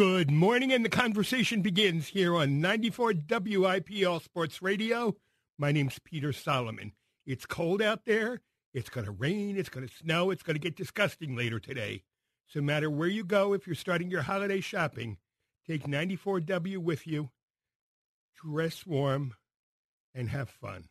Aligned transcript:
Good 0.00 0.30
morning, 0.30 0.72
and 0.72 0.82
the 0.82 0.88
conversation 0.88 1.60
begins 1.60 2.08
here 2.08 2.34
on 2.34 2.58
94 2.58 3.12
WIPL 3.12 4.22
Sports 4.22 4.62
Radio. 4.62 5.14
My 5.58 5.72
name's 5.72 5.98
Peter 5.98 6.32
Solomon. 6.32 6.92
It's 7.26 7.44
cold 7.44 7.82
out 7.82 8.06
there. 8.06 8.40
It's 8.72 8.88
going 8.88 9.04
to 9.04 9.12
rain. 9.12 9.58
It's 9.58 9.68
going 9.68 9.86
to 9.86 9.94
snow. 9.94 10.30
It's 10.30 10.42
going 10.42 10.54
to 10.54 10.58
get 10.58 10.74
disgusting 10.74 11.36
later 11.36 11.60
today. 11.60 12.04
So 12.46 12.60
no 12.60 12.64
matter 12.64 12.88
where 12.88 13.10
you 13.10 13.24
go, 13.24 13.52
if 13.52 13.66
you're 13.66 13.76
starting 13.76 14.10
your 14.10 14.22
holiday 14.22 14.62
shopping, 14.62 15.18
take 15.66 15.84
94W 15.84 16.78
with 16.78 17.06
you. 17.06 17.28
Dress 18.42 18.86
warm 18.86 19.34
and 20.14 20.30
have 20.30 20.48
fun. 20.48 20.88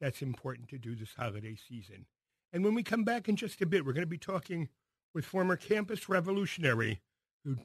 That's 0.00 0.22
important 0.22 0.70
to 0.70 0.78
do 0.78 0.96
this 0.96 1.14
holiday 1.16 1.54
season. 1.54 2.06
And 2.52 2.64
when 2.64 2.74
we 2.74 2.82
come 2.82 3.04
back 3.04 3.28
in 3.28 3.36
just 3.36 3.62
a 3.62 3.66
bit, 3.66 3.86
we're 3.86 3.92
going 3.92 4.02
to 4.02 4.08
be 4.08 4.18
talking 4.18 4.70
with 5.14 5.24
former 5.24 5.54
campus 5.54 6.08
revolutionary 6.08 7.00
who 7.44 7.56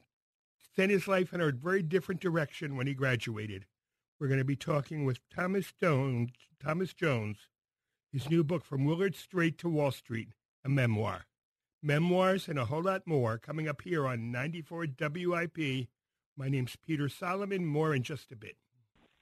sent 0.76 0.90
his 0.90 1.08
life 1.08 1.32
in 1.32 1.40
a 1.40 1.50
very 1.50 1.82
different 1.82 2.20
direction 2.20 2.76
when 2.76 2.86
he 2.86 2.94
graduated. 2.94 3.64
We're 4.20 4.28
going 4.28 4.38
to 4.38 4.44
be 4.44 4.56
talking 4.56 5.04
with 5.04 5.20
Thomas 5.34 5.72
Jones, 5.80 6.30
Thomas 6.62 6.92
Jones, 6.92 7.48
his 8.12 8.28
new 8.30 8.44
book, 8.44 8.64
From 8.64 8.84
Willard 8.84 9.16
Straight 9.16 9.58
to 9.58 9.68
Wall 9.68 9.90
Street, 9.90 10.28
a 10.64 10.68
memoir. 10.68 11.26
Memoirs 11.82 12.48
and 12.48 12.58
a 12.58 12.66
whole 12.66 12.82
lot 12.82 13.06
more 13.06 13.38
coming 13.38 13.68
up 13.68 13.82
here 13.82 14.06
on 14.06 14.30
94 14.30 14.86
WIP. 14.98 15.88
My 16.36 16.48
name's 16.48 16.76
Peter 16.76 17.08
Solomon. 17.08 17.66
More 17.66 17.94
in 17.94 18.02
just 18.02 18.32
a 18.32 18.36
bit. 18.36 18.56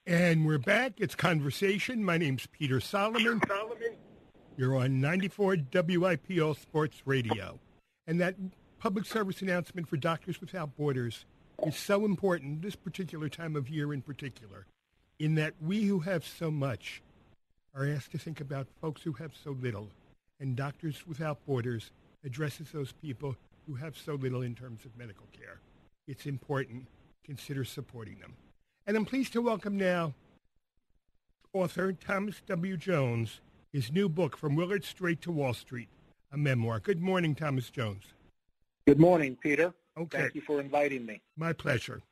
And 0.07 0.47
we're 0.47 0.59
back. 0.59 0.95
It's 0.99 1.15
Conversation. 1.15 2.05
My 2.05 2.19
name's 2.19 2.47
Peter 2.47 2.81
Solomon. 2.81 3.41
Solomon. 3.47 3.97
You're 4.57 4.77
on 4.77 5.01
94 5.01 5.57
WIPL 5.57 6.59
Sports 6.59 7.03
Radio. 7.05 7.59
And 8.07 8.21
that 8.21 8.37
public 8.79 9.07
service 9.07 9.43
announcement 9.43 9.89
for 9.89 9.97
Doctors 9.97 10.41
Without 10.41 10.77
Borders 10.77 11.25
is 11.67 11.77
so 11.77 12.05
important 12.05 12.63
this 12.63 12.77
particular 12.77 13.29
time 13.29 13.57
of 13.57 13.69
year 13.69 13.93
in 13.93 14.03
particular, 14.03 14.67
in 15.19 15.35
that 15.37 15.55
we 15.61 15.85
who 15.85 16.01
have 16.01 16.25
so 16.25 16.51
much 16.51 17.03
are 17.75 17.87
asked 17.87 18.13
to 18.13 18.19
think 18.19 18.41
about 18.41 18.67
folks 18.81 19.03
who 19.03 19.13
have 19.13 19.33
so 19.35 19.57
little, 19.61 19.89
and 20.41 20.57
Doctors 20.57 21.07
Without 21.07 21.45
Borders 21.47 21.91
addresses 22.25 22.71
those 22.73 22.93
people 22.93 23.37
who 23.67 23.75
have 23.75 23.97
so 23.97 24.15
little 24.15 24.43
in 24.43 24.55
terms 24.55 24.85
of 24.85 24.97
medical 24.97 25.27
care. 25.33 25.61
It's 26.07 26.27
important. 26.27 26.87
Consider 27.25 27.65
supporting 27.65 28.19
them. 28.19 28.35
And 28.87 28.97
I'm 28.97 29.07
pleased 29.07 29.33
to 29.33 29.41
welcome 29.41 29.79
now 29.79 30.15
author 31.55 31.93
Thomas 31.93 32.43
W. 32.47 32.77
Jones, 32.77 33.41
his 33.73 33.93
new 33.93 34.09
book, 34.09 34.37
From 34.37 34.57
Willard 34.57 34.85
Straight 34.85 35.23
to 35.23 35.31
Wall 35.31 35.55
Street, 35.55 35.89
a 36.33 36.37
memoir. 36.37 36.81
Good 36.81 37.01
morning, 37.01 37.35
Thomas 37.35 37.71
Jones. 37.71 38.05
Good 38.87 38.99
morning, 38.99 39.37
Peter. 39.41 39.73
Okay. 39.97 40.19
Thank 40.19 40.35
you 40.35 40.41
for 40.41 40.61
inviting 40.61 41.07
me. 41.07 41.21
My 41.37 41.53
pleasure. 41.53 42.03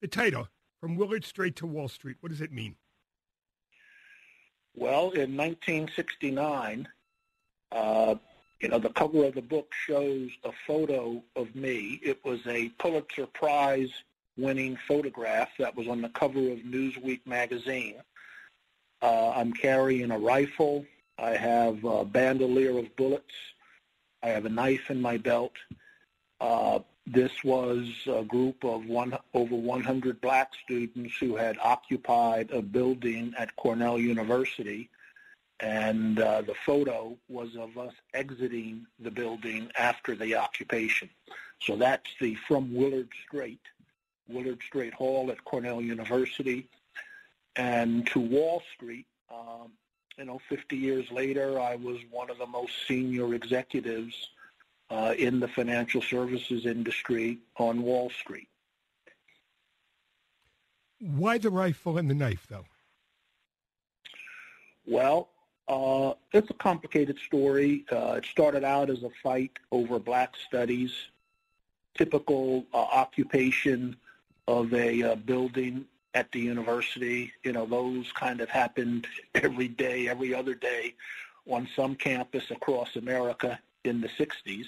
The 0.00 0.08
title, 0.08 0.48
From 0.80 0.96
Willard 0.96 1.24
Straight 1.24 1.56
to 1.56 1.66
Wall 1.66 1.88
Street, 1.88 2.16
what 2.20 2.30
does 2.30 2.40
it 2.40 2.52
mean? 2.52 2.76
Well, 4.74 5.10
in 5.10 5.36
1969, 5.36 6.86
uh, 7.72 8.14
you 8.60 8.68
know, 8.68 8.78
the 8.78 8.90
cover 8.90 9.24
of 9.24 9.34
the 9.34 9.42
book 9.42 9.72
shows 9.86 10.30
a 10.44 10.50
photo 10.66 11.22
of 11.34 11.54
me. 11.54 12.00
It 12.02 12.22
was 12.24 12.40
a 12.46 12.68
Pulitzer 12.80 13.26
Prize 13.26 13.90
winning 14.36 14.76
photograph 14.86 15.48
that 15.58 15.74
was 15.76 15.88
on 15.88 16.02
the 16.02 16.08
cover 16.10 16.50
of 16.50 16.58
Newsweek 16.58 17.20
magazine. 17.26 17.96
Uh, 19.00 19.30
I'm 19.30 19.52
carrying 19.52 20.10
a 20.10 20.18
rifle. 20.18 20.84
I 21.18 21.30
have 21.30 21.84
a 21.84 22.04
bandolier 22.04 22.78
of 22.78 22.94
bullets. 22.96 23.34
I 24.22 24.28
have 24.28 24.44
a 24.44 24.50
knife 24.50 24.90
in 24.90 25.00
my 25.00 25.16
belt. 25.16 25.52
Uh, 26.40 26.80
this 27.06 27.44
was 27.44 27.88
a 28.06 28.24
group 28.24 28.64
of 28.64 28.86
one, 28.86 29.16
over 29.32 29.54
100 29.54 30.20
black 30.20 30.52
students 30.64 31.14
who 31.18 31.36
had 31.36 31.56
occupied 31.62 32.50
a 32.50 32.60
building 32.60 33.32
at 33.38 33.54
Cornell 33.54 33.98
University, 33.98 34.90
and 35.60 36.18
uh, 36.18 36.42
the 36.42 36.54
photo 36.66 37.16
was 37.28 37.56
of 37.56 37.78
us 37.78 37.92
exiting 38.12 38.86
the 38.98 39.10
building 39.10 39.70
after 39.78 40.16
the 40.16 40.34
occupation. 40.34 41.08
So 41.60 41.76
that's 41.76 42.10
the 42.20 42.34
From 42.48 42.74
Willard 42.74 43.08
Straight, 43.26 43.62
Willard 44.28 44.60
Straight 44.66 44.92
Hall 44.92 45.30
at 45.30 45.44
Cornell 45.44 45.80
University, 45.80 46.68
and 47.54 48.04
to 48.08 48.18
Wall 48.18 48.62
Street. 48.74 49.06
Um, 49.32 49.70
you 50.18 50.24
know, 50.24 50.40
50 50.48 50.76
years 50.76 51.10
later, 51.12 51.60
I 51.60 51.76
was 51.76 51.98
one 52.10 52.30
of 52.30 52.38
the 52.38 52.46
most 52.46 52.72
senior 52.88 53.34
executives 53.34 54.30
uh, 54.90 55.14
in 55.18 55.40
the 55.40 55.48
financial 55.48 56.02
services 56.02 56.66
industry 56.66 57.38
on 57.56 57.82
Wall 57.82 58.10
Street. 58.10 58.48
Why 60.98 61.38
the 61.38 61.50
rifle 61.50 61.98
and 61.98 62.08
the 62.08 62.14
knife, 62.14 62.46
though? 62.48 62.64
Well, 64.86 65.28
uh, 65.68 66.14
it's 66.32 66.48
a 66.50 66.54
complicated 66.54 67.18
story. 67.18 67.84
Uh, 67.90 68.14
it 68.18 68.24
started 68.24 68.64
out 68.64 68.88
as 68.88 69.02
a 69.02 69.10
fight 69.22 69.52
over 69.72 69.98
black 69.98 70.34
studies, 70.46 70.92
typical 71.96 72.64
uh, 72.72 72.76
occupation 72.76 73.96
of 74.48 74.72
a 74.72 75.02
uh, 75.02 75.14
building 75.16 75.84
at 76.14 76.30
the 76.32 76.40
university. 76.40 77.32
You 77.42 77.52
know, 77.52 77.66
those 77.66 78.10
kind 78.12 78.40
of 78.40 78.48
happened 78.48 79.06
every 79.34 79.68
day, 79.68 80.08
every 80.08 80.32
other 80.32 80.54
day 80.54 80.94
on 81.48 81.68
some 81.76 81.94
campus 81.94 82.50
across 82.50 82.96
America 82.96 83.58
in 83.86 84.00
the 84.00 84.08
60s. 84.08 84.66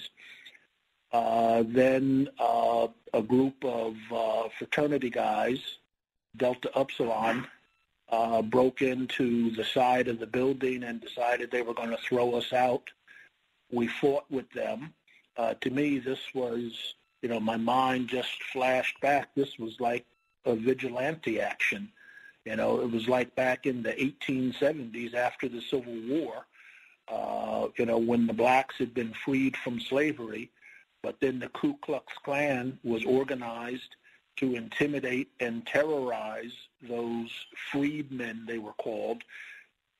Uh, 1.11 1.63
then 1.65 2.29
uh, 2.39 2.87
a 3.13 3.21
group 3.21 3.63
of 3.63 3.95
uh, 4.11 4.49
fraternity 4.57 5.09
guys, 5.09 5.59
Delta 6.37 6.69
Upsilon, 6.75 7.47
uh, 8.09 8.41
broke 8.41 8.81
into 8.81 9.51
the 9.55 9.63
side 9.63 10.07
of 10.07 10.19
the 10.19 10.27
building 10.27 10.83
and 10.83 11.01
decided 11.01 11.49
they 11.49 11.61
were 11.61 11.73
going 11.73 11.89
to 11.89 11.97
throw 11.97 12.35
us 12.35 12.53
out. 12.53 12.89
We 13.71 13.87
fought 13.87 14.25
with 14.29 14.49
them. 14.51 14.93
Uh, 15.37 15.53
to 15.61 15.69
me, 15.69 15.99
this 15.99 16.19
was, 16.33 16.95
you 17.21 17.29
know, 17.29 17.39
my 17.39 17.57
mind 17.57 18.07
just 18.07 18.43
flashed 18.51 18.99
back. 19.01 19.29
This 19.35 19.57
was 19.57 19.79
like 19.79 20.05
a 20.45 20.55
vigilante 20.55 21.39
action. 21.39 21.91
You 22.45 22.55
know, 22.55 22.81
it 22.81 22.91
was 22.91 23.07
like 23.07 23.35
back 23.35 23.65
in 23.65 23.83
the 23.83 23.93
1870s 23.93 25.13
after 25.13 25.47
the 25.47 25.61
Civil 25.61 25.95
War 26.07 26.45
uh, 27.11 27.67
you 27.77 27.85
know, 27.85 27.97
when 27.97 28.27
the 28.27 28.33
blacks 28.33 28.75
had 28.77 28.93
been 28.93 29.13
freed 29.25 29.57
from 29.57 29.79
slavery, 29.79 30.51
but 31.01 31.19
then 31.19 31.39
the 31.39 31.49
Ku 31.49 31.75
Klux 31.81 32.13
Klan 32.23 32.77
was 32.83 33.05
organized 33.05 33.95
to 34.37 34.55
intimidate 34.55 35.29
and 35.39 35.65
terrorize 35.65 36.53
those 36.81 37.29
freedmen, 37.71 38.45
they 38.47 38.57
were 38.57 38.73
called. 38.73 39.23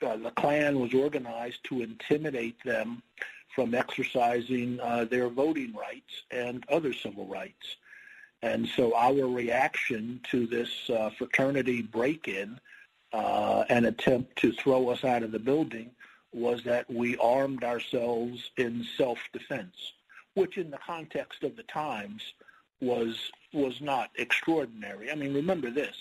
Uh, 0.01 0.15
the 0.17 0.31
Klan 0.31 0.79
was 0.79 0.93
organized 0.93 1.63
to 1.65 1.81
intimidate 1.81 2.57
them 2.63 3.03
from 3.53 3.75
exercising 3.75 4.79
uh, 4.79 5.05
their 5.05 5.27
voting 5.27 5.73
rights 5.73 6.23
and 6.31 6.63
other 6.69 6.93
civil 6.93 7.25
rights. 7.25 7.75
And 8.41 8.67
so 8.77 8.95
our 8.95 9.27
reaction 9.27 10.21
to 10.31 10.47
this 10.47 10.89
uh, 10.89 11.09
fraternity 11.17 11.81
break-in 11.81 12.59
uh, 13.11 13.65
and 13.67 13.85
attempt 13.85 14.37
to 14.37 14.53
throw 14.53 14.89
us 14.89 15.03
out 15.03 15.23
of 15.23 15.31
the 15.31 15.39
building 15.39 15.91
was 16.33 16.63
that 16.63 16.89
we 16.91 17.17
armed 17.17 17.63
ourselves 17.63 18.51
in 18.57 18.85
self-defense, 18.97 19.93
which 20.35 20.57
in 20.57 20.69
the 20.69 20.77
context 20.77 21.43
of 21.43 21.55
the 21.55 21.63
times 21.63 22.33
was 22.81 23.31
was 23.51 23.81
not 23.81 24.11
extraordinary. 24.15 25.11
I 25.11 25.15
mean, 25.15 25.33
remember 25.33 25.71
this. 25.71 25.95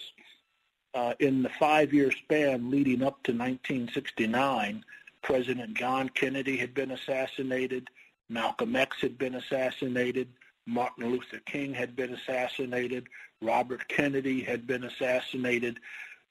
Uh, 0.95 1.15
in 1.19 1.43
the 1.43 1.49
five-year 1.49 2.11
span 2.11 2.71
leading 2.71 3.03
up 3.03 3.23
to 3.25 3.33
1969, 3.33 4.85
President 5.23 5.75
John 5.75 6.09
Kennedy 6.11 6.57
had 6.57 6.75
been 6.75 6.91
assassinated, 6.91 7.89
Malcolm 8.29 8.77
X 8.77 9.01
had 9.01 9.19
been 9.19 9.35
assassinated, 9.35 10.29
Martin 10.67 11.11
Luther 11.11 11.41
King 11.47 11.73
had 11.73 11.97
been 11.97 12.13
assassinated, 12.13 13.09
Robert 13.41 13.89
Kennedy 13.89 14.43
had 14.43 14.67
been 14.67 14.85
assassinated. 14.85 15.81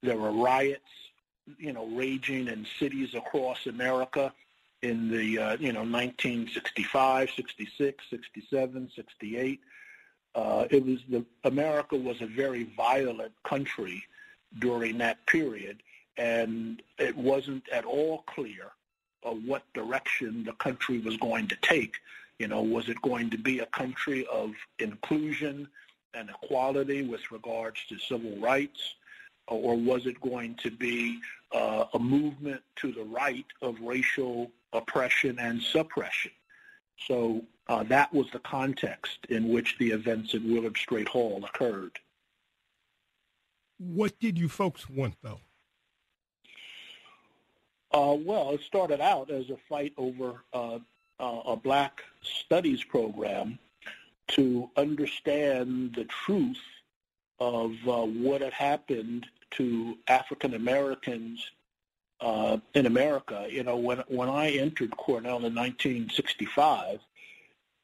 There 0.03 0.17
were 0.17 0.31
riots 0.31 0.91
you 1.57 1.73
know, 1.73 1.85
raging 1.87 2.47
in 2.47 2.65
cities 2.79 3.13
across 3.15 3.65
America 3.67 4.33
in 4.81 5.09
the, 5.09 5.39
uh, 5.39 5.57
you 5.59 5.73
know, 5.73 5.81
1965, 5.81 7.29
66, 7.35 8.05
67, 8.09 8.91
68. 8.95 9.59
Uh, 10.35 10.67
it 10.69 10.85
was 10.85 10.99
the 11.09 11.25
America 11.45 11.95
was 11.95 12.21
a 12.21 12.27
very 12.27 12.63
violent 12.75 13.31
country 13.43 14.03
during 14.59 14.97
that 14.99 15.25
period, 15.25 15.81
and 16.17 16.81
it 16.99 17.15
wasn't 17.17 17.67
at 17.69 17.85
all 17.85 18.23
clear 18.27 18.71
of 19.23 19.43
what 19.45 19.63
direction 19.73 20.43
the 20.43 20.53
country 20.53 20.99
was 20.99 21.17
going 21.17 21.47
to 21.47 21.55
take. 21.61 21.95
You 22.39 22.47
know, 22.47 22.61
was 22.61 22.87
it 22.87 23.01
going 23.01 23.31
to 23.31 23.37
be 23.37 23.59
a 23.59 23.65
country 23.67 24.27
of 24.31 24.51
inclusion 24.77 25.67
and 26.13 26.29
equality 26.29 27.01
with 27.01 27.31
regards 27.31 27.79
to 27.89 27.97
civil 27.97 28.37
rights? 28.37 28.93
Or 29.47 29.75
was 29.75 30.05
it 30.05 30.19
going 30.21 30.55
to 30.55 30.71
be 30.71 31.19
uh, 31.51 31.85
a 31.93 31.99
movement 31.99 32.61
to 32.77 32.91
the 32.91 33.03
right 33.03 33.45
of 33.61 33.79
racial 33.81 34.51
oppression 34.73 35.39
and 35.39 35.61
suppression? 35.61 36.31
So 37.07 37.43
Uh, 37.69 37.83
that 37.83 38.13
was 38.13 38.27
the 38.31 38.39
context 38.39 39.25
in 39.29 39.49
which 39.49 39.77
the 39.77 39.91
events 39.91 40.33
at 40.33 40.41
Willard 40.41 40.77
Straight 40.77 41.09
Hall 41.09 41.43
occurred. 41.43 41.99
What 43.77 44.17
did 44.19 44.39
you 44.39 44.47
folks 44.47 44.89
want, 44.89 45.15
though? 45.21 45.41
Uh, 47.91 48.15
well, 48.15 48.51
it 48.51 48.61
started 48.61 49.01
out 49.01 49.29
as 49.29 49.49
a 49.49 49.57
fight 49.67 49.93
over 49.97 50.43
uh, 50.53 50.79
uh, 51.19 51.41
a 51.45 51.55
black 51.57 52.03
studies 52.21 52.83
program 52.85 53.59
to 54.29 54.69
understand 54.77 55.93
the 55.95 56.05
truth 56.05 56.63
of 57.39 57.71
uh, 57.85 58.05
what 58.05 58.39
had 58.41 58.53
happened 58.53 59.27
to 59.51 59.97
African 60.07 60.53
Americans 60.53 61.51
uh, 62.21 62.57
in 62.73 62.85
America. 62.85 63.47
You 63.49 63.63
know, 63.63 63.77
when 63.77 63.99
when 64.07 64.29
I 64.29 64.51
entered 64.51 64.95
Cornell 64.97 65.45
in 65.45 65.55
1965, 65.55 66.99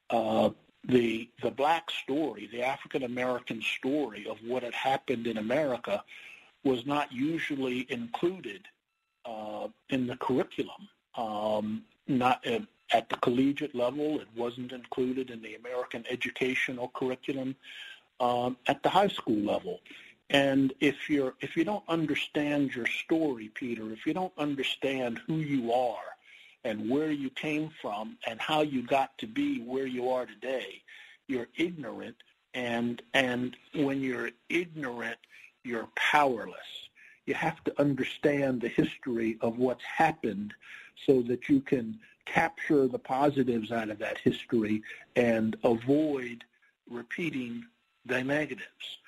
uh, 0.10 0.50
the 0.86 1.30
the 1.42 1.52
black 1.52 1.90
story, 1.92 2.50
the 2.52 2.64
African 2.64 3.04
American 3.04 3.62
story 3.62 4.28
of 4.30 4.38
what 4.46 4.64
had 4.64 4.74
happened 4.74 5.28
in 5.28 5.38
America, 5.38 6.04
was 6.64 6.86
not 6.86 7.12
usually 7.12 7.86
included 7.90 8.68
uh, 9.26 9.68
in 9.90 10.08
the 10.08 10.18
curriculum. 10.18 10.90
Um, 11.16 11.84
not 12.08 12.46
uh, 12.48 12.60
at 12.92 13.10
the 13.10 13.16
collegiate 13.18 13.74
level, 13.74 14.20
it 14.20 14.28
wasn't 14.36 14.72
included 14.72 15.30
in 15.30 15.42
the 15.42 15.56
American 15.56 16.04
educational 16.10 16.92
curriculum. 16.94 17.56
Um, 18.20 18.58
at 18.68 18.84
the 18.84 18.90
high 18.90 19.08
school 19.08 19.40
level, 19.40 19.80
and 20.34 20.74
if 20.80 21.10
you're 21.10 21.36
if 21.42 21.56
you 21.56 21.64
don't 21.64 21.84
understand 21.88 22.76
your 22.76 22.88
story, 22.88 23.50
Peter, 23.54 23.92
if 23.94 24.06
you 24.06 24.14
don't 24.14 24.34
understand 24.38 25.20
who 25.28 25.38
you 25.38 25.72
are 25.72 26.18
and 26.66 26.90
where 26.90 27.12
you 27.12 27.30
came 27.30 27.70
from 27.82 28.18
and 28.28 28.42
how 28.42 28.62
you 28.62 28.82
got 28.86 29.18
to 29.20 29.28
be 29.28 29.62
where 29.62 29.88
you 29.88 30.10
are 30.10 30.26
today, 30.26 30.82
you're 31.28 31.50
ignorant 31.58 32.18
and 32.54 33.02
and 33.14 33.56
when 33.76 34.02
you're 34.02 34.32
ignorant, 34.50 35.18
you're 35.64 35.88
powerless 35.96 36.84
you 37.26 37.34
have 37.34 37.64
to 37.64 37.80
understand 37.80 38.62
the 38.62 38.68
history 38.68 39.38
of 39.42 39.58
what's 39.58 39.84
happened 39.84 40.54
so 41.06 41.22
that 41.22 41.48
you 41.50 41.62
can 41.62 42.00
capture 42.26 42.88
the 42.88 43.00
positives 43.00 43.72
out 43.72 43.90
of 43.90 44.00
that 44.00 44.18
history 44.18 44.82
and 45.16 45.56
avoid 45.64 46.44
repeating 46.90 47.66
the 48.06 48.24
negatives. 48.24 49.00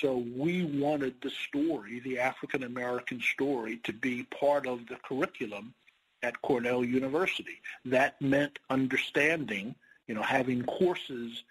So 0.00 0.24
we 0.36 0.64
wanted 0.64 1.20
the 1.20 1.30
story, 1.30 2.00
the 2.00 2.18
African 2.18 2.62
American 2.62 3.20
story, 3.20 3.76
to 3.84 3.92
be 3.92 4.24
part 4.24 4.66
of 4.66 4.86
the 4.86 4.96
curriculum 4.96 5.74
at 6.22 6.40
Cornell 6.42 6.84
University. 6.84 7.60
That 7.84 8.20
meant 8.20 8.58
understanding, 8.70 9.74
you 10.06 10.14
know, 10.14 10.22
having 10.22 10.64
courses 10.64 11.44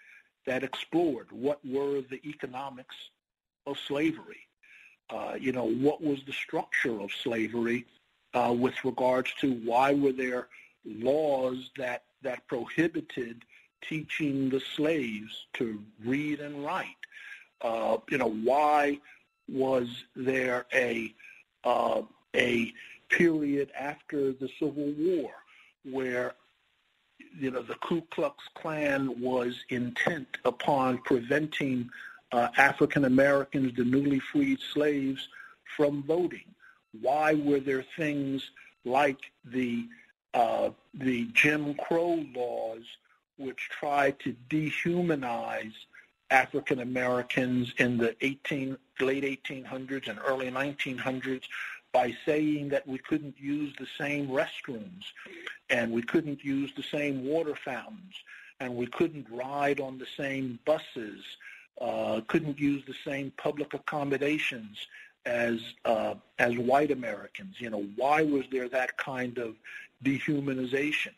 that 0.46 0.64
explored 0.64 1.30
what 1.30 1.64
were 1.64 2.00
the 2.00 2.20
economics 2.26 2.96
of 3.66 3.78
slavery, 3.78 4.48
uh, 5.10 5.34
you 5.38 5.52
know, 5.52 5.66
what 5.66 6.02
was 6.02 6.24
the 6.26 6.32
structure 6.32 7.00
of 7.00 7.12
slavery 7.12 7.86
uh, 8.34 8.54
with 8.56 8.84
regards 8.84 9.32
to 9.40 9.54
why 9.64 9.94
were 9.94 10.12
there 10.12 10.48
laws 10.84 11.70
that, 11.76 12.04
that 12.22 12.46
prohibited 12.48 13.44
teaching 13.82 14.48
the 14.48 14.60
slaves 14.60 15.46
to 15.54 15.82
read 16.04 16.40
and 16.40 16.64
write? 16.64 17.01
Uh, 17.62 17.98
you 18.10 18.18
know, 18.18 18.30
why 18.30 18.98
was 19.48 19.88
there 20.16 20.66
a, 20.74 21.12
uh, 21.64 22.02
a 22.34 22.72
period 23.08 23.70
after 23.78 24.32
the 24.32 24.48
Civil 24.58 24.92
War 24.98 25.30
where 25.84 26.34
you 27.38 27.50
know, 27.50 27.62
the 27.62 27.74
Ku 27.76 28.02
Klux 28.10 28.44
Klan 28.54 29.20
was 29.20 29.64
intent 29.68 30.38
upon 30.44 30.98
preventing 30.98 31.88
uh, 32.32 32.48
African 32.56 33.04
Americans, 33.04 33.74
the 33.76 33.84
newly 33.84 34.18
freed 34.18 34.58
slaves, 34.72 35.28
from 35.76 36.02
voting? 36.02 36.54
Why 37.00 37.34
were 37.34 37.60
there 37.60 37.84
things 37.96 38.50
like 38.84 39.20
the 39.44 39.86
uh, 40.34 40.70
the 40.94 41.26
Jim 41.32 41.74
Crow 41.74 42.24
laws, 42.34 42.82
which 43.36 43.68
tried 43.70 44.18
to 44.20 44.34
dehumanize 44.48 45.74
African 46.32 46.80
Americans 46.80 47.72
in 47.78 47.98
the 47.98 48.16
18, 48.22 48.76
late 49.00 49.24
1800s 49.44 50.08
and 50.08 50.18
early 50.26 50.50
1900s 50.50 51.42
by 51.92 52.16
saying 52.24 52.70
that 52.70 52.86
we 52.88 52.98
couldn't 52.98 53.38
use 53.38 53.74
the 53.78 53.86
same 53.98 54.28
restrooms 54.28 55.04
and 55.68 55.92
we 55.92 56.02
couldn't 56.02 56.42
use 56.42 56.72
the 56.74 56.82
same 56.82 57.24
water 57.24 57.54
fountains 57.54 58.14
and 58.60 58.74
we 58.74 58.86
couldn't 58.86 59.26
ride 59.30 59.78
on 59.78 59.98
the 59.98 60.06
same 60.16 60.58
buses 60.64 61.22
uh, 61.80 62.20
couldn't 62.28 62.58
use 62.58 62.82
the 62.86 62.94
same 63.04 63.32
public 63.36 63.74
accommodations 63.74 64.86
as 65.24 65.60
uh, 65.84 66.14
as 66.38 66.56
white 66.56 66.90
Americans. 66.90 67.56
You 67.58 67.70
know, 67.70 67.84
why 67.96 68.22
was 68.22 68.44
there 68.50 68.68
that 68.68 68.96
kind 68.96 69.38
of 69.38 69.54
dehumanization? 70.04 71.14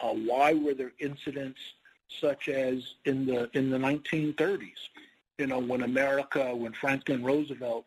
Uh, 0.00 0.14
why 0.14 0.54
were 0.54 0.74
there 0.74 0.92
incidents 0.98 1.60
such 2.20 2.48
as 2.48 2.94
in 3.04 3.26
the 3.26 3.50
in 3.56 3.70
the 3.70 3.78
1930s? 3.78 4.88
You 5.38 5.46
know, 5.46 5.58
when 5.58 5.82
America, 5.82 6.54
when 6.54 6.72
Franklin 6.72 7.24
Roosevelt, 7.24 7.86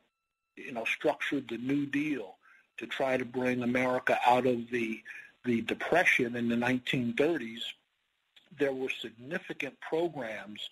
you 0.56 0.72
know, 0.72 0.86
structured 0.86 1.48
the 1.50 1.58
New 1.58 1.86
Deal 1.86 2.36
to 2.78 2.88
try 2.88 3.18
to 3.18 3.26
bring 3.26 3.64
America 3.64 4.18
out 4.26 4.46
of 4.46 4.70
the 4.72 5.02
the 5.46 5.62
depression 5.62 6.36
in 6.36 6.48
the 6.48 6.56
1930s, 6.56 7.62
there 8.58 8.74
were 8.74 8.90
significant 8.90 9.80
programs 9.82 10.70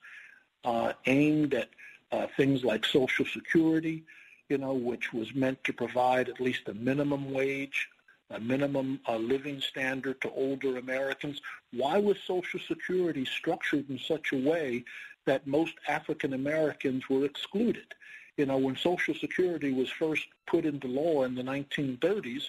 uh, 0.64 0.94
aimed 1.06 1.54
at 1.54 1.70
uh, 2.12 2.28
things 2.38 2.64
like 2.64 2.86
Social 2.86 3.26
Security, 3.26 4.04
you 4.50 4.58
know, 4.58 4.74
which 4.74 5.14
was 5.14 5.34
meant 5.34 5.64
to 5.64 5.74
provide 5.74 6.30
at 6.30 6.40
least 6.40 6.68
a 6.68 6.74
minimum 6.74 7.32
wage, 7.32 7.90
a 8.34 8.40
minimum 8.40 9.00
uh, 9.08 9.18
living 9.18 9.62
standard 9.62 10.22
to 10.22 10.32
older 10.32 10.78
Americans. 10.78 11.42
Why 11.72 11.98
was 11.98 12.18
Social 12.26 12.60
Security 12.60 13.26
structured 13.26 13.90
in 13.90 14.00
such 14.00 14.32
a 14.32 14.38
way 14.38 14.84
that 15.26 15.46
most 15.48 15.74
African 15.88 16.34
Americans 16.34 17.10
were 17.10 17.26
excluded? 17.26 17.94
You 18.38 18.46
know, 18.46 18.58
when 18.58 18.76
Social 18.76 19.14
Security 19.14 19.74
was 19.74 19.90
first 19.90 20.26
put 20.48 20.66
into 20.66 20.88
law 20.88 21.24
in 21.24 21.36
the 21.36 21.44
1930s, 21.44 22.44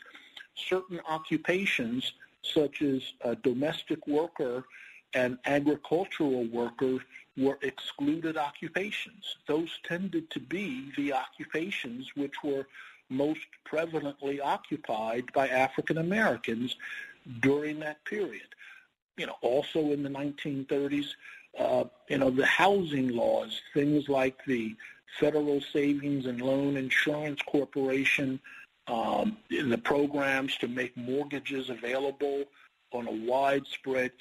certain 0.54 1.00
occupations 1.08 2.12
such 2.42 2.82
as 2.82 3.02
a 3.22 3.36
domestic 3.36 4.06
worker 4.06 4.64
and 5.14 5.38
agricultural 5.44 6.46
worker 6.46 6.98
were 7.36 7.58
excluded 7.62 8.36
occupations. 8.36 9.36
Those 9.46 9.70
tended 9.84 10.30
to 10.30 10.40
be 10.40 10.90
the 10.96 11.12
occupations 11.12 12.10
which 12.14 12.42
were 12.42 12.66
most 13.12 13.40
prevalently 13.70 14.40
occupied 14.42 15.32
by 15.32 15.48
African 15.48 15.98
Americans 15.98 16.76
during 17.40 17.80
that 17.80 18.04
period. 18.04 18.54
You 19.16 19.26
know, 19.26 19.36
also 19.42 19.92
in 19.92 20.02
the 20.02 20.08
1930s, 20.08 21.08
uh, 21.58 21.84
you 22.08 22.18
know, 22.18 22.30
the 22.30 22.46
housing 22.46 23.08
laws, 23.08 23.60
things 23.74 24.08
like 24.08 24.44
the 24.46 24.74
Federal 25.20 25.60
Savings 25.60 26.26
and 26.26 26.40
Loan 26.40 26.76
Insurance 26.76 27.40
Corporation, 27.42 28.40
um, 28.86 29.36
the 29.50 29.78
programs 29.78 30.56
to 30.56 30.68
make 30.68 30.96
mortgages 30.96 31.70
available 31.70 32.44
on 32.92 33.06
a 33.06 33.12
widespread, 33.12 34.12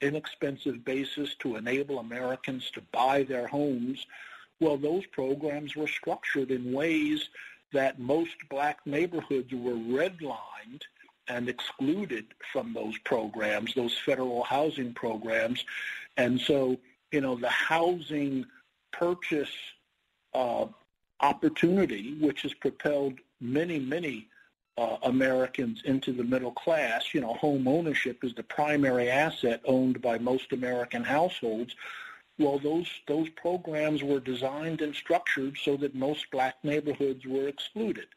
inexpensive 0.00 0.84
basis 0.84 1.34
to 1.36 1.56
enable 1.56 1.98
Americans 1.98 2.70
to 2.72 2.80
buy 2.92 3.22
their 3.22 3.46
homes, 3.46 4.06
well, 4.60 4.76
those 4.76 5.04
programs 5.06 5.74
were 5.74 5.88
structured 5.88 6.52
in 6.52 6.72
ways 6.72 7.28
that 7.72 7.98
most 7.98 8.36
black 8.50 8.78
neighborhoods 8.86 9.52
were 9.52 9.72
redlined 9.72 10.82
and 11.28 11.48
excluded 11.48 12.26
from 12.52 12.72
those 12.72 12.96
programs, 12.98 13.74
those 13.74 13.96
federal 13.98 14.42
housing 14.42 14.92
programs. 14.92 15.64
And 16.16 16.40
so, 16.40 16.76
you 17.10 17.20
know, 17.20 17.36
the 17.36 17.48
housing 17.48 18.44
purchase 18.92 19.52
uh, 20.34 20.66
opportunity, 21.20 22.14
which 22.20 22.42
has 22.42 22.54
propelled 22.54 23.14
many, 23.40 23.78
many 23.78 24.28
uh, 24.78 24.96
Americans 25.02 25.82
into 25.84 26.12
the 26.12 26.24
middle 26.24 26.52
class. 26.52 27.14
You 27.14 27.20
know, 27.20 27.34
home 27.34 27.68
ownership 27.68 28.24
is 28.24 28.34
the 28.34 28.42
primary 28.42 29.10
asset 29.10 29.60
owned 29.64 30.00
by 30.00 30.18
most 30.18 30.52
American 30.52 31.04
households. 31.04 31.74
Well, 32.42 32.58
those 32.58 32.88
those 33.06 33.28
programs 33.28 34.02
were 34.02 34.18
designed 34.18 34.82
and 34.82 34.94
structured 34.94 35.56
so 35.62 35.76
that 35.76 35.94
most 35.94 36.28
black 36.32 36.56
neighborhoods 36.64 37.24
were 37.24 37.46
excluded. 37.46 38.08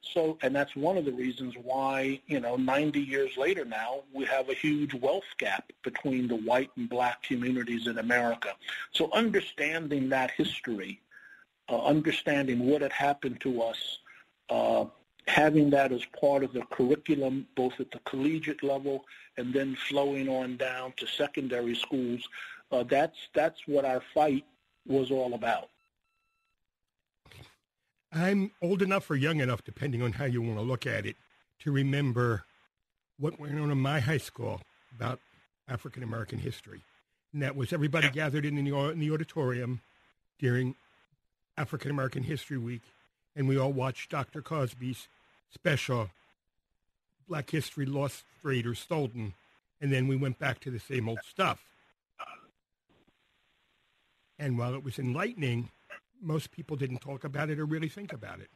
So, 0.00 0.36
and 0.42 0.54
that's 0.54 0.74
one 0.74 0.96
of 0.96 1.04
the 1.04 1.12
reasons 1.12 1.54
why, 1.62 2.20
you 2.26 2.40
know, 2.40 2.56
90 2.56 3.00
years 3.00 3.36
later 3.36 3.64
now, 3.64 4.02
we 4.12 4.24
have 4.24 4.48
a 4.48 4.54
huge 4.54 4.94
wealth 4.94 5.30
gap 5.38 5.72
between 5.84 6.26
the 6.26 6.36
white 6.36 6.70
and 6.76 6.88
black 6.88 7.22
communities 7.22 7.86
in 7.86 7.98
America. 7.98 8.54
So 8.92 9.10
understanding 9.12 10.08
that 10.08 10.30
history, 10.32 11.00
uh, 11.68 11.84
understanding 11.84 12.66
what 12.66 12.82
had 12.82 12.92
happened 12.92 13.40
to 13.42 13.62
us, 13.62 13.98
uh, 14.50 14.86
having 15.26 15.70
that 15.70 15.92
as 15.92 16.04
part 16.20 16.42
of 16.42 16.52
the 16.52 16.62
curriculum, 16.70 17.46
both 17.54 17.78
at 17.78 17.90
the 17.90 18.00
collegiate 18.00 18.62
level 18.62 19.04
and 19.36 19.52
then 19.52 19.76
flowing 19.76 20.28
on 20.28 20.56
down 20.56 20.92
to 20.96 21.06
secondary 21.06 21.74
schools, 21.74 22.26
uh, 22.70 22.82
that's 22.84 23.16
that's 23.34 23.66
what 23.66 23.84
our 23.84 24.02
fight 24.14 24.44
was 24.86 25.10
all 25.10 25.34
about. 25.34 25.68
I'm 28.12 28.52
old 28.62 28.80
enough 28.80 29.10
or 29.10 29.16
young 29.16 29.40
enough, 29.40 29.64
depending 29.64 30.02
on 30.02 30.12
how 30.12 30.24
you 30.24 30.40
want 30.40 30.56
to 30.56 30.62
look 30.62 30.86
at 30.86 31.04
it, 31.04 31.16
to 31.60 31.72
remember 31.72 32.44
what 33.18 33.38
went 33.38 33.58
on 33.58 33.70
in 33.70 33.78
my 33.78 34.00
high 34.00 34.18
school 34.18 34.60
about 34.94 35.20
African 35.68 36.02
American 36.02 36.38
history. 36.38 36.82
And 37.32 37.42
that 37.42 37.56
was 37.56 37.72
everybody 37.72 38.08
gathered 38.08 38.44
in 38.44 38.54
the, 38.54 38.74
in 38.90 39.00
the 39.00 39.10
auditorium 39.10 39.80
during 40.38 40.74
African 41.56 41.90
American 41.90 42.22
History 42.22 42.56
Week, 42.56 42.82
and 43.36 43.48
we 43.48 43.58
all 43.58 43.72
watched 43.72 44.10
Dr. 44.10 44.40
Cosby's 44.40 45.08
special, 45.52 46.10
Black 47.28 47.50
History 47.50 47.84
Lost, 47.84 48.24
Strayed, 48.38 48.66
or 48.66 48.74
Stolen, 48.74 49.34
and 49.80 49.92
then 49.92 50.08
we 50.08 50.16
went 50.16 50.38
back 50.38 50.60
to 50.60 50.70
the 50.70 50.78
same 50.78 51.08
old 51.08 51.18
stuff. 51.28 51.64
And 54.38 54.58
while 54.58 54.74
it 54.74 54.84
was 54.84 54.98
enlightening, 54.98 55.70
most 56.20 56.50
people 56.50 56.76
didn't 56.76 57.00
talk 57.00 57.24
about 57.24 57.50
it 57.50 57.58
or 57.58 57.64
really 57.64 57.88
think 57.88 58.12
about 58.12 58.40
it. 58.40 58.50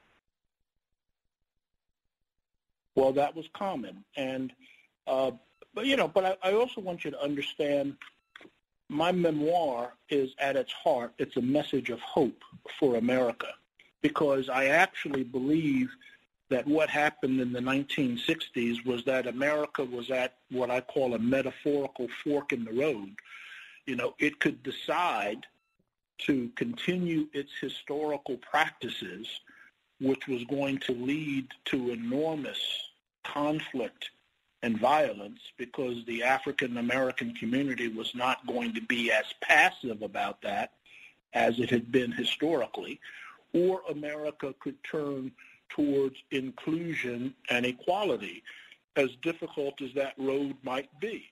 Well, 2.94 3.12
that 3.12 3.34
was 3.34 3.46
common, 3.54 4.04
and 4.16 4.52
uh, 5.06 5.30
but 5.74 5.86
you 5.86 5.96
know, 5.96 6.08
but 6.08 6.38
I, 6.42 6.50
I 6.50 6.52
also 6.52 6.80
want 6.80 7.04
you 7.04 7.10
to 7.10 7.22
understand. 7.22 7.96
My 8.88 9.10
memoir 9.10 9.94
is 10.10 10.34
at 10.38 10.54
its 10.54 10.70
heart, 10.70 11.14
it's 11.16 11.38
a 11.38 11.40
message 11.40 11.88
of 11.88 11.98
hope 12.00 12.42
for 12.78 12.96
America 12.96 13.46
because 14.02 14.50
I 14.50 14.66
actually 14.66 15.24
believe 15.24 15.88
that 16.50 16.66
what 16.66 16.90
happened 16.90 17.40
in 17.40 17.52
the 17.52 17.60
1960s 17.60 18.84
was 18.84 19.04
that 19.04 19.26
America 19.26 19.82
was 19.82 20.10
at 20.10 20.34
what 20.50 20.70
I 20.70 20.82
call 20.82 21.14
a 21.14 21.18
metaphorical 21.18 22.08
fork 22.22 22.52
in 22.52 22.64
the 22.64 22.72
road. 22.72 23.14
You 23.86 23.96
know, 23.96 24.14
it 24.18 24.38
could 24.38 24.62
decide 24.62 25.46
to 26.26 26.50
continue 26.56 27.26
its 27.32 27.50
historical 27.60 28.36
practices, 28.36 29.28
which 30.00 30.26
was 30.28 30.44
going 30.44 30.78
to 30.78 30.92
lead 30.92 31.48
to 31.66 31.90
enormous 31.90 32.60
conflict 33.24 34.10
and 34.62 34.78
violence 34.78 35.40
because 35.56 36.04
the 36.06 36.22
African 36.22 36.76
American 36.78 37.34
community 37.34 37.88
was 37.88 38.14
not 38.14 38.46
going 38.46 38.74
to 38.74 38.80
be 38.80 39.10
as 39.10 39.24
passive 39.40 40.02
about 40.02 40.40
that 40.42 40.72
as 41.34 41.58
it 41.58 41.70
had 41.70 41.90
been 41.90 42.12
historically, 42.12 43.00
or 43.52 43.82
America 43.90 44.54
could 44.60 44.76
turn 44.84 45.32
towards 45.68 46.16
inclusion 46.30 47.34
and 47.48 47.64
equality, 47.64 48.42
as 48.96 49.10
difficult 49.22 49.80
as 49.80 49.92
that 49.94 50.12
road 50.18 50.54
might 50.62 50.88
be. 51.00 51.24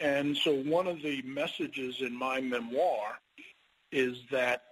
And 0.00 0.36
so 0.36 0.54
one 0.62 0.86
of 0.86 1.00
the 1.02 1.22
messages 1.22 2.00
in 2.00 2.12
my 2.12 2.40
memoir 2.40 3.18
is 3.92 4.18
that 4.30 4.62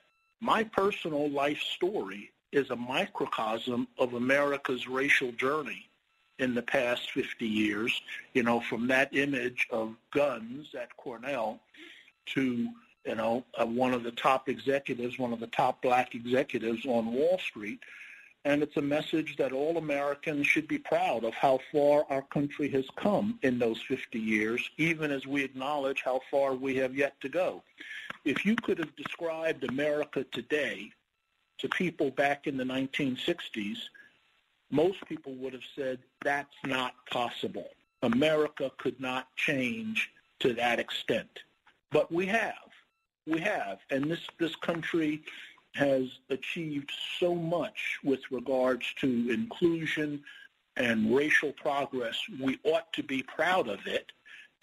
my 0.41 0.65
personal 0.65 1.31
life 1.31 1.61
story 1.61 2.31
is 2.53 2.71
a 2.71 2.77
microcosm 2.77 3.89
of 3.99 4.15
America's 4.15 4.87
racial 4.87 5.33
journey 5.33 5.87
in 6.39 6.55
the 6.55 6.63
past 6.63 7.11
50 7.13 7.47
years, 7.47 8.03
you 8.33 8.43
know, 8.43 8.61
from 8.61 8.87
that 8.89 9.15
image 9.15 9.67
of 9.71 9.95
guns 10.13 10.75
at 10.75 10.97
Cornell 10.97 11.61
to, 12.27 12.69
you 13.07 13.15
know, 13.15 13.45
uh, 13.59 13.67
one 13.67 13.93
of 13.93 14.03
the 14.03 14.11
top 14.13 14.49
executives, 14.49 15.19
one 15.19 15.33
of 15.33 15.41
the 15.41 15.47
top 15.49 15.81
black 15.83 16.15
executives 16.15 16.85
on 16.87 17.13
Wall 17.13 17.39
Street. 17.39 17.81
And 18.45 18.63
it's 18.63 18.77
a 18.77 18.83
message 18.83 19.37
that 19.39 19.53
all 19.53 19.79
Americans 19.79 20.47
should 20.47 20.69
be 20.69 20.77
proud 20.79 21.25
of 21.25 21.33
how 21.33 21.61
far 21.73 22.05
our 22.11 22.23
country 22.23 22.69
has 22.71 22.85
come 22.97 23.39
in 23.43 23.59
those 23.59 23.81
50 23.89 24.19
years, 24.19 24.71
even 24.77 25.11
as 25.11 25.27
we 25.27 25.43
acknowledge 25.43 26.03
how 26.05 26.21
far 26.31 26.55
we 26.55 26.77
have 26.77 26.95
yet 26.95 27.19
to 27.23 27.29
go. 27.29 27.63
If 28.25 28.47
you 28.47 28.57
could 28.57 28.79
have 28.79 28.97
described 28.97 29.65
America 29.65 30.25
today 30.33 30.91
to 31.59 31.69
people 31.69 32.11
back 32.11 32.47
in 32.47 32.57
the 32.57 32.65
1960s, 32.65 33.77
most 34.71 35.05
people 35.07 35.35
would 35.35 35.53
have 35.53 35.63
said 35.77 35.99
that's 36.25 36.57
not 36.65 36.95
possible. 37.11 37.69
America 38.03 38.71
could 38.79 38.99
not 38.99 39.29
change 39.37 40.11
to 40.41 40.55
that 40.55 40.79
extent. 40.79 41.29
But 41.91 42.11
we 42.11 42.27
have. 42.27 42.55
We 43.27 43.41
have. 43.41 43.79
And 43.91 44.11
this, 44.11 44.27
this 44.39 44.57
country 44.57 45.23
has 45.75 46.05
achieved 46.31 46.93
so 47.21 47.35
much 47.35 47.99
with 48.03 48.21
regards 48.31 48.87
to 49.01 49.31
inclusion 49.31 50.23
and 50.77 51.15
racial 51.15 51.53
progress. 51.53 52.19
We 52.41 52.59
ought 52.65 52.93
to 52.95 53.03
be 53.03 53.23
proud 53.23 53.69
of 53.69 53.87
it 53.87 54.13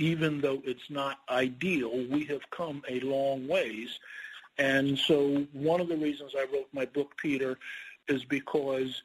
even 0.02 0.42
though 0.42 0.60
it's 0.66 0.90
not 0.90 1.20
ideal, 1.30 1.92
we 2.10 2.26
have 2.26 2.42
come 2.50 2.82
a 2.90 3.00
long 3.02 3.48
ways. 3.48 4.00
And 4.58 4.98
so 4.98 5.46
one 5.54 5.80
of 5.80 5.90
the 5.90 5.96
reasons 5.96 6.34
I 6.36 6.48
wrote 6.52 6.68
my 6.74 6.86
book, 6.86 7.16
Peter, 7.18 7.60
is 8.08 8.26
because 8.26 9.04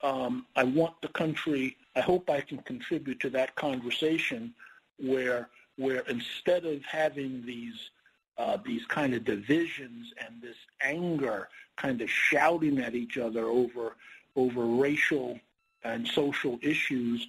um, 0.00 0.46
I 0.54 0.62
want 0.62 0.94
the 1.02 1.08
country, 1.08 1.76
I 1.96 2.02
hope 2.02 2.30
I 2.30 2.40
can 2.40 2.58
contribute 2.58 3.18
to 3.20 3.30
that 3.30 3.56
conversation 3.56 4.54
where, 5.00 5.48
where 5.76 6.04
instead 6.08 6.64
of 6.64 6.84
having 6.84 7.44
these, 7.44 7.90
uh, 8.38 8.58
these 8.64 8.84
kind 8.86 9.14
of 9.14 9.24
divisions 9.24 10.14
and 10.24 10.40
this 10.40 10.56
anger 10.80 11.48
kind 11.74 12.00
of 12.00 12.08
shouting 12.08 12.78
at 12.78 12.94
each 12.94 13.18
other 13.18 13.46
over, 13.46 13.96
over 14.36 14.64
racial 14.64 15.40
and 15.82 16.06
social 16.06 16.60
issues, 16.62 17.26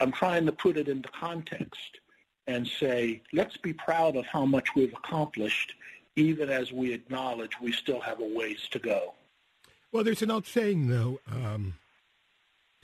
I'm 0.00 0.10
trying 0.10 0.44
to 0.46 0.52
put 0.52 0.76
it 0.76 0.88
into 0.88 1.08
context 1.10 2.00
and 2.48 2.66
say, 2.66 3.22
let's 3.32 3.56
be 3.58 3.72
proud 3.72 4.16
of 4.16 4.26
how 4.26 4.44
much 4.44 4.74
we've 4.74 4.94
accomplished, 4.94 5.74
even 6.16 6.48
as 6.48 6.72
we 6.72 6.92
acknowledge 6.92 7.52
we 7.60 7.70
still 7.70 8.00
have 8.00 8.20
a 8.20 8.26
ways 8.26 8.66
to 8.70 8.78
go. 8.78 9.14
Well, 9.92 10.02
there's 10.02 10.22
an 10.22 10.30
old 10.30 10.46
saying, 10.46 10.88
though, 10.88 11.20
um, 11.30 11.74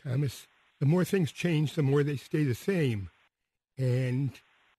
Thomas, 0.03 0.47
the 0.81 0.87
more 0.87 1.05
things 1.05 1.33
change, 1.33 1.75
the 1.75 1.83
more 1.83 2.03
they 2.03 2.17
stay 2.17 2.45
the 2.45 2.55
same. 2.55 3.11
And 3.77 4.31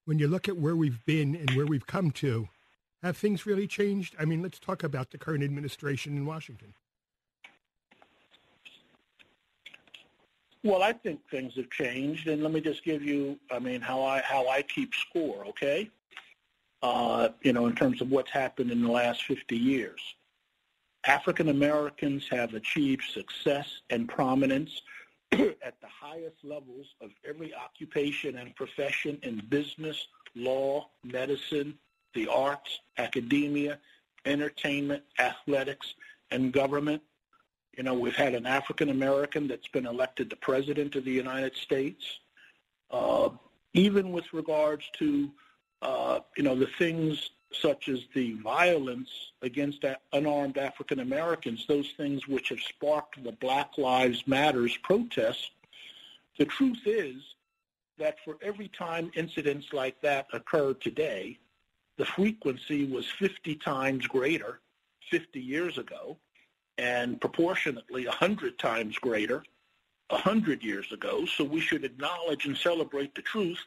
when 0.05 0.19
you 0.19 0.27
look 0.27 0.47
at 0.47 0.57
where 0.57 0.75
we've 0.75 1.03
been 1.05 1.35
and 1.35 1.49
where 1.51 1.65
we've 1.65 1.87
come 1.87 2.11
to, 2.11 2.47
have 3.01 3.17
things 3.17 3.45
really 3.45 3.67
changed? 3.67 4.15
I 4.19 4.25
mean, 4.25 4.41
let's 4.41 4.59
talk 4.59 4.83
about 4.83 5.11
the 5.11 5.17
current 5.17 5.43
administration 5.43 6.15
in 6.15 6.25
Washington. 6.25 6.73
Well, 10.65 10.81
I 10.81 10.93
think 10.93 11.19
things 11.29 11.53
have 11.57 11.69
changed, 11.69 12.27
and 12.27 12.41
let 12.41 12.51
me 12.51 12.59
just 12.59 12.83
give 12.83 13.03
you, 13.03 13.39
I 13.51 13.59
mean, 13.59 13.81
how 13.81 14.01
I 14.03 14.21
how 14.21 14.47
I 14.47 14.63
keep 14.63 14.95
score, 14.95 15.45
okay? 15.45 15.91
Uh, 16.81 17.29
you 17.43 17.53
know, 17.53 17.67
in 17.67 17.75
terms 17.75 18.01
of 18.01 18.09
what's 18.09 18.31
happened 18.31 18.71
in 18.71 18.81
the 18.81 18.91
last 18.91 19.25
50 19.25 19.55
years. 19.55 20.01
African 21.05 21.49
Americans 21.49 22.27
have 22.31 22.55
achieved 22.55 23.03
success 23.13 23.81
and 23.91 24.09
prominence 24.09 24.81
at 25.31 25.79
the 25.81 25.87
highest 25.87 26.43
levels 26.43 26.87
of 26.99 27.11
every 27.23 27.53
occupation 27.53 28.37
and 28.37 28.55
profession 28.55 29.19
in 29.21 29.43
business, 29.49 30.07
law, 30.33 30.89
medicine, 31.03 31.77
the 32.15 32.27
arts, 32.27 32.79
academia, 32.97 33.77
entertainment, 34.25 35.03
athletics, 35.19 35.93
and 36.31 36.51
government. 36.51 37.03
You 37.77 37.83
know, 37.83 37.93
we've 37.93 38.15
had 38.15 38.33
an 38.33 38.45
African 38.45 38.89
American 38.89 39.47
that's 39.47 39.67
been 39.67 39.85
elected 39.85 40.29
the 40.29 40.37
president 40.37 40.95
of 40.95 41.03
the 41.03 41.11
United 41.11 41.55
States. 41.55 42.19
Uh, 42.89 43.29
even 43.73 44.11
with 44.11 44.25
regards 44.31 44.89
to, 44.97 45.29
uh, 45.81 46.19
you 46.37 46.43
know, 46.43 46.55
the 46.55 46.69
things 46.77 47.31
such 47.51 47.89
as 47.89 47.99
the 48.13 48.33
violence 48.35 49.09
against 49.41 49.83
unarmed 50.13 50.57
African 50.57 51.01
Americans, 51.01 51.65
those 51.67 51.91
things 51.97 52.27
which 52.27 52.49
have 52.49 52.59
sparked 52.59 53.21
the 53.23 53.31
Black 53.33 53.77
Lives 53.77 54.25
Matters 54.27 54.77
protests, 54.83 55.51
the 56.37 56.45
truth 56.45 56.81
is 56.85 57.15
that 57.97 58.17
for 58.23 58.37
every 58.41 58.67
time 58.69 59.11
incidents 59.15 59.67
like 59.73 59.99
that 60.01 60.27
occur 60.33 60.73
today, 60.73 61.37
the 61.97 62.05
frequency 62.05 62.85
was 62.85 63.05
50 63.19 63.55
times 63.55 64.05
greater 64.07 64.59
50 65.09 65.39
years 65.39 65.77
ago 65.77 66.17
and 66.77 67.19
proportionately 67.21 68.05
100 68.05 68.59
times 68.59 68.97
greater 68.97 69.43
100 70.09 70.63
years 70.63 70.91
ago. 70.91 71.25
So 71.25 71.43
we 71.43 71.59
should 71.59 71.83
acknowledge 71.83 72.45
and 72.45 72.57
celebrate 72.57 73.15
the 73.15 73.21
truth 73.21 73.59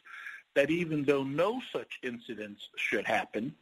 that 0.55 0.69
even 0.69 1.03
though 1.03 1.23
no 1.23 1.61
such 1.71 1.99
incidents 2.03 2.69
should 2.75 3.05
happen, 3.05 3.55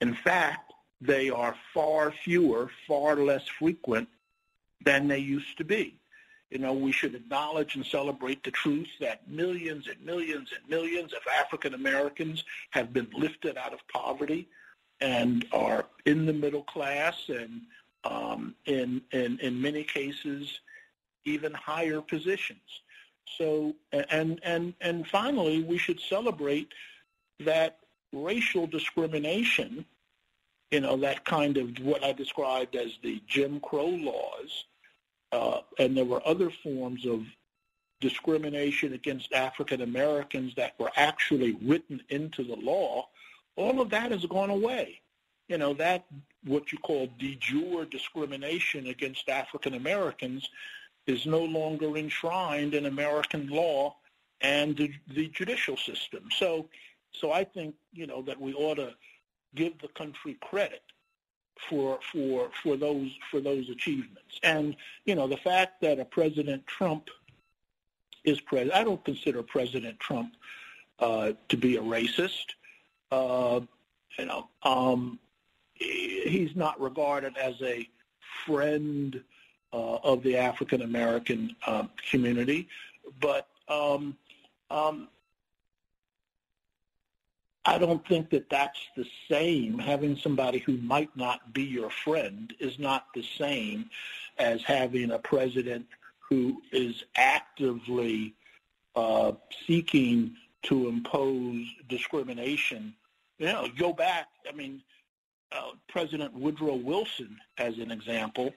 in 0.00 0.14
fact, 0.14 0.72
they 1.00 1.30
are 1.30 1.56
far 1.74 2.12
fewer, 2.12 2.70
far 2.86 3.16
less 3.16 3.46
frequent 3.58 4.08
than 4.84 5.08
they 5.08 5.18
used 5.18 5.58
to 5.58 5.64
be. 5.64 5.96
You 6.50 6.58
know, 6.58 6.74
we 6.74 6.92
should 6.92 7.14
acknowledge 7.14 7.76
and 7.76 7.86
celebrate 7.86 8.44
the 8.44 8.50
truth 8.50 8.88
that 9.00 9.28
millions 9.28 9.88
and 9.88 10.04
millions 10.04 10.50
and 10.54 10.68
millions 10.68 11.12
of 11.12 11.20
African 11.40 11.74
Americans 11.74 12.44
have 12.70 12.92
been 12.92 13.08
lifted 13.16 13.56
out 13.56 13.72
of 13.72 13.80
poverty 13.88 14.48
and 15.00 15.46
are 15.52 15.86
in 16.04 16.26
the 16.26 16.32
middle 16.32 16.62
class 16.62 17.16
and 17.28 17.62
um, 18.04 18.54
in, 18.66 19.02
in, 19.12 19.38
in 19.40 19.60
many 19.60 19.84
cases 19.84 20.60
even 21.24 21.52
higher 21.52 22.00
positions. 22.00 22.58
So, 23.38 23.74
and, 23.92 24.40
and, 24.42 24.74
and 24.80 25.06
finally, 25.06 25.62
we 25.62 25.78
should 25.78 26.00
celebrate 26.00 26.72
that 27.40 27.78
racial 28.12 28.66
discrimination, 28.66 29.84
you 30.70 30.80
know, 30.80 30.96
that 30.98 31.24
kind 31.24 31.56
of 31.56 31.78
what 31.80 32.04
I 32.04 32.12
described 32.12 32.76
as 32.76 32.92
the 33.02 33.22
Jim 33.26 33.60
Crow 33.60 33.86
laws, 33.86 34.64
uh, 35.30 35.60
and 35.78 35.96
there 35.96 36.04
were 36.04 36.26
other 36.26 36.50
forms 36.50 37.06
of 37.06 37.24
discrimination 38.00 38.92
against 38.92 39.32
African 39.32 39.80
Americans 39.80 40.54
that 40.56 40.74
were 40.78 40.90
actually 40.96 41.56
written 41.62 42.02
into 42.10 42.42
the 42.42 42.56
law, 42.56 43.08
all 43.56 43.80
of 43.80 43.90
that 43.90 44.10
has 44.10 44.26
gone 44.26 44.50
away. 44.50 45.00
You 45.48 45.58
know, 45.58 45.74
that 45.74 46.06
what 46.44 46.72
you 46.72 46.78
call 46.78 47.08
de 47.18 47.36
jure 47.36 47.84
discrimination 47.84 48.86
against 48.86 49.28
African 49.28 49.74
Americans 49.74 50.48
is 51.06 51.26
no 51.26 51.44
longer 51.44 51.96
enshrined 51.96 52.74
in 52.74 52.86
American 52.86 53.48
law 53.48 53.96
and 54.40 54.76
the, 54.76 54.92
the 55.08 55.28
judicial 55.28 55.76
system. 55.76 56.28
So, 56.36 56.68
so 57.12 57.32
I 57.32 57.44
think 57.44 57.74
you 57.92 58.06
know 58.06 58.22
that 58.22 58.40
we 58.40 58.54
ought 58.54 58.76
to 58.76 58.94
give 59.54 59.78
the 59.80 59.88
country 59.88 60.38
credit 60.40 60.82
for 61.68 61.98
for 62.10 62.50
for 62.62 62.76
those 62.76 63.10
for 63.30 63.40
those 63.40 63.68
achievements. 63.68 64.40
And 64.42 64.76
you 65.04 65.14
know 65.14 65.26
the 65.26 65.36
fact 65.36 65.80
that 65.82 65.98
a 66.00 66.04
President 66.04 66.66
Trump 66.66 67.08
is 68.24 68.40
president, 68.40 68.74
I 68.74 68.84
don't 68.84 69.04
consider 69.04 69.42
President 69.42 69.98
Trump 69.98 70.34
uh, 70.98 71.32
to 71.48 71.56
be 71.56 71.76
a 71.76 71.82
racist. 71.82 72.46
Uh, 73.10 73.60
you 74.18 74.26
know, 74.26 74.48
um, 74.62 75.18
he's 75.82 76.54
not 76.54 76.80
regarded 76.80 77.36
as 77.36 77.54
a 77.62 77.88
friend 78.46 79.22
uh, 79.72 79.96
of 79.96 80.22
the 80.22 80.36
African 80.36 80.82
American 80.82 81.54
uh, 81.66 81.84
community, 82.10 82.68
but 83.20 83.48
um, 83.68 84.16
um, 84.70 85.08
I 87.64 87.78
don't 87.78 88.06
think 88.06 88.30
that 88.30 88.50
that's 88.50 88.80
the 88.96 89.06
same. 89.30 89.78
Having 89.78 90.16
somebody 90.16 90.58
who 90.58 90.76
might 90.78 91.14
not 91.16 91.52
be 91.52 91.62
your 91.62 91.90
friend 91.90 92.52
is 92.58 92.78
not 92.78 93.06
the 93.14 93.22
same 93.38 93.88
as 94.38 94.62
having 94.62 95.12
a 95.12 95.18
president 95.18 95.86
who 96.28 96.60
is 96.72 97.04
actively 97.14 98.34
uh, 98.96 99.32
seeking 99.66 100.34
to 100.62 100.88
impose 100.88 101.64
discrimination. 101.88 102.94
You 103.38 103.46
know, 103.46 103.68
go 103.78 103.92
back. 103.92 104.28
I 104.48 104.52
mean, 104.52 104.82
uh, 105.54 105.72
President 105.88 106.32
Woodrow 106.34 106.74
Wilson, 106.74 107.38
as 107.58 107.78
an 107.78 107.90
example, 107.90 108.52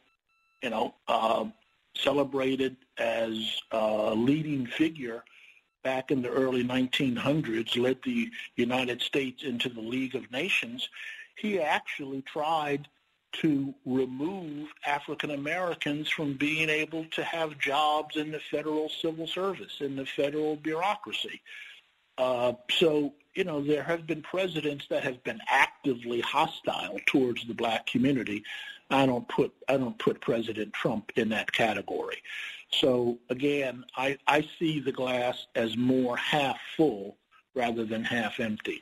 you 0.61 0.69
know, 0.69 0.95
uh, 1.07 1.45
celebrated 1.95 2.75
as 2.97 3.61
a 3.71 4.13
leading 4.15 4.65
figure 4.65 5.23
back 5.83 6.11
in 6.11 6.21
the 6.21 6.29
early 6.29 6.63
1900s, 6.63 7.77
led 7.77 7.97
the 8.03 8.29
United 8.55 9.01
States 9.01 9.43
into 9.43 9.69
the 9.69 9.81
League 9.81 10.15
of 10.15 10.31
Nations. 10.31 10.89
He 11.35 11.59
actually 11.59 12.21
tried 12.23 12.87
to 13.41 13.73
remove 13.85 14.69
African 14.85 15.31
Americans 15.31 16.09
from 16.09 16.33
being 16.33 16.69
able 16.69 17.05
to 17.11 17.23
have 17.23 17.59
jobs 17.59 18.15
in 18.15 18.31
the 18.31 18.39
federal 18.39 18.89
civil 18.89 19.27
service, 19.27 19.77
in 19.81 19.95
the 19.95 20.05
federal 20.05 20.55
bureaucracy. 20.55 21.41
Uh, 22.17 22.53
so, 22.71 23.13
you 23.33 23.43
know, 23.43 23.61
there 23.61 23.83
have 23.83 24.07
been 24.07 24.21
presidents 24.21 24.85
that 24.89 25.03
have 25.03 25.23
been 25.23 25.39
actively 25.47 26.21
hostile 26.21 26.99
towards 27.05 27.45
the 27.47 27.53
black 27.53 27.85
community. 27.85 28.43
I 28.89 29.05
don't 29.05 29.27
put 29.27 29.51
I 29.67 29.77
don't 29.77 29.97
put 29.97 30.21
President 30.21 30.73
Trump 30.73 31.11
in 31.15 31.29
that 31.29 31.51
category. 31.51 32.21
So 32.71 33.17
again, 33.29 33.83
I, 33.95 34.17
I 34.27 34.47
see 34.59 34.79
the 34.79 34.91
glass 34.91 35.47
as 35.55 35.75
more 35.77 36.17
half 36.17 36.57
full 36.75 37.17
rather 37.53 37.85
than 37.85 38.03
half 38.03 38.39
empty. 38.39 38.81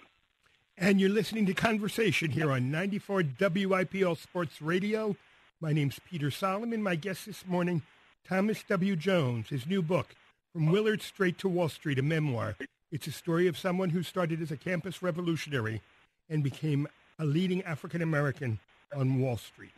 And 0.77 0.99
you're 0.99 1.09
listening 1.09 1.45
to 1.45 1.53
Conversation 1.53 2.31
here 2.31 2.51
on 2.51 2.71
94 2.71 3.23
WIPL 3.23 4.17
Sports 4.17 4.61
Radio. 4.61 5.15
My 5.61 5.71
name's 5.71 5.99
Peter 6.09 6.31
Solomon. 6.31 6.81
My 6.81 6.95
guest 6.95 7.27
this 7.27 7.45
morning, 7.45 7.83
Thomas 8.27 8.63
W. 8.67 8.95
Jones. 8.95 9.49
His 9.49 9.67
new 9.67 9.83
book, 9.83 10.15
From 10.51 10.71
Willard 10.71 11.03
Straight 11.03 11.37
to 11.39 11.47
Wall 11.47 11.69
Street, 11.69 11.99
a 11.99 12.01
memoir. 12.01 12.55
It's 12.93 13.07
a 13.07 13.11
story 13.11 13.47
of 13.47 13.57
someone 13.57 13.89
who 13.89 14.03
started 14.03 14.39
as 14.39 14.51
a 14.51 14.55
campus 14.55 15.01
revolutionary 15.01 15.81
and 16.29 16.43
became 16.43 16.87
a 17.17 17.25
leading 17.25 17.63
African 17.63 18.03
American 18.03 18.59
on 18.95 19.19
Wall 19.19 19.35
Street. 19.35 19.73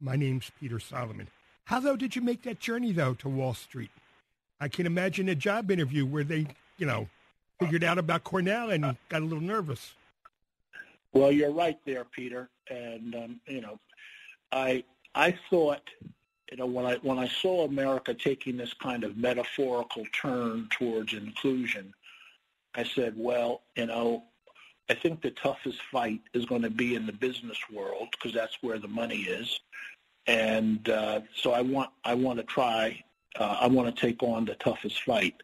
My 0.00 0.14
name's 0.14 0.52
Peter 0.60 0.78
Solomon. 0.78 1.26
How, 1.64 1.80
though, 1.80 1.96
did 1.96 2.14
you 2.14 2.22
make 2.22 2.42
that 2.42 2.60
journey, 2.60 2.92
though, 2.92 3.14
to 3.14 3.28
Wall 3.28 3.54
Street? 3.54 3.90
I 4.60 4.68
can 4.68 4.86
imagine 4.86 5.28
a 5.28 5.34
job 5.34 5.72
interview 5.72 6.06
where 6.06 6.22
they, 6.22 6.46
you 6.78 6.86
know, 6.86 7.08
figured 7.58 7.82
out 7.82 7.98
about 7.98 8.22
Cornell 8.22 8.70
and 8.70 8.96
got 9.08 9.22
a 9.22 9.24
little 9.24 9.42
nervous. 9.42 9.94
Well, 11.12 11.32
you're 11.32 11.50
right 11.50 11.78
there, 11.84 12.04
Peter. 12.04 12.50
And, 12.70 13.16
um, 13.16 13.40
you 13.48 13.62
know, 13.62 13.80
I, 14.52 14.84
I 15.16 15.36
thought, 15.50 15.90
you 16.52 16.56
know, 16.56 16.66
when 16.66 16.86
I, 16.86 16.98
when 17.02 17.18
I 17.18 17.26
saw 17.26 17.64
America 17.64 18.14
taking 18.14 18.56
this 18.56 18.74
kind 18.74 19.02
of 19.02 19.16
metaphorical 19.16 20.04
turn 20.12 20.68
towards 20.70 21.14
inclusion, 21.14 21.92
I 22.74 22.84
said, 22.84 23.14
well, 23.16 23.62
you 23.76 23.86
know, 23.86 24.24
I 24.88 24.94
think 24.94 25.22
the 25.22 25.30
toughest 25.30 25.80
fight 25.92 26.20
is 26.34 26.46
going 26.46 26.62
to 26.62 26.70
be 26.70 26.94
in 26.94 27.06
the 27.06 27.12
business 27.12 27.58
world 27.72 28.08
because 28.10 28.32
that's 28.32 28.58
where 28.60 28.78
the 28.78 28.88
money 28.88 29.20
is. 29.20 29.60
And 30.26 30.88
uh, 30.88 31.20
so 31.34 31.52
I 31.52 31.62
want 31.62 31.90
I 32.04 32.14
want 32.14 32.38
to 32.38 32.44
try 32.44 33.02
uh, 33.38 33.58
I 33.60 33.68
want 33.68 33.94
to 33.94 34.00
take 34.00 34.22
on 34.22 34.44
the 34.44 34.54
toughest 34.54 35.02
fight. 35.02 35.42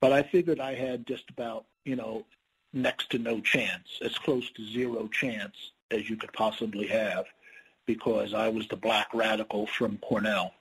But 0.00 0.12
I 0.12 0.22
figured 0.22 0.60
I 0.60 0.74
had 0.74 1.06
just 1.06 1.30
about 1.30 1.64
you 1.84 1.96
know 1.96 2.24
next 2.72 3.10
to 3.10 3.18
no 3.18 3.40
chance, 3.40 3.98
as 4.02 4.18
close 4.18 4.50
to 4.52 4.66
zero 4.66 5.08
chance 5.08 5.72
as 5.90 6.10
you 6.10 6.16
could 6.16 6.32
possibly 6.32 6.86
have, 6.88 7.24
because 7.86 8.34
I 8.34 8.48
was 8.48 8.68
the 8.68 8.76
black 8.76 9.08
radical 9.14 9.66
from 9.66 9.98
Cornell. 9.98 10.52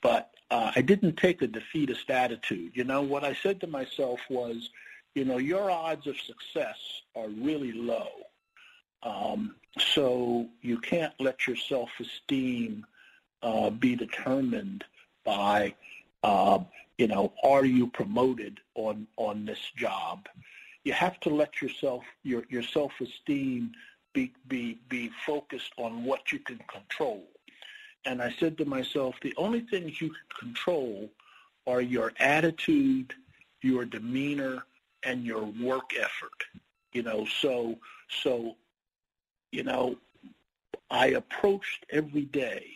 But 0.00 0.30
uh, 0.50 0.72
I 0.74 0.80
didn't 0.80 1.16
take 1.16 1.42
a 1.42 1.46
defeatist 1.46 2.10
attitude. 2.10 2.72
You 2.74 2.84
know, 2.84 3.02
what 3.02 3.24
I 3.24 3.34
said 3.34 3.60
to 3.60 3.66
myself 3.66 4.20
was, 4.30 4.70
you 5.18 5.24
know, 5.24 5.38
your 5.38 5.68
odds 5.68 6.06
of 6.06 6.16
success 6.20 6.78
are 7.16 7.26
really 7.28 7.72
low. 7.72 8.10
Um, 9.02 9.56
so 9.94 10.46
you 10.62 10.78
can't 10.78 11.12
let 11.18 11.44
your 11.44 11.56
self-esteem 11.56 12.86
uh, 13.42 13.70
be 13.70 13.96
determined 13.96 14.84
by, 15.24 15.74
uh, 16.22 16.60
you 16.98 17.08
know, 17.08 17.32
are 17.42 17.64
you 17.64 17.88
promoted 17.88 18.60
on 18.76 19.08
on 19.16 19.44
this 19.44 19.64
job? 19.76 20.28
You 20.84 20.92
have 20.92 21.18
to 21.20 21.30
let 21.30 21.60
yourself 21.60 22.04
your 22.22 22.44
your 22.48 22.62
self-esteem 22.62 23.72
be 24.12 24.32
be 24.46 24.78
be 24.88 25.10
focused 25.26 25.72
on 25.78 26.04
what 26.04 26.30
you 26.32 26.38
can 26.38 26.60
control. 26.76 27.24
And 28.04 28.22
I 28.22 28.30
said 28.38 28.56
to 28.58 28.64
myself, 28.64 29.16
the 29.20 29.34
only 29.36 29.62
things 29.62 30.00
you 30.00 30.10
can 30.10 30.30
control 30.46 31.10
are 31.66 31.80
your 31.80 32.12
attitude, 32.20 33.14
your 33.62 33.84
demeanor, 33.84 34.64
and 35.08 35.24
your 35.24 35.44
work 35.44 35.92
effort. 35.98 36.44
You 36.92 37.02
know, 37.02 37.26
so 37.40 37.78
so 38.22 38.56
you 39.50 39.62
know, 39.64 39.96
I 40.90 41.06
approached 41.08 41.86
every 41.90 42.24
day, 42.24 42.66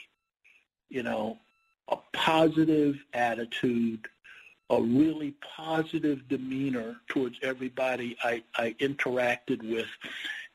you 0.89 1.03
know, 1.03 1.39
a 1.89 1.99
positive 2.13 2.97
attitude, 3.13 4.09
a 4.71 4.81
really 4.81 5.35
positive 5.57 6.27
demeanor 6.29 6.97
towards 7.09 7.39
everybody 7.43 8.17
I, 8.23 8.43
I 8.57 8.75
interacted 8.81 9.63
with, 9.63 9.89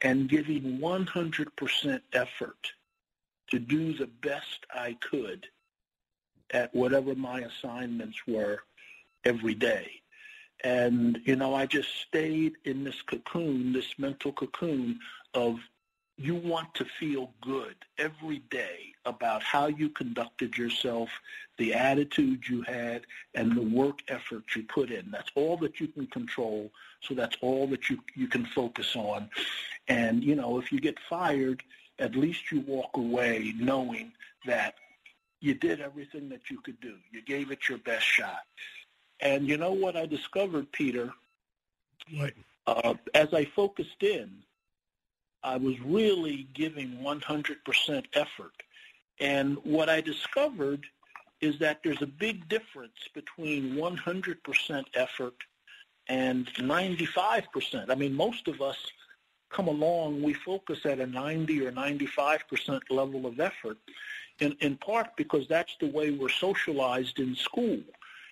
and 0.02 0.30
giving 0.30 0.80
100% 0.80 2.02
effort 2.14 2.72
to 3.52 3.60
do 3.60 3.94
the 3.94 4.08
best 4.08 4.66
I 4.74 4.98
could 5.00 5.48
at 6.52 6.74
whatever 6.74 7.14
my 7.14 7.42
assignments 7.42 8.18
were 8.28 8.64
every 9.24 9.54
day. 9.54 10.02
And, 10.64 11.20
you 11.26 11.36
know, 11.36 11.54
I 11.54 11.66
just 11.66 11.90
stayed 12.08 12.54
in 12.66 12.84
this 12.84 13.02
cocoon, 13.02 13.74
this 13.74 13.94
mental 13.98 14.32
cocoon 14.32 15.00
of 15.34 15.60
you 16.18 16.34
want 16.34 16.74
to 16.74 16.86
feel 17.00 17.32
good 17.42 17.76
every 18.00 18.40
day 18.50 18.94
about 19.06 19.44
how 19.44 19.68
you 19.68 19.88
conducted 19.90 20.58
yourself, 20.58 21.10
the 21.58 21.76
attitude 21.76 22.48
you 22.50 22.64
had, 22.64 23.04
and 23.36 23.56
the 23.56 23.62
work 23.62 24.00
effort 24.08 24.44
you 24.56 24.64
put 24.64 24.90
in. 24.90 25.12
That's 25.12 25.30
all 25.36 25.58
that 25.58 25.80
you 25.80 25.88
can 25.88 26.08
control, 26.08 26.72
so 27.02 27.14
that's 27.14 27.38
all 27.42 27.68
that 27.68 27.90
you, 27.90 28.00
you 28.16 28.28
can 28.28 28.46
focus 28.48 28.96
on. 28.96 29.30
And, 29.88 30.24
you 30.24 30.36
know, 30.36 30.58
if 30.58 30.72
you 30.72 30.80
get 30.80 30.98
fired, 31.08 31.62
at 32.00 32.16
least 32.16 32.52
you 32.52 32.62
walk 32.62 32.98
away 32.98 33.54
knowing 33.56 34.12
that 34.48 34.74
you 35.40 35.54
did 35.54 35.82
everything 35.82 36.30
that 36.30 36.50
you 36.50 36.60
could 36.62 36.80
do. 36.82 36.96
You 37.12 37.22
gave 37.22 37.52
it 37.52 37.70
your 37.70 37.78
best 37.78 38.06
shot. 38.06 38.42
And 39.20 39.48
you 39.48 39.58
know 39.58 39.72
what 39.72 39.96
I 39.96 40.06
discovered, 40.06 40.72
Peter? 40.72 41.12
What? 42.14 42.34
Uh, 42.66 42.94
as 43.14 43.34
I 43.34 43.46
focused 43.46 44.04
in, 44.04 44.30
I 45.44 45.58
was 45.58 45.80
really 45.82 46.48
giving 46.54 46.98
100% 47.02 48.06
effort. 48.14 48.52
And 49.20 49.58
what 49.64 49.90
I 49.90 50.02
discovered 50.02 50.86
is 51.42 51.58
that 51.60 51.80
there's 51.84 52.02
a 52.02 52.08
big 52.08 52.48
difference 52.50 53.08
between 53.14 53.76
100% 53.76 54.86
effort 54.96 55.36
and 56.10 56.48
95%. 56.56 57.90
I 57.90 57.96
mean, 57.96 58.14
most 58.14 58.48
of 58.48 58.62
us 58.62 58.78
come 59.50 59.68
along, 59.68 60.22
we 60.22 60.34
focus 60.34 60.86
at 60.86 61.00
a 61.00 61.08
90 61.08 61.66
or 61.66 61.72
95% 61.72 62.82
level 62.90 63.26
of 63.26 63.40
effort, 63.40 63.78
in, 64.40 64.56
in 64.60 64.76
part 64.78 65.16
because 65.16 65.48
that's 65.48 65.76
the 65.80 65.88
way 65.88 66.12
we're 66.12 66.30
socialized 66.30 67.20
in 67.20 67.36
school. 67.36 67.80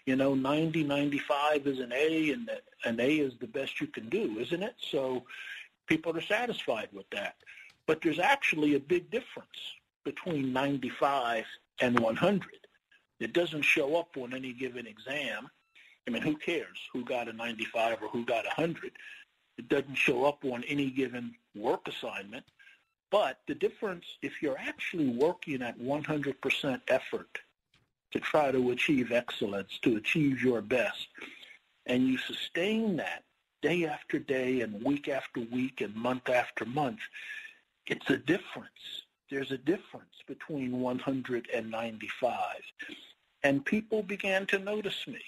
You 0.05 0.15
know, 0.15 0.35
90, 0.35 0.83
95 0.83 1.67
is 1.67 1.79
an 1.79 1.91
A, 1.91 2.31
and 2.31 2.49
an 2.83 2.99
A 2.99 3.17
is 3.17 3.33
the 3.39 3.47
best 3.47 3.81
you 3.81 3.87
can 3.87 4.07
do, 4.09 4.37
isn't 4.39 4.61
it? 4.61 4.75
So 4.79 5.23
people 5.87 6.15
are 6.15 6.21
satisfied 6.21 6.89
with 6.93 7.09
that. 7.09 7.35
But 7.87 8.01
there's 8.01 8.19
actually 8.19 8.75
a 8.75 8.79
big 8.79 9.09
difference 9.09 9.73
between 10.03 10.53
95 10.53 11.45
and 11.81 11.99
100. 11.99 12.49
It 13.19 13.33
doesn't 13.33 13.63
show 13.63 13.95
up 13.95 14.15
on 14.17 14.33
any 14.33 14.53
given 14.53 14.85
exam. 14.85 15.49
I 16.07 16.11
mean, 16.11 16.21
who 16.21 16.37
cares 16.37 16.77
who 16.93 17.03
got 17.03 17.27
a 17.27 17.33
95 17.33 18.03
or 18.03 18.07
who 18.09 18.25
got 18.25 18.45
a 18.45 18.53
100? 18.55 18.91
It 19.57 19.69
doesn't 19.69 19.95
show 19.95 20.25
up 20.25 20.43
on 20.45 20.63
any 20.65 20.91
given 20.91 21.33
work 21.55 21.87
assignment. 21.87 22.45
But 23.09 23.39
the 23.47 23.55
difference, 23.55 24.05
if 24.21 24.41
you're 24.41 24.57
actually 24.57 25.09
working 25.09 25.61
at 25.61 25.79
100% 25.79 26.81
effort 26.89 27.39
to 28.15 28.21
try 28.21 28.49
to 28.49 28.71
achieve 28.71 29.11
excellence, 29.11 29.77
to 29.81 29.97
achieve 29.97 30.41
your 30.41 30.61
best, 30.61 31.07
and 31.85 32.07
you 32.07 32.17
sustain 32.17 32.95
that 32.95 33.23
day 33.61 33.85
after 33.85 34.19
day 34.19 34.61
and 34.61 34.81
week 34.83 35.09
after 35.09 35.41
week 35.51 35.81
and 35.81 35.93
month 35.93 36.29
after 36.29 36.63
month, 36.63 36.99
it's 37.87 38.09
a 38.09 38.17
difference. 38.17 39.03
There's 39.29 39.51
a 39.51 39.57
difference 39.57 40.15
between 40.27 40.79
100 40.79 41.49
and 41.53 41.69
95. 41.69 42.37
And 43.43 43.65
people 43.65 44.01
began 44.01 44.45
to 44.47 44.59
notice 44.59 45.05
me 45.07 45.21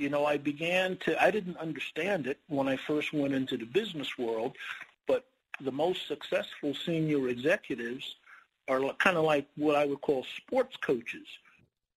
you 0.00 0.08
know, 0.08 0.24
I 0.24 0.38
began 0.38 0.96
to, 1.04 1.22
I 1.22 1.30
didn't 1.30 1.58
understand 1.58 2.26
it 2.26 2.38
when 2.48 2.68
I 2.68 2.78
first 2.78 3.12
went 3.12 3.34
into 3.34 3.58
the 3.58 3.66
business 3.66 4.16
world, 4.16 4.56
but 5.06 5.26
the 5.60 5.70
most 5.70 6.08
successful 6.08 6.72
senior 6.86 7.28
executives 7.28 8.16
are 8.66 8.80
kind 8.94 9.18
of 9.18 9.24
like 9.24 9.46
what 9.56 9.76
I 9.76 9.84
would 9.84 10.00
call 10.00 10.24
sports 10.38 10.78
coaches. 10.78 11.26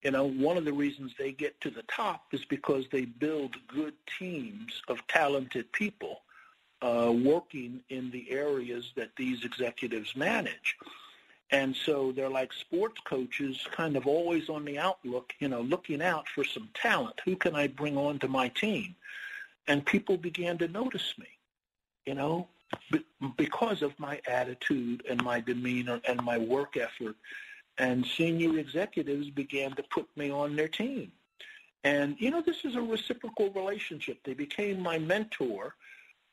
You 0.03 0.11
know, 0.11 0.25
one 0.25 0.57
of 0.57 0.65
the 0.65 0.73
reasons 0.73 1.13
they 1.17 1.31
get 1.31 1.59
to 1.61 1.69
the 1.69 1.83
top 1.83 2.25
is 2.33 2.43
because 2.45 2.85
they 2.91 3.05
build 3.05 3.55
good 3.67 3.93
teams 4.19 4.81
of 4.87 5.05
talented 5.07 5.71
people 5.71 6.21
uh, 6.81 7.13
working 7.15 7.79
in 7.89 8.11
the 8.11 8.29
areas 8.29 8.91
that 8.95 9.15
these 9.15 9.45
executives 9.45 10.15
manage. 10.15 10.75
And 11.51 11.75
so 11.75 12.11
they're 12.11 12.29
like 12.29 12.51
sports 12.51 12.99
coaches, 13.05 13.65
kind 13.71 13.95
of 13.95 14.07
always 14.07 14.49
on 14.49 14.65
the 14.65 14.79
outlook, 14.79 15.33
you 15.39 15.47
know, 15.47 15.61
looking 15.61 16.01
out 16.01 16.27
for 16.27 16.43
some 16.43 16.67
talent. 16.73 17.21
Who 17.25 17.35
can 17.35 17.55
I 17.55 17.67
bring 17.67 17.95
on 17.95 18.19
to 18.19 18.27
my 18.27 18.49
team? 18.49 18.95
And 19.67 19.85
people 19.85 20.17
began 20.17 20.57
to 20.57 20.67
notice 20.67 21.13
me, 21.17 21.27
you 22.05 22.15
know, 22.15 22.47
because 23.37 23.81
of 23.81 23.97
my 23.99 24.19
attitude 24.27 25.03
and 25.09 25.23
my 25.23 25.39
demeanor 25.39 26.01
and 26.07 26.21
my 26.23 26.37
work 26.37 26.75
effort. 26.75 27.15
And 27.77 28.05
senior 28.05 28.59
executives 28.59 29.29
began 29.29 29.73
to 29.75 29.83
put 29.83 30.07
me 30.15 30.29
on 30.29 30.55
their 30.55 30.67
team. 30.67 31.11
And, 31.83 32.15
you 32.19 32.31
know, 32.31 32.41
this 32.41 32.63
is 32.63 32.75
a 32.75 32.81
reciprocal 32.81 33.51
relationship. 33.51 34.19
They 34.23 34.33
became 34.33 34.79
my 34.79 34.99
mentor. 34.99 35.75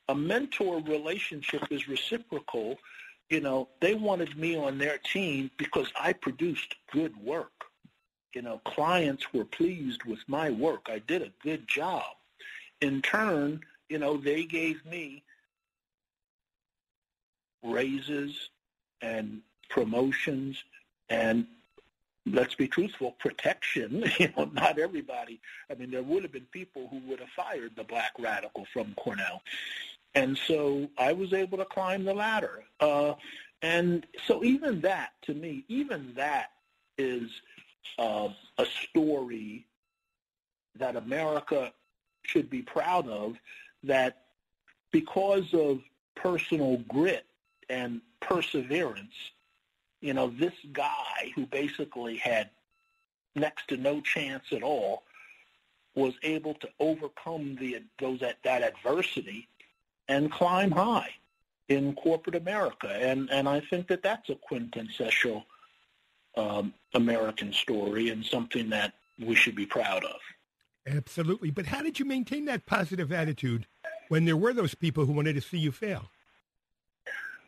A 0.07 0.15
mentor 0.15 0.81
relationship 0.81 1.63
is 1.71 1.87
reciprocal 1.87 2.77
you 3.31 3.39
know, 3.39 3.69
they 3.79 3.95
wanted 3.95 4.37
me 4.37 4.57
on 4.57 4.77
their 4.77 4.97
team 4.97 5.49
because 5.57 5.87
I 5.99 6.11
produced 6.11 6.75
good 6.91 7.15
work. 7.23 7.63
You 8.35 8.41
know, 8.41 8.59
clients 8.65 9.33
were 9.33 9.45
pleased 9.45 10.03
with 10.03 10.19
my 10.27 10.49
work. 10.49 10.87
I 10.91 10.99
did 10.99 11.21
a 11.21 11.31
good 11.41 11.65
job. 11.65 12.03
In 12.81 13.01
turn, 13.01 13.61
you 13.87 13.99
know, 13.99 14.17
they 14.17 14.43
gave 14.43 14.85
me 14.85 15.23
raises 17.63 18.49
and 19.01 19.41
promotions 19.69 20.61
and 21.11 21.45
let's 22.25 22.55
be 22.55 22.67
truthful, 22.67 23.11
protection. 23.19 24.03
You 24.19 24.29
know, 24.37 24.45
not 24.45 24.79
everybody. 24.79 25.41
I 25.69 25.75
mean, 25.75 25.91
there 25.91 26.03
would 26.03 26.23
have 26.23 26.31
been 26.31 26.47
people 26.51 26.87
who 26.89 26.99
would 27.09 27.19
have 27.19 27.29
fired 27.29 27.71
the 27.75 27.83
black 27.83 28.13
radical 28.17 28.65
from 28.73 28.93
Cornell. 28.95 29.41
And 30.15 30.37
so 30.37 30.89
I 30.97 31.13
was 31.13 31.33
able 31.33 31.57
to 31.57 31.65
climb 31.65 32.03
the 32.03 32.13
ladder. 32.13 32.63
Uh, 32.79 33.13
and 33.61 34.05
so 34.25 34.43
even 34.43 34.81
that, 34.81 35.11
to 35.23 35.33
me, 35.33 35.65
even 35.67 36.13
that 36.15 36.51
is 36.97 37.29
uh, 37.99 38.29
a 38.57 38.65
story 38.65 39.65
that 40.77 40.95
America 40.95 41.71
should 42.23 42.49
be 42.49 42.61
proud 42.61 43.07
of, 43.07 43.35
that 43.83 44.23
because 44.91 45.53
of 45.53 45.81
personal 46.15 46.77
grit 46.87 47.25
and 47.69 48.01
perseverance, 48.19 49.13
you 50.01 50.13
know, 50.13 50.27
this 50.27 50.53
guy 50.73 51.31
who 51.35 51.45
basically 51.45 52.17
had 52.17 52.49
next 53.35 53.67
to 53.69 53.77
no 53.77 54.01
chance 54.01 54.43
at 54.51 54.63
all 54.63 55.03
was 55.95 56.13
able 56.23 56.53
to 56.55 56.69
overcome 56.79 57.55
the 57.55 57.81
those 57.99 58.19
that, 58.19 58.37
that 58.43 58.63
adversity 58.63 59.47
and 60.07 60.31
climb 60.31 60.71
high 60.71 61.09
in 61.69 61.93
corporate 61.93 62.35
America. 62.35 62.89
And, 62.89 63.29
and 63.29 63.47
I 63.47 63.61
think 63.61 63.87
that 63.87 64.03
that's 64.03 64.29
a 64.29 64.35
quintessential 64.35 65.45
um, 66.35 66.73
American 66.93 67.53
story 67.53 68.09
and 68.09 68.25
something 68.25 68.69
that 68.69 68.93
we 69.19 69.35
should 69.35 69.55
be 69.55 69.65
proud 69.65 70.03
of. 70.03 70.19
Absolutely. 70.87 71.51
But 71.51 71.67
how 71.67 71.81
did 71.81 71.99
you 71.99 72.05
maintain 72.05 72.45
that 72.45 72.65
positive 72.65 73.11
attitude 73.11 73.67
when 74.09 74.25
there 74.25 74.35
were 74.35 74.53
those 74.53 74.73
people 74.73 75.05
who 75.05 75.13
wanted 75.13 75.35
to 75.35 75.41
see 75.41 75.59
you 75.59 75.71
fail? 75.71 76.09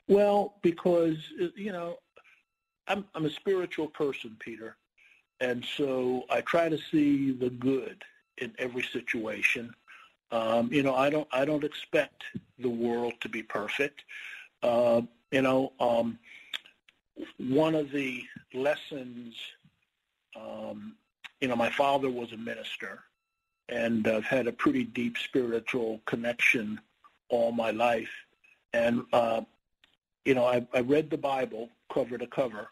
Well, 0.07 0.53
because, 0.61 1.17
you 1.55 1.71
know, 1.71 1.97
I'm, 2.87 3.05
I'm 3.15 3.25
a 3.25 3.29
spiritual 3.29 3.87
person, 3.87 4.35
Peter. 4.39 4.75
And 5.39 5.65
so 5.77 6.23
I 6.29 6.41
try 6.41 6.69
to 6.69 6.77
see 6.91 7.31
the 7.31 7.49
good 7.49 8.03
in 8.37 8.53
every 8.59 8.83
situation. 8.83 9.73
Um, 10.31 10.71
you 10.71 10.83
know, 10.83 10.95
I 10.95 11.09
don't 11.09 11.27
I 11.31 11.45
don't 11.45 11.63
expect 11.63 12.23
the 12.57 12.69
world 12.69 13.13
to 13.21 13.29
be 13.29 13.43
perfect. 13.43 14.03
Uh, 14.63 15.01
you 15.31 15.41
know, 15.41 15.73
um, 15.79 16.17
one 17.37 17.75
of 17.75 17.91
the 17.91 18.23
lessons, 18.53 19.35
um, 20.35 20.95
you 21.41 21.47
know, 21.47 21.55
my 21.55 21.69
father 21.69 22.09
was 22.09 22.31
a 22.31 22.37
minister, 22.37 23.01
and 23.69 24.07
I've 24.07 24.23
had 24.25 24.47
a 24.47 24.51
pretty 24.51 24.85
deep 24.85 25.17
spiritual 25.17 26.01
connection 26.05 26.79
all 27.29 27.51
my 27.51 27.71
life. 27.71 28.09
And 28.73 29.03
uh, 29.13 29.41
you 30.25 30.33
know, 30.33 30.45
I, 30.45 30.65
I 30.73 30.79
read 30.79 31.09
the 31.09 31.17
Bible 31.17 31.69
cover 31.93 32.17
to 32.17 32.27
cover 32.27 32.67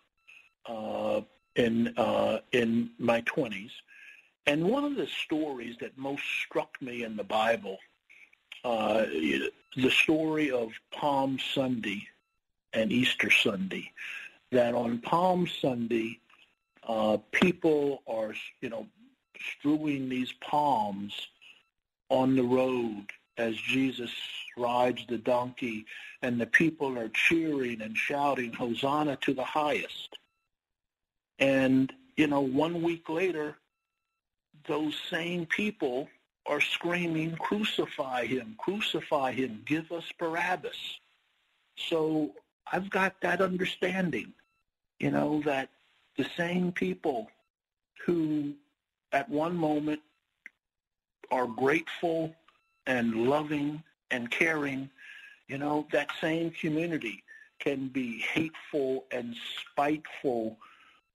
uh, 0.67 1.21
in 1.55 1.93
uh, 1.97 2.39
in 2.51 2.91
my 2.97 3.21
twenties, 3.21 3.71
and 4.45 4.63
one 4.63 4.84
of 4.84 4.95
the 4.95 5.07
stories 5.07 5.75
that 5.81 5.97
most 5.97 6.23
struck 6.45 6.81
me 6.81 7.03
in 7.03 7.15
the 7.15 7.23
Bible, 7.23 7.77
uh, 8.63 9.05
the 9.75 9.91
story 9.91 10.51
of 10.51 10.71
Palm 10.91 11.38
Sunday 11.53 12.07
and 12.73 12.91
Easter 12.91 13.29
Sunday, 13.29 13.91
that 14.51 14.73
on 14.73 14.99
Palm 14.99 15.47
Sunday, 15.47 16.19
uh, 16.88 17.17
people 17.31 18.01
are, 18.07 18.34
you 18.62 18.69
know, 18.69 18.88
strewing 19.60 20.10
these 20.10 20.31
palms 20.41 21.13
on 22.10 22.36
the 22.36 22.43
road 22.43 23.07
as 23.41 23.56
Jesus 23.56 24.12
rides 24.58 25.06
the 25.08 25.17
donkey, 25.17 25.86
and 26.21 26.39
the 26.39 26.45
people 26.45 26.97
are 26.97 27.10
cheering 27.10 27.82
and 27.82 27.97
shouting, 27.97 28.54
Hosanna 28.54 29.17
to 29.21 29.34
the 29.34 29.43
highest. 29.43 30.17
And, 31.39 31.91
you 32.15 32.27
know, 32.27 32.41
one 32.41 32.82
week 32.84 33.10
later, 33.10 33.58
those 34.67 34.95
same 35.10 35.45
people 35.47 36.08
are 36.45 36.62
screaming, 36.62 37.36
crucify 37.38 38.25
him, 38.25 38.56
crucify 38.58 39.32
him, 39.32 39.62
give 39.65 39.91
us 39.91 40.06
Barabbas. 40.19 40.99
So 41.75 42.32
I've 42.71 42.89
got 42.89 43.19
that 43.21 43.41
understanding, 43.41 44.34
you 44.99 45.12
know, 45.12 45.41
that 45.45 45.69
the 46.17 46.27
same 46.38 46.71
people 46.71 47.30
who 48.06 48.54
at 49.12 49.30
one 49.30 49.56
moment 49.56 50.01
are 51.32 51.47
grateful 51.47 52.36
and 52.87 53.27
loving 53.27 53.83
and 54.11 54.29
caring, 54.31 54.89
you 55.47 55.57
know, 55.57 55.87
that 55.91 56.09
same 56.19 56.51
community 56.51 57.23
can 57.59 57.87
be 57.87 58.19
hateful 58.19 59.05
and 59.11 59.35
spiteful 59.59 60.57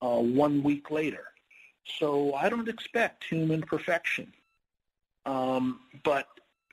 uh, 0.03 0.19
one 0.19 0.63
week 0.63 0.91
later. 0.91 1.25
So 1.99 2.35
I 2.35 2.49
don't 2.49 2.69
expect 2.69 3.25
human 3.25 3.63
perfection. 3.63 4.33
Um, 5.25 5.81
but 6.05 6.29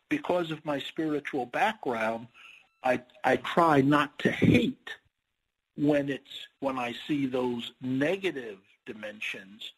because 0.09 0.51
of 0.51 0.63
my 0.65 0.79
spiritual 0.79 1.45
background, 1.47 2.27
I, 2.83 3.01
I 3.23 3.37
try 3.37 3.81
not 3.81 4.17
to 4.19 4.31
hate 4.31 4.89
when 5.75 6.09
it's 6.09 6.47
when 6.59 6.77
I 6.77 6.93
see 7.07 7.25
those 7.25 7.71
negative 7.81 8.59
dimensions 8.85 9.71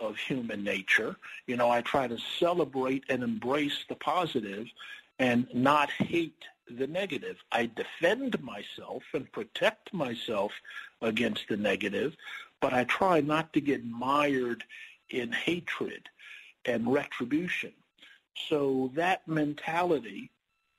of 0.00 0.16
human 0.16 0.64
nature. 0.64 1.16
You 1.46 1.56
know, 1.56 1.70
I 1.70 1.82
try 1.82 2.08
to 2.08 2.18
celebrate 2.38 3.04
and 3.08 3.22
embrace 3.22 3.84
the 3.88 3.94
positive 3.94 4.66
and 5.18 5.46
not 5.54 5.90
hate 5.90 6.44
the 6.68 6.86
negative. 6.86 7.36
I 7.52 7.70
defend 7.74 8.40
myself 8.42 9.02
and 9.12 9.30
protect 9.32 9.92
myself 9.92 10.52
against 11.02 11.48
the 11.48 11.56
negative, 11.56 12.16
but 12.60 12.72
I 12.72 12.84
try 12.84 13.20
not 13.20 13.52
to 13.52 13.60
get 13.60 13.84
mired 13.84 14.64
in 15.10 15.32
hatred 15.32 16.08
and 16.64 16.92
retribution. 16.92 17.72
So 18.48 18.90
that 18.94 19.26
mentality 19.28 20.30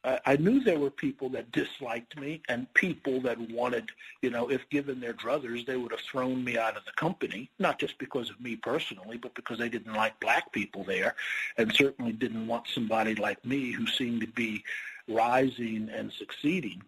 I 0.04 0.36
knew 0.38 0.64
there 0.64 0.80
were 0.80 0.90
people 0.90 1.30
that 1.30 1.52
disliked 1.52 2.20
me 2.20 2.42
and 2.50 2.72
people 2.74 3.22
that 3.22 3.40
wanted, 3.52 3.92
you 4.24 4.32
know, 4.32 4.50
if 4.50 4.68
given 4.70 5.00
their 5.00 5.14
druthers, 5.14 5.66
they 5.66 5.78
would 5.78 5.92
have 5.92 6.02
thrown 6.02 6.44
me 6.44 6.58
out 6.58 6.76
of 6.76 6.86
the 6.86 6.92
company, 6.94 7.52
not 7.60 7.78
just 7.78 8.00
because 8.00 8.32
of 8.32 8.42
me 8.42 8.56
personally, 8.56 9.18
but 9.18 9.36
because 9.36 9.60
they 9.60 9.70
didn't 9.70 9.94
like 9.94 10.20
black 10.20 10.52
people 10.52 10.84
there 10.84 11.16
and 11.58 11.72
certainly 11.74 12.14
didn't 12.14 12.48
want 12.48 12.68
somebody 12.68 13.14
like 13.14 13.46
me 13.46 13.72
who 13.72 13.86
seemed 13.86 14.22
to 14.22 14.28
be 14.28 14.64
rising 15.08 15.90
and 15.94 16.12
succeeding. 16.12 16.82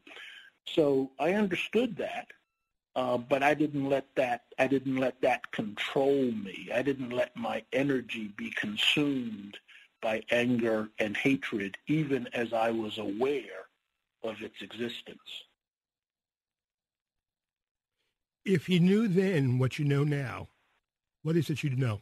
So 0.65 1.11
I 1.19 1.33
understood 1.33 1.97
that, 1.97 2.31
uh, 2.95 3.17
but 3.17 3.43
I 3.43 3.53
didn't 3.53 3.89
let 3.89 4.07
that 4.15 4.45
I 4.57 4.65
didn't 4.67 4.97
let 4.97 5.21
that 5.21 5.51
control 5.51 6.31
me. 6.31 6.69
I 6.73 6.81
didn't 6.81 7.11
let 7.11 7.35
my 7.35 7.63
energy 7.73 8.31
be 8.37 8.49
consumed 8.51 9.57
by 10.03 10.21
anger 10.29 10.89
and 10.99 11.15
hatred, 11.15 11.77
even 11.87 12.27
as 12.33 12.51
I 12.51 12.69
was 12.69 12.97
aware 12.97 13.67
of 14.21 14.41
its 14.41 14.61
existence. 14.61 15.17
If 18.45 18.67
you 18.67 18.81
knew 18.81 19.07
then 19.07 19.57
what 19.57 19.79
you 19.79 19.85
know 19.85 20.03
now, 20.03 20.49
what 21.23 21.37
is 21.37 21.49
it 21.49 21.63
you 21.63 21.75
know? 21.77 22.01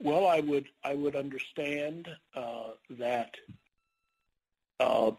Well, 0.00 0.26
I 0.26 0.40
would 0.40 0.68
I 0.82 0.94
would 0.94 1.16
understand 1.16 2.08
uh, 2.34 2.70
that 2.90 3.36
uh, 4.80 5.10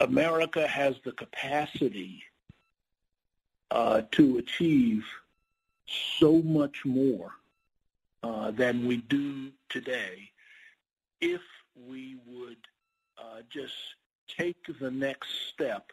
America 0.00 0.66
has 0.66 0.94
the 1.04 1.12
capacity 1.12 2.22
uh, 3.70 4.02
to 4.12 4.38
achieve 4.38 5.04
so 6.18 6.40
much 6.42 6.84
more 6.84 7.32
uh, 8.26 8.50
than 8.50 8.86
we 8.86 8.96
do 8.96 9.50
today 9.68 10.28
if 11.20 11.40
we 11.88 12.16
would 12.26 12.56
uh, 13.18 13.40
just 13.48 13.74
take 14.26 14.56
the 14.80 14.90
next 14.90 15.28
step 15.52 15.92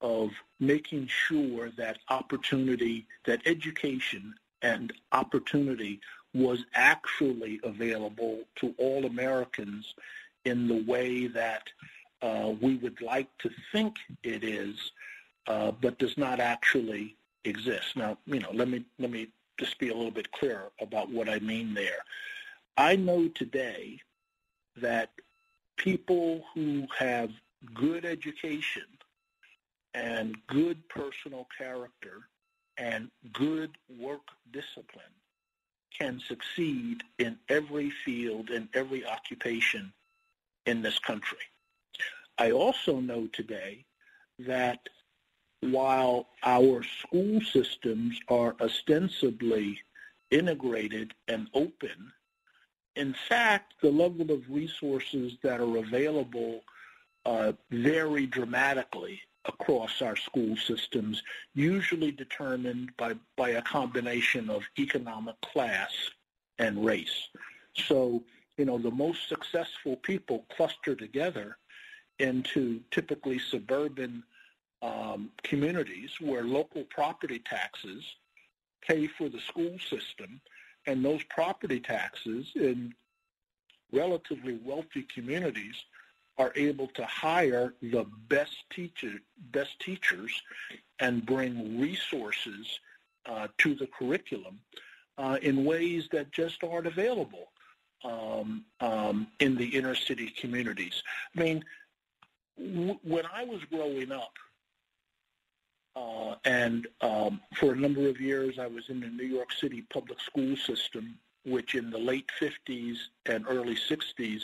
of 0.00 0.30
making 0.60 1.08
sure 1.08 1.70
that 1.76 1.98
opportunity, 2.10 3.06
that 3.26 3.40
education 3.44 4.34
and 4.62 4.92
opportunity 5.10 6.00
was 6.32 6.64
actually 6.74 7.58
available 7.64 8.40
to 8.54 8.72
all 8.78 9.04
Americans 9.06 9.94
in 10.44 10.68
the 10.68 10.84
way 10.84 11.26
that 11.26 11.64
uh, 12.22 12.52
we 12.60 12.76
would 12.76 13.00
like 13.00 13.28
to 13.38 13.50
think 13.72 13.96
it 14.22 14.44
is, 14.44 14.92
uh, 15.48 15.72
but 15.72 15.98
does 15.98 16.16
not 16.16 16.38
actually 16.38 17.16
exist. 17.44 17.96
Now, 17.96 18.16
you 18.26 18.38
know, 18.38 18.50
let 18.52 18.68
me 18.68 18.84
let 18.98 19.10
me 19.10 19.28
just 19.58 19.78
be 19.78 19.88
a 19.88 19.94
little 19.94 20.10
bit 20.10 20.30
clearer 20.32 20.70
about 20.80 21.10
what 21.10 21.28
I 21.28 21.38
mean 21.38 21.74
there. 21.74 22.04
I 22.76 22.96
know 22.96 23.28
today 23.28 24.00
that 24.76 25.10
people 25.76 26.44
who 26.54 26.86
have 26.98 27.30
good 27.72 28.04
education 28.04 28.84
and 29.94 30.36
good 30.48 30.88
personal 30.88 31.46
character 31.56 32.28
and 32.76 33.10
good 33.32 33.76
work 33.98 34.22
discipline 34.52 35.04
can 35.96 36.18
succeed 36.18 37.02
in 37.18 37.38
every 37.48 37.90
field 38.04 38.50
and 38.50 38.68
every 38.74 39.06
occupation 39.06 39.92
in 40.66 40.82
this 40.82 40.98
country. 40.98 41.38
I 42.38 42.50
also 42.50 42.98
know 42.98 43.28
today 43.32 43.84
that 44.40 44.80
while 45.70 46.28
our 46.42 46.82
school 46.82 47.40
systems 47.40 48.18
are 48.28 48.54
ostensibly 48.60 49.80
integrated 50.30 51.14
and 51.28 51.48
open, 51.54 52.12
in 52.96 53.14
fact, 53.28 53.74
the 53.80 53.90
level 53.90 54.30
of 54.30 54.48
resources 54.48 55.36
that 55.42 55.60
are 55.60 55.76
available 55.78 56.62
uh, 57.26 57.52
vary 57.70 58.26
dramatically 58.26 59.20
across 59.46 60.00
our 60.00 60.16
school 60.16 60.56
systems, 60.56 61.22
usually 61.54 62.10
determined 62.10 62.96
by, 62.96 63.14
by 63.36 63.50
a 63.50 63.62
combination 63.62 64.48
of 64.48 64.62
economic 64.78 65.38
class 65.40 65.92
and 66.58 66.84
race. 66.84 67.28
So, 67.74 68.22
you 68.56 68.64
know, 68.64 68.78
the 68.78 68.90
most 68.90 69.28
successful 69.28 69.96
people 69.96 70.46
cluster 70.56 70.94
together 70.94 71.56
into 72.18 72.80
typically 72.90 73.38
suburban 73.38 74.22
um, 74.84 75.30
communities 75.42 76.10
where 76.20 76.44
local 76.44 76.84
property 76.84 77.38
taxes 77.38 78.04
pay 78.86 79.06
for 79.06 79.28
the 79.28 79.40
school 79.40 79.76
system, 79.78 80.40
and 80.86 81.02
those 81.04 81.22
property 81.24 81.80
taxes 81.80 82.52
in 82.54 82.94
relatively 83.92 84.58
wealthy 84.62 85.02
communities 85.14 85.76
are 86.36 86.52
able 86.56 86.88
to 86.88 87.04
hire 87.06 87.74
the 87.80 88.04
best 88.28 88.56
teacher, 88.70 89.12
best 89.52 89.78
teachers 89.80 90.42
and 91.00 91.24
bring 91.24 91.80
resources 91.80 92.80
uh, 93.26 93.48
to 93.58 93.74
the 93.74 93.86
curriculum 93.86 94.60
uh, 95.16 95.38
in 95.42 95.64
ways 95.64 96.08
that 96.12 96.30
just 96.32 96.62
aren't 96.62 96.86
available 96.86 97.46
um, 98.04 98.64
um, 98.80 99.28
in 99.40 99.56
the 99.56 99.66
inner 99.66 99.94
city 99.94 100.28
communities. 100.28 101.02
I 101.36 101.40
mean, 101.40 101.64
w- 102.58 102.98
when 103.02 103.24
I 103.32 103.44
was 103.44 103.60
growing 103.70 104.12
up, 104.12 104.32
uh, 105.96 106.34
and 106.44 106.88
um, 107.00 107.40
for 107.54 107.72
a 107.72 107.76
number 107.76 108.08
of 108.08 108.20
years, 108.20 108.58
I 108.58 108.66
was 108.66 108.88
in 108.88 109.00
the 109.00 109.08
New 109.08 109.26
York 109.26 109.52
City 109.52 109.82
public 109.92 110.20
school 110.20 110.56
system, 110.56 111.18
which 111.44 111.74
in 111.74 111.90
the 111.90 111.98
late 111.98 112.30
50s 112.40 112.96
and 113.26 113.44
early 113.48 113.76
60s 113.76 114.42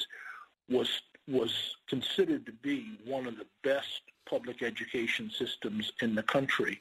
was 0.69 1.03
was 1.29 1.77
considered 1.87 2.45
to 2.45 2.53
be 2.53 2.99
one 3.05 3.27
of 3.27 3.37
the 3.37 3.47
best 3.63 4.03
public 4.29 4.63
education 4.63 5.31
systems 5.31 5.93
in 6.03 6.15
the 6.15 6.23
country. 6.25 6.81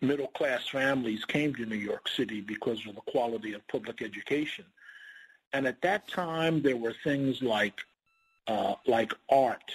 Middle 0.00 0.28
class 0.28 0.68
families 0.68 1.24
came 1.24 1.54
to 1.54 1.66
New 1.66 1.76
York 1.76 2.08
City 2.08 2.40
because 2.40 2.86
of 2.86 2.94
the 2.94 3.00
quality 3.00 3.52
of 3.52 3.66
public 3.68 4.00
education. 4.00 4.64
And 5.52 5.66
at 5.66 5.82
that 5.82 6.06
time, 6.08 6.62
there 6.62 6.76
were 6.76 6.94
things 7.04 7.42
like 7.42 7.80
uh, 8.46 8.74
like 8.86 9.12
art 9.30 9.72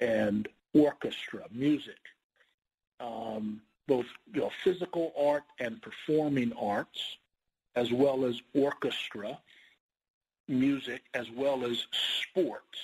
and 0.00 0.48
orchestra, 0.74 1.44
music, 1.50 1.98
um, 3.02 3.60
both 3.88 4.06
you 4.32 4.40
know, 4.40 4.50
physical 4.62 5.12
art 5.18 5.44
and 5.58 5.82
performing 5.82 6.52
arts, 6.54 7.18
as 7.74 7.90
well 7.92 8.24
as 8.24 8.40
orchestra, 8.54 9.38
music, 10.48 11.02
as 11.14 11.30
well 11.30 11.64
as 11.64 11.86
sports. 12.22 12.78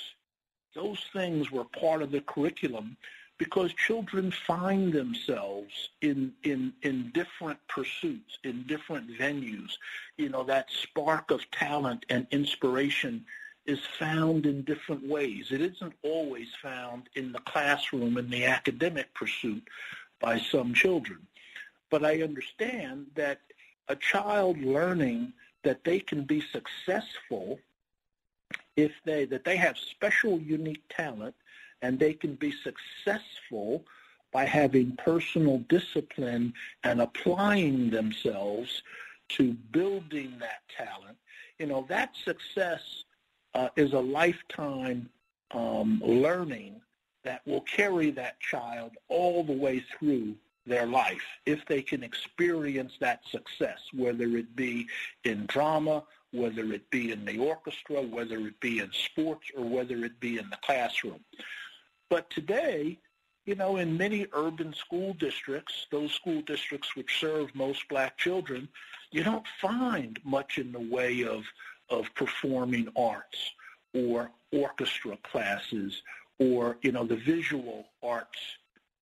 Those 0.75 1.01
things 1.13 1.51
were 1.51 1.65
part 1.65 2.03
of 2.03 2.11
the 2.11 2.21
curriculum 2.21 2.97
because 3.39 3.73
children 3.75 4.33
find 4.33 4.93
themselves 4.93 5.91
in, 6.03 6.33
in, 6.43 6.73
in 6.83 7.11
different 7.15 7.59
pursuits, 7.69 8.39
in 8.43 8.65
different 8.67 9.09
venues. 9.17 9.71
You 10.17 10.29
know, 10.29 10.43
that 10.45 10.71
spark 10.71 11.31
of 11.31 11.49
talent 11.53 12.05
and 12.11 12.27
inspiration 12.33 13.25
is 13.65 13.81
found 13.99 14.47
in 14.47 14.63
different 14.63 15.07
ways. 15.07 15.49
It 15.53 15.61
isn't 15.61 15.93
always 16.03 16.49
found 16.61 17.09
in 17.15 17.33
the 17.33 17.41
classroom 17.41 18.17
in 18.17 18.31
the 18.31 18.47
academic 18.47 19.13
pursuit, 19.15 19.63
by 20.21 20.39
some 20.39 20.75
children. 20.75 21.19
But 21.91 22.05
I 22.05 22.23
understand 22.23 23.07
that 23.15 23.41
a 23.89 23.97
child 23.97 24.59
learning 24.59 25.33
that 25.63 25.85
they 25.85 26.01
can 26.01 26.25
be 26.25 26.43
successful 26.53 27.59
if 28.77 28.93
they 29.05 29.25
that 29.27 29.45
they 29.45 29.57
have 29.57 29.77
special 29.77 30.39
unique 30.39 30.83
talent 30.89 31.35
and 31.83 31.99
they 31.99 32.13
can 32.13 32.35
be 32.35 32.53
successful 32.53 33.85
by 34.33 34.45
having 34.45 34.97
personal 34.97 35.59
discipline 35.69 36.53
and 36.85 37.01
applying 37.01 37.91
themselves 37.91 38.83
to 39.29 39.53
building 39.73 40.35
that 40.39 40.63
talent 40.77 41.17
you 41.59 41.67
know 41.67 41.85
that 41.89 42.15
success 42.25 43.05
uh, 43.55 43.69
is 43.77 43.93
a 43.93 43.99
lifetime 43.99 45.09
um, 45.53 46.01
learning 46.05 46.81
that 47.29 47.47
will 47.47 47.61
carry 47.61 48.11
that 48.11 48.41
child 48.41 48.93
all 49.09 49.45
the 49.45 49.53
way 49.53 49.85
through 49.99 50.35
their 50.65 50.87
life 50.87 51.21
if 51.45 51.63
they 51.67 51.83
can 51.83 52.03
experience 52.03 52.95
that 53.01 53.21
success, 53.31 53.81
whether 53.93 54.39
it 54.39 54.57
be 54.57 54.87
in 55.25 55.45
drama, 55.45 56.03
whether 56.33 56.73
it 56.73 56.91
be 56.91 57.13
in 57.13 57.27
the 57.27 57.37
orchestra, 57.37 58.01
whether 58.01 58.39
it 58.47 58.59
be 58.61 58.79
in 58.79 58.91
sports, 58.93 59.51
or 59.55 59.63
whether 59.63 60.07
it 60.07 60.19
be 60.21 60.39
in 60.39 60.49
the 60.49 60.57
classroom. 60.63 61.21
But 62.09 62.31
today, 62.31 62.99
you 63.45 63.55
know, 63.55 63.77
in 63.77 63.95
many 63.95 64.27
urban 64.33 64.73
school 64.73 65.13
districts, 65.13 65.87
those 65.91 66.13
school 66.13 66.41
districts 66.41 66.97
which 66.97 67.21
serve 67.21 67.55
most 67.55 67.87
black 67.91 68.17
children, 68.17 68.71
you 69.11 69.23
don't 69.23 69.47
find 69.61 70.19
much 70.25 70.57
in 70.57 70.73
the 70.73 70.89
way 70.97 71.25
of, 71.25 71.45
of 71.91 72.07
performing 72.15 72.89
arts 72.97 73.51
or 73.93 74.31
orchestra 74.51 75.19
classes 75.31 76.03
or, 76.39 76.77
you 76.83 76.93
know, 76.93 77.05
the 77.05 77.17
visual 77.17 77.87
arts 78.03 78.39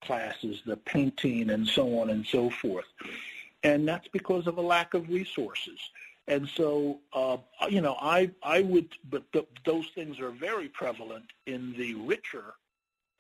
classes, 0.03 0.62
the 0.66 0.77
painting 0.77 1.51
and 1.51 1.66
so 1.66 1.99
on 1.99 2.11
and 2.11 2.27
so 2.27 2.51
forth. 2.51 2.87
And 3.62 3.87
that's 3.87 4.09
because 4.09 4.46
of 4.46 4.59
a 4.59 4.62
lack 4.62 4.94
of 4.94 5.09
resources. 5.09 5.79
And 6.29 6.49
so, 6.49 7.01
uh, 7.12 7.37
you 7.68 7.81
know, 7.81 7.96
I, 8.01 8.31
I 8.42 8.62
would, 8.62 8.88
but 9.11 9.25
those 9.64 9.87
things 9.94 10.18
are 10.18 10.31
very 10.31 10.68
prevalent 10.68 11.27
in 11.46 11.72
the 11.77 11.94
richer, 11.94 12.55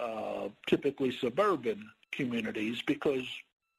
uh, 0.00 0.48
typically 0.66 1.12
suburban 1.12 1.88
communities 2.10 2.82
because, 2.82 3.24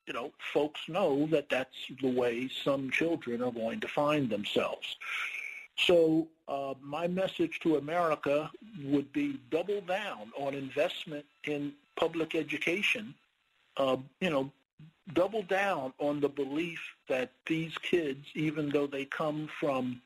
you 0.06 0.13
know, 0.13 0.32
folks 0.54 0.80
know 0.88 1.28
that 1.28 1.50
that's 1.50 1.76
the 2.02 2.10
way 2.10 2.50
some 2.63 2.89
children 2.89 3.41
are 3.41 3.52
going 3.52 3.82
to 3.82 3.88
find 3.88 4.30
themselves. 4.30 4.95
So 5.78 6.28
uh, 6.48 6.74
my 6.82 7.08
message 7.08 7.60
to 7.62 7.78
America 7.78 8.50
would 8.84 9.12
be 9.13 9.40
double 9.52 9.82
down 9.82 10.32
on 10.38 10.54
investment 10.54 11.26
in 11.46 11.74
public 11.96 12.36
education. 12.36 13.13
Uh, 13.78 13.98
you 14.20 14.30
know, 14.30 14.52
double 15.13 15.44
down 15.44 15.94
on 16.00 16.20
the 16.20 16.30
belief 16.30 16.80
that 17.08 17.32
these 17.46 17.78
kids, 17.78 18.26
even 18.36 18.70
though 18.70 18.88
they 18.88 19.06
come 19.06 19.50
from 19.60 20.02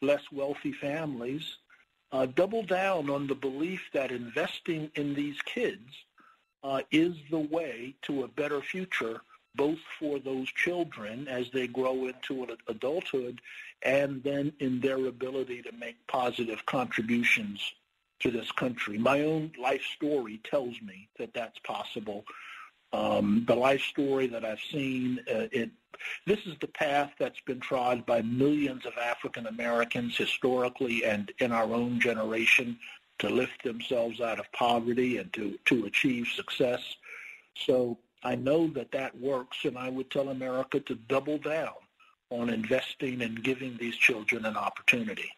less 0.00 0.22
wealthy 0.32 0.72
families, 0.72 1.56
uh, 2.12 2.26
double 2.26 2.62
down 2.62 3.10
on 3.10 3.26
the 3.26 3.34
belief 3.34 3.82
that 3.92 4.12
investing 4.12 4.90
in 4.94 5.14
these 5.14 5.40
kids 5.42 5.90
uh, 6.62 6.80
is 6.90 7.14
the 7.30 7.38
way 7.38 7.94
to 8.02 8.24
a 8.24 8.28
better 8.28 8.60
future, 8.60 9.20
both 9.56 9.78
for 9.98 10.18
those 10.18 10.48
children 10.48 11.28
as 11.28 11.50
they 11.52 11.66
grow 11.66 12.06
into 12.06 12.46
adulthood 12.68 13.40
and 13.82 14.22
then 14.22 14.52
in 14.60 14.80
their 14.80 15.06
ability 15.06 15.62
to 15.62 15.72
make 15.72 15.96
positive 16.06 16.64
contributions 16.66 17.60
to 18.20 18.30
this 18.30 18.50
country. 18.52 18.98
My 18.98 19.22
own 19.22 19.52
life 19.60 19.82
story 19.94 20.40
tells 20.44 20.80
me 20.80 21.08
that 21.18 21.34
that's 21.34 21.58
possible. 21.60 22.24
Um, 22.92 23.44
the 23.46 23.54
life 23.54 23.82
story 23.82 24.26
that 24.28 24.44
I've 24.44 24.60
seen, 24.70 25.20
uh, 25.30 25.48
it 25.52 25.70
this 26.26 26.40
is 26.46 26.54
the 26.60 26.68
path 26.68 27.12
that's 27.18 27.40
been 27.40 27.60
trod 27.60 28.04
by 28.04 28.20
millions 28.22 28.84
of 28.84 28.92
African 28.98 29.46
Americans 29.46 30.16
historically 30.16 31.04
and 31.04 31.32
in 31.38 31.52
our 31.52 31.72
own 31.72 32.00
generation 32.00 32.78
to 33.18 33.30
lift 33.30 33.62
themselves 33.64 34.20
out 34.20 34.38
of 34.38 34.50
poverty 34.52 35.18
and 35.18 35.32
to, 35.32 35.58
to 35.66 35.86
achieve 35.86 36.26
success. 36.28 36.82
So 37.54 37.98
I 38.22 38.34
know 38.34 38.68
that 38.68 38.92
that 38.92 39.18
works, 39.20 39.58
and 39.64 39.76
I 39.78 39.88
would 39.88 40.10
tell 40.10 40.28
America 40.28 40.80
to 40.80 40.94
double 40.94 41.38
down 41.38 41.74
on 42.30 42.50
investing 42.50 43.22
and 43.22 43.42
giving 43.42 43.76
these 43.76 43.96
children 43.96 44.44
an 44.44 44.56
opportunity. 44.56 45.30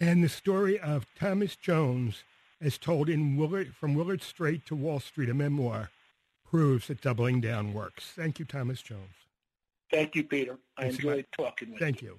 And 0.00 0.22
the 0.22 0.28
story 0.28 0.78
of 0.78 1.06
Thomas 1.18 1.56
Jones, 1.56 2.24
as 2.60 2.78
told 2.78 3.08
in 3.08 3.36
Willard, 3.36 3.74
From 3.74 3.94
Willard 3.94 4.22
Straight 4.22 4.66
to 4.66 4.76
Wall 4.76 5.00
Street, 5.00 5.28
a 5.28 5.34
memoir, 5.34 5.90
proves 6.48 6.88
that 6.88 7.00
doubling 7.00 7.40
down 7.40 7.72
works. 7.72 8.12
Thank 8.14 8.38
you, 8.38 8.44
Thomas 8.44 8.82
Jones. 8.82 9.14
Thank 9.90 10.14
you, 10.14 10.24
Peter. 10.24 10.58
I 10.76 10.86
it's 10.86 10.96
enjoyed 10.96 11.26
my, 11.38 11.44
talking 11.44 11.70
with 11.70 11.80
thank 11.80 12.02
you. 12.02 12.08
Thank 12.08 12.18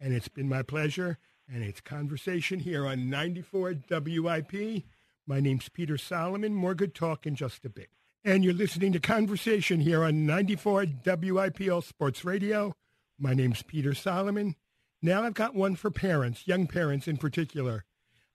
And 0.00 0.14
it's 0.14 0.28
been 0.28 0.48
my 0.48 0.62
pleasure. 0.62 1.18
And 1.52 1.62
it's 1.62 1.80
conversation 1.80 2.60
here 2.60 2.86
on 2.86 3.08
94 3.08 3.76
WIP. 3.88 4.84
My 5.26 5.40
name's 5.40 5.68
Peter 5.68 5.96
Solomon. 5.96 6.54
More 6.54 6.74
good 6.74 6.94
talk 6.94 7.26
in 7.26 7.34
just 7.34 7.64
a 7.64 7.68
bit. 7.68 7.88
And 8.26 8.42
you're 8.42 8.54
listening 8.54 8.90
to 8.90 8.98
Conversation 8.98 9.78
here 9.78 10.02
on 10.02 10.26
94 10.26 10.86
WIPL 11.04 11.84
Sports 11.84 12.24
Radio. 12.24 12.74
My 13.20 13.34
name's 13.34 13.62
Peter 13.62 13.94
Solomon. 13.94 14.56
Now 15.00 15.22
I've 15.22 15.34
got 15.34 15.54
one 15.54 15.76
for 15.76 15.92
parents, 15.92 16.44
young 16.44 16.66
parents 16.66 17.06
in 17.06 17.18
particular, 17.18 17.84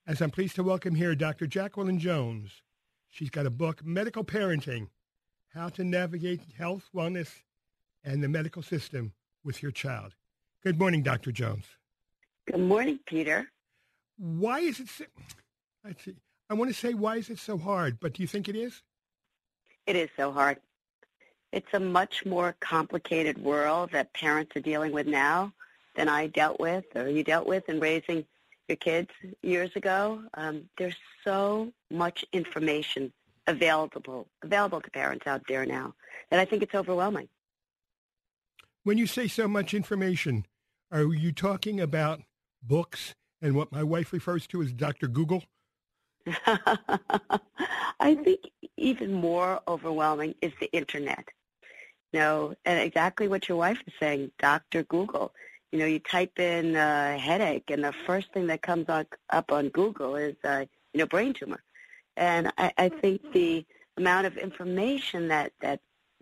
as 0.07 0.21
I'm 0.21 0.31
pleased 0.31 0.55
to 0.55 0.63
welcome 0.63 0.95
here 0.95 1.13
Dr. 1.13 1.45
Jacqueline 1.45 1.99
Jones. 1.99 2.61
She's 3.09 3.29
got 3.29 3.45
a 3.45 3.49
book, 3.49 3.83
Medical 3.83 4.23
Parenting, 4.23 4.87
How 5.53 5.67
to 5.67 5.83
Navigate 5.83 6.39
Health, 6.57 6.87
Wellness, 6.95 7.41
and 8.01 8.23
the 8.23 8.29
Medical 8.29 8.61
System 8.61 9.11
with 9.43 9.61
Your 9.61 9.73
Child. 9.73 10.15
Good 10.63 10.79
morning, 10.79 11.03
Dr. 11.03 11.33
Jones. 11.33 11.65
Good 12.49 12.61
morning, 12.61 12.97
Peter. 13.05 13.49
Why 14.17 14.59
is 14.59 14.79
it 14.79 14.87
so, 14.87 15.03
let's 15.83 16.05
see, 16.05 16.15
I 16.49 16.53
want 16.53 16.71
to 16.71 16.79
say 16.79 16.93
why 16.93 17.17
is 17.17 17.29
it 17.29 17.39
so 17.39 17.57
hard, 17.57 17.99
but 17.99 18.13
do 18.13 18.23
you 18.23 18.27
think 18.27 18.47
it 18.47 18.55
is? 18.55 18.83
It 19.87 19.95
is 19.95 20.09
so 20.15 20.31
hard. 20.31 20.57
It's 21.51 21.67
a 21.73 21.79
much 21.79 22.25
more 22.25 22.55
complicated 22.59 23.37
world 23.37 23.91
that 23.91 24.13
parents 24.13 24.55
are 24.55 24.61
dealing 24.61 24.91
with 24.91 25.07
now 25.07 25.53
than 25.95 26.07
I 26.07 26.27
dealt 26.27 26.59
with 26.59 26.85
or 26.95 27.09
you 27.09 27.23
dealt 27.23 27.45
with 27.45 27.67
in 27.67 27.79
raising 27.79 28.25
your 28.67 28.77
kids 28.77 29.09
years 29.41 29.71
ago. 29.75 30.23
Um, 30.35 30.69
there's 30.77 30.95
so 31.23 31.73
much 31.89 32.23
information 32.31 33.11
available 33.47 34.27
available 34.43 34.79
to 34.81 34.89
parents 34.91 35.27
out 35.27 35.41
there 35.47 35.65
now 35.65 35.93
that 36.29 36.39
I 36.39 36.45
think 36.45 36.63
it's 36.63 36.75
overwhelming. 36.75 37.27
When 38.83 38.97
you 38.97 39.07
say 39.07 39.27
so 39.27 39.47
much 39.47 39.73
information, 39.73 40.45
are 40.91 41.13
you 41.13 41.31
talking 41.31 41.79
about 41.79 42.21
books 42.63 43.13
and 43.41 43.55
what 43.55 43.71
my 43.71 43.83
wife 43.83 44.13
refers 44.13 44.47
to 44.47 44.61
as 44.61 44.71
Dr. 44.71 45.07
Google? 45.07 45.43
I 47.99 48.15
think 48.15 48.41
even 48.81 49.13
more 49.13 49.61
overwhelming 49.67 50.35
is 50.41 50.51
the 50.59 50.71
internet. 50.71 51.25
You 52.11 52.19
know, 52.19 52.55
and 52.65 52.79
exactly 52.79 53.27
what 53.27 53.47
your 53.47 53.57
wife 53.57 53.79
is 53.87 53.93
saying, 53.99 54.31
Dr. 54.37 54.83
Google 54.83 55.33
you 55.71 55.79
know, 55.79 55.85
you 55.85 55.99
type 55.99 56.37
in 56.37 56.75
uh, 56.75 57.17
headache, 57.17 57.69
and 57.69 57.83
the 57.83 57.93
first 58.05 58.31
thing 58.33 58.47
that 58.47 58.61
comes 58.61 58.87
up, 58.89 59.51
on 59.51 59.69
Google 59.69 60.15
is, 60.15 60.35
uh, 60.43 60.65
you 60.93 60.99
know, 60.99 61.05
brain 61.05 61.33
tumor. 61.33 61.63
And 62.17 62.51
I, 62.57 62.71
I 62.77 62.89
think 62.89 63.31
the 63.31 63.65
amount 63.97 64.27
of 64.27 64.37
information 64.37 65.29
that, 65.29 65.53
that 65.61 65.79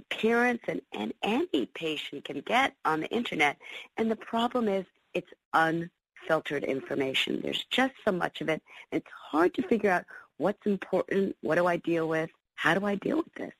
parents 0.10 0.63
and, 0.67 0.82
and 0.93 1.13
any 1.24 1.65
patient 1.65 2.26
can 2.26 2.41
get 2.41 2.76
on 2.86 3.02
the 3.02 3.08
internet, 3.08 3.58
and 3.98 4.10
the 4.10 4.15
problem 4.15 4.67
is 4.67 4.86
it's 5.15 5.32
unfiltered 5.54 6.63
information. 6.63 7.41
There's 7.41 7.65
just 7.72 7.93
so 8.06 8.12
much 8.12 8.41
of 8.41 8.50
it. 8.50 8.62
It's 8.91 9.08
hard 9.32 9.56
to 9.56 9.63
figure 9.63 9.89
out 9.89 10.06
what's 10.38 10.65
important, 10.65 11.36
what 11.41 11.56
do 11.56 11.65
I 11.65 11.78
deal 11.78 12.08
with, 12.08 12.30
how 12.60 12.74
do 12.74 12.86
I 12.86 12.95
deal 12.95 13.17
with 13.17 13.34
this? 13.36 13.54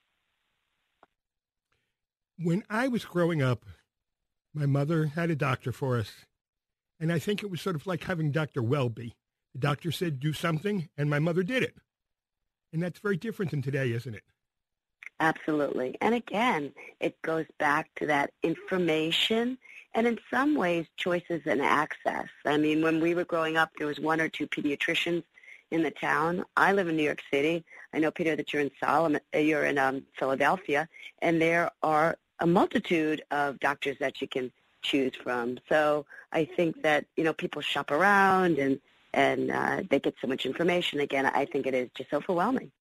When 2.38 2.66
I 2.70 2.90
was 2.90 3.06
growing 3.06 3.42
up, 3.42 3.64
my 4.54 4.66
mother 4.66 5.06
had 5.06 5.30
a 5.30 5.38
doctor 5.38 5.72
for 5.72 5.98
us. 5.98 6.12
And 7.00 7.10
I 7.10 7.18
think 7.18 7.42
it 7.42 7.50
was 7.50 7.62
sort 7.62 7.78
of 7.78 7.88
like 7.88 8.04
having 8.04 8.32
Dr. 8.32 8.62
Welby. 8.62 9.16
The 9.54 9.60
doctor 9.60 9.94
said, 9.94 10.20
do 10.20 10.34
something, 10.34 10.90
and 10.98 11.10
my 11.10 11.20
mother 11.20 11.44
did 11.44 11.64
it. 11.64 11.76
And 12.74 12.84
that's 12.84 13.00
very 13.00 13.16
different 13.16 13.52
than 13.52 13.62
today, 13.62 13.94
isn't 13.94 14.14
it? 14.14 14.24
Absolutely. 15.22 15.96
And 16.02 16.14
again, 16.14 16.74
it 17.00 17.22
goes 17.22 17.46
back 17.58 17.90
to 17.96 18.08
that 18.08 18.32
information 18.44 19.58
and 19.96 20.08
in 20.08 20.20
some 20.30 20.56
ways 20.56 20.88
choices 20.98 21.42
and 21.46 21.62
access. 21.62 22.28
I 22.46 22.58
mean, 22.58 22.82
when 22.82 23.00
we 23.00 23.16
were 23.16 23.26
growing 23.26 23.56
up, 23.56 23.72
there 23.78 23.88
was 23.88 24.00
one 24.00 24.20
or 24.20 24.28
two 24.28 24.48
pediatricians 24.48 25.24
in 25.72 25.84
the 25.84 25.92
town. 25.92 26.44
I 26.58 26.74
live 26.74 26.88
in 26.88 26.98
New 26.98 27.04
York 27.04 27.22
City. 27.32 27.64
I 27.94 28.00
know, 28.00 28.12
Peter, 28.12 28.36
that 28.36 28.54
you're 28.54 28.62
in 28.62 28.72
Solomon, 28.80 29.22
uh, 29.34 29.40
you're 29.40 29.66
in 29.66 29.78
um, 29.78 30.04
Philadelphia, 30.18 30.88
and 31.22 31.42
there 31.42 31.70
are 31.84 32.18
a 32.40 32.48
multitude 32.48 33.22
of 33.32 33.60
doctors 33.60 33.98
that 34.00 34.22
you 34.22 34.28
can 34.28 34.52
choose 34.82 35.14
from. 35.24 35.60
So 35.68 36.06
I 36.32 36.46
think 36.46 36.82
that 36.84 37.06
you 37.18 37.24
know 37.24 37.34
people 37.34 37.62
shop 37.62 37.92
around 37.92 38.58
and 38.58 38.80
and 39.14 39.52
uh, 39.52 39.82
they 39.90 40.00
get 40.00 40.16
so 40.22 40.28
much 40.28 40.46
information. 40.46 41.00
Again, 41.00 41.26
I 41.26 41.46
think 41.46 41.66
it 41.66 41.74
is 41.74 41.90
just 41.98 42.14
overwhelming. 42.14 42.72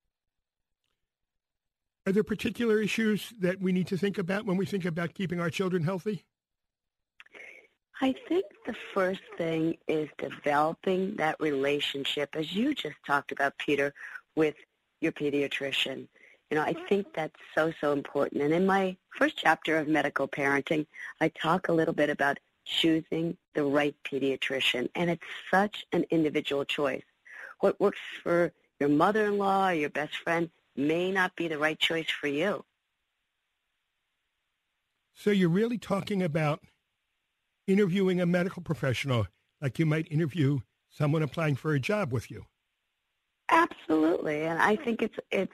Are 2.07 2.13
there 2.13 2.25
particular 2.25 2.81
issues 2.81 3.35
that 3.41 3.61
we 3.61 3.73
need 3.73 3.87
to 3.89 3.97
think 3.97 4.19
about 4.19 4.47
when 4.47 4.57
we 4.57 4.67
think 4.67 4.85
about 4.85 5.15
keeping 5.15 5.41
our 5.41 5.51
children 5.51 5.83
healthy? 5.83 6.25
I 8.01 8.15
think 8.29 8.45
the 8.65 8.77
first 8.95 9.23
thing 9.37 9.77
is 9.89 10.09
developing 10.19 11.17
that 11.17 11.37
relationship, 11.41 12.31
as 12.35 12.55
you 12.55 12.75
just 12.75 12.97
talked 13.05 13.33
about, 13.33 13.59
Peter, 13.59 13.93
with 14.37 14.55
your 15.01 15.13
pediatrician. 15.13 16.07
You 16.51 16.57
know, 16.57 16.63
I 16.63 16.75
think 16.89 17.09
that's 17.13 17.35
so, 17.55 17.73
so 17.81 17.93
important. 17.93 18.43
And 18.43 18.55
in 18.55 18.65
my 18.67 18.97
first 19.11 19.37
chapter 19.37 19.79
of 19.79 19.89
medical 19.89 20.29
parenting, 20.29 20.87
I 21.21 21.29
talk 21.29 21.69
a 21.69 21.73
little 21.73 21.93
bit 21.93 22.09
about 22.09 22.39
choosing 22.65 23.37
the 23.55 23.65
right 23.65 23.97
pediatrician. 24.05 24.89
And 24.95 25.11
it's 25.11 25.23
such 25.51 25.85
an 25.93 26.05
individual 26.11 26.65
choice. 26.65 27.05
What 27.61 27.81
works 27.81 27.99
for 28.23 28.53
your 28.79 28.89
mother-in-law 28.91 29.71
or 29.71 29.75
your 29.75 29.91
best 29.91 30.17
friend 30.17 30.51
may 30.77 31.11
not 31.11 31.35
be 31.35 31.49
the 31.49 31.59
right 31.59 31.79
choice 31.79 32.09
for 32.09 32.29
you. 32.29 32.65
So 35.15 35.31
you're 35.33 35.49
really 35.49 35.79
talking 35.79 36.23
about 36.23 36.61
interviewing 37.69 38.21
a 38.21 38.27
medical 38.27 38.63
professional 38.63 39.27
like 39.61 39.79
you 39.79 39.87
might 39.87 40.11
interview 40.11 40.61
someone 40.89 41.23
applying 41.23 41.55
for 41.55 41.75
a 41.75 41.81
job 41.81 42.13
with 42.13 42.31
you. 42.31 42.45
Absolutely. 43.51 44.43
And 44.43 44.61
I 44.61 44.77
think 44.77 45.03
it's 45.03 45.17
it's 45.31 45.53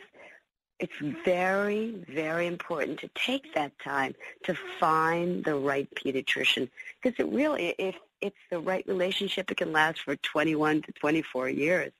it's 0.80 0.92
very, 1.24 2.04
very 2.08 2.46
important 2.46 2.98
to 3.00 3.08
take 3.14 3.54
that 3.54 3.72
time 3.78 4.14
to 4.44 4.56
find 4.80 5.44
the 5.44 5.54
right 5.54 5.88
pediatrician 5.94 6.68
because 7.00 7.18
it 7.18 7.32
really, 7.32 7.74
if 7.78 7.94
it's 8.20 8.36
the 8.50 8.58
right 8.58 8.84
relationship, 8.86 9.50
it 9.50 9.56
can 9.56 9.72
last 9.72 10.00
for 10.00 10.16
21 10.16 10.82
to 10.82 10.92
24 10.92 11.48
years. 11.48 11.92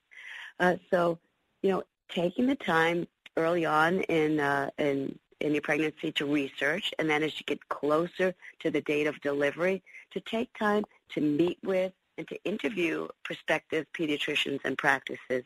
Uh, 0.59 0.77
so, 0.91 1.19
you 1.62 1.71
know, 1.71 1.83
taking 2.09 2.47
the 2.47 2.57
time 2.57 3.07
early 3.37 3.65
on 3.65 4.01
in, 4.03 4.41
uh, 4.41 4.71
in 4.79 5.19
in 5.41 5.53
your 5.53 5.62
pregnancy 5.62 6.12
to 6.12 6.26
research, 6.26 6.93
and 6.99 7.09
then 7.09 7.22
as 7.22 7.39
you 7.39 7.45
get 7.47 7.68
closer 7.68 8.35
to 8.61 8.70
the 8.70 8.80
date 8.80 9.07
of 9.07 9.20
delivery, 9.20 9.82
to 10.12 10.20
take 10.20 10.57
time 10.59 10.85
to 11.11 11.20
meet 11.20 11.59
with 11.62 11.93
and 12.16 12.26
to 12.28 12.43
interview 12.45 13.09
prospective 13.24 13.87
pediatricians 13.93 14.61
and 14.64 14.78
practices 14.78 15.45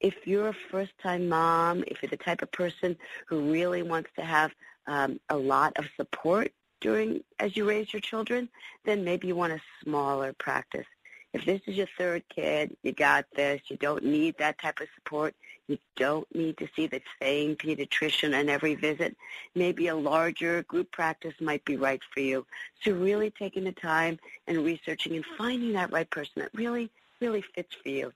if 0.00 0.26
you're 0.26 0.48
a 0.48 0.56
first-time 0.70 1.28
mom, 1.28 1.82
if 1.86 2.02
you're 2.02 2.10
the 2.10 2.16
type 2.16 2.42
of 2.42 2.52
person 2.52 2.96
who 3.26 3.50
really 3.50 3.82
wants 3.82 4.10
to 4.16 4.24
have 4.24 4.52
um, 4.86 5.18
a 5.30 5.36
lot 5.36 5.72
of 5.76 5.86
support 5.96 6.52
during 6.80 7.22
as 7.38 7.56
you 7.56 7.68
raise 7.68 7.92
your 7.92 8.00
children, 8.00 8.48
then 8.84 9.04
maybe 9.04 9.26
you 9.26 9.34
want 9.34 9.52
a 9.52 9.60
smaller 9.82 10.32
practice. 10.34 10.86
If 11.32 11.44
this 11.44 11.60
is 11.66 11.76
your 11.76 11.88
third 11.98 12.22
kid, 12.34 12.76
you 12.82 12.92
got 12.92 13.26
this. 13.34 13.60
You 13.68 13.76
don't 13.78 14.04
need 14.04 14.36
that 14.38 14.58
type 14.58 14.80
of 14.80 14.88
support. 14.94 15.34
You 15.68 15.78
don't 15.96 16.26
need 16.34 16.56
to 16.58 16.68
see 16.76 16.86
the 16.86 17.02
same 17.20 17.56
pediatrician 17.56 18.38
on 18.38 18.48
every 18.48 18.74
visit. 18.74 19.16
Maybe 19.54 19.88
a 19.88 19.96
larger 19.96 20.62
group 20.64 20.92
practice 20.92 21.34
might 21.40 21.64
be 21.64 21.76
right 21.76 22.00
for 22.14 22.20
you. 22.20 22.46
So 22.82 22.92
really 22.92 23.30
taking 23.30 23.64
the 23.64 23.72
time 23.72 24.18
and 24.46 24.64
researching 24.64 25.16
and 25.16 25.24
finding 25.36 25.72
that 25.72 25.92
right 25.92 26.08
person 26.08 26.34
that 26.36 26.50
really, 26.54 26.90
really 27.20 27.42
fits 27.54 27.74
for 27.82 27.88
you 27.88 28.12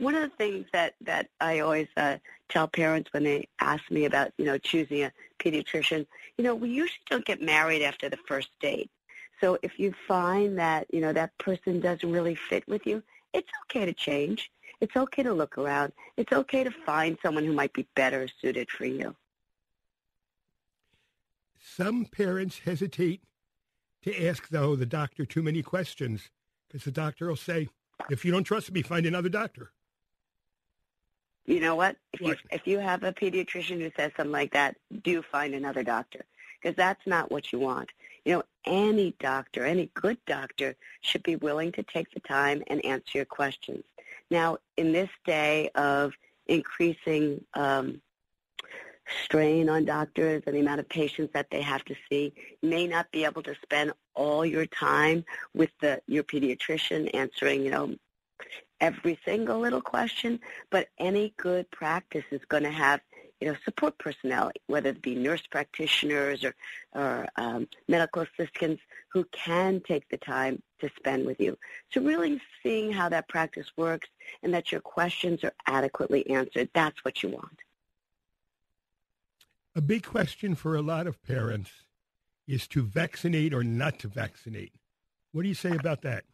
one 0.00 0.14
of 0.14 0.22
the 0.22 0.36
things 0.36 0.66
that 0.72 0.94
that 1.02 1.28
I 1.40 1.60
always 1.60 1.88
uh, 1.96 2.16
tell 2.48 2.66
parents 2.66 3.12
when 3.12 3.22
they 3.22 3.46
ask 3.60 3.88
me 3.90 4.06
about 4.06 4.32
you 4.38 4.46
know 4.46 4.58
choosing 4.58 5.04
a 5.04 5.12
pediatrician, 5.38 6.06
you 6.36 6.44
know, 6.44 6.54
we 6.54 6.70
usually 6.70 7.00
don't 7.08 7.24
get 7.24 7.40
married 7.40 7.82
after 7.82 8.08
the 8.08 8.18
first 8.26 8.48
date. 8.60 8.90
So 9.40 9.58
if 9.62 9.78
you 9.78 9.94
find 10.08 10.58
that 10.58 10.86
you 10.92 11.00
know 11.00 11.12
that 11.12 11.36
person 11.38 11.80
doesn't 11.80 12.10
really 12.10 12.34
fit 12.34 12.66
with 12.66 12.86
you, 12.86 13.02
it's 13.32 13.50
okay 13.64 13.84
to 13.84 13.92
change. 13.92 14.50
It's 14.80 14.96
okay 14.96 15.22
to 15.22 15.32
look 15.32 15.58
around. 15.58 15.92
It's 16.16 16.32
okay 16.32 16.64
to 16.64 16.70
find 16.70 17.18
someone 17.22 17.44
who 17.44 17.52
might 17.52 17.72
be 17.72 17.86
better 17.94 18.28
suited 18.40 18.70
for 18.70 18.86
you. 18.86 19.14
Some 21.58 22.06
parents 22.06 22.60
hesitate 22.60 23.22
to 24.02 24.26
ask, 24.26 24.48
though, 24.48 24.76
the 24.76 24.86
doctor 24.86 25.26
too 25.26 25.42
many 25.42 25.62
questions 25.62 26.30
because 26.66 26.84
the 26.84 26.90
doctor 26.90 27.28
will 27.28 27.36
say, 27.36 27.68
if 28.08 28.24
you 28.24 28.32
don't 28.32 28.44
trust 28.44 28.72
me, 28.72 28.80
find 28.80 29.04
another 29.04 29.28
doctor 29.28 29.72
you 31.50 31.60
know 31.60 31.74
what? 31.74 31.96
If 32.12 32.20
you 32.20 32.36
if 32.52 32.66
you 32.66 32.78
have 32.78 33.02
a 33.02 33.12
pediatrician 33.12 33.80
who 33.80 33.90
says 33.96 34.12
something 34.16 34.30
like 34.30 34.52
that, 34.52 34.76
do 35.02 35.20
find 35.20 35.54
another 35.54 35.82
doctor 35.82 36.24
because 36.60 36.76
that's 36.76 37.04
not 37.06 37.30
what 37.30 37.52
you 37.52 37.58
want. 37.58 37.90
You 38.24 38.34
know, 38.34 38.42
any 38.66 39.16
doctor, 39.18 39.64
any 39.64 39.90
good 39.94 40.18
doctor 40.26 40.76
should 41.00 41.22
be 41.22 41.36
willing 41.36 41.72
to 41.72 41.82
take 41.82 42.12
the 42.12 42.20
time 42.20 42.62
and 42.68 42.84
answer 42.84 43.18
your 43.18 43.24
questions. 43.24 43.82
Now, 44.30 44.58
in 44.76 44.92
this 44.92 45.10
day 45.24 45.70
of 45.74 46.12
increasing 46.46 47.44
um, 47.54 48.00
strain 49.24 49.68
on 49.68 49.84
doctors 49.84 50.42
and 50.46 50.54
the 50.54 50.60
amount 50.60 50.80
of 50.80 50.88
patients 50.88 51.32
that 51.32 51.50
they 51.50 51.62
have 51.62 51.84
to 51.86 51.94
see, 52.08 52.32
you 52.62 52.68
may 52.68 52.86
not 52.86 53.10
be 53.10 53.24
able 53.24 53.42
to 53.42 53.54
spend 53.62 53.92
all 54.14 54.44
your 54.44 54.66
time 54.66 55.24
with 55.54 55.70
the 55.80 56.00
your 56.06 56.22
pediatrician 56.22 57.10
answering, 57.14 57.64
you 57.64 57.70
know, 57.70 57.94
every 58.80 59.18
single 59.24 59.58
little 59.58 59.80
question, 59.80 60.40
but 60.70 60.88
any 60.98 61.34
good 61.36 61.70
practice 61.70 62.24
is 62.30 62.40
going 62.48 62.62
to 62.62 62.70
have 62.70 63.00
you 63.40 63.48
know, 63.48 63.56
support 63.64 63.96
personnel, 63.98 64.50
whether 64.66 64.90
it 64.90 65.02
be 65.02 65.14
nurse 65.14 65.42
practitioners 65.50 66.44
or, 66.44 66.54
or 66.94 67.26
um, 67.36 67.66
medical 67.88 68.22
assistants 68.22 68.82
who 69.08 69.24
can 69.32 69.80
take 69.80 70.08
the 70.10 70.16
time 70.18 70.62
to 70.80 70.90
spend 70.96 71.26
with 71.26 71.40
you. 71.40 71.56
So 71.90 72.00
really 72.02 72.40
seeing 72.62 72.92
how 72.92 73.08
that 73.08 73.28
practice 73.28 73.66
works 73.76 74.08
and 74.42 74.52
that 74.54 74.70
your 74.70 74.80
questions 74.80 75.42
are 75.42 75.54
adequately 75.66 76.28
answered, 76.30 76.68
that's 76.74 77.02
what 77.04 77.22
you 77.22 77.30
want. 77.30 77.58
A 79.74 79.80
big 79.80 80.04
question 80.04 80.54
for 80.54 80.76
a 80.76 80.82
lot 80.82 81.06
of 81.06 81.22
parents 81.22 81.70
is 82.46 82.66
to 82.68 82.82
vaccinate 82.82 83.54
or 83.54 83.62
not 83.62 83.98
to 84.00 84.08
vaccinate. 84.08 84.72
What 85.32 85.42
do 85.42 85.48
you 85.48 85.54
say 85.54 85.70
about 85.70 86.02
that? 86.02 86.24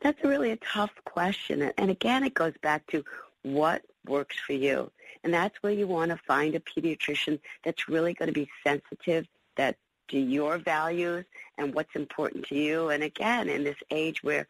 That's 0.00 0.22
really 0.24 0.50
a 0.50 0.56
tough 0.56 0.92
question. 1.04 1.70
And 1.76 1.90
again, 1.90 2.24
it 2.24 2.34
goes 2.34 2.54
back 2.62 2.86
to 2.88 3.04
what 3.42 3.82
works 4.06 4.36
for 4.38 4.52
you. 4.52 4.90
And 5.22 5.32
that's 5.32 5.56
where 5.62 5.72
you 5.72 5.86
want 5.86 6.10
to 6.10 6.16
find 6.26 6.54
a 6.54 6.60
pediatrician 6.60 7.40
that's 7.64 7.88
really 7.88 8.14
going 8.14 8.28
to 8.28 8.32
be 8.32 8.48
sensitive 8.64 9.26
that 9.56 9.76
to 10.08 10.18
your 10.18 10.58
values 10.58 11.24
and 11.58 11.74
what's 11.74 11.94
important 11.94 12.46
to 12.46 12.54
you. 12.54 12.88
And 12.88 13.02
again, 13.02 13.48
in 13.48 13.64
this 13.64 13.76
age 13.90 14.22
where, 14.22 14.46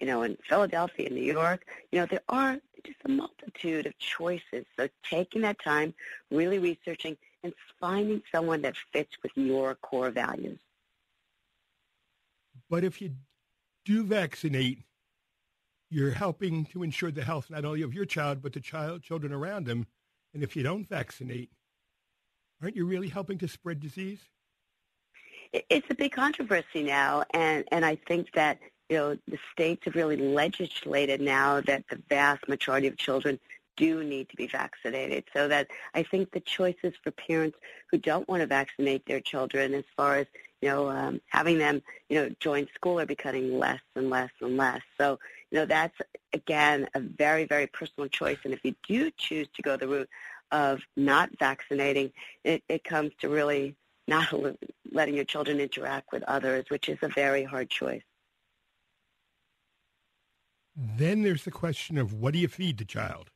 you 0.00 0.06
know, 0.06 0.22
in 0.22 0.36
Philadelphia, 0.48 1.10
New 1.10 1.22
York, 1.22 1.66
you 1.90 1.98
know, 1.98 2.06
there 2.06 2.22
are 2.28 2.58
just 2.84 2.98
a 3.04 3.08
multitude 3.08 3.86
of 3.86 3.98
choices. 3.98 4.64
So 4.78 4.88
taking 5.08 5.42
that 5.42 5.62
time, 5.62 5.94
really 6.30 6.58
researching, 6.58 7.16
and 7.42 7.52
finding 7.80 8.22
someone 8.32 8.62
that 8.62 8.74
fits 8.92 9.14
with 9.22 9.32
your 9.36 9.74
core 9.76 10.10
values. 10.10 10.58
But 12.70 12.84
if 12.84 13.00
you 13.00 13.12
do 13.84 14.04
vaccinate, 14.04 14.80
you're 15.90 16.10
helping 16.10 16.64
to 16.66 16.82
ensure 16.82 17.10
the 17.10 17.24
health 17.24 17.50
not 17.50 17.64
only 17.64 17.82
of 17.82 17.94
your 17.94 18.04
child, 18.04 18.42
but 18.42 18.52
the 18.52 18.60
child, 18.60 19.02
children 19.02 19.32
around 19.32 19.66
them. 19.66 19.86
And 20.34 20.42
if 20.42 20.54
you 20.54 20.62
don't 20.62 20.86
vaccinate, 20.86 21.50
aren't 22.62 22.76
you 22.76 22.86
really 22.86 23.08
helping 23.08 23.38
to 23.38 23.48
spread 23.48 23.80
disease? 23.80 24.20
It's 25.52 25.86
a 25.88 25.94
big 25.94 26.12
controversy 26.12 26.82
now, 26.82 27.24
and, 27.32 27.64
and 27.72 27.84
I 27.84 27.96
think 28.06 28.32
that 28.34 28.58
you 28.90 28.96
know 28.96 29.18
the 29.26 29.38
states 29.52 29.82
have 29.86 29.94
really 29.94 30.16
legislated 30.16 31.22
now 31.22 31.62
that 31.62 31.84
the 31.88 32.00
vast 32.10 32.46
majority 32.48 32.86
of 32.86 32.98
children 32.98 33.38
do 33.76 34.04
need 34.04 34.28
to 34.28 34.36
be 34.36 34.46
vaccinated. 34.46 35.24
So 35.32 35.48
that 35.48 35.68
I 35.94 36.02
think 36.02 36.32
the 36.32 36.40
choices 36.40 36.92
for 37.02 37.12
parents 37.12 37.56
who 37.90 37.96
don't 37.96 38.28
want 38.28 38.42
to 38.42 38.46
vaccinate 38.46 39.06
their 39.06 39.20
children, 39.20 39.72
as 39.72 39.84
far 39.96 40.16
as 40.16 40.26
you 40.60 40.68
know, 40.68 40.90
um, 40.90 41.20
having 41.28 41.58
them, 41.58 41.82
you 42.08 42.20
know, 42.20 42.30
join 42.40 42.66
school 42.74 42.98
are 42.98 43.06
becoming 43.06 43.58
less 43.58 43.80
and 43.94 44.10
less 44.10 44.30
and 44.40 44.56
less. 44.56 44.80
So, 45.00 45.18
you 45.50 45.58
know, 45.58 45.66
that's, 45.66 45.96
again, 46.32 46.88
a 46.94 47.00
very, 47.00 47.44
very 47.44 47.66
personal 47.66 48.08
choice. 48.08 48.38
And 48.44 48.52
if 48.52 48.60
you 48.64 48.74
do 48.86 49.10
choose 49.16 49.48
to 49.54 49.62
go 49.62 49.76
the 49.76 49.88
route 49.88 50.10
of 50.50 50.80
not 50.96 51.30
vaccinating, 51.38 52.12
it, 52.44 52.62
it 52.68 52.84
comes 52.84 53.12
to 53.20 53.28
really 53.28 53.74
not 54.06 54.32
letting 54.92 55.14
your 55.14 55.24
children 55.24 55.60
interact 55.60 56.12
with 56.12 56.22
others, 56.24 56.66
which 56.68 56.88
is 56.88 56.98
a 57.02 57.08
very 57.08 57.44
hard 57.44 57.70
choice. 57.70 58.02
Then 60.76 61.22
there's 61.22 61.44
the 61.44 61.50
question 61.50 61.98
of 61.98 62.12
what 62.12 62.34
do 62.34 62.38
you 62.38 62.48
feed 62.48 62.78
the 62.78 62.84
child? 62.84 63.30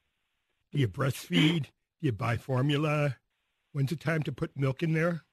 Do 0.70 0.78
you 0.78 0.88
breastfeed? 0.88 1.64
do 1.64 1.68
you 2.00 2.12
buy 2.12 2.36
formula? 2.36 3.16
When's 3.72 3.90
the 3.90 3.96
time 3.96 4.22
to 4.24 4.32
put 4.32 4.56
milk 4.56 4.82
in 4.82 4.92
there? 4.92 5.24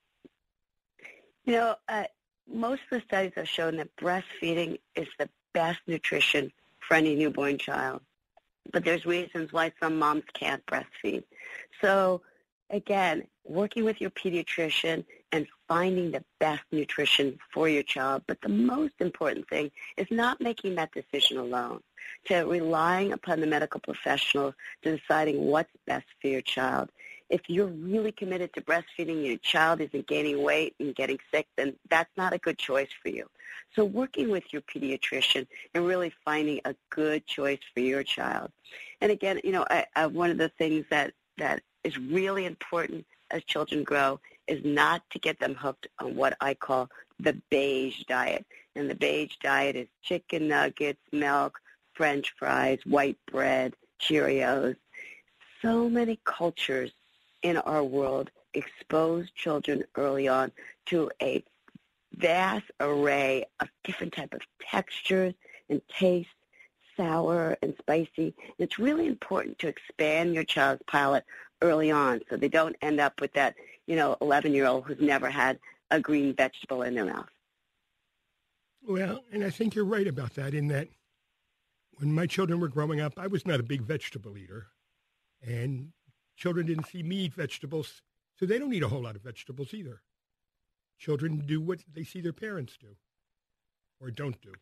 You 1.45 1.53
know, 1.53 1.75
uh, 1.87 2.05
most 2.51 2.81
of 2.91 2.99
the 2.99 3.05
studies 3.05 3.33
have 3.35 3.47
shown 3.47 3.77
that 3.77 3.95
breastfeeding 3.95 4.79
is 4.95 5.07
the 5.17 5.29
best 5.53 5.79
nutrition 5.87 6.51
for 6.89 6.95
any 6.95 7.15
newborn 7.15 7.57
child. 7.59 8.01
But 8.73 8.83
there's 8.83 9.05
reasons 9.05 9.53
why 9.53 9.71
some 9.79 9.97
moms 9.97 10.23
can't 10.33 10.65
breastfeed. 10.65 11.23
So 11.81 12.21
again, 12.71 13.23
working 13.45 13.85
with 13.85 14.01
your 14.01 14.09
pediatrician 14.09 15.05
and 15.31 15.47
finding 15.67 16.11
the 16.11 16.23
best 16.39 16.63
nutrition 16.71 17.37
for 17.53 17.69
your 17.69 17.83
child. 17.83 18.23
But 18.27 18.41
the 18.41 18.49
most 18.49 18.95
important 18.99 19.47
thing 19.49 19.71
is 19.97 20.07
not 20.09 20.41
making 20.41 20.75
that 20.75 20.91
decision 20.91 21.37
alone, 21.37 21.81
to 22.25 22.41
relying 22.41 23.13
upon 23.13 23.39
the 23.39 23.47
medical 23.47 23.79
professionals 23.79 24.55
to 24.81 24.97
deciding 24.97 25.45
what's 25.45 25.71
best 25.85 26.07
for 26.19 26.27
your 26.27 26.41
child 26.41 26.89
if 27.29 27.41
you're 27.47 27.67
really 27.67 28.11
committed 28.11 28.53
to 28.53 28.61
breastfeeding, 28.61 29.17
and 29.17 29.25
your 29.25 29.37
child 29.37 29.81
isn't 29.81 30.07
gaining 30.07 30.41
weight 30.41 30.75
and 30.79 30.95
getting 30.95 31.19
sick, 31.31 31.47
then 31.57 31.75
that's 31.89 32.09
not 32.17 32.33
a 32.33 32.39
good 32.39 32.57
choice 32.57 32.89
for 33.01 33.09
you. 33.09 33.29
So 33.75 33.85
working 33.85 34.29
with 34.29 34.51
your 34.51 34.63
pediatrician 34.63 35.45
and 35.73 35.85
really 35.85 36.11
finding 36.25 36.59
a 36.65 36.75
good 36.89 37.25
choice 37.27 37.59
for 37.73 37.81
your 37.81 38.03
child. 38.03 38.51
And 39.01 39.11
again, 39.11 39.39
you 39.43 39.51
know, 39.51 39.65
I, 39.69 39.85
I, 39.95 40.07
one 40.07 40.31
of 40.31 40.37
the 40.37 40.49
things 40.49 40.85
that, 40.89 41.13
that 41.37 41.61
is 41.83 41.97
really 41.97 42.45
important 42.45 43.05
as 43.31 43.43
children 43.43 43.83
grow 43.83 44.19
is 44.47 44.63
not 44.65 45.03
to 45.11 45.19
get 45.19 45.39
them 45.39 45.53
hooked 45.53 45.87
on 45.99 46.15
what 46.15 46.35
I 46.41 46.55
call 46.55 46.89
the 47.19 47.39
beige 47.49 48.03
diet. 48.07 48.45
And 48.75 48.89
the 48.89 48.95
beige 48.95 49.35
diet 49.41 49.75
is 49.75 49.87
chicken 50.01 50.47
nuggets, 50.47 51.01
milk, 51.11 51.59
french 51.93 52.33
fries, 52.37 52.79
white 52.85 53.17
bread, 53.31 53.75
Cheerios. 54.01 54.75
So 55.61 55.89
many 55.89 56.19
cultures 56.23 56.91
in 57.41 57.57
our 57.57 57.83
world 57.83 58.29
expose 58.53 59.29
children 59.31 59.83
early 59.95 60.27
on 60.27 60.51
to 60.87 61.11
a 61.21 61.43
vast 62.15 62.65
array 62.79 63.45
of 63.59 63.69
different 63.83 64.13
type 64.13 64.33
of 64.33 64.41
textures 64.59 65.33
and 65.69 65.81
tastes, 65.87 66.31
sour 66.97 67.55
and 67.61 67.75
spicy. 67.79 68.33
It's 68.57 68.79
really 68.79 69.07
important 69.07 69.59
to 69.59 69.67
expand 69.67 70.33
your 70.33 70.43
child's 70.43 70.81
palate 70.87 71.23
early 71.61 71.91
on 71.91 72.21
so 72.29 72.35
they 72.35 72.49
don't 72.49 72.75
end 72.81 72.99
up 72.99 73.21
with 73.21 73.33
that, 73.33 73.55
you 73.85 73.95
know, 73.95 74.17
11-year-old 74.21 74.85
who's 74.85 74.99
never 74.99 75.29
had 75.29 75.59
a 75.91 75.99
green 75.99 76.33
vegetable 76.33 76.81
in 76.81 76.95
their 76.95 77.05
mouth. 77.05 77.29
Well, 78.85 79.23
and 79.31 79.43
I 79.43 79.49
think 79.49 79.75
you're 79.75 79.85
right 79.85 80.07
about 80.07 80.35
that 80.35 80.53
in 80.53 80.67
that 80.69 80.87
when 81.97 82.13
my 82.13 82.25
children 82.25 82.59
were 82.59 82.69
growing 82.69 82.99
up, 82.99 83.13
I 83.17 83.27
was 83.27 83.45
not 83.45 83.59
a 83.59 83.63
big 83.63 83.81
vegetable 83.81 84.37
eater. 84.37 84.67
And 85.45 85.91
children 86.39 86.65
didn't 86.65 86.87
see 86.87 87.03
me 87.03 87.17
eat 87.25 87.33
vegetables, 87.33 88.01
so 88.39 88.45
they 88.45 88.57
don't 88.57 88.73
eat 88.73 88.83
a 88.83 88.87
whole 88.87 89.03
lot 89.03 89.17
of 89.17 89.21
vegetables 89.21 89.73
either. 89.73 90.01
Children 90.97 91.43
do 91.45 91.59
what 91.59 91.79
they 91.93 92.03
see 92.03 92.21
their 92.21 92.33
parents 92.33 92.77
do 92.79 92.95
or 94.01 94.09
don't 94.09 94.41
do. 94.41 94.53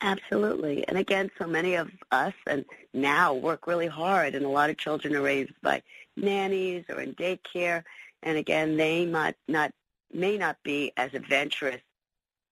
Absolutely. 0.00 0.86
And 0.88 0.96
again, 0.96 1.30
so 1.38 1.46
many 1.46 1.74
of 1.74 1.90
us 2.10 2.32
and 2.46 2.64
now 2.94 3.34
work 3.34 3.66
really 3.66 3.88
hard 3.88 4.34
and 4.34 4.44
a 4.44 4.48
lot 4.48 4.70
of 4.70 4.78
children 4.78 5.14
are 5.14 5.22
raised 5.22 5.52
by 5.62 5.82
nannies 6.16 6.84
or 6.88 7.00
in 7.00 7.14
daycare. 7.14 7.82
And 8.22 8.38
again, 8.38 8.76
they 8.76 9.04
might 9.04 9.36
not, 9.48 9.72
may 10.12 10.38
not 10.38 10.56
be 10.62 10.92
as 10.96 11.12
adventurous 11.12 11.82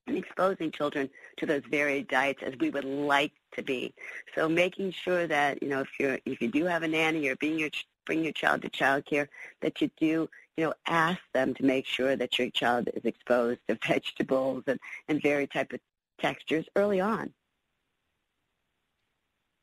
in 0.07 0.17
exposing 0.17 0.71
children 0.71 1.11
to 1.37 1.47
those 1.47 1.63
varied 1.71 2.09
diets 2.09 2.43
as 2.43 2.55
we 2.61 2.71
would 2.71 2.85
like 2.85 3.33
to 3.53 3.63
be. 3.63 3.95
So 4.35 4.49
making 4.49 4.93
sure 4.93 5.27
that, 5.27 5.63
you 5.63 5.69
know, 5.69 5.81
if 5.81 5.89
you're, 5.99 6.19
if 6.25 6.41
you 6.41 6.49
do 6.49 6.65
have 6.65 6.83
a 6.83 6.89
nanny 6.89 7.29
or 7.29 7.37
being 7.37 7.59
your, 7.59 7.71
bring 8.05 8.23
your 8.23 8.33
child 8.33 8.63
to 8.63 8.71
childcare, 8.71 9.27
that 9.63 9.81
you 9.81 9.91
do 9.99 10.29
you 10.57 10.65
know, 10.65 10.75
ask 10.87 11.21
them 11.35 11.55
to 11.55 11.65
make 11.65 11.87
sure 11.87 12.17
that 12.17 12.39
your 12.39 12.51
child 12.51 12.89
is 12.95 13.05
exposed 13.05 13.61
to 13.69 13.79
vegetables 13.87 14.65
and, 14.67 14.81
and 15.09 15.23
varied 15.23 15.51
type 15.51 15.73
of 15.73 15.81
textures 16.19 16.65
early 16.77 17.01
on. 17.01 17.33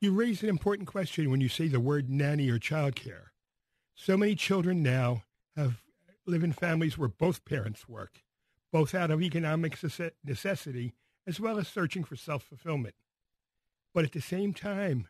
You 0.02 0.14
raise 0.14 0.44
an 0.44 0.50
important 0.50 0.88
question 0.88 1.32
when 1.32 1.42
you 1.42 1.50
say 1.50 1.68
the 1.68 1.80
word 1.80 2.10
nanny 2.10 2.50
or 2.50 2.60
childcare. 2.60 3.28
So 3.96 4.18
many 4.18 4.36
children 4.36 4.84
now 4.84 5.24
have 5.56 5.82
live 6.26 6.44
in 6.44 6.52
families 6.52 6.98
where 6.98 7.10
both 7.10 7.46
parents 7.46 7.88
work, 7.88 8.22
both 8.74 8.96
out 8.96 9.12
of 9.12 9.22
economic 9.22 9.78
necessity 10.26 10.94
as 11.28 11.40
well 11.40 11.60
as 11.60 11.68
searching 11.68 12.04
for 12.04 12.16
self-fulfillment. 12.16 12.96
But 13.94 14.04
at 14.04 14.12
the 14.12 14.20
same 14.20 14.52
time, 14.52 15.08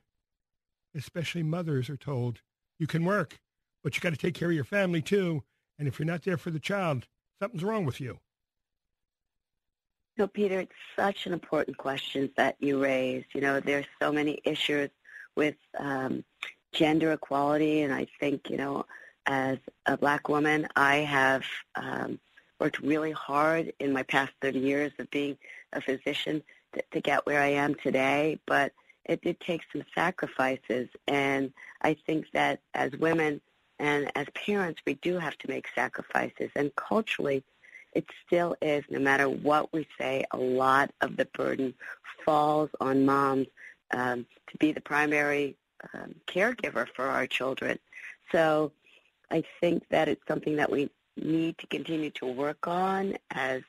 especially 0.94 1.44
mothers 1.44 1.90
are 1.90 1.98
told, 1.98 2.42
you 2.78 2.88
can 2.88 3.06
work, 3.06 3.40
but 3.82 3.96
you 3.96 4.02
got 4.02 4.12
to 4.12 4.18
take 4.18 4.36
care 4.36 4.50
of 4.50 4.54
your 4.54 4.66
family 4.66 5.02
too. 5.02 5.44
And 5.80 5.88
if 5.88 5.98
you're 5.98 6.06
not 6.06 6.24
there 6.24 6.38
for 6.38 6.52
the 6.52 6.60
child, 6.60 7.08
something's 7.40 7.64
wrong 7.64 7.86
with 7.86 8.02
you. 8.02 8.20
No, 10.18 10.28
Peter, 10.28 10.60
it's 10.60 10.72
such 10.96 11.26
an 11.26 11.34
important 11.34 11.78
question 11.78 12.30
that 12.36 12.58
you 12.60 12.84
raised. 12.84 13.28
You 13.34 13.42
know, 13.42 13.62
there's 13.62 13.88
so 14.00 14.12
many 14.12 14.40
issues 14.44 14.90
with 15.36 15.56
um, 15.80 16.24
gender 16.74 17.14
equality, 17.14 17.82
and 17.82 17.94
I 17.94 18.08
think, 18.20 18.50
you 18.50 18.58
know, 18.58 18.86
as 19.26 19.58
a 19.86 19.98
black 19.98 20.28
woman, 20.28 20.68
I 20.76 20.98
have 20.98 21.44
um, 21.76 22.20
worked 22.64 22.80
really 22.80 23.12
hard 23.12 23.74
in 23.80 23.92
my 23.92 24.04
past 24.04 24.32
30 24.42 24.58
years 24.58 24.94
of 24.98 25.10
being 25.12 25.38
a 25.74 25.82
physician 25.82 26.42
to, 26.74 26.82
to 26.94 27.02
get 27.02 27.26
where 27.26 27.42
I 27.42 27.50
am 27.50 27.76
today, 27.76 28.40
but 28.48 28.72
it 29.04 29.22
did 29.22 29.38
take 29.42 29.64
some 29.74 29.84
sacrifices, 29.94 30.88
and 31.10 31.52
I 31.82 31.98
think 32.06 32.28
that 32.32 32.62
as 32.74 32.94
women 32.94 33.42
and 33.80 34.10
as 34.16 34.28
parents, 34.34 34.82
we 34.88 34.94
do 34.94 35.20
have 35.20 35.38
to 35.40 35.50
make 35.50 35.68
sacrifices, 35.76 36.52
and 36.56 36.74
culturally, 36.78 37.44
it 37.92 38.06
still 38.26 38.56
is, 38.62 38.86
no 38.90 39.00
matter 39.00 39.28
what 39.28 39.74
we 39.74 39.86
say, 40.00 40.24
a 40.32 40.38
lot 40.38 40.90
of 41.02 41.18
the 41.18 41.26
burden 41.26 41.74
falls 42.26 42.70
on 42.80 43.06
moms 43.06 43.48
um, 43.92 44.26
to 44.50 44.58
be 44.58 44.72
the 44.72 44.80
primary 44.80 45.58
um, 45.94 46.16
caregiver 46.28 46.88
for 46.96 47.08
our 47.08 47.28
children. 47.28 47.78
So 48.32 48.72
I 49.30 49.44
think 49.60 49.84
that 49.90 50.08
it's 50.08 50.26
something 50.30 50.56
that 50.56 50.72
we 50.72 50.90
need 51.18 51.58
to 51.60 51.68
continue 51.68 52.10
to 52.12 52.26
work 52.26 52.68
on 52.68 53.16
as 53.32 53.62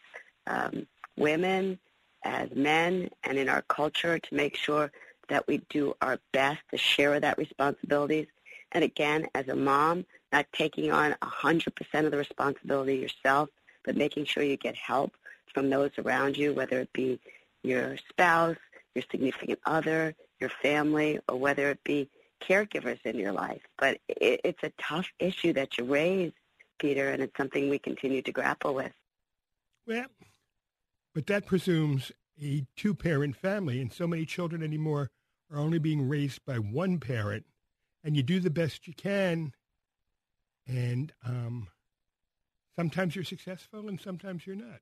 um, 0.46 0.86
women, 1.16 1.78
as 2.24 2.50
men, 2.54 3.10
and 3.24 3.38
in 3.38 3.48
our 3.48 3.62
culture 3.62 4.18
to 4.18 4.34
make 4.34 4.56
sure 4.56 4.90
that 5.28 5.46
we 5.46 5.58
do 5.70 5.94
our 6.00 6.18
best 6.32 6.60
to 6.70 6.76
share 6.76 7.18
that 7.20 7.38
responsibilities. 7.38 8.26
And 8.72 8.84
again, 8.84 9.26
as 9.34 9.48
a 9.48 9.54
mom, 9.54 10.04
not 10.32 10.46
taking 10.52 10.90
on 10.90 11.14
100% 11.22 12.04
of 12.04 12.10
the 12.10 12.18
responsibility 12.18 12.96
yourself, 12.96 13.48
but 13.84 13.96
making 13.96 14.24
sure 14.24 14.42
you 14.42 14.56
get 14.56 14.74
help 14.74 15.14
from 15.52 15.70
those 15.70 15.90
around 15.98 16.36
you, 16.36 16.52
whether 16.52 16.80
it 16.80 16.92
be 16.92 17.20
your 17.62 17.96
spouse, 18.08 18.56
your 18.94 19.04
significant 19.10 19.58
other, 19.64 20.14
your 20.40 20.50
family, 20.50 21.20
or 21.28 21.36
whether 21.36 21.70
it 21.70 21.82
be 21.84 22.08
caregivers 22.42 22.98
in 23.04 23.16
your 23.16 23.32
life. 23.32 23.62
But 23.78 23.98
it, 24.08 24.40
it's 24.44 24.62
a 24.62 24.72
tough 24.80 25.06
issue 25.18 25.52
that 25.54 25.78
you 25.78 25.84
raise, 25.84 26.32
Peter, 26.78 27.10
and 27.10 27.22
it's 27.22 27.36
something 27.36 27.68
we 27.68 27.78
continue 27.78 28.22
to 28.22 28.32
grapple 28.32 28.74
with. 28.74 28.92
Well, 29.86 30.06
but 31.14 31.26
that 31.26 31.46
presumes 31.46 32.12
a 32.42 32.66
two-parent 32.76 33.36
family, 33.36 33.80
and 33.80 33.92
so 33.92 34.06
many 34.06 34.24
children 34.26 34.62
anymore 34.62 35.10
are 35.50 35.58
only 35.58 35.78
being 35.78 36.08
raised 36.08 36.44
by 36.44 36.56
one 36.56 36.98
parent, 36.98 37.44
and 38.02 38.16
you 38.16 38.22
do 38.22 38.40
the 38.40 38.50
best 38.50 38.86
you 38.86 38.94
can, 38.94 39.52
and 40.66 41.12
um, 41.26 41.68
sometimes 42.76 43.14
you're 43.14 43.24
successful 43.24 43.88
and 43.88 44.00
sometimes 44.00 44.46
you're 44.46 44.56
not. 44.56 44.80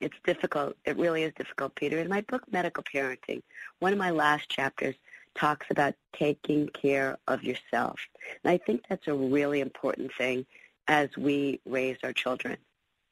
It's 0.00 0.16
difficult. 0.24 0.76
It 0.84 0.96
really 0.96 1.22
is 1.22 1.32
difficult, 1.36 1.74
Peter. 1.76 1.98
In 1.98 2.08
my 2.08 2.22
book, 2.22 2.42
Medical 2.50 2.82
Parenting, 2.82 3.42
one 3.78 3.92
of 3.92 3.98
my 3.98 4.10
last 4.10 4.48
chapters 4.48 4.96
talks 5.34 5.66
about 5.70 5.94
taking 6.16 6.68
care 6.68 7.18
of 7.28 7.42
yourself. 7.42 8.00
And 8.42 8.52
I 8.52 8.58
think 8.58 8.82
that's 8.88 9.06
a 9.08 9.14
really 9.14 9.60
important 9.60 10.10
thing 10.16 10.46
as 10.88 11.08
we 11.16 11.60
raise 11.64 11.96
our 12.02 12.12
children. 12.12 12.56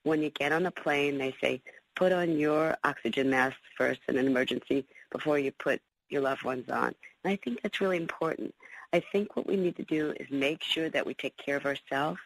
When 0.04 0.22
you 0.22 0.30
get 0.30 0.52
on 0.52 0.66
a 0.66 0.70
plane, 0.70 1.18
they 1.18 1.34
say, 1.40 1.62
put 1.94 2.12
on 2.12 2.38
your 2.38 2.76
oxygen 2.84 3.30
mask 3.30 3.56
first 3.76 4.00
in 4.08 4.16
an 4.16 4.26
emergency 4.26 4.84
before 5.10 5.38
you 5.38 5.52
put 5.52 5.80
your 6.08 6.22
loved 6.22 6.42
ones 6.42 6.68
on. 6.68 6.94
And 7.24 7.32
I 7.32 7.36
think 7.36 7.62
that's 7.62 7.80
really 7.80 7.96
important. 7.96 8.54
I 8.92 9.00
think 9.12 9.36
what 9.36 9.46
we 9.46 9.56
need 9.56 9.76
to 9.76 9.84
do 9.84 10.12
is 10.18 10.26
make 10.30 10.62
sure 10.62 10.90
that 10.90 11.06
we 11.06 11.14
take 11.14 11.36
care 11.36 11.56
of 11.56 11.66
ourselves, 11.66 12.20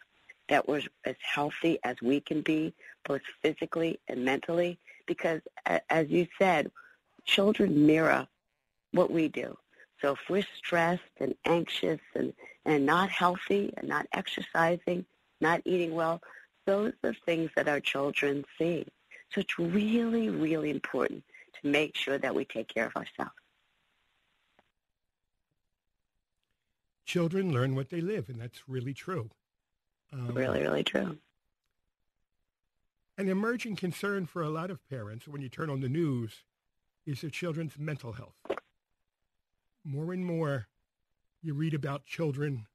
that 0.48 0.68
we're 0.68 0.82
as 1.04 1.16
healthy 1.20 1.78
as 1.84 1.96
we 2.02 2.20
can 2.20 2.40
be, 2.40 2.74
both 3.04 3.22
physically 3.42 4.00
and 4.08 4.24
mentally, 4.24 4.78
because 5.06 5.40
as 5.90 6.08
you 6.08 6.26
said, 6.38 6.70
children 7.24 7.86
mirror 7.86 8.26
what 8.92 9.10
we 9.10 9.28
do. 9.28 9.56
So 10.00 10.12
if 10.12 10.18
we're 10.28 10.46
stressed 10.56 11.02
and 11.18 11.34
anxious 11.44 12.00
and, 12.14 12.32
and 12.64 12.84
not 12.84 13.10
healthy 13.10 13.72
and 13.76 13.88
not 13.88 14.06
exercising, 14.12 15.04
not 15.40 15.62
eating 15.64 15.94
well, 15.94 16.20
those 16.66 16.92
are 17.04 17.14
things 17.24 17.50
that 17.56 17.68
our 17.68 17.80
children 17.80 18.44
see. 18.58 18.86
So 19.32 19.40
it's 19.40 19.58
really, 19.58 20.28
really 20.28 20.70
important 20.70 21.24
to 21.60 21.68
make 21.68 21.96
sure 21.96 22.18
that 22.18 22.34
we 22.34 22.44
take 22.44 22.68
care 22.68 22.86
of 22.86 22.96
ourselves. 22.96 23.32
children 27.06 27.52
learn 27.52 27.74
what 27.74 27.88
they 27.88 28.00
live, 28.02 28.28
and 28.28 28.38
that's 28.38 28.68
really 28.68 28.92
true. 28.92 29.30
Um, 30.12 30.34
really, 30.34 30.60
really 30.60 30.84
true. 30.84 31.16
An 33.16 33.28
emerging 33.28 33.76
concern 33.76 34.26
for 34.26 34.42
a 34.42 34.50
lot 34.50 34.70
of 34.70 34.86
parents 34.90 35.26
when 35.26 35.40
you 35.40 35.48
turn 35.48 35.70
on 35.70 35.80
the 35.80 35.88
news 35.88 36.42
is 37.06 37.22
their 37.22 37.30
children's 37.30 37.78
mental 37.78 38.12
health. 38.12 38.34
More 39.82 40.12
and 40.12 40.26
more, 40.26 40.66
you 41.40 41.54
read 41.54 41.72
about 41.72 42.04
children 42.04 42.66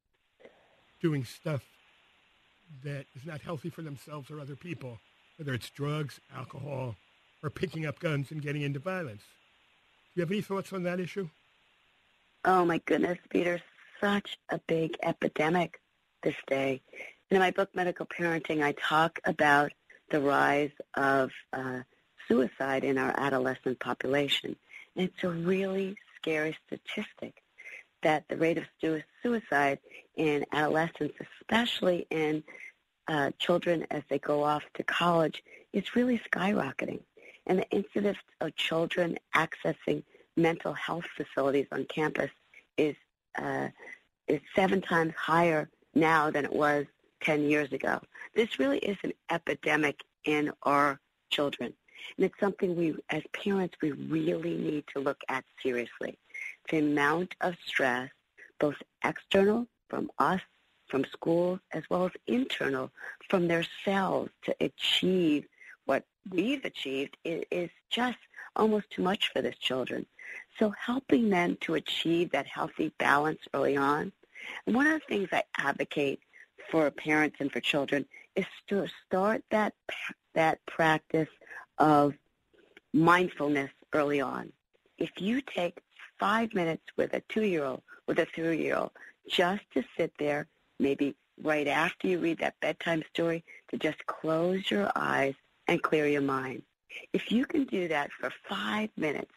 doing 0.99 1.23
stuff 1.25 1.63
that 2.83 3.05
is 3.15 3.25
not 3.25 3.41
healthy 3.41 3.69
for 3.69 3.81
themselves 3.81 4.31
or 4.31 4.39
other 4.39 4.55
people, 4.55 4.99
whether 5.37 5.53
it's 5.53 5.69
drugs, 5.69 6.19
alcohol, 6.35 6.95
or 7.43 7.49
picking 7.49 7.85
up 7.85 7.99
guns 7.99 8.31
and 8.31 8.41
getting 8.41 8.61
into 8.61 8.79
violence. 8.79 9.21
Do 9.21 10.19
you 10.19 10.21
have 10.21 10.31
any 10.31 10.41
thoughts 10.41 10.73
on 10.73 10.83
that 10.83 10.99
issue? 10.99 11.29
Oh 12.43 12.65
my 12.65 12.79
goodness, 12.85 13.19
Peter, 13.29 13.61
such 13.99 14.37
a 14.49 14.59
big 14.67 14.97
epidemic 15.03 15.79
this 16.23 16.35
day. 16.47 16.81
In 17.29 17.39
my 17.39 17.51
book, 17.51 17.69
Medical 17.73 18.05
Parenting, 18.05 18.63
I 18.63 18.73
talk 18.73 19.19
about 19.25 19.71
the 20.09 20.19
rise 20.19 20.71
of 20.95 21.31
uh, 21.53 21.79
suicide 22.27 22.83
in 22.83 22.97
our 22.97 23.13
adolescent 23.17 23.79
population. 23.79 24.55
And 24.95 25.07
it's 25.07 25.23
a 25.23 25.29
really 25.29 25.95
scary 26.17 26.57
statistic 26.67 27.41
that 28.03 28.25
the 28.27 28.37
rate 28.37 28.57
of 28.57 28.65
suicide 29.21 29.79
in 30.21 30.45
adolescents, 30.51 31.15
especially 31.41 32.05
in 32.11 32.43
uh, 33.07 33.31
children 33.39 33.87
as 33.89 34.03
they 34.07 34.19
go 34.19 34.43
off 34.43 34.61
to 34.75 34.83
college, 34.83 35.41
is 35.73 35.95
really 35.95 36.21
skyrocketing. 36.31 36.99
And 37.47 37.57
the 37.57 37.69
incidence 37.71 38.19
of 38.39 38.55
children 38.55 39.17
accessing 39.35 40.03
mental 40.37 40.73
health 40.73 41.05
facilities 41.17 41.65
on 41.71 41.85
campus 41.85 42.29
is 42.77 42.95
uh, 43.41 43.69
is 44.27 44.41
seven 44.55 44.79
times 44.79 45.13
higher 45.17 45.67
now 45.95 46.29
than 46.29 46.45
it 46.45 46.53
was 46.53 46.85
10 47.23 47.41
years 47.49 47.71
ago. 47.73 47.99
This 48.35 48.59
really 48.59 48.77
is 48.77 48.97
an 49.03 49.13
epidemic 49.31 50.01
in 50.25 50.51
our 50.61 50.99
children. 51.31 51.73
And 52.17 52.25
it's 52.27 52.39
something 52.39 52.75
we, 52.75 52.95
as 53.09 53.23
parents, 53.33 53.75
we 53.81 53.91
really 53.91 54.55
need 54.55 54.83
to 54.93 54.99
look 54.99 55.19
at 55.29 55.43
seriously. 55.63 56.19
The 56.69 56.77
amount 56.77 57.33
of 57.41 57.55
stress, 57.65 58.11
both 58.59 58.75
external 59.03 59.67
from 59.91 60.09
us, 60.17 60.41
from 60.87 61.05
schools, 61.11 61.59
as 61.73 61.83
well 61.89 62.05
as 62.05 62.11
internal 62.25 62.89
from 63.29 63.47
their 63.47 63.65
selves 63.85 64.31
to 64.45 64.55
achieve 64.61 65.45
what 65.85 66.03
we've 66.31 66.63
achieved 66.65 67.17
is 67.25 67.69
just 67.89 68.17
almost 68.55 68.89
too 68.89 69.03
much 69.03 69.29
for 69.33 69.41
these 69.41 69.57
children. 69.57 70.05
So 70.57 70.73
helping 70.79 71.29
them 71.29 71.57
to 71.61 71.75
achieve 71.75 72.31
that 72.31 72.47
healthy 72.47 72.93
balance 72.97 73.41
early 73.53 73.75
on. 73.75 74.11
And 74.65 74.75
one 74.75 74.87
of 74.87 75.01
the 75.01 75.07
things 75.07 75.29
I 75.31 75.43
advocate 75.57 76.21
for 76.69 76.89
parents 76.89 77.37
and 77.39 77.51
for 77.51 77.59
children 77.59 78.05
is 78.35 78.45
to 78.69 78.87
start 79.05 79.43
that 79.51 79.73
that 80.33 80.65
practice 80.65 81.27
of 81.77 82.13
mindfulness 82.93 83.71
early 83.93 84.21
on. 84.21 84.53
If 84.97 85.11
you 85.17 85.41
take 85.41 85.79
five 86.17 86.53
minutes 86.53 86.83
with 86.95 87.13
a 87.13 87.21
two-year-old, 87.27 87.81
with 88.07 88.19
a 88.19 88.27
three-year-old, 88.33 88.91
just 89.29 89.63
to 89.73 89.83
sit 89.97 90.13
there, 90.19 90.47
maybe 90.79 91.15
right 91.41 91.67
after 91.67 92.07
you 92.07 92.19
read 92.19 92.39
that 92.39 92.59
bedtime 92.59 93.03
story, 93.13 93.43
to 93.69 93.77
just 93.77 94.05
close 94.05 94.69
your 94.69 94.91
eyes 94.95 95.35
and 95.67 95.81
clear 95.81 96.07
your 96.07 96.21
mind. 96.21 96.63
If 97.13 97.31
you 97.31 97.45
can 97.45 97.65
do 97.65 97.87
that 97.87 98.11
for 98.11 98.31
five 98.49 98.89
minutes 98.97 99.31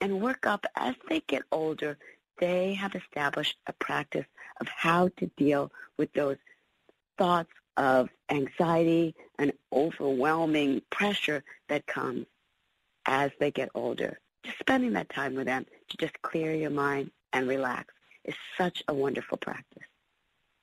and 0.00 0.20
work 0.20 0.46
up 0.46 0.64
as 0.76 0.94
they 1.08 1.20
get 1.26 1.42
older, 1.50 1.98
they 2.38 2.74
have 2.74 2.94
established 2.94 3.56
a 3.66 3.72
practice 3.74 4.26
of 4.60 4.68
how 4.68 5.08
to 5.18 5.26
deal 5.36 5.70
with 5.96 6.12
those 6.12 6.36
thoughts 7.18 7.50
of 7.76 8.08
anxiety 8.30 9.14
and 9.38 9.52
overwhelming 9.72 10.82
pressure 10.90 11.42
that 11.68 11.86
comes 11.86 12.26
as 13.06 13.30
they 13.40 13.50
get 13.50 13.70
older. 13.74 14.18
Just 14.44 14.58
spending 14.58 14.92
that 14.94 15.10
time 15.10 15.34
with 15.34 15.46
them 15.46 15.66
to 15.88 15.96
just 15.96 16.20
clear 16.22 16.54
your 16.54 16.70
mind 16.70 17.10
and 17.32 17.48
relax 17.48 17.92
is 18.24 18.34
such 18.56 18.82
a 18.88 18.94
wonderful 18.94 19.38
practice. 19.38 19.84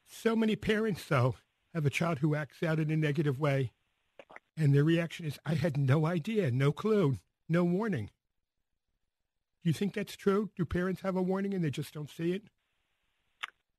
So 0.05 0.35
many 0.35 0.55
parents, 0.55 1.05
though, 1.05 1.35
have 1.73 1.85
a 1.85 1.89
child 1.89 2.19
who 2.19 2.35
acts 2.35 2.63
out 2.63 2.79
in 2.79 2.89
a 2.91 2.97
negative 2.97 3.39
way, 3.39 3.71
and 4.55 4.73
their 4.73 4.83
reaction 4.83 5.25
is, 5.25 5.37
I 5.45 5.53
had 5.53 5.77
no 5.77 6.05
idea, 6.05 6.49
no 6.51 6.71
clue, 6.71 7.19
no 7.49 7.63
warning. 7.63 8.09
Do 9.63 9.69
you 9.69 9.73
think 9.73 9.93
that's 9.93 10.15
true? 10.15 10.49
Do 10.55 10.65
parents 10.65 11.01
have 11.01 11.15
a 11.15 11.21
warning 11.21 11.53
and 11.53 11.63
they 11.63 11.69
just 11.69 11.93
don't 11.93 12.09
see 12.09 12.31
it? 12.31 12.43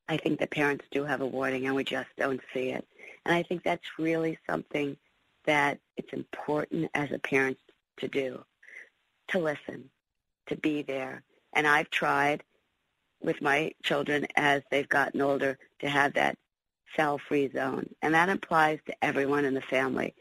I 0.08 0.16
think 0.16 0.40
that 0.40 0.50
parents 0.50 0.84
do 0.90 1.04
have 1.04 1.20
a 1.20 1.26
warning 1.26 1.66
and 1.66 1.74
we 1.74 1.84
just 1.84 2.08
don't 2.16 2.40
see 2.52 2.70
it. 2.70 2.86
And 3.24 3.34
I 3.34 3.42
think 3.42 3.62
that's 3.62 3.98
really 3.98 4.38
something 4.48 4.96
that 5.44 5.78
it's 5.96 6.12
important 6.12 6.90
as 6.94 7.10
a 7.10 7.18
parent 7.18 7.58
to 7.98 8.08
do, 8.08 8.44
to 9.28 9.38
listen, 9.38 9.90
to 10.46 10.56
be 10.56 10.82
there. 10.82 11.22
And 11.52 11.66
I've 11.66 11.90
tried 11.90 12.42
with 13.22 13.42
my 13.42 13.72
children 13.82 14.26
as 14.36 14.62
they've 14.70 14.88
gotten 14.88 15.20
older 15.20 15.58
to 15.80 15.88
have 15.88 16.14
that 16.14 16.36
cell-free 16.96 17.50
zone. 17.52 17.88
And 18.02 18.14
that 18.14 18.28
applies 18.28 18.78
to 18.86 19.04
everyone 19.04 19.44
in 19.44 19.54
the 19.54 19.60
family. 19.60 20.14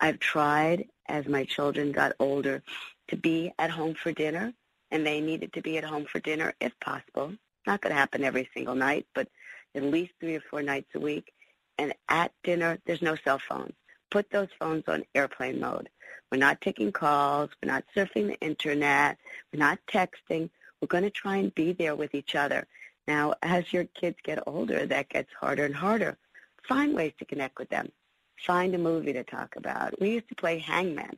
I've 0.00 0.18
tried 0.18 0.86
as 1.08 1.26
my 1.26 1.44
children 1.44 1.92
got 1.92 2.14
older 2.18 2.62
to 3.08 3.16
be 3.16 3.52
at 3.58 3.70
home 3.70 3.94
for 3.94 4.12
dinner, 4.12 4.52
and 4.90 5.06
they 5.06 5.20
needed 5.20 5.52
to 5.54 5.62
be 5.62 5.78
at 5.78 5.84
home 5.84 6.04
for 6.04 6.20
dinner 6.20 6.54
if 6.60 6.72
possible. 6.80 7.32
Not 7.66 7.80
going 7.80 7.92
to 7.94 7.98
happen 7.98 8.24
every 8.24 8.48
single 8.54 8.74
night, 8.74 9.06
but 9.14 9.28
at 9.74 9.82
least 9.82 10.12
three 10.20 10.36
or 10.36 10.42
four 10.50 10.62
nights 10.62 10.90
a 10.94 11.00
week. 11.00 11.32
And 11.78 11.92
at 12.08 12.32
dinner, 12.44 12.78
there's 12.86 13.02
no 13.02 13.16
cell 13.16 13.38
phones. 13.38 13.74
Put 14.10 14.30
those 14.30 14.48
phones 14.58 14.84
on 14.86 15.04
airplane 15.14 15.60
mode. 15.60 15.88
We're 16.30 16.38
not 16.38 16.60
taking 16.60 16.92
calls. 16.92 17.50
We're 17.62 17.72
not 17.72 17.84
surfing 17.94 18.28
the 18.28 18.40
internet. 18.40 19.18
We're 19.52 19.60
not 19.60 19.78
texting. 19.92 20.50
We're 20.86 21.00
going 21.00 21.10
to 21.10 21.10
try 21.10 21.38
and 21.38 21.52
be 21.52 21.72
there 21.72 21.96
with 21.96 22.14
each 22.14 22.36
other. 22.36 22.64
Now, 23.08 23.34
as 23.42 23.72
your 23.72 23.86
kids 23.86 24.18
get 24.22 24.38
older, 24.46 24.86
that 24.86 25.08
gets 25.08 25.32
harder 25.32 25.64
and 25.64 25.74
harder. 25.74 26.16
Find 26.68 26.94
ways 26.94 27.12
to 27.18 27.24
connect 27.24 27.58
with 27.58 27.68
them. 27.70 27.90
Find 28.46 28.72
a 28.72 28.78
movie 28.78 29.12
to 29.12 29.24
talk 29.24 29.56
about. 29.56 30.00
We 30.00 30.10
used 30.10 30.28
to 30.28 30.36
play 30.36 30.60
hangman. 30.60 31.16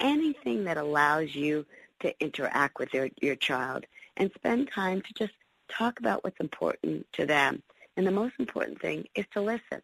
Anything 0.00 0.64
that 0.64 0.78
allows 0.78 1.32
you 1.32 1.64
to 2.00 2.12
interact 2.20 2.80
with 2.80 2.92
your, 2.92 3.08
your 3.20 3.36
child 3.36 3.84
and 4.16 4.32
spend 4.34 4.72
time 4.72 5.00
to 5.00 5.14
just 5.14 5.34
talk 5.68 6.00
about 6.00 6.24
what's 6.24 6.40
important 6.40 7.06
to 7.12 7.24
them. 7.24 7.62
And 7.96 8.04
the 8.04 8.10
most 8.10 8.34
important 8.40 8.80
thing 8.82 9.06
is 9.14 9.26
to 9.34 9.40
listen. 9.40 9.80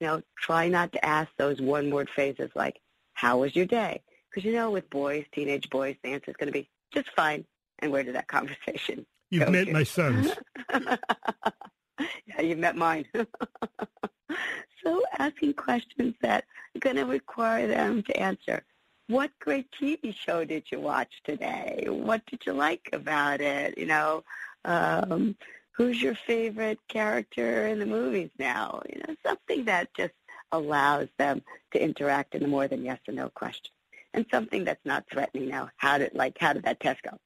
You 0.00 0.08
know, 0.08 0.22
try 0.40 0.68
not 0.68 0.90
to 0.90 1.04
ask 1.04 1.30
those 1.36 1.60
one-word 1.60 2.10
phrases 2.12 2.50
like, 2.56 2.80
how 3.14 3.38
was 3.38 3.54
your 3.54 3.66
day? 3.66 4.02
Because 4.28 4.44
you 4.44 4.50
know 4.50 4.72
with 4.72 4.90
boys, 4.90 5.24
teenage 5.30 5.70
boys, 5.70 5.94
the 6.02 6.08
answer 6.08 6.32
is 6.32 6.36
going 6.36 6.52
to 6.52 6.52
be 6.52 6.68
just 6.92 7.10
fine. 7.14 7.44
And 7.80 7.92
where 7.92 8.02
did 8.02 8.14
that 8.14 8.28
conversation 8.28 9.06
You've 9.30 9.50
met 9.50 9.66
to? 9.66 9.72
my 9.72 9.82
sons. 9.82 10.30
yeah, 10.72 12.40
you've 12.40 12.58
met 12.58 12.76
mine. 12.76 13.06
so 14.84 15.02
asking 15.18 15.54
questions 15.54 16.14
that 16.22 16.44
are 16.74 16.80
going 16.80 16.96
to 16.96 17.04
require 17.04 17.66
them 17.66 18.02
to 18.04 18.16
answer. 18.16 18.64
What 19.08 19.30
great 19.40 19.68
TV 19.80 20.14
show 20.14 20.44
did 20.44 20.64
you 20.70 20.80
watch 20.80 21.12
today? 21.24 21.86
What 21.88 22.24
did 22.26 22.44
you 22.46 22.52
like 22.52 22.88
about 22.92 23.40
it? 23.40 23.78
You 23.78 23.86
know, 23.86 24.24
um, 24.64 25.36
who's 25.72 26.00
your 26.02 26.14
favorite 26.14 26.78
character 26.88 27.66
in 27.66 27.78
the 27.78 27.86
movies 27.86 28.30
now? 28.38 28.82
You 28.88 29.00
know, 29.06 29.14
something 29.24 29.64
that 29.66 29.94
just 29.94 30.14
allows 30.52 31.08
them 31.18 31.42
to 31.72 31.82
interact 31.82 32.34
in 32.34 32.44
a 32.44 32.48
more 32.48 32.68
than 32.68 32.84
yes 32.84 32.98
or 33.08 33.14
no 33.14 33.28
question, 33.30 33.72
and 34.14 34.26
something 34.30 34.64
that's 34.64 34.84
not 34.84 35.04
threatening. 35.10 35.48
Now, 35.48 35.70
how 35.76 35.98
did 35.98 36.14
like 36.14 36.36
how 36.38 36.52
did 36.52 36.64
that 36.64 36.80
test 36.80 37.02
go? 37.02 37.16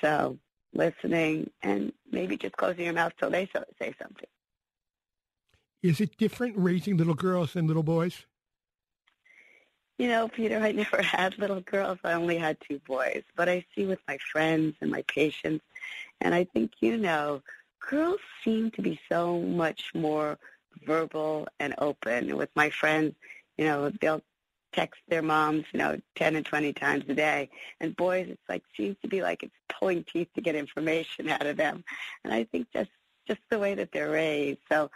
So 0.00 0.38
listening 0.74 1.50
and 1.62 1.92
maybe 2.10 2.36
just 2.36 2.56
closing 2.56 2.84
your 2.84 2.94
mouth 2.94 3.12
till 3.18 3.30
they 3.30 3.46
say 3.78 3.94
something. 4.00 4.28
Is 5.82 6.00
it 6.00 6.16
different 6.16 6.54
raising 6.56 6.96
little 6.96 7.14
girls 7.14 7.54
than 7.54 7.66
little 7.66 7.82
boys? 7.82 8.24
You 9.98 10.08
know, 10.08 10.28
Peter, 10.28 10.58
I 10.58 10.72
never 10.82 11.02
had 11.02 11.38
little 11.38 11.60
girls. 11.60 11.98
I 12.04 12.12
only 12.12 12.38
had 12.38 12.56
two 12.68 12.80
boys. 12.86 13.22
But 13.36 13.48
I 13.48 13.64
see 13.74 13.84
with 13.84 14.00
my 14.08 14.18
friends 14.32 14.76
and 14.80 14.90
my 14.90 15.02
patients, 15.08 15.64
and 16.20 16.34
I 16.34 16.44
think 16.44 16.72
you 16.80 16.96
know, 16.96 17.42
girls 17.80 18.20
seem 18.44 18.70
to 18.72 18.82
be 18.82 18.98
so 19.08 19.40
much 19.40 19.90
more 19.94 20.38
verbal 20.86 21.48
and 21.60 21.74
open. 21.78 22.36
With 22.36 22.50
my 22.54 22.70
friends, 22.70 23.14
you 23.58 23.64
know, 23.64 23.90
they'll 24.00 24.22
text 24.72 25.00
their 25.08 25.22
moms, 25.22 25.64
you 25.72 25.78
know, 25.78 26.00
10 26.16 26.36
and 26.36 26.46
20 26.46 26.72
times 26.72 27.04
a 27.08 27.14
day. 27.14 27.50
And 27.80 27.96
boys, 27.96 28.26
it's 28.28 28.48
like, 28.48 28.62
seems 28.76 28.96
to 29.02 29.08
be 29.08 29.22
like 29.22 29.42
it's 29.42 29.54
pulling 29.68 30.04
teeth 30.04 30.28
to 30.34 30.40
get 30.40 30.54
information 30.54 31.28
out 31.28 31.46
of 31.46 31.56
them. 31.56 31.84
And 32.24 32.32
I 32.32 32.44
think 32.44 32.68
just, 32.72 32.90
just 33.26 33.40
the 33.50 33.58
way 33.58 33.74
that 33.74 33.92
they're 33.92 34.10
raised. 34.10 34.60
So 34.70 34.90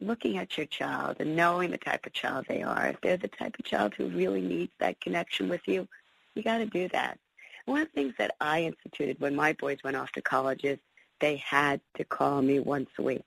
looking 0.00 0.38
at 0.38 0.56
your 0.56 0.66
child 0.66 1.16
and 1.20 1.36
knowing 1.36 1.70
the 1.70 1.78
type 1.78 2.06
of 2.06 2.12
child 2.12 2.46
they 2.48 2.62
are, 2.62 2.88
if 2.88 3.00
they're 3.00 3.16
the 3.16 3.28
type 3.28 3.56
of 3.58 3.64
child 3.64 3.94
who 3.94 4.08
really 4.08 4.40
needs 4.40 4.72
that 4.80 5.00
connection 5.00 5.48
with 5.48 5.62
you, 5.66 5.88
you 6.34 6.42
got 6.42 6.58
to 6.58 6.66
do 6.66 6.88
that. 6.88 7.18
One 7.66 7.82
of 7.82 7.88
the 7.88 7.92
things 7.92 8.14
that 8.18 8.34
I 8.40 8.62
instituted 8.62 9.20
when 9.20 9.36
my 9.36 9.52
boys 9.52 9.78
went 9.84 9.96
off 9.96 10.12
to 10.12 10.22
college 10.22 10.64
is 10.64 10.78
they 11.20 11.36
had 11.36 11.80
to 11.96 12.04
call 12.04 12.42
me 12.42 12.58
once 12.58 12.90
a 12.98 13.02
week. 13.02 13.24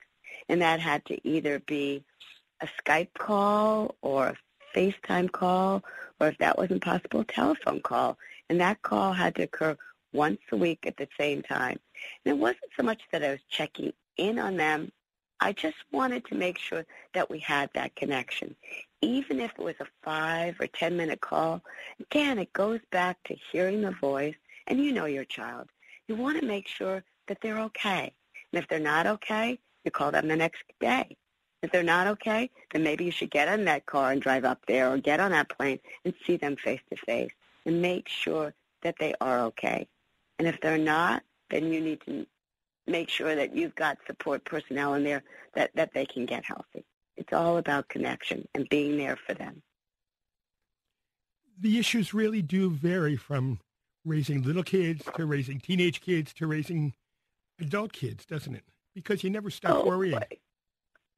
And 0.49 0.61
that 0.61 0.79
had 0.79 1.05
to 1.05 1.27
either 1.27 1.59
be 1.59 2.03
a 2.61 2.67
Skype 2.81 3.13
call 3.17 3.95
or 4.01 4.27
a 4.27 4.37
FaceTime 4.75 5.31
call, 5.31 5.83
or 6.19 6.27
if 6.27 6.37
that 6.39 6.57
wasn't 6.57 6.83
possible, 6.83 7.23
telephone 7.23 7.81
call. 7.81 8.17
And 8.49 8.59
that 8.59 8.81
call 8.81 9.13
had 9.13 9.35
to 9.35 9.43
occur 9.43 9.77
once 10.13 10.39
a 10.51 10.57
week 10.57 10.85
at 10.85 10.97
the 10.97 11.07
same 11.19 11.41
time. 11.41 11.79
And 12.23 12.35
it 12.35 12.37
wasn't 12.37 12.71
so 12.77 12.83
much 12.83 13.01
that 13.11 13.23
I 13.23 13.31
was 13.31 13.39
checking 13.49 13.93
in 14.17 14.39
on 14.39 14.57
them. 14.57 14.91
I 15.39 15.51
just 15.51 15.77
wanted 15.91 16.25
to 16.25 16.35
make 16.35 16.57
sure 16.57 16.85
that 17.13 17.29
we 17.29 17.39
had 17.39 17.69
that 17.73 17.95
connection. 17.95 18.55
Even 19.01 19.39
if 19.39 19.51
it 19.51 19.63
was 19.63 19.75
a 19.79 19.87
five 20.03 20.55
or 20.59 20.67
ten 20.67 20.95
minute 20.95 21.21
call, 21.21 21.61
again, 21.99 22.39
it 22.39 22.53
goes 22.53 22.79
back 22.91 23.17
to 23.25 23.35
hearing 23.51 23.81
the 23.81 23.91
voice, 23.91 24.35
and 24.67 24.79
you 24.79 24.91
know 24.91 25.05
your 25.05 25.25
child. 25.25 25.67
You 26.07 26.15
want 26.15 26.39
to 26.39 26.45
make 26.45 26.67
sure 26.67 27.03
that 27.27 27.39
they're 27.41 27.59
okay. 27.59 28.13
And 28.53 28.63
if 28.63 28.69
they're 28.69 28.79
not 28.79 29.07
okay, 29.07 29.59
you 29.83 29.91
call 29.91 30.11
them 30.11 30.27
the 30.27 30.35
next 30.35 30.63
day. 30.79 31.17
If 31.65 31.71
they're 31.71 31.81
not 31.81 32.05
okay, 32.05 32.51
then 32.71 32.83
maybe 32.83 33.05
you 33.05 33.11
should 33.11 33.31
get 33.31 33.47
in 33.47 33.65
that 33.65 33.87
car 33.87 34.11
and 34.11 34.21
drive 34.21 34.45
up 34.45 34.59
there 34.67 34.91
or 34.91 34.99
get 34.99 35.19
on 35.19 35.31
that 35.31 35.49
plane 35.49 35.79
and 36.03 36.13
see 36.23 36.37
them 36.37 36.55
face 36.57 36.79
to 36.91 36.95
face 36.95 37.31
and 37.65 37.81
make 37.81 38.07
sure 38.07 38.53
that 38.83 38.93
they 38.99 39.15
are 39.19 39.39
okay. 39.45 39.87
And 40.37 40.47
if 40.47 40.61
they're 40.61 40.77
not, 40.77 41.23
then 41.49 41.73
you 41.73 41.81
need 41.81 42.01
to 42.05 42.27
make 42.85 43.09
sure 43.09 43.33
that 43.33 43.55
you've 43.55 43.73
got 43.73 43.97
support 44.05 44.45
personnel 44.45 44.93
in 44.93 45.03
there 45.03 45.23
that, 45.55 45.71
that 45.73 45.91
they 45.95 46.05
can 46.05 46.27
get 46.27 46.45
healthy. 46.45 46.85
It's 47.17 47.33
all 47.33 47.57
about 47.57 47.89
connection 47.89 48.47
and 48.53 48.69
being 48.69 48.95
there 48.97 49.17
for 49.25 49.33
them. 49.33 49.63
The 51.59 51.79
issues 51.79 52.13
really 52.13 52.43
do 52.43 52.69
vary 52.69 53.15
from 53.15 53.59
raising 54.05 54.43
little 54.43 54.61
kids 54.61 55.03
to 55.15 55.25
raising 55.25 55.59
teenage 55.59 55.99
kids 55.99 56.31
to 56.35 56.45
raising 56.45 56.93
adult 57.59 57.91
kids, 57.91 58.23
doesn't 58.23 58.53
it? 58.53 58.65
Because 58.93 59.23
you 59.23 59.31
never 59.31 59.49
stop 59.49 59.77
oh, 59.77 59.87
worrying. 59.87 60.19
Boy. 60.19 60.37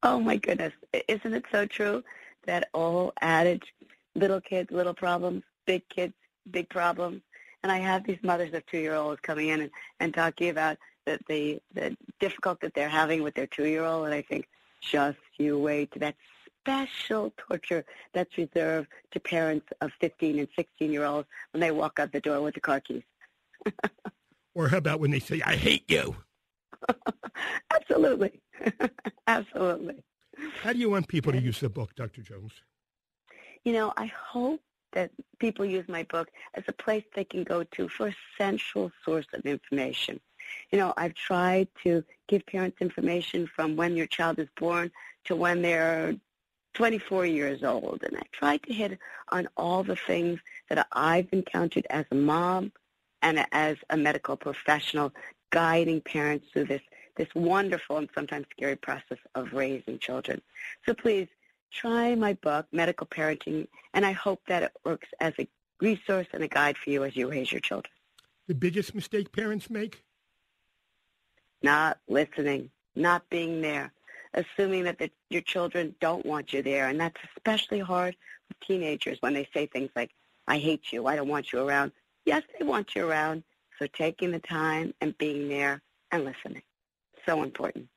Oh 0.02 0.20
my 0.20 0.36
goodness. 0.36 0.72
Isn't 1.08 1.34
it 1.34 1.44
so 1.50 1.66
true 1.66 2.04
that 2.46 2.68
old 2.74 3.12
adage, 3.20 3.74
little 4.14 4.40
kids, 4.40 4.70
little 4.70 4.94
problems, 4.94 5.42
big 5.66 5.88
kids, 5.88 6.14
big 6.50 6.68
problems? 6.68 7.22
And 7.62 7.72
I 7.72 7.78
have 7.78 8.04
these 8.06 8.18
mothers 8.22 8.54
of 8.54 8.64
two-year-olds 8.66 9.20
coming 9.22 9.48
in 9.48 9.62
and, 9.62 9.70
and 9.98 10.14
talking 10.14 10.50
about 10.50 10.76
the, 11.06 11.18
the, 11.28 11.60
the 11.74 11.96
difficult 12.20 12.60
that 12.60 12.74
they're 12.74 12.88
having 12.88 13.22
with 13.22 13.34
their 13.34 13.48
two-year-old. 13.48 14.06
And 14.06 14.14
I 14.14 14.22
think, 14.22 14.46
Just 14.80 15.18
you 15.38 15.58
wait. 15.58 15.90
That 15.98 16.14
special 16.60 17.32
torture 17.36 17.84
that's 18.12 18.36
reserved 18.38 18.88
to 19.12 19.20
parents 19.20 19.66
of 19.80 19.90
15 20.00 20.38
and 20.38 20.48
16 20.54 20.92
year 20.92 21.04
olds 21.04 21.26
when 21.52 21.60
they 21.60 21.70
walk 21.70 21.98
out 21.98 22.12
the 22.12 22.20
door 22.20 22.40
with 22.42 22.54
the 22.54 22.60
car 22.60 22.80
keys. 22.80 23.02
or 24.54 24.68
how 24.68 24.76
about 24.76 25.00
when 25.00 25.10
they 25.10 25.18
say, 25.18 25.42
I 25.44 25.56
hate 25.56 25.90
you? 25.90 26.16
Absolutely. 27.74 28.40
Absolutely. 29.26 30.02
How 30.62 30.72
do 30.72 30.78
you 30.78 30.90
want 30.90 31.08
people 31.08 31.32
to 31.32 31.40
use 31.40 31.60
the 31.60 31.68
book, 31.68 31.94
Dr. 31.94 32.22
Jones? 32.22 32.52
You 33.64 33.72
know, 33.72 33.92
I 33.96 34.06
hope 34.06 34.60
that 34.92 35.10
people 35.38 35.64
use 35.64 35.86
my 35.88 36.04
book 36.04 36.28
as 36.54 36.64
a 36.68 36.72
place 36.72 37.04
they 37.14 37.24
can 37.24 37.44
go 37.44 37.64
to 37.64 37.88
for 37.88 38.08
a 38.08 38.16
central 38.36 38.90
source 39.04 39.26
of 39.34 39.44
information. 39.44 40.20
You 40.70 40.78
know, 40.78 40.94
I've 40.96 41.14
tried 41.14 41.68
to 41.84 42.04
give 42.26 42.46
parents 42.46 42.78
information 42.80 43.46
from 43.46 43.76
when 43.76 43.96
your 43.96 44.06
child 44.06 44.38
is 44.38 44.48
born 44.56 44.90
to 45.24 45.36
when 45.36 45.60
they're 45.62 46.14
24 46.74 47.26
years 47.26 47.62
old. 47.64 48.02
And 48.02 48.16
I 48.16 48.22
tried 48.32 48.62
to 48.64 48.72
hit 48.72 48.98
on 49.30 49.48
all 49.56 49.82
the 49.82 49.96
things 49.96 50.40
that 50.68 50.86
I've 50.92 51.28
encountered 51.32 51.86
as 51.90 52.06
a 52.10 52.14
mom 52.14 52.72
and 53.20 53.44
as 53.52 53.76
a 53.90 53.96
medical 53.96 54.36
professional 54.36 55.12
guiding 55.50 56.00
parents 56.00 56.46
through 56.52 56.64
this, 56.64 56.82
this 57.16 57.28
wonderful 57.34 57.96
and 57.96 58.08
sometimes 58.14 58.46
scary 58.50 58.76
process 58.76 59.18
of 59.34 59.52
raising 59.52 59.98
children. 59.98 60.40
So 60.86 60.94
please 60.94 61.28
try 61.72 62.14
my 62.14 62.34
book, 62.34 62.66
Medical 62.72 63.06
Parenting, 63.06 63.66
and 63.94 64.04
I 64.06 64.12
hope 64.12 64.40
that 64.48 64.62
it 64.62 64.72
works 64.84 65.08
as 65.20 65.32
a 65.38 65.48
resource 65.80 66.26
and 66.32 66.42
a 66.42 66.48
guide 66.48 66.76
for 66.76 66.90
you 66.90 67.04
as 67.04 67.16
you 67.16 67.30
raise 67.30 67.52
your 67.52 67.60
children. 67.60 67.92
The 68.46 68.54
biggest 68.54 68.94
mistake 68.94 69.32
parents 69.32 69.68
make? 69.68 70.04
Not 71.62 71.98
listening, 72.08 72.70
not 72.96 73.28
being 73.28 73.60
there, 73.60 73.92
assuming 74.34 74.84
that 74.84 74.98
the, 74.98 75.10
your 75.28 75.42
children 75.42 75.94
don't 76.00 76.24
want 76.24 76.52
you 76.52 76.62
there. 76.62 76.88
And 76.88 77.00
that's 77.00 77.20
especially 77.36 77.80
hard 77.80 78.16
with 78.48 78.60
teenagers 78.60 79.18
when 79.20 79.34
they 79.34 79.48
say 79.52 79.66
things 79.66 79.90
like, 79.94 80.10
I 80.46 80.58
hate 80.58 80.92
you, 80.92 81.06
I 81.06 81.16
don't 81.16 81.28
want 81.28 81.52
you 81.52 81.60
around. 81.60 81.92
Yes, 82.24 82.42
they 82.58 82.64
want 82.64 82.94
you 82.94 83.06
around. 83.06 83.42
So 83.78 83.86
taking 83.86 84.32
the 84.32 84.40
time 84.40 84.92
and 85.00 85.16
being 85.18 85.48
there 85.48 85.82
and 86.10 86.24
listening. 86.24 86.62
So 87.26 87.42
important. 87.42 87.88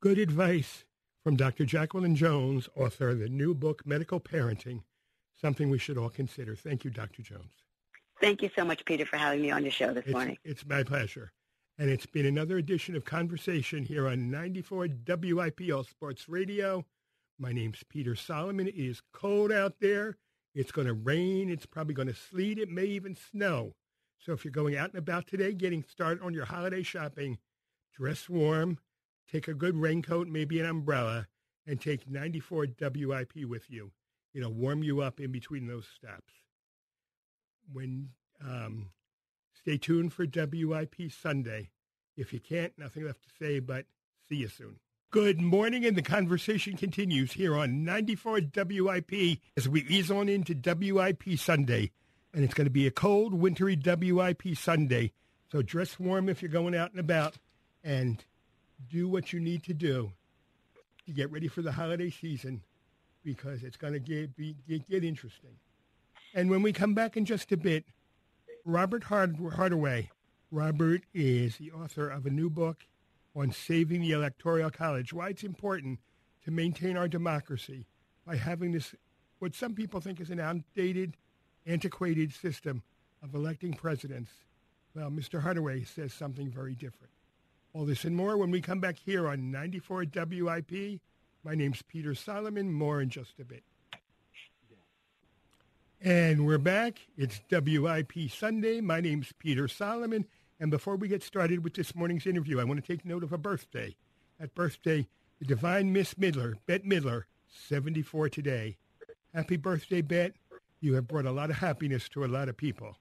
Good 0.00 0.18
advice 0.18 0.84
from 1.22 1.36
Dr. 1.36 1.64
Jacqueline 1.64 2.14
Jones, 2.14 2.68
author 2.76 3.10
of 3.10 3.18
the 3.18 3.28
new 3.28 3.54
book, 3.54 3.86
Medical 3.86 4.20
Parenting, 4.20 4.82
something 5.40 5.70
we 5.70 5.78
should 5.78 5.96
all 5.96 6.10
consider. 6.10 6.54
Thank 6.54 6.84
you, 6.84 6.90
Dr. 6.90 7.22
Jones. 7.22 7.52
Thank 8.20 8.42
you 8.42 8.50
so 8.54 8.64
much, 8.64 8.84
Peter, 8.84 9.06
for 9.06 9.16
having 9.16 9.40
me 9.40 9.50
on 9.50 9.62
your 9.62 9.72
show 9.72 9.92
this 9.94 10.04
it's, 10.04 10.12
morning. 10.12 10.36
It's 10.44 10.66
my 10.66 10.82
pleasure. 10.82 11.32
And 11.78 11.90
it's 11.90 12.06
been 12.06 12.26
another 12.26 12.58
edition 12.58 12.94
of 12.94 13.04
Conversation 13.04 13.84
here 13.84 14.06
on 14.06 14.30
94 14.30 14.88
WIPL 14.88 15.88
Sports 15.88 16.28
Radio. 16.28 16.84
My 17.38 17.52
name's 17.52 17.82
Peter 17.88 18.14
Solomon. 18.14 18.68
It 18.68 18.76
is 18.76 19.02
cold 19.12 19.50
out 19.50 19.76
there. 19.80 20.16
It's 20.54 20.70
going 20.70 20.86
to 20.86 20.92
rain. 20.92 21.50
It's 21.50 21.66
probably 21.66 21.94
going 21.94 22.08
to 22.08 22.14
sleet. 22.14 22.58
It 22.58 22.68
may 22.68 22.84
even 22.84 23.16
snow. 23.16 23.74
So 24.24 24.32
if 24.32 24.44
you're 24.44 24.52
going 24.52 24.76
out 24.76 24.90
and 24.90 24.98
about 24.98 25.26
today, 25.26 25.52
getting 25.52 25.84
started 25.84 26.22
on 26.22 26.34
your 26.34 26.46
holiday 26.46 26.82
shopping, 26.82 27.38
dress 27.94 28.28
warm, 28.28 28.78
take 29.30 29.48
a 29.48 29.54
good 29.54 29.76
raincoat, 29.76 30.28
maybe 30.28 30.60
an 30.60 30.66
umbrella, 30.66 31.26
and 31.66 31.80
take 31.80 32.08
94 32.08 32.68
WIP 32.80 33.44
with 33.46 33.70
you. 33.70 33.92
It'll 34.34 34.52
warm 34.52 34.82
you 34.82 35.00
up 35.00 35.20
in 35.20 35.30
between 35.30 35.66
those 35.66 35.86
stops. 35.96 36.32
When 37.72 38.10
um, 38.42 38.90
Stay 39.64 39.78
tuned 39.78 40.12
for 40.12 40.26
WIP 40.26 41.10
Sunday. 41.10 41.70
If 42.18 42.34
you 42.34 42.38
can't, 42.38 42.74
nothing 42.76 43.06
left 43.06 43.22
to 43.22 43.30
say, 43.40 43.60
but 43.60 43.86
see 44.28 44.36
you 44.36 44.48
soon. 44.48 44.76
Good 45.10 45.40
morning, 45.40 45.86
and 45.86 45.96
the 45.96 46.02
conversation 46.02 46.76
continues 46.76 47.32
here 47.32 47.56
on 47.56 47.82
94 47.82 48.40
WIP 48.54 49.38
as 49.56 49.66
we 49.66 49.84
ease 49.84 50.10
on 50.10 50.28
into 50.28 50.54
WIP 50.54 51.38
Sunday. 51.38 51.92
And 52.34 52.44
it's 52.44 52.54
going 52.54 52.66
to 52.66 52.70
be 52.70 52.86
a 52.86 52.90
cold, 52.90 53.32
wintry 53.32 53.76
WIP 53.76 54.56
Sunday. 54.56 55.12
So 55.50 55.62
dress 55.62 55.98
warm 56.00 56.28
if 56.28 56.42
you're 56.42 56.50
going 56.50 56.74
out 56.74 56.90
and 56.90 57.00
about 57.00 57.36
and 57.84 58.24
do 58.90 59.08
what 59.08 59.32
you 59.32 59.40
need 59.40 59.62
to 59.64 59.74
do 59.74 60.12
to 61.06 61.12
get 61.12 61.30
ready 61.30 61.48
for 61.48 61.62
the 61.62 61.72
holiday 61.72 62.10
season 62.10 62.62
because 63.24 63.62
it's 63.62 63.76
going 63.76 63.92
to 63.92 63.98
get, 64.00 64.36
be, 64.36 64.56
get, 64.68 64.88
get 64.88 65.04
interesting. 65.04 65.56
And 66.34 66.50
when 66.50 66.62
we 66.62 66.72
come 66.72 66.94
back 66.94 67.16
in 67.16 67.24
just 67.24 67.52
a 67.52 67.56
bit, 67.56 67.84
Robert 68.64 69.04
Hard- 69.04 69.38
Hardaway. 69.54 70.10
Robert 70.50 71.02
is 71.12 71.56
the 71.58 71.72
author 71.72 72.08
of 72.08 72.26
a 72.26 72.30
new 72.30 72.48
book 72.48 72.86
on 73.34 73.50
saving 73.50 74.00
the 74.00 74.12
Electoral 74.12 74.70
College, 74.70 75.12
why 75.12 75.28
it's 75.28 75.42
important 75.42 75.98
to 76.44 76.50
maintain 76.50 76.96
our 76.96 77.08
democracy 77.08 77.86
by 78.24 78.36
having 78.36 78.72
this, 78.72 78.94
what 79.40 79.54
some 79.54 79.74
people 79.74 80.00
think 80.00 80.20
is 80.20 80.30
an 80.30 80.38
outdated, 80.38 81.16
antiquated 81.66 82.32
system 82.32 82.82
of 83.22 83.34
electing 83.34 83.72
presidents. 83.72 84.30
Well, 84.94 85.10
Mr. 85.10 85.40
Hardaway 85.40 85.84
says 85.84 86.12
something 86.12 86.50
very 86.50 86.74
different. 86.74 87.12
All 87.72 87.84
this 87.84 88.04
and 88.04 88.14
more 88.14 88.36
when 88.36 88.50
we 88.50 88.60
come 88.60 88.80
back 88.80 88.96
here 88.96 89.28
on 89.28 89.50
94 89.50 90.04
WIP. 90.14 91.00
My 91.42 91.54
name's 91.54 91.82
Peter 91.82 92.14
Solomon. 92.14 92.72
More 92.72 93.00
in 93.00 93.08
just 93.08 93.40
a 93.40 93.44
bit. 93.44 93.64
And 96.00 96.46
we're 96.46 96.58
back. 96.58 97.00
It's 97.16 97.40
WIP 97.50 98.30
Sunday. 98.30 98.80
My 98.80 99.00
name's 99.00 99.32
Peter 99.38 99.66
Solomon. 99.66 100.26
And 100.60 100.70
before 100.70 100.96
we 100.96 101.08
get 101.08 101.22
started 101.22 101.64
with 101.64 101.74
this 101.74 101.94
morning's 101.94 102.26
interview, 102.26 102.60
I 102.60 102.64
want 102.64 102.84
to 102.84 102.86
take 102.86 103.04
note 103.04 103.24
of 103.24 103.32
a 103.32 103.38
birthday. 103.38 103.96
That 104.38 104.54
birthday, 104.54 105.08
the 105.38 105.46
divine 105.46 105.92
Miss 105.92 106.14
Midler, 106.14 106.54
Bette 106.66 106.86
Midler, 106.86 107.22
74 107.68 108.28
today. 108.28 108.76
Happy 109.34 109.56
birthday, 109.56 110.00
Bette. 110.00 110.34
You 110.84 110.92
have 110.96 111.08
brought 111.08 111.24
a 111.24 111.32
lot 111.32 111.48
of 111.48 111.56
happiness 111.56 112.10
to 112.10 112.26
a 112.26 112.28
lot 112.28 112.50
of 112.50 112.58
people. 112.58 112.98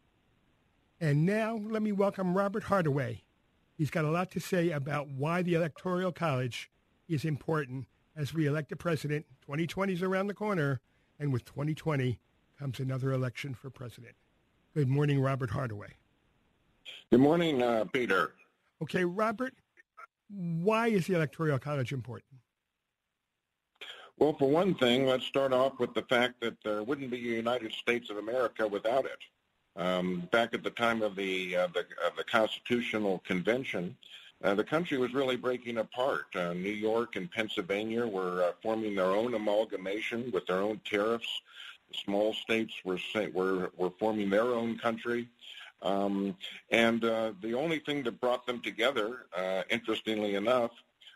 And 1.02 1.26
now 1.26 1.58
let 1.58 1.82
me 1.82 1.92
welcome 1.92 2.34
Robert 2.34 2.64
Hardaway. 2.64 3.24
He's 3.78 3.90
got 3.90 4.06
a 4.06 4.10
lot 4.10 4.32
to 4.32 4.40
say 4.40 4.72
about 4.72 5.10
why 5.10 5.42
the 5.42 5.56
Electoral 5.56 6.14
College 6.14 6.72
is 7.10 7.26
important 7.26 7.88
as 8.16 8.34
we 8.34 8.46
elect 8.46 8.72
a 8.72 8.78
president. 8.78 9.26
2020 9.42 9.92
is 9.92 10.02
around 10.02 10.28
the 10.28 10.34
corner, 10.34 10.80
and 11.20 11.34
with 11.34 11.44
2020 11.44 12.22
comes 12.58 12.80
another 12.80 13.12
election 13.12 13.54
for 13.54 13.70
president. 13.70 14.16
Good 14.74 14.88
morning, 14.88 15.20
Robert 15.20 15.50
Hardaway. 15.50 15.90
Good 17.12 17.20
morning, 17.20 17.62
uh, 17.62 17.84
Peter. 17.92 18.32
Okay, 18.82 19.04
Robert, 19.04 19.56
why 20.30 20.88
is 20.88 21.08
the 21.08 21.16
Electoral 21.16 21.60
College 21.60 21.92
important? 21.92 22.32
Well, 24.18 24.36
for 24.38 24.50
one 24.50 24.76
thing, 24.76 25.06
let's 25.06 25.26
start 25.26 25.54
off 25.54 25.80
with 25.80 25.94
the 25.94 26.04
fact 26.04 26.40
that 26.42 26.62
there 26.64 26.84
wouldn't 26.84 27.12
be 27.12 27.18
a 27.18 27.36
United 27.36 27.74
States 27.74 28.10
of 28.10 28.18
America 28.18 28.68
without 28.68 29.06
it. 29.06 29.20
Um, 29.76 30.30
back 30.32 30.54
at 30.54 30.64
the 30.64 30.70
time 30.70 31.02
of 31.02 31.16
the, 31.16 31.56
uh, 31.56 31.68
the, 31.74 31.82
uh, 31.82 32.12
the 32.16 32.24
Constitutional 32.24 33.20
Convention, 33.26 33.98
uh, 34.44 34.54
the 34.54 34.64
country 34.64 34.98
was 34.98 35.14
really 35.14 35.36
breaking 35.36 35.78
apart. 35.80 36.26
Uh, 36.36 36.54
New 36.54 36.70
York 36.72 37.16
and 37.16 37.32
Pennsylvania 37.32 38.06
were 38.06 38.44
uh, 38.44 38.52
forming 38.62 38.96
their 38.96 39.12
own 39.12 39.34
amalgamation 39.34 40.30
with 40.32 40.46
their 40.46 40.60
own 40.60 40.80
tariffs 40.86 41.42
small 41.96 42.34
states 42.34 42.74
were 42.84 43.00
were 43.34 43.72
were 43.78 43.92
forming 44.00 44.30
their 44.30 44.54
own 44.54 44.78
country. 44.78 45.28
Um, 45.82 46.36
and 46.72 47.04
uh, 47.04 47.34
the 47.42 47.54
only 47.54 47.80
thing 47.80 48.04
that 48.04 48.22
brought 48.22 48.46
them 48.46 48.62
together, 48.62 49.26
uh, 49.36 49.64
interestingly 49.70 50.36
enough, 50.36 50.72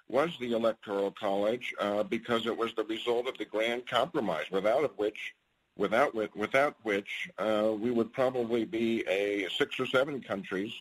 was 0.10 0.32
the 0.40 0.54
Electoral 0.54 1.12
College 1.12 1.74
uh, 1.80 2.04
because 2.04 2.46
it 2.46 2.58
was 2.58 2.74
the 2.74 2.84
result 2.86 3.28
of 3.28 3.38
the 3.38 3.46
Grand 3.46 3.88
Compromise, 3.88 4.46
without 4.52 4.84
of 4.84 4.92
which, 4.98 5.34
without 5.78 6.14
without 6.36 6.76
which, 6.84 7.30
uh, 7.38 7.74
we 7.78 7.92
would 7.92 8.14
probably 8.14 8.66
be 8.66 9.04
a 9.08 9.48
six 9.50 9.80
or 9.80 9.86
seven 9.86 10.22
countries 10.22 10.72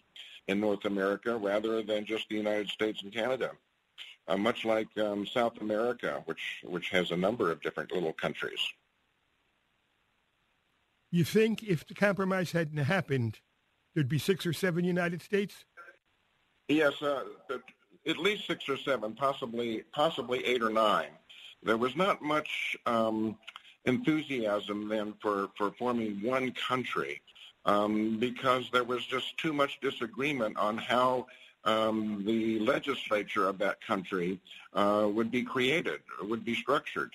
in 0.49 0.61
North 0.61 0.85
America 0.85 1.37
rather 1.37 1.83
than 1.83 2.05
just 2.05 2.29
the 2.29 2.37
United 2.37 2.69
States 2.69 3.03
and 3.03 3.13
Canada. 3.13 3.51
Uh, 4.29 4.37
much 4.37 4.65
like 4.65 4.89
um, 4.99 5.25
South 5.25 5.61
America, 5.61 6.23
which 6.27 6.63
which 6.65 6.91
has 6.91 7.13
a 7.13 7.17
number 7.17 7.51
of 7.51 7.63
different 7.63 7.93
little 7.93 8.13
countries. 8.13 8.59
You 11.13 11.23
think 11.23 11.63
if 11.63 11.87
the 11.87 11.95
compromise 11.95 12.51
hadn't 12.51 12.79
happened, 12.79 13.39
there'd 13.95 14.09
be 14.09 14.19
six 14.19 14.45
or 14.45 14.53
seven 14.53 14.85
United 14.85 15.23
States? 15.23 15.65
Yes, 16.69 17.01
uh, 17.01 17.23
at 18.07 18.19
least 18.19 18.47
six 18.47 18.69
or 18.69 18.77
seven, 18.77 19.15
possibly 19.15 19.83
possibly 19.93 20.45
eight 20.45 20.63
or 20.63 20.71
nine. 20.71 21.11
There 21.63 21.77
was 21.77 21.97
not 21.97 22.23
much 22.23 22.77
um, 22.87 23.37
enthusiasm 23.85 24.89
then 24.89 25.15
for, 25.21 25.49
for 25.57 25.73
forming 25.73 26.23
one 26.23 26.53
country 26.53 27.21
um, 27.65 28.19
because 28.19 28.71
there 28.73 28.85
was 28.85 29.05
just 29.07 29.37
too 29.39 29.53
much 29.53 29.81
disagreement 29.81 30.57
on 30.57 30.77
how 30.79 31.27
um, 31.65 32.23
the 32.25 32.61
legislature 32.61 33.49
of 33.49 33.59
that 33.59 33.81
country 33.81 34.41
uh, 34.75 35.09
would 35.13 35.31
be 35.31 35.43
created, 35.43 36.01
would 36.23 36.45
be 36.45 36.55
structured. 36.55 37.13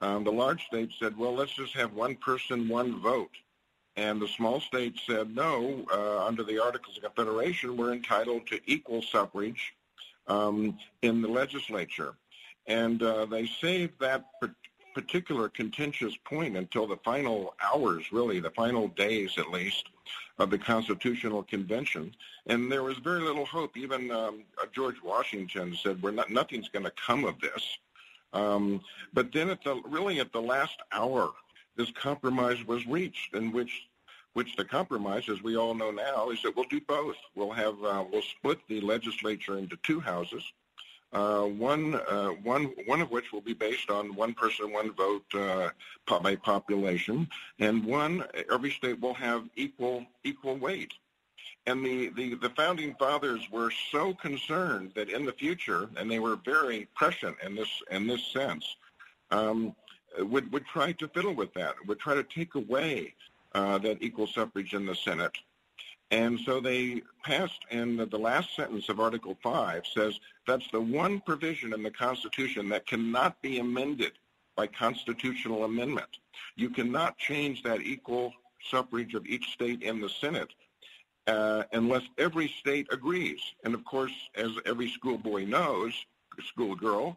Um, 0.00 0.24
the 0.24 0.32
large 0.32 0.64
states 0.64 0.94
said, 0.98 1.16
well, 1.18 1.34
let's 1.34 1.52
just 1.52 1.74
have 1.74 1.92
one 1.92 2.16
person, 2.16 2.68
one 2.68 3.00
vote. 3.00 3.36
And 3.96 4.22
the 4.22 4.28
small 4.28 4.60
states 4.60 5.02
said, 5.06 5.34
no, 5.34 5.84
uh, 5.92 6.24
under 6.24 6.42
the 6.42 6.62
Articles 6.62 6.96
of 6.96 7.02
Confederation, 7.02 7.76
we're 7.76 7.92
entitled 7.92 8.46
to 8.46 8.60
equal 8.64 9.02
suffrage 9.02 9.74
um, 10.26 10.78
in 11.02 11.22
the 11.22 11.28
legislature. 11.28 12.14
and 12.66 13.02
uh, 13.02 13.26
they 13.26 13.46
saved 13.46 13.94
that 14.00 14.26
particular 14.94 15.48
contentious 15.48 16.16
point 16.24 16.56
until 16.56 16.86
the 16.86 16.96
final 16.98 17.54
hours, 17.62 18.12
really, 18.12 18.40
the 18.40 18.50
final 18.50 18.88
days 18.88 19.38
at 19.38 19.50
least, 19.50 19.88
of 20.38 20.50
the 20.50 20.58
Constitutional 20.58 21.42
Convention. 21.44 22.14
And 22.46 22.70
there 22.70 22.82
was 22.82 22.98
very 22.98 23.20
little 23.20 23.46
hope. 23.46 23.76
Even 23.76 24.10
um, 24.10 24.42
uh, 24.60 24.66
George 24.72 24.96
Washington 25.02 25.76
said, 25.82 26.02
"We're 26.02 26.10
not, 26.10 26.30
nothing's 26.30 26.68
going 26.68 26.84
to 26.84 26.92
come 26.92 27.24
of 27.24 27.40
this." 27.40 27.78
Um, 28.32 28.80
but 29.12 29.32
then, 29.32 29.50
at 29.50 29.62
the 29.64 29.80
really 29.86 30.20
at 30.20 30.32
the 30.32 30.42
last 30.42 30.76
hour, 30.92 31.30
this 31.76 31.90
compromise 31.92 32.64
was 32.64 32.86
reached, 32.86 33.34
in 33.34 33.52
which 33.52 33.88
which 34.34 34.56
the 34.56 34.64
compromise, 34.64 35.28
as 35.28 35.42
we 35.42 35.56
all 35.56 35.74
know 35.74 35.90
now, 35.90 36.30
is 36.30 36.42
that 36.42 36.54
we'll 36.56 36.66
do 36.66 36.80
both. 36.80 37.16
We'll 37.34 37.50
have 37.52 37.82
uh, 37.82 38.04
we'll 38.10 38.22
split 38.22 38.58
the 38.68 38.80
legislature 38.80 39.58
into 39.58 39.76
two 39.82 40.00
houses 40.00 40.44
uh, 41.12 41.42
one, 41.42 41.96
uh, 42.08 42.28
one, 42.42 42.72
one 42.86 43.00
of 43.00 43.10
which 43.10 43.32
will 43.32 43.40
be 43.40 43.54
based 43.54 43.90
on 43.90 44.14
one 44.14 44.32
person, 44.32 44.72
one 44.72 44.92
vote 44.92 45.24
uh, 45.34 45.70
by 46.20 46.36
population, 46.36 47.28
and 47.58 47.84
one 47.84 48.24
every 48.50 48.70
state 48.70 49.00
will 49.00 49.14
have 49.14 49.44
equal 49.56 50.06
equal 50.22 50.56
weight. 50.56 50.92
And 51.66 51.84
the, 51.84 52.08
the, 52.10 52.34
the 52.34 52.50
founding 52.50 52.94
fathers 52.94 53.40
were 53.50 53.70
so 53.90 54.14
concerned 54.14 54.92
that 54.94 55.10
in 55.10 55.26
the 55.26 55.32
future, 55.32 55.90
and 55.96 56.10
they 56.10 56.18
were 56.18 56.36
very 56.36 56.88
prescient 56.94 57.36
in 57.44 57.56
this 57.56 57.82
in 57.90 58.06
this 58.06 58.24
sense, 58.32 58.76
um, 59.32 59.74
would 60.20 60.52
would 60.52 60.66
try 60.66 60.92
to 60.92 61.08
fiddle 61.08 61.34
with 61.34 61.52
that, 61.54 61.74
would 61.88 61.98
try 61.98 62.14
to 62.14 62.22
take 62.22 62.54
away 62.54 63.14
uh, 63.54 63.78
that 63.78 64.02
equal 64.02 64.26
suffrage 64.26 64.74
in 64.74 64.86
the 64.86 64.94
Senate 64.94 65.36
and 66.10 66.40
so 66.40 66.60
they 66.60 67.02
passed, 67.22 67.64
and 67.70 67.98
the 67.98 68.18
last 68.18 68.56
sentence 68.56 68.88
of 68.88 68.98
Article 68.98 69.38
5 69.42 69.84
says 69.94 70.18
that's 70.46 70.68
the 70.72 70.80
one 70.80 71.20
provision 71.20 71.72
in 71.72 71.82
the 71.82 71.90
Constitution 71.90 72.68
that 72.70 72.86
cannot 72.86 73.40
be 73.42 73.58
amended 73.60 74.12
by 74.56 74.66
constitutional 74.66 75.64
amendment. 75.64 76.08
You 76.56 76.70
cannot 76.70 77.16
change 77.18 77.62
that 77.62 77.82
equal 77.82 78.32
suffrage 78.70 79.14
of 79.14 79.24
each 79.26 79.52
state 79.52 79.82
in 79.82 80.00
the 80.00 80.08
Senate 80.08 80.50
uh, 81.28 81.62
unless 81.72 82.02
every 82.18 82.48
state 82.58 82.88
agrees. 82.90 83.40
And 83.64 83.72
of 83.72 83.84
course, 83.84 84.12
as 84.34 84.50
every 84.66 84.88
schoolboy 84.88 85.44
knows, 85.44 85.94
schoolgirl, 86.48 87.16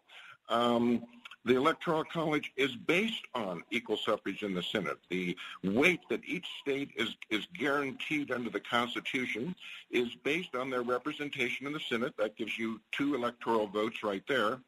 um, 0.50 1.04
the 1.46 1.56
Electoral 1.56 2.04
College 2.06 2.52
is 2.56 2.76
based 2.76 3.24
on 3.36 3.64
equal 3.70 3.98
suffrage 3.98 4.44
in 4.44 4.54
the 4.54 4.64
Senate. 4.64 4.98
The 5.10 5.36
weight 5.64 6.02
that 6.10 6.22
each 6.26 6.48
state 6.62 6.92
is, 6.96 7.16
is 7.30 7.48
guaranteed 7.58 8.32
under 8.32 8.50
the 8.50 8.60
Constitution 8.60 9.56
is 9.92 10.08
based 10.24 10.56
on 10.56 10.70
their 10.70 10.84
representation 10.84 11.68
in 11.68 11.74
the 11.74 11.82
Senate. 11.82 12.14
That 12.18 12.38
gives 12.38 12.58
you 12.58 12.80
two 12.92 13.16
electoral 13.16 13.68
votes 13.68 14.04
right 14.04 14.24
there, 14.28 14.60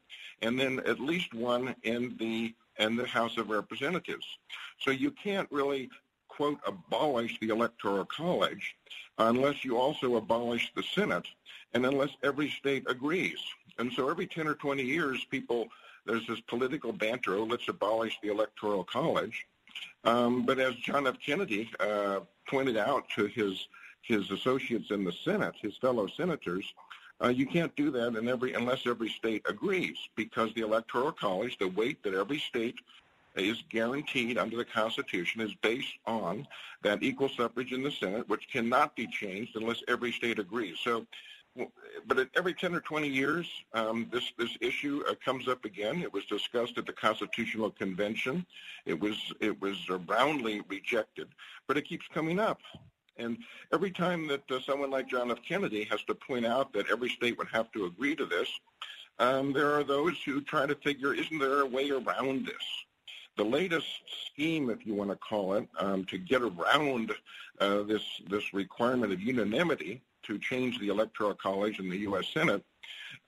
and 0.42 0.58
then 0.58 0.80
at 0.80 1.00
least 1.00 1.32
one 1.34 1.74
in 1.82 2.16
the 2.18 2.54
in 2.78 2.94
the 2.94 3.06
House 3.06 3.38
of 3.38 3.48
Representatives. 3.48 4.26
So 4.80 4.90
you 4.90 5.10
can't 5.10 5.50
really 5.50 5.88
quote 6.28 6.58
abolish 6.66 7.38
the 7.40 7.48
Electoral 7.48 8.04
College 8.04 8.76
unless 9.16 9.64
you 9.64 9.78
also 9.78 10.16
abolish 10.16 10.70
the 10.74 10.82
Senate 10.82 11.26
and 11.72 11.86
unless 11.86 12.10
every 12.22 12.50
state 12.50 12.84
agrees. 12.86 13.38
And 13.78 13.90
so 13.92 14.10
every 14.10 14.26
10 14.26 14.46
or 14.46 14.54
20 14.54 14.82
years, 14.82 15.24
people 15.30 15.68
there's 16.06 16.26
this 16.26 16.40
political 16.40 16.92
banter, 16.92 17.34
oh, 17.34 17.44
let's 17.44 17.68
abolish 17.68 18.18
the 18.22 18.28
Electoral 18.28 18.84
College. 18.84 19.46
Um, 20.04 20.46
but 20.46 20.58
as 20.58 20.74
John 20.76 21.06
F. 21.06 21.16
Kennedy 21.24 21.68
uh, 21.80 22.20
pointed 22.48 22.76
out 22.76 23.04
to 23.16 23.26
his 23.26 23.68
his 24.02 24.30
associates 24.30 24.92
in 24.92 25.02
the 25.02 25.12
Senate, 25.24 25.54
his 25.60 25.76
fellow 25.78 26.06
senators, 26.06 26.64
uh, 27.20 27.26
you 27.26 27.44
can't 27.44 27.74
do 27.74 27.90
that 27.90 28.14
in 28.14 28.28
every 28.28 28.54
unless 28.54 28.86
every 28.86 29.08
state 29.08 29.42
agrees, 29.48 29.96
because 30.14 30.54
the 30.54 30.60
Electoral 30.60 31.12
College, 31.12 31.58
the 31.58 31.68
weight 31.68 32.02
that 32.04 32.14
every 32.14 32.38
state 32.38 32.76
is 33.34 33.62
guaranteed 33.68 34.38
under 34.38 34.56
the 34.56 34.64
Constitution, 34.64 35.40
is 35.40 35.52
based 35.60 35.98
on 36.06 36.46
that 36.82 37.02
equal 37.02 37.28
suffrage 37.28 37.72
in 37.72 37.82
the 37.82 37.90
Senate, 37.90 38.28
which 38.28 38.48
cannot 38.48 38.94
be 38.94 39.06
changed 39.08 39.56
unless 39.56 39.82
every 39.88 40.12
state 40.12 40.38
agrees. 40.38 40.76
So 40.84 41.04
but 42.06 42.28
every 42.36 42.54
10 42.54 42.74
or 42.74 42.80
20 42.80 43.08
years, 43.08 43.46
um, 43.72 44.08
this, 44.12 44.32
this 44.38 44.56
issue 44.60 45.02
uh, 45.08 45.14
comes 45.24 45.48
up 45.48 45.64
again. 45.64 46.02
It 46.02 46.12
was 46.12 46.24
discussed 46.26 46.78
at 46.78 46.86
the 46.86 46.92
Constitutional 46.92 47.70
Convention. 47.70 48.46
It 48.84 48.98
was, 48.98 49.32
it 49.40 49.60
was 49.60 49.76
roundly 50.08 50.62
rejected, 50.68 51.28
but 51.66 51.76
it 51.76 51.82
keeps 51.82 52.06
coming 52.12 52.38
up. 52.38 52.60
And 53.18 53.38
every 53.72 53.90
time 53.90 54.26
that 54.28 54.50
uh, 54.50 54.60
someone 54.60 54.90
like 54.90 55.08
John 55.08 55.30
F. 55.30 55.38
Kennedy 55.46 55.84
has 55.84 56.02
to 56.04 56.14
point 56.14 56.44
out 56.44 56.72
that 56.74 56.90
every 56.90 57.08
state 57.08 57.38
would 57.38 57.48
have 57.48 57.72
to 57.72 57.86
agree 57.86 58.14
to 58.14 58.26
this, 58.26 58.48
um, 59.18 59.52
there 59.52 59.72
are 59.72 59.84
those 59.84 60.14
who 60.24 60.42
try 60.42 60.66
to 60.66 60.74
figure, 60.74 61.14
isn't 61.14 61.38
there 61.38 61.60
a 61.60 61.66
way 61.66 61.90
around 61.90 62.46
this? 62.46 62.56
The 63.36 63.44
latest 63.44 63.86
scheme, 64.26 64.70
if 64.70 64.86
you 64.86 64.94
want 64.94 65.10
to 65.10 65.16
call 65.16 65.54
it, 65.54 65.68
um, 65.78 66.04
to 66.06 66.18
get 66.18 66.42
around 66.42 67.12
uh, 67.60 67.82
this, 67.82 68.02
this 68.28 68.52
requirement 68.52 69.12
of 69.12 69.20
unanimity 69.20 70.02
to 70.26 70.38
change 70.38 70.78
the 70.78 70.88
Electoral 70.88 71.34
College 71.34 71.78
in 71.78 71.88
the 71.88 71.98
U.S. 71.98 72.26
Senate 72.32 72.64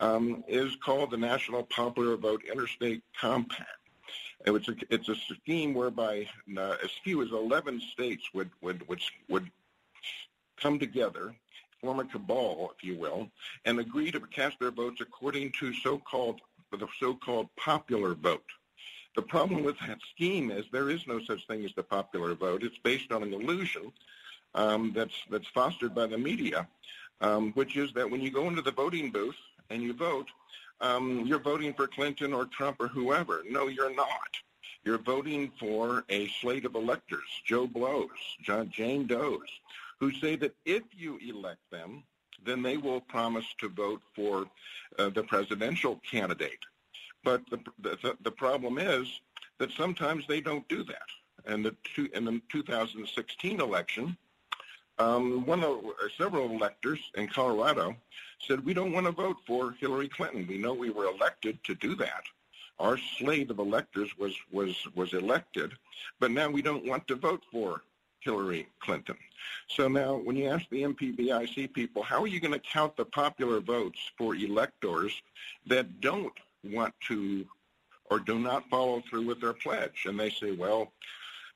um, 0.00 0.44
is 0.48 0.76
called 0.76 1.10
the 1.10 1.16
National 1.16 1.62
Popular 1.62 2.16
Vote 2.16 2.42
Interstate 2.50 3.02
Compact. 3.18 3.68
It's 4.46 4.68
a, 4.68 4.74
it's 4.90 5.08
a 5.08 5.16
scheme 5.34 5.74
whereby 5.74 6.28
uh, 6.56 6.76
as 6.82 6.90
few 7.02 7.22
as 7.22 7.30
11 7.32 7.80
states 7.92 8.22
would, 8.34 8.50
would, 8.60 8.86
would, 8.88 9.00
would 9.28 9.50
come 10.56 10.78
together, 10.78 11.34
form 11.80 12.00
a 12.00 12.04
cabal, 12.04 12.72
if 12.76 12.84
you 12.84 12.96
will, 12.96 13.28
and 13.64 13.78
agree 13.78 14.10
to 14.12 14.20
cast 14.20 14.58
their 14.60 14.70
votes 14.70 15.00
according 15.00 15.52
to 15.58 15.72
so-called 15.74 16.40
the 16.70 16.86
so-called 17.00 17.48
popular 17.56 18.14
vote. 18.14 18.44
The 19.16 19.22
problem 19.22 19.64
with 19.64 19.78
that 19.80 19.98
scheme 20.14 20.50
is 20.50 20.66
there 20.70 20.90
is 20.90 21.06
no 21.06 21.20
such 21.20 21.46
thing 21.46 21.64
as 21.64 21.72
the 21.74 21.82
popular 21.82 22.34
vote. 22.34 22.62
It's 22.62 22.78
based 22.78 23.10
on 23.10 23.22
an 23.22 23.32
illusion 23.32 23.90
um, 24.54 24.92
that's 24.94 25.14
that's 25.30 25.48
fostered 25.48 25.94
by 25.94 26.06
the 26.06 26.18
media, 26.18 26.66
um, 27.20 27.52
which 27.52 27.76
is 27.76 27.92
that 27.92 28.10
when 28.10 28.20
you 28.20 28.30
go 28.30 28.48
into 28.48 28.62
the 28.62 28.72
voting 28.72 29.10
booth 29.10 29.36
and 29.70 29.82
you 29.82 29.92
vote, 29.92 30.28
um, 30.80 31.24
you're 31.26 31.38
voting 31.38 31.74
for 31.74 31.86
Clinton 31.86 32.32
or 32.32 32.46
Trump 32.46 32.76
or 32.80 32.88
whoever. 32.88 33.42
No, 33.48 33.68
you're 33.68 33.94
not. 33.94 34.36
You're 34.84 34.98
voting 34.98 35.52
for 35.58 36.04
a 36.08 36.28
slate 36.40 36.64
of 36.64 36.74
electors, 36.74 37.28
Joe 37.44 37.66
Blows, 37.66 38.08
John, 38.42 38.70
Jane 38.70 39.06
Does, 39.06 39.48
who 40.00 40.12
say 40.12 40.36
that 40.36 40.54
if 40.64 40.82
you 40.96 41.18
elect 41.18 41.60
them, 41.70 42.04
then 42.44 42.62
they 42.62 42.76
will 42.76 43.00
promise 43.00 43.44
to 43.58 43.68
vote 43.68 44.00
for 44.14 44.46
uh, 44.98 45.10
the 45.10 45.24
presidential 45.24 46.00
candidate. 46.08 46.60
But 47.24 47.42
the, 47.50 47.58
the, 47.80 48.16
the 48.22 48.30
problem 48.30 48.78
is 48.78 49.08
that 49.58 49.72
sometimes 49.72 50.26
they 50.26 50.40
don't 50.40 50.66
do 50.68 50.84
that. 50.84 51.08
And 51.46 51.64
the 51.64 51.74
two, 51.94 52.08
in 52.14 52.24
the 52.24 52.40
2016 52.50 53.60
election, 53.60 54.16
um, 54.98 55.46
one 55.46 55.62
of 55.62 55.78
uh, 55.84 55.90
several 56.16 56.50
electors 56.50 56.98
in 57.16 57.28
Colorado 57.28 57.96
said 58.46 58.64
we 58.64 58.74
don't 58.74 58.92
want 58.92 59.06
to 59.06 59.12
vote 59.12 59.36
for 59.46 59.72
Hillary 59.72 60.08
Clinton. 60.08 60.46
We 60.48 60.58
know 60.58 60.74
we 60.74 60.90
were 60.90 61.06
elected 61.06 61.62
to 61.64 61.74
do 61.74 61.94
that. 61.96 62.22
Our 62.78 62.98
slate 63.18 63.50
of 63.50 63.58
electors 63.58 64.16
was 64.18 64.34
was 64.52 64.76
was 64.94 65.12
elected, 65.12 65.72
but 66.20 66.30
now 66.30 66.48
we 66.48 66.62
don't 66.62 66.86
want 66.86 67.08
to 67.08 67.16
vote 67.16 67.42
for 67.50 67.82
Hillary 68.20 68.68
Clinton. 68.80 69.16
So 69.68 69.88
now, 69.88 70.16
when 70.16 70.36
you 70.36 70.48
ask 70.48 70.68
the 70.70 70.82
NPVIC 70.82 71.72
people, 71.72 72.02
how 72.02 72.22
are 72.22 72.26
you 72.26 72.40
going 72.40 72.52
to 72.52 72.58
count 72.60 72.96
the 72.96 73.04
popular 73.04 73.60
votes 73.60 73.98
for 74.16 74.34
electors 74.34 75.12
that 75.66 76.00
don't 76.00 76.32
want 76.64 76.94
to 77.08 77.46
or 78.10 78.18
do 78.18 78.38
not 78.38 78.68
follow 78.70 79.02
through 79.08 79.26
with 79.26 79.40
their 79.40 79.52
pledge? 79.52 80.04
And 80.06 80.18
they 80.18 80.30
say, 80.30 80.52
well, 80.52 80.92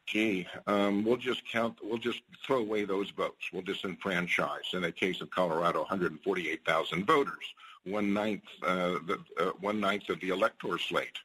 gee, 0.06 0.46
um, 0.66 1.04
we'll 1.04 1.16
just 1.16 1.42
count, 1.50 1.78
we'll 1.82 1.98
just 1.98 2.22
throw 2.44 2.58
away 2.58 2.84
those 2.84 3.10
votes. 3.10 3.50
We'll 3.52 3.62
disenfranchise. 3.62 4.74
In 4.74 4.82
the 4.82 4.92
case 4.92 5.20
of 5.20 5.30
Colorado, 5.30 5.80
148,000 5.80 7.06
voters, 7.06 7.54
one 7.84 8.12
ninth, 8.12 8.42
uh, 8.62 8.98
uh, 9.38 9.50
one 9.60 9.80
ninth 9.80 10.08
of 10.08 10.20
the 10.20 10.30
elector 10.30 10.78
slate. 10.78 11.18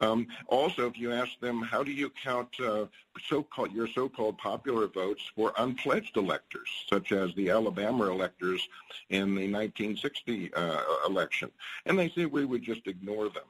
Um, 0.00 0.26
also, 0.48 0.86
if 0.86 0.98
you 0.98 1.12
ask 1.12 1.38
them, 1.40 1.62
how 1.62 1.82
do 1.82 1.92
you 1.92 2.10
count 2.22 2.48
uh, 2.60 2.86
so-called 3.28 3.72
your 3.72 3.86
so-called 3.86 4.36
popular 4.38 4.86
votes 4.88 5.22
for 5.34 5.52
unpledged 5.58 6.16
electors, 6.16 6.68
such 6.88 7.12
as 7.12 7.34
the 7.34 7.50
Alabama 7.50 8.10
electors 8.10 8.68
in 9.10 9.34
the 9.34 9.50
1960 9.50 10.52
uh, 10.54 10.80
election? 11.06 11.50
And 11.86 11.98
they 11.98 12.10
say 12.10 12.26
we 12.26 12.44
would 12.44 12.62
just 12.62 12.86
ignore 12.86 13.28
them. 13.28 13.44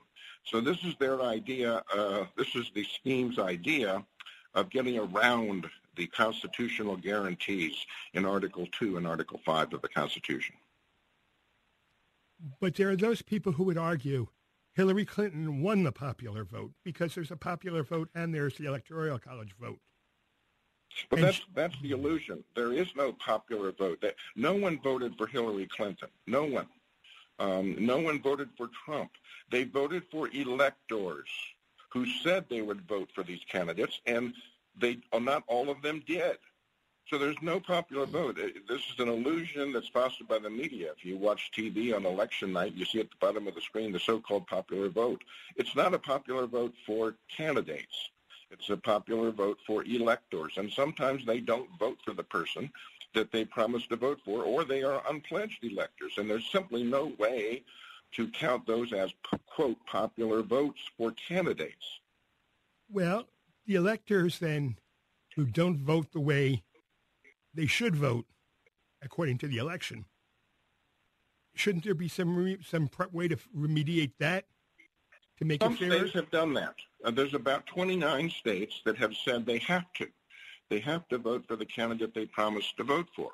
So 0.44 0.60
this 0.60 0.78
is 0.84 0.94
their 0.98 1.20
idea. 1.20 1.82
Uh, 1.92 2.24
this 2.36 2.54
is 2.54 2.70
the 2.74 2.84
scheme's 2.84 3.38
idea 3.38 4.04
of 4.54 4.70
getting 4.70 4.98
around 4.98 5.66
the 5.96 6.06
constitutional 6.06 6.96
guarantees 6.96 7.74
in 8.14 8.24
Article 8.24 8.66
2 8.78 8.96
and 8.96 9.06
Article 9.06 9.40
5 9.44 9.74
of 9.74 9.82
the 9.82 9.88
Constitution. 9.88 10.54
But 12.60 12.74
there 12.76 12.90
are 12.90 12.96
those 12.96 13.22
people 13.22 13.52
who 13.52 13.64
would 13.64 13.78
argue 13.78 14.28
Hillary 14.74 15.04
Clinton 15.04 15.62
won 15.62 15.84
the 15.84 15.92
popular 15.92 16.44
vote 16.44 16.72
because 16.84 17.14
there's 17.14 17.30
a 17.30 17.36
popular 17.36 17.82
vote 17.82 18.08
and 18.14 18.34
there's 18.34 18.56
the 18.56 18.66
Electoral 18.66 19.18
College 19.18 19.54
vote. 19.60 19.78
But 21.08 21.20
that's 21.20 21.40
that's 21.54 21.80
the 21.82 21.92
illusion. 21.92 22.42
There 22.56 22.72
is 22.72 22.88
no 22.96 23.12
popular 23.12 23.72
vote. 23.72 24.04
No 24.34 24.54
one 24.54 24.80
voted 24.82 25.14
for 25.16 25.26
Hillary 25.26 25.68
Clinton. 25.68 26.08
No 26.26 26.44
one. 26.44 26.66
Um, 27.38 27.76
no 27.78 27.98
one 27.98 28.20
voted 28.20 28.48
for 28.56 28.68
Trump. 28.84 29.10
They 29.50 29.64
voted 29.64 30.02
for 30.10 30.28
electors 30.32 31.28
who 31.92 32.06
said 32.22 32.46
they 32.48 32.62
would 32.62 32.82
vote 32.88 33.10
for 33.14 33.22
these 33.22 33.40
candidates, 33.50 34.00
and 34.06 34.34
they 34.80 34.98
uh, 35.12 35.18
not 35.18 35.44
all 35.46 35.70
of 35.70 35.82
them 35.82 36.02
did. 36.06 36.38
So 37.08 37.18
there's 37.18 37.42
no 37.42 37.58
popular 37.58 38.06
vote. 38.06 38.38
Uh, 38.38 38.48
this 38.68 38.82
is 38.92 38.98
an 38.98 39.08
illusion 39.08 39.72
that's 39.72 39.88
fostered 39.88 40.28
by 40.28 40.38
the 40.38 40.50
media. 40.50 40.92
If 40.96 41.04
you 41.04 41.16
watch 41.16 41.50
TV 41.56 41.94
on 41.94 42.06
election 42.06 42.52
night, 42.52 42.74
you 42.74 42.84
see 42.84 43.00
at 43.00 43.10
the 43.10 43.16
bottom 43.20 43.48
of 43.48 43.54
the 43.54 43.60
screen 43.60 43.92
the 43.92 43.98
so-called 43.98 44.46
popular 44.46 44.88
vote. 44.88 45.22
It's 45.56 45.74
not 45.74 45.92
a 45.92 45.98
popular 45.98 46.46
vote 46.46 46.74
for 46.86 47.16
candidates. 47.36 48.10
It's 48.52 48.70
a 48.70 48.76
popular 48.76 49.30
vote 49.32 49.58
for 49.66 49.84
electors. 49.84 50.52
And 50.56 50.72
sometimes 50.72 51.24
they 51.24 51.40
don't 51.40 51.68
vote 51.78 51.98
for 52.04 52.14
the 52.14 52.22
person 52.22 52.70
that 53.14 53.32
they 53.32 53.44
promised 53.44 53.88
to 53.90 53.96
vote 53.96 54.20
for, 54.24 54.44
or 54.44 54.64
they 54.64 54.82
are 54.84 55.02
unpledged 55.08 55.64
electors. 55.64 56.12
And 56.16 56.30
there's 56.30 56.48
simply 56.50 56.84
no 56.84 57.12
way 57.18 57.64
to 58.12 58.28
count 58.28 58.66
those 58.66 58.92
as, 58.92 59.12
quote, 59.46 59.78
popular 59.86 60.42
votes 60.42 60.80
for 60.96 61.12
candidates. 61.12 62.00
Well, 62.90 63.28
the 63.66 63.76
electors 63.76 64.38
then 64.38 64.76
who 65.36 65.46
don't 65.46 65.78
vote 65.78 66.12
the 66.12 66.20
way 66.20 66.64
they 67.54 67.66
should 67.66 67.96
vote 67.96 68.26
according 69.02 69.38
to 69.38 69.48
the 69.48 69.58
election, 69.58 70.04
shouldn't 71.54 71.84
there 71.84 71.94
be 71.94 72.08
some 72.08 72.58
some 72.62 72.90
way 73.12 73.28
to 73.28 73.36
remediate 73.56 74.12
that 74.18 74.46
to 75.38 75.44
make 75.44 75.62
some 75.62 75.74
it 75.74 75.78
fair? 75.78 75.90
States 75.90 76.14
have 76.14 76.30
done 76.30 76.54
that. 76.54 76.74
Uh, 77.04 77.10
there's 77.10 77.34
about 77.34 77.66
29 77.66 78.30
states 78.30 78.80
that 78.84 78.96
have 78.96 79.14
said 79.24 79.46
they 79.46 79.58
have 79.58 79.92
to. 79.94 80.08
They 80.68 80.80
have 80.80 81.08
to 81.08 81.18
vote 81.18 81.44
for 81.48 81.56
the 81.56 81.66
candidate 81.66 82.14
they 82.14 82.26
promised 82.26 82.76
to 82.76 82.84
vote 82.84 83.08
for. 83.14 83.30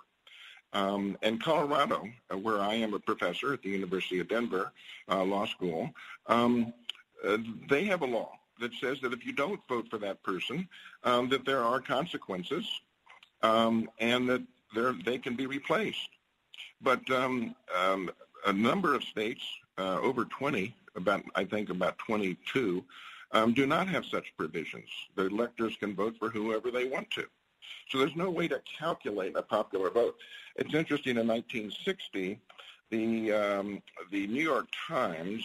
Um, 0.77 1.17
and 1.23 1.43
Colorado, 1.43 2.07
uh, 2.31 2.37
where 2.37 2.61
I 2.61 2.75
am 2.75 2.93
a 2.93 2.99
professor 2.99 3.55
at 3.55 3.63
the 3.63 3.71
University 3.71 4.21
of 4.21 4.29
Denver 4.29 4.73
uh, 5.09 5.25
Law 5.25 5.47
School, 5.47 5.89
um, 6.27 6.75
uh, 7.27 7.39
they 7.71 7.85
have 7.85 8.03
a 8.03 8.07
law 8.07 8.33
that 8.61 8.73
says 8.75 9.01
that 9.01 9.15
if 9.15 9.25
you 9.25 9.33
don't 9.33 9.61
vote 9.71 9.87
for 9.89 9.97
that 9.99 10.23
person, 10.23 10.69
um, 11.05 11.31
that 11.31 11.47
there 11.47 11.63
are 11.63 11.81
consequences 11.81 12.67
um, 13.43 13.89
and 14.01 14.29
that 14.29 14.43
they 15.07 15.17
can 15.17 15.35
be 15.35 15.47
replaced. 15.47 16.11
But 16.83 17.11
um, 17.11 17.55
um, 17.75 18.11
a 18.45 18.53
number 18.53 18.95
of 18.95 19.03
states, 19.03 19.45
uh, 19.79 19.99
over 20.01 20.27
20, 20.27 20.75
about 20.95 21.23
I 21.35 21.45
think 21.45 21.71
about 21.71 21.97
22, 21.99 22.85
um, 23.33 23.55
do 23.55 23.67
not 23.67 23.89
have 23.89 24.05
such 24.05 24.27
provisions. 24.37 24.91
The 25.15 25.27
electors 25.27 25.75
can 25.77 25.95
vote 25.95 26.17
for 26.19 26.29
whoever 26.29 26.71
they 26.71 26.85
want 26.85 27.11
to. 27.13 27.25
So 27.89 27.99
there's 27.99 28.17
no 28.17 28.31
way 28.31 28.49
to 28.49 28.61
calculate 28.79 29.37
a 29.37 29.43
popular 29.43 29.91
vote. 29.91 30.17
It's 30.57 30.75
interesting, 30.75 31.17
in 31.19 31.27
1960, 31.27 32.41
the, 32.91 33.33
um, 33.33 33.83
the 34.11 34.27
New 34.27 34.43
York 34.43 34.67
Times 34.89 35.45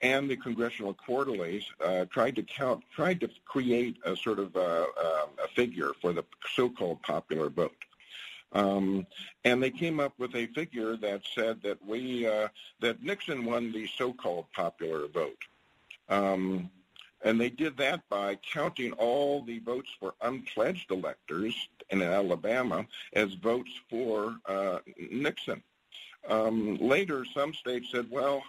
and 0.00 0.30
the 0.30 0.36
Congressional 0.36 0.94
Quarterlies 0.94 1.64
uh, 1.84 2.04
tried 2.06 2.36
to 2.36 2.42
count, 2.42 2.84
tried 2.94 3.20
to 3.20 3.30
create 3.44 3.96
a 4.04 4.16
sort 4.16 4.38
of 4.38 4.54
uh, 4.56 4.60
uh, 4.60 5.26
a 5.44 5.48
figure 5.54 5.92
for 6.00 6.12
the 6.12 6.24
so-called 6.54 7.02
popular 7.02 7.48
vote. 7.48 7.72
Um, 8.52 9.06
and 9.44 9.62
they 9.62 9.70
came 9.70 10.00
up 10.00 10.14
with 10.18 10.34
a 10.34 10.46
figure 10.46 10.96
that 10.96 11.22
said 11.34 11.62
that 11.62 11.84
we 11.84 12.26
uh, 12.26 12.48
that 12.80 13.02
Nixon 13.02 13.44
won 13.44 13.72
the 13.72 13.86
so-called 13.98 14.46
popular 14.54 15.06
vote. 15.08 15.36
Um, 16.08 16.70
and 17.22 17.40
they 17.40 17.50
did 17.50 17.76
that 17.76 18.02
by 18.08 18.36
counting 18.36 18.92
all 18.92 19.42
the 19.42 19.58
votes 19.60 19.90
for 19.98 20.14
unpledged 20.22 20.90
electors 20.90 21.54
in 21.90 22.02
Alabama 22.02 22.86
as 23.12 23.34
votes 23.34 23.70
for 23.90 24.36
uh, 24.46 24.78
Nixon. 25.10 25.62
Um, 26.28 26.76
later, 26.76 27.24
some 27.24 27.54
states 27.54 27.88
said, 27.90 28.06
well, 28.10 28.42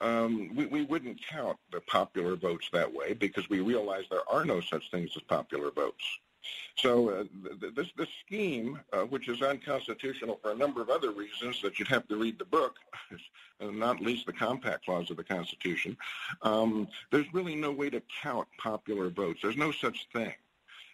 um, 0.00 0.50
we, 0.54 0.66
we, 0.66 0.82
wouldn't 0.82 1.20
count 1.26 1.58
the 1.70 1.80
popular 1.82 2.34
votes 2.34 2.68
that 2.72 2.90
way 2.90 3.12
because 3.12 3.50
we 3.50 3.60
realize 3.60 4.04
there 4.10 4.28
are 4.30 4.46
no 4.46 4.60
such 4.60 4.90
things 4.90 5.10
as 5.14 5.22
popular 5.24 5.70
votes. 5.70 6.04
So 6.76 7.10
uh, 7.10 7.24
th- 7.60 7.74
this, 7.74 7.88
this 7.96 8.08
scheme, 8.24 8.80
uh, 8.92 9.02
which 9.02 9.28
is 9.28 9.42
unconstitutional 9.42 10.38
for 10.42 10.52
a 10.52 10.56
number 10.56 10.80
of 10.80 10.88
other 10.88 11.10
reasons 11.10 11.60
that 11.62 11.78
you'd 11.78 11.88
have 11.88 12.08
to 12.08 12.16
read 12.16 12.38
the 12.38 12.44
book, 12.44 12.76
not 13.60 14.00
least 14.00 14.26
the 14.26 14.32
compact 14.32 14.84
clause 14.84 15.10
of 15.10 15.16
the 15.16 15.24
Constitution, 15.24 15.96
um, 16.42 16.88
there's 17.10 17.32
really 17.34 17.54
no 17.54 17.70
way 17.70 17.90
to 17.90 18.02
count 18.22 18.48
popular 18.58 19.10
votes. 19.10 19.40
There's 19.42 19.56
no 19.56 19.70
such 19.70 20.08
thing. 20.12 20.32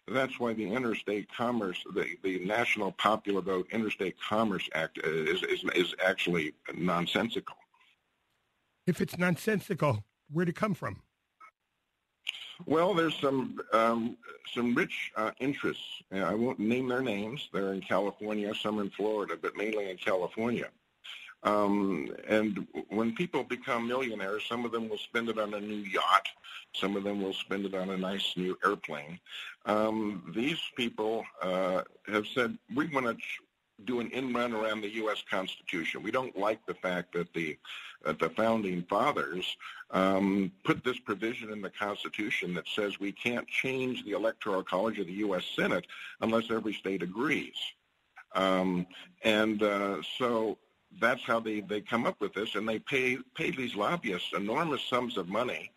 That's 0.09 0.39
why 0.39 0.55
the 0.55 0.73
Interstate 0.73 1.29
Commerce, 1.33 1.83
the, 1.95 2.07
the 2.23 2.45
National 2.45 2.93
Popular 2.93 3.41
Vote 3.41 3.67
Interstate 3.73 4.17
Commerce 4.21 4.69
Act 4.75 5.01
uh, 5.05 5.11
is, 5.11 5.43
is, 5.43 5.65
is 5.75 5.95
actually 6.05 6.55
nonsensical. 6.77 7.57
If 8.87 9.01
it's 9.01 9.19
nonsensical, 9.19 10.05
where'd 10.31 10.49
it 10.49 10.55
come 10.55 10.75
from? 10.75 11.03
Well, 12.65 12.95
there's 12.95 13.15
some 13.17 13.61
um, 13.73 14.17
some 14.55 14.75
rich 14.75 15.13
uh, 15.17 15.33
interests. 15.41 16.03
I 16.13 16.35
won't 16.35 16.59
name 16.59 16.89
their 16.89 17.03
names. 17.03 17.49
They're 17.53 17.75
in 17.75 17.83
California, 17.83 18.55
some 18.55 18.79
in 18.81 18.91
Florida, 18.91 19.35
but 19.41 19.57
mainly 19.57 19.91
in 19.91 19.97
California. 19.99 20.69
Um, 21.43 22.15
and 22.27 22.67
when 22.89 23.15
people 23.15 23.45
become 23.45 23.87
millionaires, 23.87 24.45
some 24.49 24.65
of 24.65 24.73
them 24.73 24.89
will 24.89 24.99
spend 24.99 25.29
it 25.29 25.39
on 25.39 25.55
a 25.55 25.61
new 25.61 25.77
yacht. 25.77 26.27
Some 26.75 26.97
of 26.97 27.05
them 27.05 27.23
will 27.23 27.35
spend 27.35 27.67
it 27.67 27.75
on 27.75 27.91
a 27.91 27.97
nice 27.97 28.37
new 28.37 28.59
airplane. 28.65 29.21
Um, 29.67 30.33
these 30.35 30.59
people 30.77 31.25
uh, 31.43 31.83
have 32.09 32.27
said, 32.27 32.59
we 32.75 32.89
want 32.89 33.07
to 33.07 33.17
do 33.85 34.01
an 34.01 34.11
in 34.11 34.33
run 34.33 34.53
around 34.53 34.81
the 34.81 34.95
U.S. 34.95 35.23
Constitution. 35.31 36.03
We 36.03 36.11
don't 36.11 36.37
like 36.37 36.65
the 36.67 36.75
fact 36.75 37.13
that 37.15 37.33
the 37.35 37.59
uh, 38.05 38.15
the 38.19 38.31
founding 38.31 38.83
fathers 38.85 39.57
um, 39.91 40.53
put 40.65 40.83
this 40.85 40.99
provision 40.99 41.51
in 41.51 41.61
the 41.61 41.71
Constitution 41.71 42.55
that 42.55 42.69
says 42.69 42.99
we 42.99 43.13
can't 43.13 43.47
change 43.49 44.05
the 44.05 44.13
Electoral 44.13 44.63
College 44.63 44.99
of 44.99 45.07
the 45.07 45.13
U.S. 45.15 45.45
Senate 45.55 45.87
unless 46.21 46.51
every 46.51 46.73
state 46.73 47.03
agrees. 47.03 47.57
Um, 48.35 48.87
and 49.23 49.63
uh, 49.63 50.03
so 50.19 50.59
that's 51.01 51.23
how 51.23 51.41
they, 51.41 51.61
they 51.61 51.81
come 51.81 52.07
up 52.07 52.21
with 52.21 52.35
this, 52.35 52.55
and 52.55 52.69
they 52.69 52.79
pay 52.79 53.19
pay 53.35 53.51
these 53.51 53.75
lobbyists 53.75 54.33
enormous 54.35 54.83
sums 54.83 55.17
of 55.17 55.29
money 55.29 55.71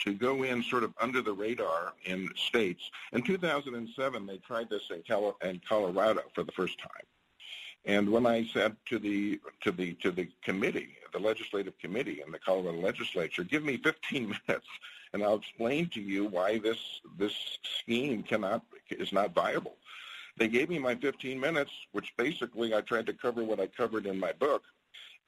to 0.00 0.12
go 0.12 0.42
in 0.42 0.62
sort 0.64 0.82
of 0.82 0.92
under 1.00 1.22
the 1.22 1.32
radar 1.32 1.92
in 2.04 2.28
states. 2.34 2.90
In 3.12 3.22
2007, 3.22 4.26
they 4.26 4.38
tried 4.38 4.68
this 4.68 4.82
in, 4.90 5.02
Cal- 5.02 5.36
in 5.44 5.60
Colorado 5.68 6.22
for 6.34 6.42
the 6.42 6.52
first 6.52 6.78
time. 6.80 7.04
And 7.86 8.10
when 8.10 8.26
I 8.26 8.46
said 8.46 8.76
to 8.86 8.98
the 8.98 9.40
to 9.62 9.70
the 9.70 9.94
to 9.94 10.10
the 10.10 10.28
committee, 10.42 10.96
the 11.12 11.18
legislative 11.18 11.78
committee 11.78 12.22
in 12.24 12.32
the 12.32 12.38
Colorado 12.38 12.78
legislature, 12.78 13.44
give 13.44 13.62
me 13.62 13.76
15 13.76 14.28
minutes, 14.48 14.66
and 15.12 15.22
I'll 15.22 15.36
explain 15.36 15.88
to 15.90 16.00
you 16.00 16.24
why 16.24 16.58
this 16.58 16.78
this 17.18 17.34
scheme 17.80 18.22
cannot 18.22 18.62
is 18.90 19.12
not 19.12 19.34
viable. 19.34 19.76
They 20.36 20.48
gave 20.48 20.68
me 20.68 20.78
my 20.78 20.96
15 20.96 21.38
minutes, 21.38 21.70
which 21.92 22.12
basically 22.16 22.74
I 22.74 22.80
tried 22.80 23.06
to 23.06 23.12
cover 23.12 23.44
what 23.44 23.60
I 23.60 23.68
covered 23.68 24.06
in 24.06 24.18
my 24.18 24.32
book, 24.32 24.64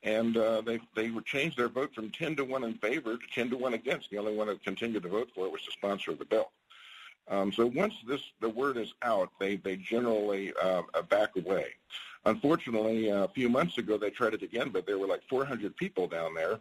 and 0.02 0.36
uh, 0.36 0.62
they 0.62 0.80
they 0.94 1.10
changed 1.26 1.58
their 1.58 1.68
vote 1.68 1.94
from 1.94 2.10
10 2.10 2.36
to 2.36 2.44
one 2.44 2.64
in 2.64 2.74
favor 2.78 3.18
to 3.18 3.26
10 3.34 3.50
to 3.50 3.56
one 3.58 3.74
against. 3.74 4.10
The 4.10 4.18
only 4.18 4.34
one 4.34 4.46
that 4.46 4.64
continued 4.64 5.02
to 5.02 5.08
vote 5.10 5.30
for 5.34 5.46
it 5.46 5.52
was 5.52 5.64
the 5.66 5.72
sponsor 5.72 6.12
of 6.12 6.18
the 6.18 6.24
bill. 6.24 6.50
Um, 7.28 7.52
so 7.52 7.66
once 7.66 7.94
this 8.06 8.22
the 8.40 8.48
word 8.48 8.76
is 8.76 8.94
out, 9.02 9.30
they 9.38 9.56
they 9.56 9.76
generally 9.76 10.52
uh, 10.62 10.82
back 11.10 11.36
away. 11.36 11.74
Unfortunately, 12.26 13.08
a 13.08 13.28
few 13.28 13.48
months 13.48 13.78
ago 13.78 13.96
they 13.96 14.10
tried 14.10 14.34
it 14.34 14.42
again, 14.42 14.70
but 14.70 14.84
there 14.84 14.98
were 14.98 15.06
like 15.06 15.22
400 15.28 15.76
people 15.76 16.08
down 16.08 16.34
there 16.34 16.58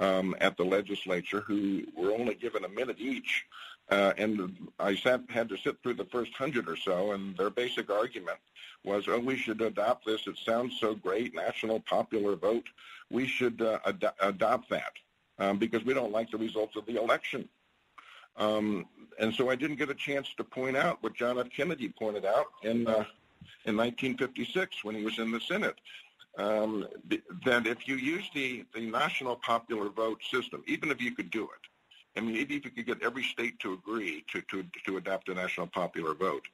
um, 0.00 0.34
at 0.40 0.56
the 0.56 0.64
legislature 0.64 1.40
who 1.40 1.84
were 1.96 2.10
only 2.10 2.34
given 2.34 2.64
a 2.64 2.68
minute 2.68 2.96
each. 2.98 3.46
Uh, 3.90 4.12
and 4.18 4.68
I 4.80 4.96
sat, 4.96 5.20
had 5.28 5.48
to 5.50 5.56
sit 5.56 5.80
through 5.82 5.94
the 5.94 6.06
first 6.06 6.34
hundred 6.34 6.68
or 6.68 6.76
so, 6.76 7.12
and 7.12 7.36
their 7.36 7.50
basic 7.50 7.90
argument 7.90 8.38
was, 8.82 9.04
oh, 9.06 9.20
we 9.20 9.36
should 9.36 9.60
adopt 9.60 10.04
this. 10.04 10.26
It 10.26 10.36
sounds 10.44 10.78
so 10.80 10.94
great, 10.94 11.34
national 11.34 11.80
popular 11.80 12.34
vote. 12.34 12.66
We 13.10 13.28
should 13.28 13.62
uh, 13.62 13.78
ad- 13.86 14.12
adopt 14.20 14.68
that 14.70 14.94
um, 15.38 15.58
because 15.58 15.84
we 15.84 15.94
don't 15.94 16.12
like 16.12 16.30
the 16.30 16.38
results 16.38 16.76
of 16.76 16.86
the 16.86 17.00
election. 17.00 17.48
Um, 18.36 18.86
and 19.20 19.32
so 19.32 19.48
I 19.48 19.54
didn't 19.54 19.76
get 19.76 19.90
a 19.90 19.94
chance 19.94 20.28
to 20.38 20.44
point 20.44 20.76
out 20.76 21.00
what 21.02 21.14
John 21.14 21.38
F. 21.38 21.50
Kennedy 21.54 21.88
pointed 21.88 22.24
out 22.24 22.46
in 22.64 22.88
uh, 22.88 23.04
in 23.64 23.76
1956 23.76 24.84
when 24.84 24.94
he 24.94 25.04
was 25.04 25.18
in 25.18 25.30
the 25.30 25.40
Senate. 25.40 25.76
Um, 26.36 26.88
that 27.44 27.66
if 27.66 27.86
you 27.86 27.94
use 27.94 28.28
the, 28.34 28.64
the 28.74 28.80
national 28.80 29.36
popular 29.36 29.88
vote 29.88 30.20
system, 30.32 30.64
even 30.66 30.90
if 30.90 31.00
you 31.00 31.14
could 31.14 31.30
do 31.30 31.44
it, 31.44 31.68
I 32.16 32.20
mean, 32.20 32.36
even 32.36 32.56
if 32.56 32.64
you 32.64 32.70
could 32.70 32.86
get 32.86 33.02
every 33.02 33.24
state 33.24 33.58
to 33.60 33.72
agree 33.72 34.24
to, 34.32 34.40
to, 34.42 34.64
to 34.86 34.96
adopt 34.98 35.28
a 35.28 35.34
national 35.34 35.66
popular 35.66 36.14
vote, 36.14 36.46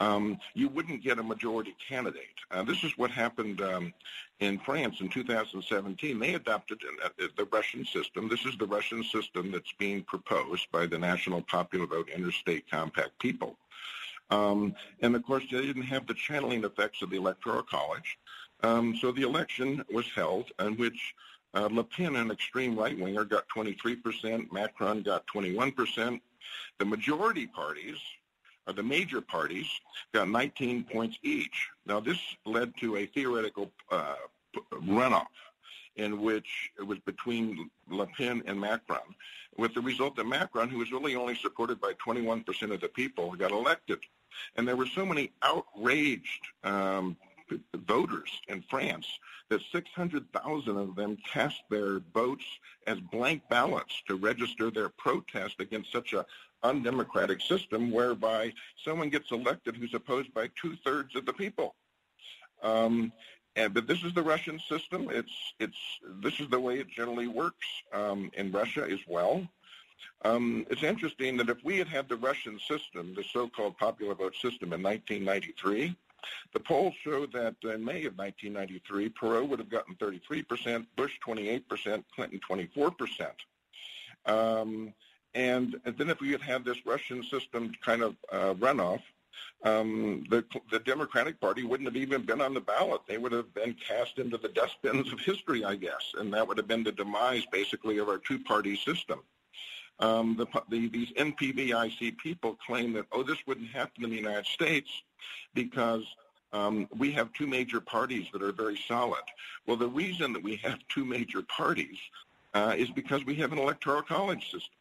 um, 0.00 0.38
you 0.54 0.68
wouldn't 0.68 1.02
get 1.02 1.18
a 1.18 1.22
majority 1.22 1.76
candidate. 1.86 2.22
Uh, 2.50 2.62
this 2.62 2.82
is 2.82 2.96
what 2.96 3.10
happened 3.10 3.60
um, 3.60 3.92
in 4.40 4.58
France 4.58 5.00
in 5.00 5.08
2017. 5.08 6.18
They 6.18 6.34
adopted 6.34 6.80
uh, 7.04 7.08
the 7.36 7.46
Russian 7.52 7.84
system. 7.84 8.28
This 8.28 8.44
is 8.46 8.56
the 8.56 8.66
Russian 8.66 9.04
system 9.04 9.52
that's 9.52 9.72
being 9.78 10.02
proposed 10.02 10.70
by 10.72 10.86
the 10.86 10.98
National 10.98 11.42
Popular 11.42 11.86
Vote 11.86 12.08
Interstate 12.08 12.70
Compact 12.70 13.18
people. 13.18 13.56
Um, 14.34 14.58
and 15.02 15.14
of 15.16 15.22
course, 15.28 15.44
they 15.50 15.64
didn't 15.68 15.90
have 15.94 16.04
the 16.06 16.14
channeling 16.26 16.62
effects 16.64 17.02
of 17.02 17.08
the 17.10 17.18
Electoral 17.24 17.64
College. 17.76 18.10
Um, 18.68 18.86
so 19.00 19.06
the 19.12 19.26
election 19.30 19.68
was 19.96 20.06
held 20.20 20.46
in 20.66 20.76
which 20.82 21.00
Uh, 21.54 21.68
Le 21.78 21.84
Pen, 21.84 22.16
an 22.16 22.30
extreme 22.30 22.74
right-winger, 22.82 23.24
got 23.34 23.44
23%. 23.48 24.50
Macron 24.60 25.02
got 25.02 25.22
21%. 25.26 26.18
The 26.78 26.86
majority 26.94 27.46
parties, 27.46 27.98
or 28.66 28.72
the 28.72 28.82
major 28.96 29.20
parties, 29.20 29.68
got 30.16 30.26
19 30.28 30.84
points 30.84 31.16
each. 31.22 31.68
Now, 31.90 32.00
this 32.00 32.20
led 32.46 32.68
to 32.82 32.96
a 32.96 33.04
theoretical 33.14 33.66
uh, 33.96 34.14
runoff 34.96 35.36
in 35.96 36.10
which 36.26 36.50
it 36.80 36.86
was 36.90 36.98
between 37.12 37.70
Le 37.98 38.06
Pen 38.16 38.36
and 38.48 38.58
Macron, 38.58 39.08
with 39.62 39.72
the 39.74 39.82
result 39.82 40.16
that 40.16 40.26
Macron, 40.38 40.70
who 40.70 40.78
was 40.78 40.90
really 40.90 41.14
only 41.22 41.36
supported 41.44 41.78
by 41.86 41.92
21% 42.06 42.72
of 42.72 42.80
the 42.80 42.88
people, 42.88 43.24
got 43.44 43.50
elected. 43.62 44.00
And 44.56 44.66
there 44.66 44.76
were 44.76 44.86
so 44.86 45.04
many 45.04 45.32
outraged 45.42 46.46
um, 46.64 47.16
voters 47.74 48.30
in 48.48 48.62
France 48.62 49.06
that 49.48 49.60
600,000 49.72 50.76
of 50.76 50.94
them 50.94 51.18
cast 51.30 51.62
their 51.70 52.00
votes 52.14 52.44
as 52.86 52.98
blank 53.00 53.42
ballots 53.50 54.02
to 54.08 54.16
register 54.16 54.70
their 54.70 54.88
protest 54.88 55.56
against 55.60 55.92
such 55.92 56.12
a 56.12 56.24
undemocratic 56.62 57.40
system 57.40 57.90
whereby 57.90 58.52
someone 58.84 59.10
gets 59.10 59.30
elected 59.32 59.76
who's 59.76 59.94
opposed 59.94 60.32
by 60.32 60.48
two-thirds 60.60 61.16
of 61.16 61.26
the 61.26 61.32
people. 61.32 61.74
Um, 62.62 63.12
and, 63.56 63.74
but 63.74 63.86
this 63.86 64.02
is 64.04 64.14
the 64.14 64.22
Russian 64.22 64.58
system. 64.68 65.08
It's, 65.10 65.32
it's, 65.58 65.76
this 66.22 66.40
is 66.40 66.48
the 66.48 66.60
way 66.60 66.78
it 66.78 66.88
generally 66.88 67.26
works 67.26 67.66
um, 67.92 68.30
in 68.34 68.50
Russia 68.52 68.86
as 68.90 69.00
well. 69.06 69.46
Um, 70.24 70.66
it's 70.70 70.82
interesting 70.82 71.36
that 71.38 71.48
if 71.48 71.64
we 71.64 71.78
had 71.78 71.88
had 71.88 72.08
the 72.08 72.16
Russian 72.16 72.58
system, 72.60 73.14
the 73.14 73.24
so-called 73.32 73.76
popular 73.78 74.14
vote 74.14 74.34
system 74.36 74.72
in 74.72 74.82
1993, 74.82 75.96
the 76.52 76.60
polls 76.60 76.94
show 77.02 77.26
that 77.26 77.56
in 77.64 77.84
May 77.84 78.04
of 78.04 78.16
1993, 78.16 79.10
Perot 79.10 79.48
would 79.48 79.58
have 79.58 79.68
gotten 79.68 79.94
33%, 79.96 80.86
Bush 80.96 81.18
28%, 81.26 82.04
Clinton 82.14 82.40
24%. 82.48 83.30
Um, 84.26 84.94
and, 85.34 85.80
then 85.84 86.10
if 86.10 86.20
we 86.20 86.30
had 86.30 86.42
had 86.42 86.64
this 86.64 86.84
Russian 86.86 87.22
system 87.24 87.72
kind 87.84 88.02
of 88.02 88.16
uh, 88.30 88.54
runoff, 88.54 89.00
um, 89.64 90.24
the, 90.28 90.44
the 90.70 90.78
Democratic 90.80 91.40
Party 91.40 91.64
wouldn't 91.64 91.88
have 91.88 91.96
even 91.96 92.22
been 92.22 92.40
on 92.40 92.52
the 92.52 92.60
ballot. 92.60 93.00
They 93.06 93.18
would 93.18 93.32
have 93.32 93.52
been 93.54 93.74
cast 93.74 94.18
into 94.18 94.36
the 94.36 94.48
dustbins 94.48 95.12
of 95.12 95.20
history, 95.20 95.64
I 95.64 95.76
guess, 95.76 96.14
and 96.18 96.32
that 96.34 96.46
would 96.46 96.58
have 96.58 96.68
been 96.68 96.84
the 96.84 96.92
demise, 96.92 97.46
basically, 97.50 97.98
of 97.98 98.08
our 98.08 98.18
two-party 98.18 98.76
system. 98.76 99.20
Um, 100.02 100.36
the, 100.36 100.46
the, 100.68 100.88
these 100.88 101.12
NPVIC 101.12 102.18
people 102.18 102.58
claim 102.66 102.92
that, 102.94 103.06
oh, 103.12 103.22
this 103.22 103.38
wouldn't 103.46 103.70
happen 103.70 104.02
in 104.02 104.10
the 104.10 104.16
United 104.16 104.46
States 104.46 104.90
because 105.54 106.04
um, 106.52 106.88
we 106.98 107.12
have 107.12 107.32
two 107.32 107.46
major 107.46 107.80
parties 107.80 108.26
that 108.32 108.42
are 108.42 108.52
very 108.52 108.78
solid. 108.88 109.22
Well, 109.66 109.76
the 109.76 109.88
reason 109.88 110.32
that 110.32 110.42
we 110.42 110.56
have 110.56 110.80
two 110.88 111.04
major 111.04 111.42
parties 111.42 111.98
uh, 112.52 112.74
is 112.76 112.90
because 112.90 113.24
we 113.24 113.36
have 113.36 113.52
an 113.52 113.58
electoral 113.58 114.02
college 114.02 114.44
system. 114.50 114.74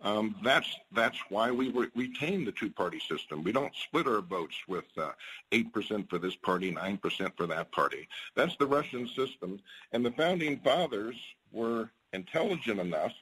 Um, 0.00 0.36
that's 0.44 0.68
that's 0.92 1.18
why 1.28 1.50
we 1.50 1.70
re- 1.70 1.90
retain 1.96 2.44
the 2.44 2.52
two-party 2.52 3.00
system. 3.00 3.42
We 3.42 3.50
don't 3.50 3.72
split 3.74 4.06
our 4.06 4.20
votes 4.20 4.54
with 4.68 4.84
uh, 4.96 5.10
eight 5.50 5.72
percent 5.72 6.08
for 6.08 6.18
this 6.18 6.36
party, 6.36 6.70
nine 6.70 6.98
percent 6.98 7.36
for 7.36 7.46
that 7.48 7.72
party. 7.72 8.06
That's 8.36 8.56
the 8.58 8.66
Russian 8.66 9.08
system, 9.08 9.58
and 9.90 10.06
the 10.06 10.12
founding 10.12 10.60
fathers 10.60 11.16
were 11.50 11.90
intelligent 12.12 12.78
enough 12.78 13.12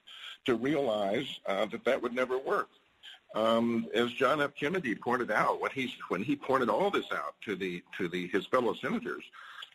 to 0.47 0.55
realize 0.55 1.41
uh, 1.47 1.67
that 1.67 1.85
that 1.85 2.01
would 2.01 2.15
never 2.15 2.39
work. 2.39 2.69
Um, 3.35 3.87
as 3.95 4.13
John 4.13 4.41
F. 4.41 4.55
Kennedy 4.55 4.95
pointed 4.95 5.31
out, 5.31 5.61
when 5.61 5.71
he 5.73 5.93
when 6.09 6.23
he 6.23 6.37
pointed 6.37 6.71
all 6.71 6.91
this 6.91 7.11
out 7.13 7.35
to 7.45 7.55
the 7.55 7.83
to 7.99 8.09
the 8.09 8.29
his 8.29 8.47
fellow 8.47 8.73
senators, 8.75 9.25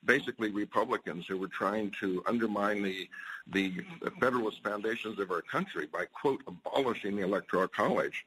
basically 0.06 0.50
Republicans 0.50 1.28
who 1.28 1.38
were 1.38 1.48
trying 1.48 1.92
to 2.00 2.24
undermine 2.26 2.82
the 2.82 3.08
the 3.48 3.84
Federalist 4.20 4.64
foundations 4.64 5.20
of 5.20 5.32
our 5.32 5.42
country 5.42 5.86
by 5.86 6.06
quote 6.06 6.42
abolishing 6.48 7.16
the 7.16 7.24
Electoral 7.24 7.68
College. 7.68 8.26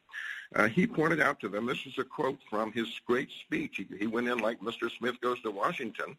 Uh, 0.54 0.68
he 0.68 0.86
pointed 0.86 1.20
out 1.20 1.40
to 1.40 1.48
them, 1.48 1.66
this 1.66 1.84
is 1.86 1.98
a 1.98 2.04
quote 2.04 2.38
from 2.48 2.70
his 2.70 2.86
great 3.06 3.28
speech. 3.30 3.76
He, 3.76 3.86
he 3.98 4.06
went 4.06 4.28
in 4.28 4.38
like 4.38 4.60
Mr. 4.60 4.88
Smith 4.98 5.20
goes 5.20 5.40
to 5.42 5.50
Washington, 5.50 6.16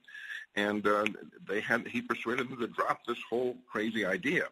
and 0.56 0.86
uh, 0.86 1.06
they 1.48 1.62
had 1.62 1.88
he 1.88 2.02
persuaded 2.02 2.50
them 2.50 2.60
to 2.60 2.68
drop 2.68 3.06
this 3.06 3.22
whole 3.30 3.56
crazy 3.72 4.06
idea. 4.06 4.48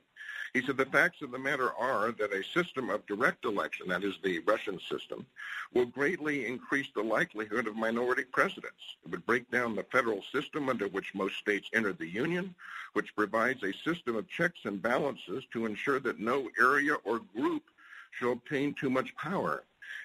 He 0.54 0.62
said 0.62 0.78
the 0.78 0.86
facts 0.86 1.24
of 1.24 1.32
the 1.32 1.40
matter 1.40 1.74
are 1.74 2.12
that 2.12 2.32
a 2.32 2.44
system 2.44 2.92
of 2.92 3.08
direct 3.08 3.44
election, 3.44 3.88
that 3.88 4.04
is 4.04 4.14
the 4.24 4.38
Russian 4.42 4.80
system, 4.80 5.26
will 5.74 5.88
greatly 5.88 6.46
increase 6.46 6.86
the 6.94 7.02
likelihood 7.02 7.66
of 7.66 7.76
minority 7.76 8.24
presidents. 8.24 8.98
It 9.04 9.10
would 9.10 9.26
break 9.26 9.50
down 9.50 9.76
the 9.76 9.82
federal 9.92 10.22
system 10.32 10.70
under 10.70 10.88
which 10.88 11.16
most 11.16 11.38
states 11.38 11.72
entered 11.74 11.98
the 11.98 12.08
Union, 12.08 12.54
which 12.94 13.16
provides 13.16 13.64
a 13.64 13.74
system 13.74 14.16
of 14.16 14.30
checks 14.30 14.60
and 14.66 14.80
balances 14.80 15.44
to 15.54 15.66
ensure 15.66 16.00
that 16.02 16.20
no 16.20 16.48
area 16.60 16.94
or 17.04 17.22
group 17.36 17.64
shall 18.12 18.34
obtain 18.34 18.76
too 18.76 18.92
much 18.92 19.16
power. 19.16 19.64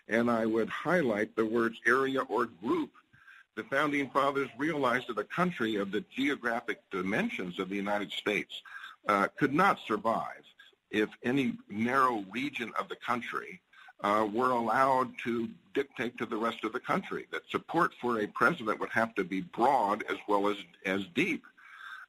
And 0.09 0.30
I 0.30 0.46
would 0.46 0.70
highlight 0.70 1.36
the 1.36 1.44
words 1.44 1.78
area 1.86 2.22
or 2.22 2.46
group 2.46 2.92
the 3.55 3.64
founding 3.64 4.09
fathers 4.11 4.49
realized 4.57 5.09
that 5.09 5.18
a 5.18 5.24
country 5.24 5.74
of 5.76 5.90
the 5.90 6.05
geographic 6.14 6.80
dimensions 6.92 7.59
of 7.59 7.68
the 7.68 7.74
United 7.74 8.12
States 8.12 8.62
uh, 9.07 9.28
could 9.38 9.55
not 9.55 9.78
survive 9.86 10.42
if 10.90 11.09
any 11.22 11.55
narrow 11.68 12.24
region 12.30 12.72
of 12.78 12.88
the 12.88 12.96
country 12.96 13.61
uh, 14.03 14.26
were 14.32 14.51
allowed 14.51 15.11
to 15.24 15.49
dictate 15.74 16.16
to 16.18 16.26
the 16.26 16.36
rest 16.36 16.64
of 16.64 16.72
the 16.72 16.80
country. 16.80 17.26
That 17.32 17.42
support 17.51 17.92
for 18.01 18.20
a 18.20 18.26
president 18.28 18.80
would 18.80 18.90
have 18.90 19.14
to 19.16 19.24
be 19.24 19.40
broad 19.40 20.05
as 20.09 20.16
well 20.28 20.49
as, 20.49 20.57
as 20.86 21.05
deep. 21.14 21.44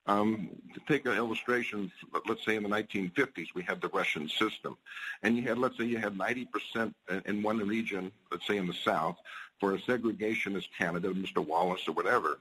Um, 0.07 0.49
to 0.73 0.79
take 0.87 1.05
an 1.05 1.13
illustration, 1.13 1.91
let's 2.27 2.43
say 2.43 2.55
in 2.55 2.63
the 2.63 2.69
1950s, 2.69 3.47
we 3.53 3.61
had 3.61 3.79
the 3.79 3.89
Russian 3.89 4.27
system, 4.27 4.75
and 5.21 5.37
you 5.37 5.43
had, 5.43 5.59
let's 5.59 5.77
say, 5.77 5.83
you 5.83 5.97
had 5.99 6.17
90% 6.17 6.93
in 7.25 7.43
one 7.43 7.59
region, 7.59 8.11
let's 8.31 8.47
say 8.47 8.57
in 8.57 8.65
the 8.65 8.73
South, 8.73 9.17
for 9.59 9.75
a 9.75 9.77
segregationist 9.79 10.69
candidate, 10.75 11.15
Mr. 11.15 11.45
Wallace 11.45 11.87
or 11.87 11.91
whatever. 11.91 12.39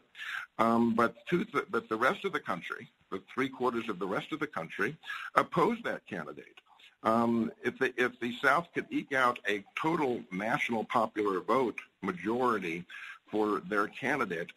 Um, 0.59 0.95
but, 0.95 1.17
th- 1.29 1.47
but 1.71 1.89
the 1.91 1.97
rest 1.97 2.25
of 2.25 2.33
the 2.33 2.41
country, 2.41 2.89
the 3.11 3.23
three 3.33 3.49
quarters 3.49 3.89
of 3.89 3.99
the 3.99 4.07
rest 4.07 4.33
of 4.33 4.41
the 4.41 4.47
country, 4.47 4.97
opposed 5.35 5.85
that 5.85 6.07
candidate. 6.07 6.61
Um, 7.05 7.53
if, 7.63 7.79
the, 7.79 7.93
if 7.97 8.19
the 8.21 8.35
South 8.43 8.69
could 8.75 8.87
eke 8.91 9.13
out 9.13 9.39
a 9.49 9.65
total 9.81 10.21
national 10.33 10.85
popular 10.85 11.41
vote 11.41 11.79
majority 12.03 12.85
for 13.31 13.61
their 13.69 13.87
candidate, 13.89 14.51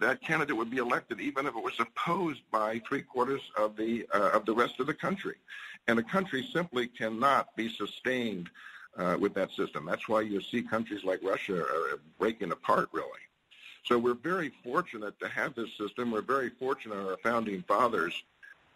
that 0.00 0.20
candidate 0.22 0.56
would 0.56 0.70
be 0.70 0.76
elected 0.76 1.20
even 1.20 1.46
if 1.46 1.56
it 1.56 1.62
was 1.62 1.80
opposed 1.80 2.42
by 2.50 2.80
three 2.86 3.02
quarters 3.02 3.40
of 3.56 3.76
the 3.76 4.06
uh, 4.14 4.30
of 4.32 4.44
the 4.44 4.54
rest 4.54 4.78
of 4.78 4.86
the 4.86 4.94
country. 4.94 5.36
And 5.88 5.98
a 5.98 6.02
country 6.02 6.46
simply 6.52 6.86
cannot 6.86 7.56
be 7.56 7.68
sustained 7.68 8.50
uh, 8.96 9.16
with 9.18 9.34
that 9.34 9.50
system. 9.52 9.86
That's 9.86 10.08
why 10.08 10.20
you 10.20 10.40
see 10.40 10.62
countries 10.62 11.02
like 11.04 11.20
Russia 11.22 11.64
uh, 11.64 11.96
breaking 12.18 12.52
apart, 12.52 12.88
really. 12.92 13.08
So 13.84 13.98
we're 13.98 14.14
very 14.14 14.52
fortunate 14.62 15.18
to 15.20 15.28
have 15.28 15.54
this 15.54 15.70
system. 15.78 16.10
We're 16.10 16.22
very 16.22 16.50
fortunate 16.50 16.96
our 16.96 17.16
founding 17.22 17.62
fathers. 17.62 18.22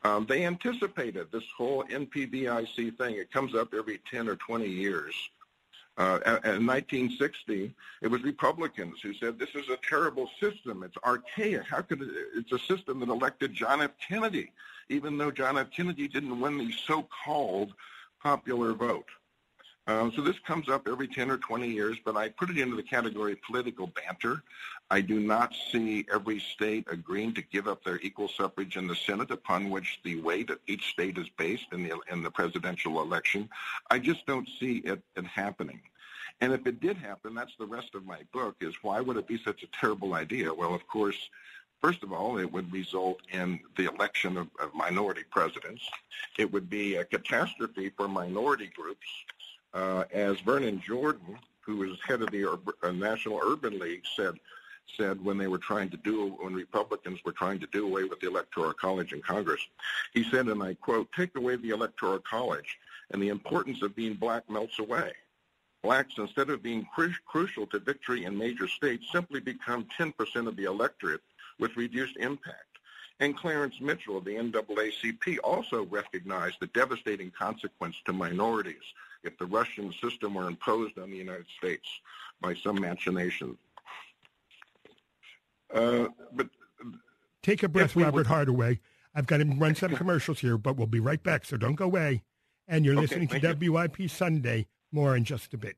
Um, 0.02 0.26
they 0.26 0.44
anticipated 0.44 1.28
this 1.32 1.44
whole 1.56 1.84
NPVIC 1.84 2.98
thing. 2.98 3.16
It 3.16 3.32
comes 3.32 3.54
up 3.54 3.72
every 3.74 4.00
10 4.10 4.28
or 4.28 4.36
20 4.36 4.66
years. 4.66 5.14
Uh, 5.96 6.18
in 6.44 6.66
1960, 6.66 7.72
it 8.02 8.08
was 8.08 8.22
Republicans 8.22 9.00
who 9.00 9.14
said 9.14 9.38
this 9.38 9.54
is 9.54 9.68
a 9.68 9.78
terrible 9.88 10.28
system. 10.40 10.82
It's 10.82 10.96
archaic. 11.04 11.62
How 11.64 11.82
could 11.82 12.02
it? 12.02 12.10
It's 12.34 12.50
a 12.50 12.58
system 12.58 12.98
that 13.00 13.08
elected 13.08 13.54
John 13.54 13.80
F. 13.80 13.92
Kennedy, 14.06 14.50
even 14.88 15.16
though 15.16 15.30
John 15.30 15.56
F. 15.56 15.70
Kennedy 15.70 16.08
didn't 16.08 16.40
win 16.40 16.58
the 16.58 16.72
so-called 16.72 17.74
popular 18.20 18.72
vote. 18.72 19.06
Um, 19.86 20.12
so 20.16 20.22
this 20.22 20.38
comes 20.46 20.70
up 20.70 20.88
every 20.88 21.06
10 21.06 21.30
or 21.30 21.36
20 21.36 21.68
years, 21.68 21.98
but 22.04 22.16
I 22.16 22.30
put 22.30 22.48
it 22.48 22.56
into 22.56 22.74
the 22.74 22.82
category 22.82 23.32
of 23.32 23.42
political 23.42 23.88
banter. 23.88 24.42
I 24.90 25.02
do 25.02 25.20
not 25.20 25.54
see 25.70 26.06
every 26.12 26.40
state 26.40 26.86
agreeing 26.90 27.34
to 27.34 27.42
give 27.42 27.68
up 27.68 27.84
their 27.84 27.98
equal 28.00 28.28
suffrage 28.28 28.76
in 28.76 28.86
the 28.86 28.96
Senate 28.96 29.30
upon 29.30 29.68
which 29.68 30.00
the 30.02 30.20
weight 30.22 30.48
of 30.48 30.58
each 30.66 30.90
state 30.90 31.18
is 31.18 31.28
based 31.36 31.66
in 31.72 31.82
the, 31.82 31.98
in 32.10 32.22
the 32.22 32.30
presidential 32.30 33.02
election. 33.02 33.48
I 33.90 33.98
just 33.98 34.24
don't 34.26 34.48
see 34.58 34.78
it, 34.78 35.02
it 35.16 35.26
happening. 35.26 35.80
And 36.40 36.52
if 36.52 36.66
it 36.66 36.80
did 36.80 36.96
happen, 36.96 37.34
that's 37.34 37.54
the 37.58 37.66
rest 37.66 37.94
of 37.94 38.06
my 38.06 38.20
book, 38.32 38.56
is 38.60 38.74
why 38.82 39.00
would 39.00 39.18
it 39.18 39.28
be 39.28 39.38
such 39.44 39.62
a 39.62 39.68
terrible 39.78 40.14
idea? 40.14 40.52
Well, 40.52 40.74
of 40.74 40.86
course, 40.86 41.28
First 41.84 42.02
of 42.02 42.14
all, 42.14 42.38
it 42.38 42.50
would 42.50 42.72
result 42.72 43.20
in 43.30 43.60
the 43.76 43.92
election 43.92 44.38
of, 44.38 44.48
of, 44.58 44.72
minority 44.72 45.22
presidents. 45.30 45.82
It 46.38 46.50
would 46.50 46.70
be 46.70 46.94
a 46.94 47.04
catastrophe 47.04 47.90
for 47.94 48.08
minority 48.08 48.70
groups 48.74 49.06
uh, 49.74 50.04
as 50.12 50.40
Vernon 50.40 50.80
Jordan, 50.80 51.38
who 51.60 51.76
was 51.76 51.98
head 52.06 52.22
of 52.22 52.30
the 52.30 52.50
uh, 52.50 52.92
National 52.92 53.40
Urban 53.42 53.78
League, 53.78 54.04
said 54.16 54.34
said 54.98 55.24
when 55.24 55.38
they 55.38 55.46
were 55.46 55.58
trying 55.58 55.88
to 55.88 55.96
do 55.96 56.36
when 56.40 56.54
Republicans 56.54 57.18
were 57.24 57.32
trying 57.32 57.58
to 57.58 57.66
do 57.68 57.86
away 57.86 58.04
with 58.04 58.20
the 58.20 58.28
Electoral 58.28 58.72
College 58.74 59.12
in 59.12 59.22
Congress. 59.22 59.60
He 60.12 60.24
said, 60.24 60.46
and 60.46 60.62
I 60.62 60.74
quote, 60.74 61.10
"Take 61.12 61.34
away 61.36 61.56
the 61.56 61.70
Electoral 61.70 62.18
College, 62.18 62.78
and 63.10 63.22
the 63.22 63.30
importance 63.30 63.82
of 63.82 63.96
being 63.96 64.14
black 64.14 64.48
melts 64.48 64.78
away. 64.78 65.12
Blacks, 65.82 66.14
instead 66.16 66.50
of 66.50 66.62
being 66.62 66.86
cru- 66.94 67.12
crucial 67.26 67.66
to 67.68 67.78
victory 67.78 68.24
in 68.24 68.36
major 68.36 68.68
states, 68.68 69.10
simply 69.12 69.40
become 69.40 69.86
10% 69.98 70.48
of 70.48 70.56
the 70.56 70.64
electorate 70.64 71.20
with 71.58 71.76
reduced 71.76 72.16
impact. 72.16 72.78
And 73.20 73.36
Clarence 73.36 73.80
Mitchell 73.80 74.16
of 74.16 74.24
the 74.24 74.34
NAACP 74.34 75.38
also 75.44 75.84
recognized 75.84 76.56
the 76.60 76.66
devastating 76.68 77.30
consequence 77.30 77.96
to 78.06 78.12
minorities 78.12 78.82
if 79.24 79.36
the 79.38 79.46
Russian 79.46 79.92
system 80.00 80.34
were 80.34 80.46
imposed 80.46 80.98
on 80.98 81.10
the 81.10 81.16
United 81.16 81.46
States 81.58 81.88
by 82.40 82.54
some 82.54 82.80
machination. 82.80 83.56
Uh, 85.72 86.06
but 86.32 86.48
take 87.42 87.62
a 87.62 87.68
breath, 87.68 87.96
Robert 87.96 88.12
would... 88.12 88.26
Hardaway. 88.26 88.80
I've 89.14 89.26
got 89.26 89.38
to 89.38 89.44
run 89.44 89.74
some 89.74 89.94
commercials 89.96 90.40
here, 90.40 90.58
but 90.58 90.76
we'll 90.76 90.86
be 90.86 91.00
right 91.00 91.22
back, 91.22 91.44
so 91.44 91.56
don't 91.56 91.74
go 91.74 91.84
away. 91.84 92.22
And 92.66 92.84
you're 92.84 92.94
okay, 92.94 93.02
listening 93.02 93.28
to 93.28 93.54
WIP 93.54 93.98
you. 93.98 94.08
Sunday. 94.08 94.66
More 94.90 95.16
in 95.16 95.24
just 95.24 95.52
a 95.54 95.58
bit. 95.58 95.76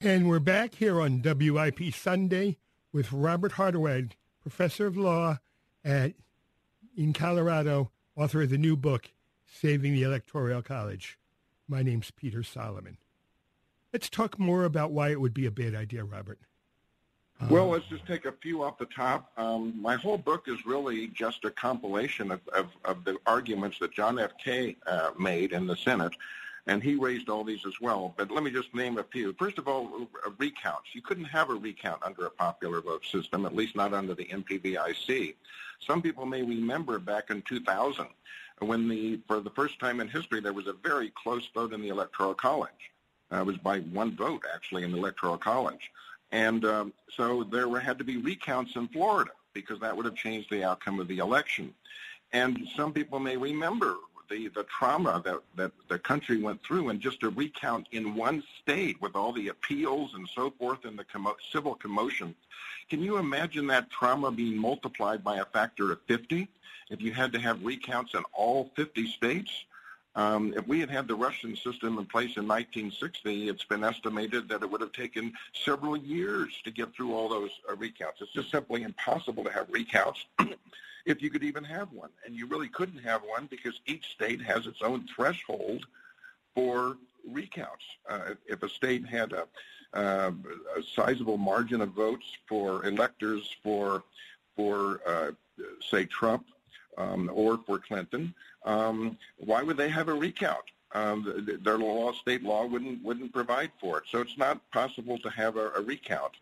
And 0.00 0.28
we're 0.28 0.40
back 0.40 0.74
here 0.74 1.00
on 1.00 1.22
WIP 1.22 1.94
Sunday 1.94 2.58
with 2.92 3.12
Robert 3.12 3.52
Hardaway, 3.52 4.08
professor 4.40 4.86
of 4.86 4.96
law 4.96 5.38
at 5.84 6.14
in 6.96 7.12
Colorado, 7.12 7.90
author 8.16 8.42
of 8.42 8.50
the 8.50 8.58
new 8.58 8.76
book, 8.76 9.10
Saving 9.46 9.92
the 9.92 10.02
Electoral 10.02 10.62
College. 10.62 11.18
My 11.68 11.82
name's 11.82 12.10
Peter 12.10 12.42
Solomon. 12.42 12.98
Let's 13.92 14.08
talk 14.08 14.38
more 14.38 14.64
about 14.64 14.92
why 14.92 15.10
it 15.10 15.20
would 15.20 15.34
be 15.34 15.46
a 15.46 15.50
bad 15.50 15.74
idea, 15.74 16.04
Robert. 16.04 16.38
Well, 17.50 17.68
let's 17.68 17.86
just 17.86 18.06
take 18.06 18.24
a 18.24 18.32
few 18.32 18.62
off 18.62 18.78
the 18.78 18.86
top. 18.86 19.30
Um, 19.36 19.74
my 19.80 19.96
whole 19.96 20.16
book 20.16 20.48
is 20.48 20.64
really 20.64 21.08
just 21.08 21.44
a 21.44 21.50
compilation 21.50 22.30
of, 22.30 22.40
of, 22.48 22.68
of 22.84 23.04
the 23.04 23.18
arguments 23.26 23.78
that 23.80 23.92
John 23.92 24.18
F. 24.18 24.32
Kay 24.42 24.76
uh, 24.86 25.10
made 25.18 25.52
in 25.52 25.66
the 25.66 25.76
Senate, 25.76 26.14
and 26.66 26.82
he 26.82 26.94
raised 26.94 27.28
all 27.28 27.44
these 27.44 27.66
as 27.66 27.78
well. 27.80 28.14
But 28.16 28.30
let 28.30 28.42
me 28.42 28.50
just 28.50 28.74
name 28.74 28.96
a 28.96 29.02
few. 29.02 29.34
First 29.34 29.58
of 29.58 29.68
all, 29.68 30.08
recounts. 30.38 30.94
You 30.94 31.02
couldn't 31.02 31.26
have 31.26 31.50
a 31.50 31.54
recount 31.54 32.02
under 32.02 32.24
a 32.24 32.30
popular 32.30 32.80
vote 32.80 33.04
system, 33.04 33.44
at 33.44 33.54
least 33.54 33.76
not 33.76 33.92
under 33.92 34.14
the 34.14 34.24
NPVIC. 34.24 35.34
Some 35.80 36.00
people 36.00 36.24
may 36.24 36.42
remember 36.42 36.98
back 36.98 37.30
in 37.30 37.42
2000 37.42 38.06
when 38.60 38.88
the, 38.88 39.20
for 39.26 39.40
the 39.40 39.50
first 39.50 39.78
time 39.78 40.00
in 40.00 40.08
history, 40.08 40.40
there 40.40 40.52
was 40.52 40.66
a 40.66 40.72
very 40.72 41.12
close 41.22 41.46
vote 41.54 41.72
in 41.72 41.82
the 41.82 41.88
Electoral 41.88 42.34
College. 42.34 42.70
Uh, 43.32 43.40
it 43.40 43.46
was 43.46 43.56
by 43.58 43.80
one 43.80 44.16
vote, 44.16 44.42
actually, 44.54 44.84
in 44.84 44.92
the 44.92 44.98
Electoral 44.98 45.36
College. 45.36 45.90
And 46.32 46.64
um, 46.64 46.92
so 47.16 47.44
there 47.44 47.68
were, 47.68 47.80
had 47.80 47.98
to 47.98 48.04
be 48.04 48.16
recounts 48.16 48.76
in 48.76 48.88
Florida 48.88 49.32
because 49.52 49.80
that 49.80 49.96
would 49.96 50.06
have 50.06 50.14
changed 50.14 50.50
the 50.50 50.64
outcome 50.64 51.00
of 51.00 51.08
the 51.08 51.18
election. 51.18 51.74
And 52.32 52.66
some 52.76 52.92
people 52.92 53.18
may 53.18 53.36
remember 53.36 53.96
the, 54.28 54.48
the 54.48 54.64
trauma 54.64 55.22
that, 55.24 55.40
that 55.56 55.72
the 55.88 55.98
country 55.98 56.40
went 56.42 56.62
through 56.62 56.88
and 56.88 57.00
just 57.00 57.22
a 57.22 57.30
recount 57.30 57.86
in 57.92 58.14
one 58.14 58.42
state 58.60 59.00
with 59.00 59.16
all 59.16 59.32
the 59.32 59.48
appeals 59.48 60.14
and 60.14 60.28
so 60.34 60.50
forth 60.58 60.84
and 60.84 60.98
the 60.98 61.04
commo- 61.04 61.36
civil 61.52 61.74
commotion. 61.74 62.34
Can 62.88 63.02
you 63.02 63.16
imagine 63.16 63.66
that 63.68 63.90
trauma 63.90 64.30
being 64.30 64.56
multiplied 64.56 65.24
by 65.24 65.38
a 65.38 65.44
factor 65.44 65.92
of 65.92 66.00
50 66.06 66.48
if 66.90 67.00
you 67.00 67.12
had 67.12 67.32
to 67.32 67.40
have 67.40 67.64
recounts 67.64 68.14
in 68.14 68.22
all 68.32 68.70
50 68.76 69.06
states? 69.08 69.64
Um, 70.16 70.54
if 70.56 70.66
we 70.66 70.80
had 70.80 70.88
had 70.88 71.06
the 71.06 71.14
Russian 71.14 71.54
system 71.54 71.98
in 71.98 72.06
place 72.06 72.36
in 72.38 72.48
1960, 72.48 73.50
it's 73.50 73.64
been 73.64 73.84
estimated 73.84 74.48
that 74.48 74.62
it 74.62 74.70
would 74.70 74.80
have 74.80 74.92
taken 74.92 75.34
several 75.52 75.94
years 75.94 76.58
to 76.64 76.70
get 76.70 76.94
through 76.94 77.14
all 77.14 77.28
those 77.28 77.50
uh, 77.70 77.76
recounts. 77.76 78.22
It's 78.22 78.32
just 78.32 78.50
simply 78.50 78.82
impossible 78.82 79.44
to 79.44 79.52
have 79.52 79.66
recounts 79.68 80.24
if 81.04 81.20
you 81.20 81.28
could 81.28 81.44
even 81.44 81.64
have 81.64 81.92
one. 81.92 82.08
And 82.24 82.34
you 82.34 82.46
really 82.46 82.68
couldn't 82.68 83.00
have 83.00 83.20
one 83.22 83.46
because 83.50 83.78
each 83.84 84.10
state 84.10 84.40
has 84.40 84.66
its 84.66 84.80
own 84.80 85.06
threshold 85.14 85.84
for 86.54 86.96
recounts. 87.30 87.84
Uh, 88.08 88.34
if 88.46 88.62
a 88.62 88.70
state 88.70 89.04
had 89.06 89.34
a, 89.34 89.46
uh, 89.92 90.32
a, 90.78 90.82
sizable 90.94 91.36
margin 91.36 91.82
of 91.82 91.90
votes 91.90 92.26
for 92.48 92.86
electors 92.86 93.54
for, 93.62 94.02
for 94.56 95.00
uh, 95.06 95.30
say, 95.90 96.06
Trump 96.06 96.46
um, 96.96 97.30
or 97.32 97.58
for 97.58 97.78
Clinton, 97.78 98.34
um, 98.64 99.16
why 99.38 99.62
would 99.62 99.76
they 99.76 99.88
have 99.88 100.08
a 100.08 100.14
recount? 100.14 100.64
Um, 100.92 101.46
their 101.62 101.78
law, 101.78 102.12
state 102.12 102.42
law, 102.42 102.64
wouldn't 102.64 103.02
wouldn't 103.02 103.32
provide 103.32 103.70
for 103.78 103.98
it. 103.98 104.04
So 104.10 104.20
it's 104.20 104.38
not 104.38 104.58
possible 104.70 105.18
to 105.18 105.30
have 105.30 105.56
a, 105.56 105.70
a 105.70 105.82
recount. 105.82 106.32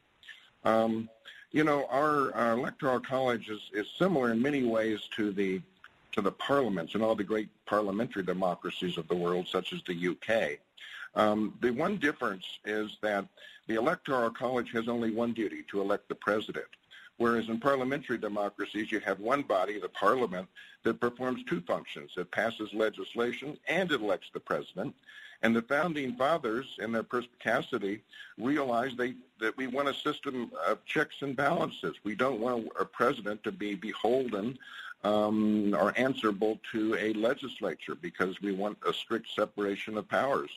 Um, 0.65 1.09
you 1.51 1.65
know, 1.65 1.87
our, 1.91 2.35
our, 2.35 2.53
electoral 2.53 3.01
college 3.01 3.49
is, 3.49 3.61
is 3.73 3.87
similar 3.97 4.33
in 4.33 4.43
many 4.43 4.65
ways 4.65 5.09
to 5.17 5.31
the 5.31 5.61
to 6.13 6.21
the 6.21 6.33
parliaments 6.33 6.95
and 6.95 7.03
all 7.03 7.15
the 7.15 7.25
great 7.25 7.49
parliamentary 7.67 8.23
democracies 8.23 8.97
of 8.99 9.09
the 9.09 9.15
world, 9.15 9.49
such 9.49 9.73
as 9.73 9.81
the 9.83 10.09
UK. 10.09 10.59
Um, 11.17 11.55
the 11.61 11.71
one 11.71 11.97
difference 11.97 12.45
is 12.65 12.97
that 13.03 13.25
the 13.67 13.75
electoral 13.75 14.31
college 14.31 14.71
has 14.73 14.89
only 14.89 15.11
one 15.11 15.33
duty 15.33 15.65
to 15.71 15.81
elect 15.81 16.09
the 16.09 16.15
president. 16.15 16.67
Whereas 17.17 17.49
in 17.49 17.61
parliamentary 17.61 18.19
democracies, 18.19 18.91
you 18.91 19.01
have 19.01 19.21
one 19.21 19.43
body, 19.43 19.79
the 19.79 19.89
parliament, 19.89 20.49
that 20.83 21.01
performs 21.01 21.45
two 21.45 21.61
functions. 21.61 22.13
It 22.17 22.31
passes 22.31 22.73
legislation 22.75 23.57
and 23.69 23.91
it 23.91 24.01
elects 24.01 24.31
the 24.33 24.41
president. 24.41 24.95
And 25.43 25.55
the 25.55 25.63
founding 25.63 26.17
fathers, 26.17 26.77
in 26.81 26.91
their 26.91 27.03
perspicacity, 27.03 28.03
realized 28.39 28.97
they, 28.97 29.15
that 29.41 29.57
we 29.57 29.67
want 29.67 29.89
a 29.89 29.95
system 29.95 30.51
of 30.67 30.85
checks 30.87 31.17
and 31.21 31.37
balances. 31.37 31.95
We 32.03 32.15
don't 32.15 32.41
want 32.41 32.69
a 32.81 32.85
president 32.85 33.45
to 33.45 33.53
be 33.53 33.75
beholden 33.75 34.59
um, 35.05 35.75
or 35.75 35.93
answerable 35.99 36.59
to 36.73 36.97
a 36.97 37.13
legislature 37.13 37.95
because 37.95 38.41
we 38.41 38.53
want 38.53 38.79
a 38.89 38.93
strict 38.93 39.29
separation 39.29 39.99
of 39.99 40.09
powers. 40.09 40.51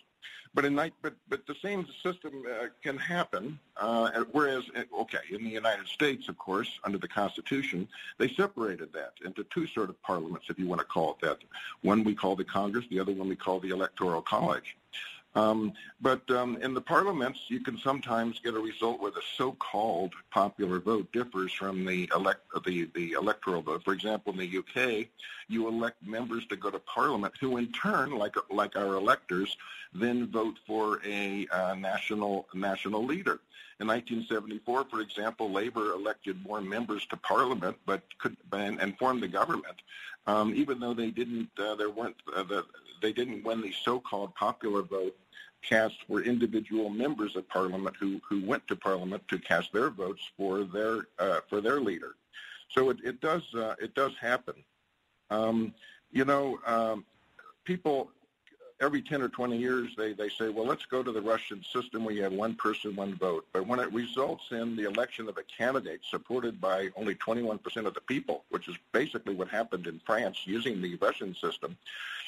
But 0.54 0.66
in 0.66 0.76
but 0.76 1.14
but 1.30 1.46
the 1.46 1.56
same 1.62 1.86
system 2.04 2.44
uh, 2.50 2.68
can 2.82 2.98
happen. 2.98 3.60
Uh, 3.78 4.24
whereas, 4.32 4.64
uh, 4.76 5.02
okay, 5.02 5.20
in 5.30 5.44
the 5.44 5.50
United 5.50 5.88
States, 5.88 6.30
of 6.30 6.38
course, 6.38 6.80
under 6.84 6.98
the 6.98 7.08
Constitution, 7.08 7.88
they 8.18 8.28
separated 8.30 8.92
that 8.94 9.14
into 9.24 9.44
two 9.46 9.68
sort 9.68 9.90
of 9.90 10.02
parliaments, 10.02 10.48
if 10.50 10.58
you 10.58 10.68
want 10.68 10.80
to 10.80 10.86
call 10.86 11.12
it 11.12 11.26
that. 11.26 11.38
One 11.82 12.04
we 12.04 12.16
call 12.16 12.36
the 12.36 12.44
Congress, 12.44 12.86
the 12.90 13.00
other 13.00 13.14
one 13.14 13.30
we 13.30 13.36
call 13.36 13.60
the 13.60 13.70
Electoral 13.70 14.22
College. 14.22 14.76
Um, 15.38 15.74
but 16.02 16.28
um, 16.32 16.58
in 16.64 16.74
the 16.74 16.82
parliaments, 16.82 17.42
you 17.48 17.60
can 17.60 17.78
sometimes 17.78 18.40
get 18.40 18.56
a 18.56 18.60
result 18.60 19.00
where 19.00 19.12
the 19.12 19.22
so-called 19.36 20.14
popular 20.32 20.80
vote 20.80 21.12
differs 21.12 21.54
from 21.54 21.86
the, 21.86 22.12
elect, 22.16 22.42
the, 22.66 22.90
the 22.96 23.12
electoral 23.12 23.62
vote. 23.62 23.84
For 23.84 23.94
example, 23.94 24.34
in 24.34 24.40
the 24.40 24.58
UK, 24.58 25.08
you 25.48 25.68
elect 25.68 25.98
members 26.04 26.48
to 26.48 26.56
go 26.56 26.72
to 26.72 26.80
parliament 26.80 27.36
who 27.40 27.58
in 27.58 27.72
turn, 27.72 28.18
like, 28.18 28.36
like 28.50 28.76
our 28.76 28.96
electors, 28.96 29.56
then 29.94 30.26
vote 30.26 30.58
for 30.66 31.02
a 31.06 31.48
uh, 31.52 31.76
national, 31.76 32.48
national 32.56 33.06
leader. 33.06 33.40
In 33.80 33.86
1974, 33.86 34.86
for 34.86 35.02
example, 35.02 35.52
Labour 35.52 35.92
elected 35.92 36.44
more 36.44 36.62
members 36.62 37.06
to 37.12 37.18
Parliament, 37.18 37.78
but 37.86 38.02
could 38.18 38.36
and, 38.52 38.82
and 38.82 38.98
formed 38.98 39.22
the 39.22 39.28
government, 39.28 39.84
um, 40.26 40.56
even 40.56 40.80
though 40.80 40.96
they 40.96 41.12
didn't. 41.12 41.50
Uh, 41.60 41.76
there 41.76 41.92
weren't 41.92 42.16
uh, 42.36 42.42
the, 42.42 42.66
they 43.02 43.14
didn't 43.14 43.44
win 43.44 43.62
the 43.62 43.74
so-called 43.84 44.34
popular 44.36 44.82
vote 44.82 45.16
cast 45.62 45.98
were 46.08 46.24
individual 46.24 46.90
members 46.90 47.36
of 47.36 47.48
parliament 47.50 47.96
who, 48.00 48.22
who 48.28 48.44
went 48.46 48.66
to 48.68 48.76
parliament 48.76 49.24
to 49.28 49.40
cast 49.40 49.74
their 49.74 49.90
votes 49.90 50.22
for 50.38 50.64
their 50.64 51.08
uh, 51.20 51.40
for 51.50 51.62
their 51.62 51.82
leader. 51.82 52.16
So 52.70 52.90
it, 52.90 52.98
it 53.04 53.22
does 53.22 53.44
uh, 53.56 53.76
it 53.82 53.96
does 53.96 54.14
happen. 54.20 54.56
Um, 55.30 55.74
you 56.12 56.26
know, 56.26 56.60
um, 56.66 57.06
people 57.66 58.12
every 58.80 59.02
10 59.02 59.22
or 59.22 59.30
20 59.30 59.58
years 59.58 59.90
they, 59.98 60.14
they 60.14 60.30
say, 60.30 60.50
well, 60.50 60.66
let's 60.66 60.86
go 60.86 61.02
to 61.02 61.12
the 61.12 61.22
Russian 61.22 61.64
system 61.64 62.04
where 62.04 62.14
you 62.14 62.24
have 62.24 62.34
one 62.34 62.56
person, 62.56 62.96
one 62.96 63.16
vote. 63.16 63.46
But 63.52 63.68
when 63.68 63.80
it 63.80 63.92
results 63.92 64.46
in 64.52 64.76
the 64.76 64.88
election 64.88 65.28
of 65.28 65.38
a 65.38 65.44
candidate 65.44 66.02
supported 66.10 66.62
by 66.62 66.90
only 66.96 67.16
21% 67.16 67.60
of 67.86 67.94
the 67.94 68.02
people, 68.02 68.44
which 68.50 68.68
is 68.68 68.76
basically 68.92 69.36
what 69.36 69.48
happened 69.48 69.88
in 69.88 70.00
France 70.06 70.40
using 70.46 70.82
the 70.82 70.96
Russian 70.96 71.34
system, 71.36 71.76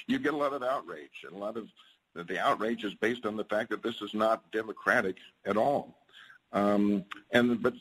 you 0.08 0.18
get 0.18 0.34
a 0.34 0.38
lot 0.38 0.54
of 0.54 0.64
outrage 0.64 1.24
and 1.24 1.36
a 1.36 1.38
lot 1.38 1.56
of 1.56 1.68
the 2.16 2.40
outrage 2.40 2.84
is 2.84 2.94
based 2.96 3.26
on 3.26 3.38
the 3.38 3.44
fact 3.44 3.70
that 3.70 3.84
this 3.84 4.02
is 4.02 4.14
not 4.14 4.50
democratic 4.52 5.18
at 5.46 5.58
all. 5.58 5.96
Um, 6.52 7.06
and 7.32 7.62
but 7.62 7.76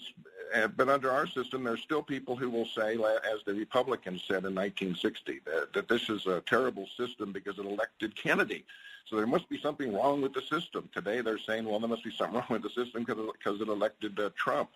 but 0.76 0.88
under 0.88 1.10
our 1.10 1.26
system, 1.26 1.64
there's 1.64 1.82
still 1.82 2.02
people 2.02 2.36
who 2.36 2.50
will 2.50 2.66
say, 2.66 2.94
as 2.94 3.40
the 3.46 3.54
Republicans 3.54 4.22
said 4.26 4.44
in 4.44 4.54
1960, 4.54 5.40
that, 5.44 5.72
that 5.72 5.88
this 5.88 6.08
is 6.08 6.26
a 6.26 6.40
terrible 6.42 6.88
system 6.96 7.32
because 7.32 7.58
it 7.58 7.66
elected 7.66 8.16
Kennedy. 8.16 8.64
So 9.06 9.16
there 9.16 9.26
must 9.26 9.48
be 9.48 9.58
something 9.58 9.94
wrong 9.94 10.20
with 10.20 10.34
the 10.34 10.42
system. 10.42 10.88
Today 10.92 11.20
they're 11.20 11.38
saying, 11.38 11.64
well, 11.64 11.80
there 11.80 11.88
must 11.88 12.04
be 12.04 12.10
something 12.10 12.36
wrong 12.48 12.48
with 12.50 12.62
the 12.62 12.70
system 12.70 13.04
because 13.04 13.60
it 13.60 13.68
elected 13.68 14.18
uh, 14.20 14.30
Trump. 14.36 14.70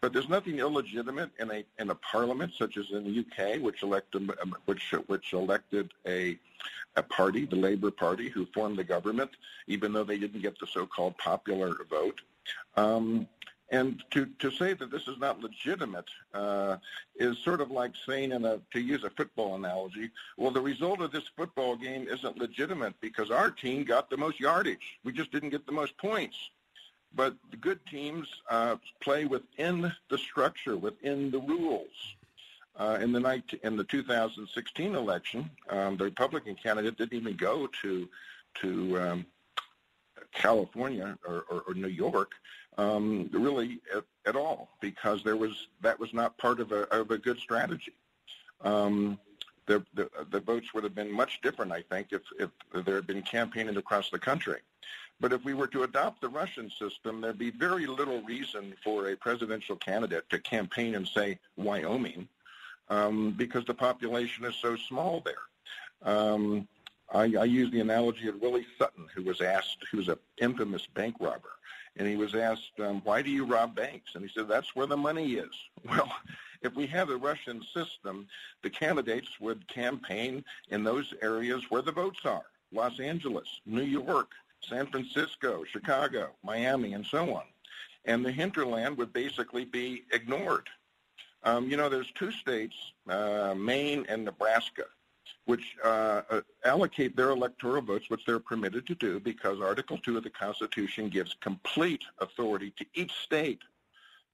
But 0.00 0.12
there's 0.12 0.28
nothing 0.28 0.58
illegitimate 0.58 1.30
in 1.38 1.50
a 1.50 1.64
in 1.78 1.88
a 1.88 1.94
parliament 1.94 2.52
such 2.56 2.76
as 2.76 2.84
in 2.92 3.04
the 3.04 3.20
UK, 3.20 3.62
which 3.62 3.82
elected 3.82 4.30
which 4.66 4.92
which 5.06 5.32
elected 5.32 5.90
a 6.06 6.38
a 6.96 7.02
party, 7.02 7.46
the 7.46 7.56
Labour 7.56 7.90
Party, 7.90 8.28
who 8.28 8.46
formed 8.46 8.78
the 8.78 8.84
government, 8.84 9.30
even 9.66 9.92
though 9.92 10.04
they 10.04 10.18
didn't 10.18 10.42
get 10.42 10.58
the 10.58 10.66
so-called 10.66 11.16
popular 11.18 11.74
vote. 11.88 12.20
Um, 12.76 13.26
and 13.70 14.02
to, 14.12 14.26
to 14.38 14.50
say 14.50 14.74
that 14.74 14.90
this 14.90 15.08
is 15.08 15.18
not 15.18 15.40
legitimate 15.40 16.08
uh, 16.34 16.76
is 17.16 17.36
sort 17.38 17.60
of 17.60 17.70
like 17.70 17.92
saying, 18.06 18.30
in 18.30 18.44
a, 18.44 18.60
to 18.72 18.80
use 18.80 19.02
a 19.02 19.10
football 19.10 19.56
analogy, 19.56 20.10
well, 20.36 20.52
the 20.52 20.60
result 20.60 21.00
of 21.00 21.10
this 21.10 21.24
football 21.36 21.74
game 21.74 22.06
isn't 22.08 22.38
legitimate 22.38 22.94
because 23.00 23.30
our 23.30 23.50
team 23.50 23.82
got 23.82 24.08
the 24.08 24.16
most 24.16 24.38
yardage. 24.38 24.98
We 25.02 25.12
just 25.12 25.32
didn't 25.32 25.50
get 25.50 25.66
the 25.66 25.72
most 25.72 25.96
points. 25.98 26.36
But 27.14 27.34
the 27.50 27.56
good 27.56 27.80
teams 27.86 28.28
uh, 28.50 28.76
play 29.00 29.24
within 29.24 29.92
the 30.10 30.18
structure, 30.18 30.76
within 30.76 31.30
the 31.30 31.40
rules. 31.40 32.16
Uh, 32.78 32.98
in 33.00 33.10
the 33.10 33.20
night, 33.20 33.44
in 33.62 33.74
the 33.74 33.84
2016 33.84 34.94
election, 34.94 35.50
um, 35.70 35.96
the 35.96 36.04
Republican 36.04 36.54
candidate 36.54 36.98
didn't 36.98 37.14
even 37.14 37.34
go 37.34 37.66
to 37.82 38.06
to 38.60 39.00
um, 39.00 39.26
California 40.32 41.16
or, 41.26 41.44
or, 41.50 41.62
or, 41.68 41.74
New 41.74 41.88
York, 41.88 42.32
um, 42.78 43.28
really 43.32 43.80
at, 43.94 44.04
at, 44.26 44.36
all, 44.36 44.68
because 44.80 45.22
there 45.24 45.36
was 45.36 45.68
that 45.80 45.98
was 45.98 46.12
not 46.12 46.36
part 46.38 46.60
of 46.60 46.72
a, 46.72 46.82
of 46.94 47.10
a 47.10 47.18
good 47.18 47.38
strategy. 47.38 47.94
Um, 48.62 49.18
the, 49.66 49.84
the, 49.94 50.08
the 50.30 50.40
votes 50.40 50.72
would 50.72 50.84
have 50.84 50.94
been 50.94 51.10
much 51.10 51.40
different, 51.42 51.72
I 51.72 51.82
think, 51.82 52.08
if, 52.12 52.22
if 52.38 52.50
there 52.84 52.94
had 52.94 53.06
been 53.06 53.22
campaigning 53.22 53.76
across 53.76 54.10
the 54.10 54.18
country. 54.18 54.60
But 55.18 55.32
if 55.32 55.44
we 55.44 55.54
were 55.54 55.66
to 55.68 55.82
adopt 55.82 56.20
the 56.20 56.28
Russian 56.28 56.70
system, 56.70 57.20
there'd 57.20 57.38
be 57.38 57.50
very 57.50 57.86
little 57.86 58.22
reason 58.22 58.74
for 58.84 59.08
a 59.08 59.16
presidential 59.16 59.76
candidate 59.76 60.28
to 60.30 60.38
campaign 60.38 60.94
in, 60.94 61.06
say, 61.06 61.38
Wyoming, 61.56 62.28
um, 62.90 63.32
because 63.36 63.64
the 63.64 63.74
population 63.74 64.44
is 64.44 64.54
so 64.56 64.76
small 64.76 65.24
there. 65.24 66.12
Um, 66.14 66.68
I, 67.12 67.22
I 67.22 67.44
use 67.44 67.70
the 67.70 67.80
analogy 67.80 68.28
of 68.28 68.40
Willie 68.40 68.66
Sutton, 68.78 69.06
who 69.14 69.22
was 69.22 69.40
asked, 69.40 69.78
who 69.90 69.98
was 69.98 70.08
an 70.08 70.18
infamous 70.38 70.86
bank 70.86 71.16
robber, 71.18 71.55
and 71.96 72.06
he 72.06 72.16
was 72.16 72.34
asked, 72.34 72.78
um, 72.80 73.00
"Why 73.04 73.22
do 73.22 73.30
you 73.30 73.44
rob 73.44 73.74
banks?" 73.74 74.14
And 74.14 74.24
he 74.24 74.30
said, 74.32 74.48
"That's 74.48 74.74
where 74.74 74.86
the 74.86 74.96
money 74.96 75.34
is." 75.34 75.54
Well, 75.84 76.12
if 76.62 76.74
we 76.74 76.86
had 76.86 77.10
a 77.10 77.16
Russian 77.16 77.62
system, 77.62 78.26
the 78.62 78.70
candidates 78.70 79.38
would 79.40 79.68
campaign 79.68 80.44
in 80.70 80.82
those 80.82 81.14
areas 81.22 81.62
where 81.70 81.82
the 81.82 81.92
votes 81.92 82.24
are: 82.24 82.46
Los 82.72 82.98
Angeles, 82.98 83.60
New 83.66 83.84
York, 83.84 84.32
San 84.60 84.86
Francisco, 84.86 85.64
Chicago, 85.64 86.30
Miami, 86.42 86.94
and 86.94 87.06
so 87.06 87.34
on. 87.34 87.44
And 88.04 88.24
the 88.24 88.32
hinterland 88.32 88.96
would 88.98 89.12
basically 89.12 89.64
be 89.64 90.04
ignored. 90.12 90.68
Um, 91.44 91.68
you 91.68 91.76
know, 91.76 91.88
there's 91.88 92.10
two 92.12 92.32
states, 92.32 92.74
uh, 93.08 93.54
Maine 93.56 94.04
and 94.08 94.24
Nebraska, 94.24 94.84
which 95.46 95.76
uh, 95.84 96.22
uh, 96.30 96.40
allocate 96.64 97.16
their 97.16 97.30
electoral 97.30 97.82
votes, 97.82 98.10
which 98.10 98.24
they're 98.26 98.38
permitted 98.38 98.86
to 98.86 98.94
do 98.94 99.18
because 99.18 99.60
Article 99.60 99.96
2 99.96 100.18
of 100.18 100.24
the 100.24 100.30
Constitution 100.30 101.08
gives 101.08 101.34
complete 101.40 102.04
authority 102.18 102.72
to 102.76 102.84
each 102.94 103.12
state 103.12 103.62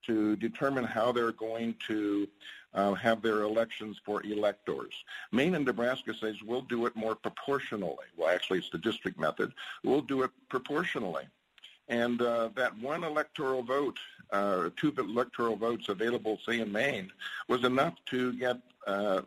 to 0.07 0.37
determine 0.37 0.85
how 0.85 1.13
they're 1.13 1.33
going 1.33 1.77
to 1.87 2.29
uh, 2.75 2.93
have 2.95 3.23
their 3.23 3.43
elections 3.43 4.01
for 4.05 4.23
electors. 4.25 4.93
Maine 5.31 5.55
and 5.55 5.65
Nebraska 5.65 6.15
says 6.15 6.37
we'll 6.45 6.63
do 6.63 6.87
it 6.87 6.97
more 6.97 7.15
proportionally. 7.15 8.07
Well, 8.17 8.31
actually, 8.31 8.59
it's 8.59 8.71
the 8.71 8.79
district 8.79 9.19
method. 9.21 9.53
We'll 9.85 10.01
do 10.01 10.23
it 10.23 10.31
proportionally. 10.49 11.25
And 11.89 12.23
uh, 12.23 12.51
that 12.55 12.77
one 12.79 13.05
electoral 13.05 13.63
vote, 13.63 13.99
uh, 14.33 14.71
two 14.77 14.95
electoral 14.97 15.57
votes 15.57 15.89
available, 15.89 16.39
say 16.47 16.61
in 16.61 16.73
Maine, 16.73 17.11
was 17.49 17.65
enough 17.65 17.95
to 18.07 18.33
get 18.35 18.57
uh, 18.87 19.23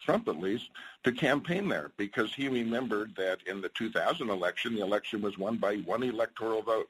Trump 0.00 0.28
at 0.28 0.38
least, 0.38 0.70
to 1.04 1.12
campaign 1.12 1.68
there 1.68 1.90
because 1.96 2.32
he 2.34 2.48
remembered 2.48 3.14
that 3.16 3.38
in 3.46 3.60
the 3.60 3.68
2000 3.70 4.30
election, 4.30 4.74
the 4.74 4.82
election 4.82 5.20
was 5.22 5.38
won 5.38 5.56
by 5.56 5.76
one 5.78 6.02
electoral 6.02 6.62
vote. 6.62 6.88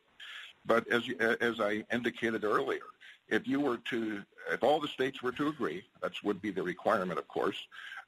But 0.64 0.88
as, 0.88 1.04
as 1.40 1.60
I 1.60 1.84
indicated 1.92 2.44
earlier, 2.44 2.80
if 3.28 3.46
you 3.46 3.60
were 3.60 3.78
to, 3.90 4.22
if 4.50 4.62
all 4.62 4.80
the 4.80 4.88
states 4.88 5.22
were 5.22 5.32
to 5.32 5.48
agree, 5.48 5.84
that 6.02 6.12
would 6.24 6.40
be 6.42 6.50
the 6.50 6.62
requirement, 6.62 7.18
of 7.18 7.28
course. 7.28 7.56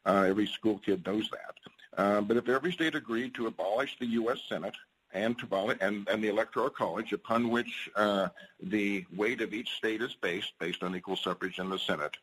Uh, 0.07 0.25
every 0.29 0.47
school 0.47 0.79
kid 0.79 1.05
knows 1.07 1.29
that. 1.31 2.01
Uh, 2.01 2.21
but 2.21 2.37
if 2.37 2.49
every 2.49 2.73
state 2.73 2.95
agreed 2.95 3.35
to 3.35 3.47
abolish 3.47 3.97
the 3.99 4.07
U.S. 4.07 4.41
Senate 4.49 4.77
and 5.13 5.37
to 5.39 5.45
abolish 5.45 5.79
and, 5.81 6.09
and 6.09 6.23
the 6.23 6.29
Electoral 6.29 6.71
College, 6.71 7.13
upon 7.13 7.51
which 7.51 7.91
uh, 7.97 8.29
the 8.63 9.05
weight 9.17 9.41
of 9.41 9.53
each 9.53 9.71
state 9.73 10.03
is 10.03 10.15
based, 10.15 10.53
based 10.61 10.83
on 10.83 10.95
equal 10.95 11.17
suffrage 11.17 11.59
in 11.59 11.69
the 11.69 11.79
Senate, 11.79 12.17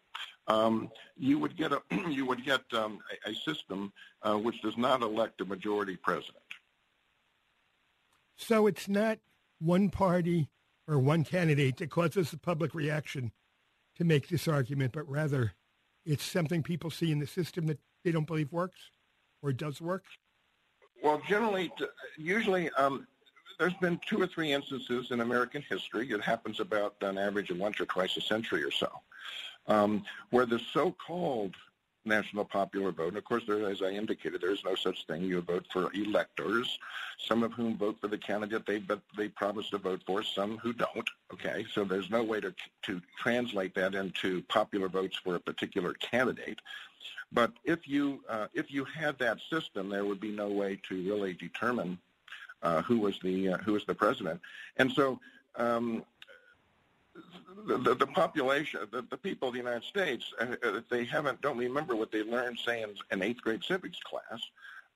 um, 0.47 0.91
you 1.17 1.39
would 1.39 1.57
get 1.57 1.71
a 1.71 1.81
you 2.09 2.25
would 2.25 2.45
get 2.45 2.61
um, 2.73 2.99
a, 3.25 3.31
a, 3.31 3.33
system 3.33 3.91
uh, 4.21 4.35
which 4.35 4.61
does 4.61 4.77
not 4.77 5.01
elect 5.01 5.41
a 5.41 5.45
majority 5.45 5.95
president. 5.95 6.43
So 8.35 8.67
it's 8.67 8.87
not 8.87 9.19
one 9.59 9.89
party 9.89 10.49
or 10.87 10.99
one 10.99 11.23
candidate 11.23 11.77
that 11.77 11.89
causes 11.89 12.31
the 12.31 12.37
public 12.37 12.75
reaction 12.75 13.31
to 13.97 14.03
make 14.03 14.27
this 14.27 14.47
argument, 14.47 14.91
but 14.91 15.09
rather 15.09 15.53
it's 16.05 16.23
something 16.23 16.61
people 16.61 16.91
see 16.91 17.11
in 17.11 17.19
the 17.19 17.27
system 17.27 17.65
that 17.67 17.79
they 18.03 18.11
don't 18.11 18.27
believe 18.27 18.51
works 18.51 18.91
or 19.41 19.51
does 19.53 19.81
work. 19.81 20.05
Well, 21.01 21.21
generally, 21.27 21.71
usually. 22.17 22.69
Um, 22.71 23.07
there's 23.59 23.73
been 23.75 23.99
two 24.05 24.21
or 24.21 24.27
three 24.27 24.51
instances 24.51 25.11
in 25.11 25.21
American 25.21 25.63
history. 25.69 26.09
It 26.09 26.21
happens 26.21 26.59
about 26.59 26.95
an 27.01 27.17
average 27.17 27.49
of 27.49 27.57
once 27.57 27.79
or 27.79 27.85
twice 27.85 28.17
a 28.17 28.21
century 28.21 28.63
or 28.63 28.71
so, 28.71 28.89
um, 29.67 30.03
where 30.29 30.45
the 30.45 30.59
so-called 30.73 31.55
national 32.05 32.45
popular 32.45 32.91
vote, 32.91 33.09
and 33.09 33.17
of 33.17 33.25
course, 33.25 33.43
there, 33.47 33.67
as 33.69 33.81
I 33.81 33.89
indicated, 33.89 34.41
there 34.41 34.51
is 34.51 34.63
no 34.63 34.75
such 34.75 35.05
thing. 35.07 35.23
You 35.23 35.41
vote 35.41 35.65
for 35.71 35.91
electors, 35.93 36.77
some 37.17 37.43
of 37.43 37.53
whom 37.53 37.77
vote 37.77 37.97
for 37.99 38.07
the 38.07 38.17
candidate 38.17 38.65
they 38.65 38.81
they 39.17 39.27
promise 39.29 39.69
to 39.71 39.77
vote 39.77 40.01
for, 40.05 40.23
some 40.23 40.57
who 40.57 40.73
don't. 40.73 41.09
Okay, 41.33 41.65
so 41.73 41.83
there's 41.83 42.09
no 42.09 42.23
way 42.23 42.39
to 42.41 42.53
to 42.83 43.01
translate 43.19 43.73
that 43.75 43.95
into 43.95 44.41
popular 44.43 44.87
votes 44.87 45.17
for 45.17 45.35
a 45.35 45.39
particular 45.39 45.93
candidate. 45.93 46.59
But 47.31 47.51
if 47.63 47.87
you 47.87 48.23
uh, 48.29 48.47
if 48.53 48.71
you 48.71 48.85
had 48.85 49.17
that 49.19 49.39
system, 49.49 49.89
there 49.89 50.05
would 50.05 50.19
be 50.19 50.31
no 50.31 50.49
way 50.49 50.79
to 50.89 51.09
really 51.09 51.33
determine 51.33 51.97
uh, 52.61 52.81
who 52.83 52.99
was 52.99 53.19
the 53.19 53.53
uh, 53.53 53.57
who 53.57 53.73
was 53.73 53.85
the 53.85 53.95
president, 53.95 54.39
and 54.77 54.91
so. 54.91 55.19
Um, 55.57 56.03
the, 57.65 57.95
the, 57.95 58.07
population, 58.07 58.81
the, 58.91 59.03
the, 59.09 59.17
people 59.17 59.47
of 59.47 59.53
the 59.53 59.59
United 59.59 59.83
States, 59.83 60.25
uh, 60.39 60.55
uh, 60.63 60.75
if 60.75 60.89
they 60.89 61.05
haven't, 61.05 61.41
don't 61.41 61.57
remember 61.57 61.95
what 61.95 62.11
they 62.11 62.23
learned, 62.23 62.59
say, 62.59 62.83
in 62.83 62.91
an 63.11 63.21
eighth 63.21 63.41
grade 63.41 63.63
civics 63.63 63.99
class, 63.99 64.41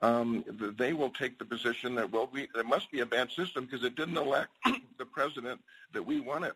um, 0.01 0.45
they 0.77 0.93
will 0.93 1.09
take 1.09 1.37
the 1.39 1.45
position 1.45 1.95
that, 1.95 2.11
well, 2.11 2.29
we, 2.31 2.47
there 2.53 2.63
must 2.63 2.91
be 2.91 3.01
a 3.01 3.05
bad 3.05 3.31
system 3.31 3.65
because 3.65 3.83
it 3.83 3.95
didn't 3.95 4.17
elect 4.17 4.49
the 4.97 5.05
president 5.05 5.59
that 5.93 6.05
we 6.05 6.19
wanted. 6.19 6.53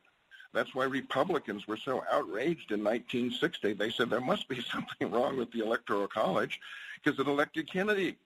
That's 0.54 0.76
why 0.76 0.86
Republicans 0.86 1.68
were 1.68 1.78
so 1.78 2.04
outraged 2.12 2.72
in 2.72 2.84
1960. 2.84 3.74
They 3.74 3.90
said 3.90 4.10
there 4.10 4.22
must 4.22 4.48
be 4.48 4.62
something 4.72 5.12
wrong 5.12 5.38
with 5.38 5.52
the 5.52 5.60
Electoral 5.60 6.08
College 6.08 6.60
because 7.04 7.20
it 7.20 7.28
elected 7.28 7.72
Kennedy. 7.72 8.18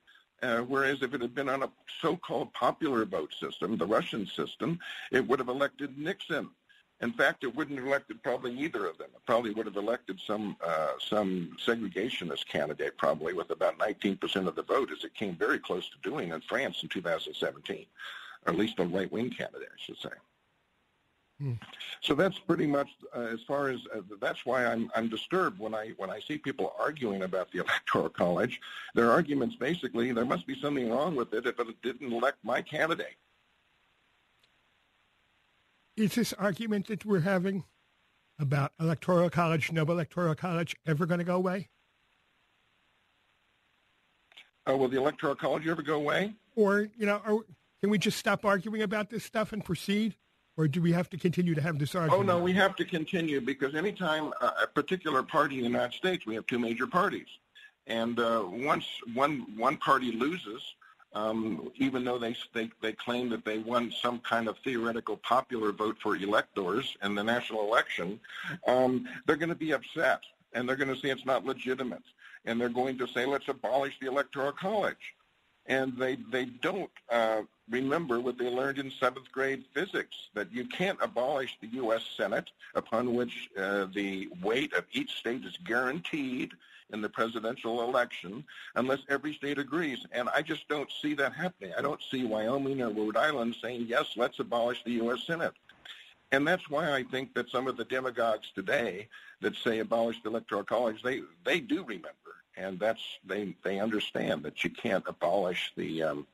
Uh, 0.44 0.60
whereas 0.60 1.02
if 1.02 1.16
it 1.16 1.22
had 1.22 1.34
been 1.34 1.50
on 1.50 1.64
a 1.64 1.70
so-called 2.00 2.54
popular 2.54 3.06
vote 3.06 3.34
system, 3.40 3.76
the 3.76 3.86
Russian 3.86 4.28
system, 4.28 4.78
it 5.12 5.28
would 5.28 5.40
have 5.40 5.48
elected 5.48 5.98
Nixon. 5.98 6.50
In 7.00 7.14
fact, 7.14 7.44
it 7.44 7.56
wouldn't 7.56 7.78
have 7.78 7.88
elected 7.88 8.24
probably 8.24 8.58
either 8.58 8.88
of 8.88 8.98
them. 8.98 9.10
It 9.14 9.22
probably 9.26 9.52
would 9.52 9.68
have 9.68 9.76
elected 9.76 10.20
some 10.26 10.58
uh, 10.66 10.94
some 11.00 11.56
segregationist 11.64 12.48
candidate, 12.48 12.98
probably 12.98 13.34
with 13.34 13.52
about 13.52 13.78
19% 13.78 14.48
of 14.48 14.56
the 14.56 14.64
vote, 14.64 14.90
as 14.92 15.04
it 15.04 15.14
came 15.14 15.36
very 15.36 15.60
close 15.60 15.88
to 15.90 16.10
doing 16.10 16.32
in 16.32 16.42
France 16.42 16.82
in 16.82 16.90
2017, 16.90 17.86
or 18.46 18.54
at 18.54 18.58
least 18.58 18.80
a 18.80 18.86
right-wing 18.86 19.30
candidate, 19.30 19.70
I 19.72 19.80
should 19.80 20.00
say. 20.00 20.10
Hmm. 21.40 21.54
So 22.02 22.16
that's 22.16 22.40
pretty 22.40 22.66
much 22.66 22.90
uh, 23.16 23.20
as 23.20 23.44
far 23.44 23.70
as 23.70 23.80
uh, 23.96 24.02
that's 24.20 24.44
why 24.44 24.66
I'm 24.66 24.90
I'm 24.96 25.08
disturbed 25.08 25.60
when 25.60 25.76
I 25.76 25.90
when 25.98 26.10
I 26.10 26.20
see 26.20 26.40
people 26.40 26.74
arguing 26.80 27.22
about 27.22 27.52
the 27.52 27.60
electoral 27.64 28.10
college. 28.10 28.60
Their 28.96 29.12
arguments 29.12 29.56
basically 29.56 30.14
there 30.14 30.26
must 30.26 30.48
be 30.48 30.60
something 30.60 30.90
wrong 30.90 31.16
with 31.16 31.32
it 31.36 31.46
if 31.46 31.60
it 31.60 31.82
didn't 31.84 32.12
elect 32.12 32.38
my 32.44 32.64
candidate 32.64 33.18
is 35.98 36.14
this 36.14 36.32
argument 36.34 36.88
that 36.88 37.04
we're 37.06 37.22
having 37.22 37.64
about 38.40 38.72
electoral 38.80 39.30
college, 39.30 39.72
no 39.72 39.82
electoral 39.82 40.36
college, 40.36 40.76
ever 40.86 41.06
going 41.08 41.18
to 41.18 41.26
go 41.26 41.36
away? 41.36 41.68
Uh, 44.70 44.78
will 44.78 44.88
the 44.88 44.98
electoral 44.98 45.36
college 45.36 45.68
ever 45.68 45.82
go 45.82 45.96
away? 45.96 46.34
Or, 46.56 46.88
you 46.98 47.06
know, 47.06 47.22
are, 47.26 47.40
can 47.82 47.90
we 47.90 47.98
just 47.98 48.18
stop 48.18 48.46
arguing 48.46 48.84
about 48.84 49.10
this 49.10 49.24
stuff 49.24 49.54
and 49.54 49.66
proceed? 49.66 50.16
Or 50.56 50.68
do 50.68 50.82
we 50.82 50.92
have 50.92 51.10
to 51.12 51.18
continue 51.18 51.54
to 51.56 51.62
have 51.62 51.78
this 51.78 51.94
argument? 51.94 52.30
Oh, 52.30 52.38
no, 52.38 52.44
we 52.44 52.54
have 52.54 52.76
to 52.78 52.86
continue 52.86 53.40
because 53.42 53.76
anytime 53.76 54.34
a 54.42 54.66
particular 54.66 55.22
party 55.22 55.56
in 55.56 55.62
the 55.62 55.68
United 55.68 55.96
States, 55.96 56.26
we 56.26 56.34
have 56.34 56.48
two 56.48 56.58
major 56.58 56.88
parties. 56.88 57.28
And 57.86 58.20
uh, 58.20 58.44
once 58.46 58.86
one, 59.14 59.46
one 59.56 59.78
party 59.78 60.12
loses, 60.12 60.64
um, 61.14 61.72
even 61.78 62.04
though 62.04 62.18
they, 62.18 62.36
they, 62.54 62.70
they 62.82 62.94
claim 62.94 63.30
that 63.30 63.46
they 63.46 63.60
won 63.60 63.92
some 63.92 64.20
kind 64.20 64.48
of 64.48 64.58
theoretical 64.64 65.18
popular 65.18 65.72
vote 65.72 65.98
for 66.02 66.16
electors 66.16 66.96
in 67.04 67.16
the 67.16 67.24
national 67.24 67.62
election, 67.62 68.20
um, 68.68 69.08
they're 69.26 69.36
going 69.36 69.50
to 69.50 69.56
be 69.56 69.72
upset 69.72 70.22
and 70.54 70.68
they're 70.68 70.76
going 70.76 70.94
to 70.94 71.00
say 71.00 71.10
it's 71.10 71.26
not 71.26 71.46
legitimate. 71.46 72.04
And 72.46 72.60
they're 72.60 72.70
going 72.70 72.98
to 73.00 73.08
say, 73.08 73.26
let's 73.26 73.48
abolish 73.48 74.00
the 74.00 74.08
Electoral 74.08 74.52
College. 74.52 75.16
And 75.66 75.98
they, 75.98 76.16
they 76.32 76.46
don't 76.46 76.90
uh, 77.12 77.42
remember 77.70 78.22
what 78.22 78.38
they 78.38 78.50
learned 78.50 78.80
in 78.80 78.90
seventh 78.90 79.30
grade 79.34 79.66
physics, 79.74 80.30
that 80.34 80.52
you 80.52 80.66
can't 80.66 80.98
abolish 81.02 81.58
the 81.60 81.68
U.S. 81.68 82.06
Senate, 82.16 82.50
upon 82.74 83.14
which 83.14 83.50
uh, 83.58 83.88
the 83.94 84.30
weight 84.42 84.72
of 84.74 84.86
each 84.94 85.16
state 85.16 85.44
is 85.44 85.58
guaranteed 85.66 86.52
in 86.92 87.02
the 87.02 87.10
presidential 87.10 87.82
election 87.84 88.44
unless 88.76 89.00
every 89.10 89.34
state 89.34 89.60
agrees. 89.60 90.06
And 90.12 90.30
I 90.30 90.42
just 90.42 90.68
don't 90.68 90.90
see 91.02 91.14
that 91.16 91.34
happening. 91.34 91.74
I 91.78 91.82
don't 91.82 92.02
see 92.10 92.26
Wyoming 92.26 92.82
or 92.82 92.90
Rhode 92.90 93.18
Island 93.18 93.56
saying, 93.62 93.86
yes, 93.88 94.14
let's 94.16 94.40
abolish 94.40 94.84
the 94.84 94.92
U.S. 94.92 95.24
Senate. 95.26 95.54
And 96.32 96.46
that's 96.46 96.70
why 96.70 96.92
I 96.92 97.04
think 97.04 97.34
that 97.36 97.50
some 97.50 97.68
of 97.68 97.78
the 97.78 97.86
demagogues 97.86 98.52
today 98.54 99.08
that 99.42 99.56
say 99.56 99.80
abolish 99.80 100.22
the 100.24 100.30
electoral 100.30 100.64
college, 100.64 101.02
they 101.02 101.22
they 101.46 101.62
do 101.62 101.84
remember, 101.86 102.12
and 102.58 102.78
that's 102.78 103.02
they 103.26 103.56
they 103.64 103.80
understand 103.80 104.44
that 104.44 104.62
you 104.62 104.70
can't 104.70 105.06
abolish 105.08 105.72
the 105.78 106.04
um, 106.04 106.28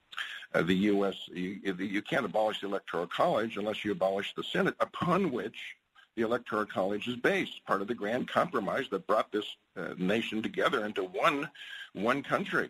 uh, 0.56 0.64
the 0.64 0.74
U.S. 0.74 1.16
You, 1.32 1.60
you 1.78 2.02
can't 2.02 2.26
abolish 2.26 2.62
the 2.62 2.68
electoral 2.68 3.06
college 3.06 3.58
unless 3.58 3.86
you 3.86 3.92
abolish 3.92 4.34
the 4.34 4.44
Senate, 4.44 4.76
upon 4.80 5.32
which 5.32 5.76
the 6.16 6.24
electoral 6.24 6.66
college 6.66 7.08
is 7.08 7.16
based, 7.16 7.66
part 7.66 7.82
of 7.82 7.88
the 7.88 7.96
grand 7.96 8.28
compromise 8.28 8.86
that 8.92 9.08
brought 9.08 9.32
this 9.32 9.46
uh, 9.78 9.94
nation 9.98 10.42
together 10.42 10.86
into 10.86 11.04
one 11.04 11.50
one 11.94 12.24
country. 12.24 12.70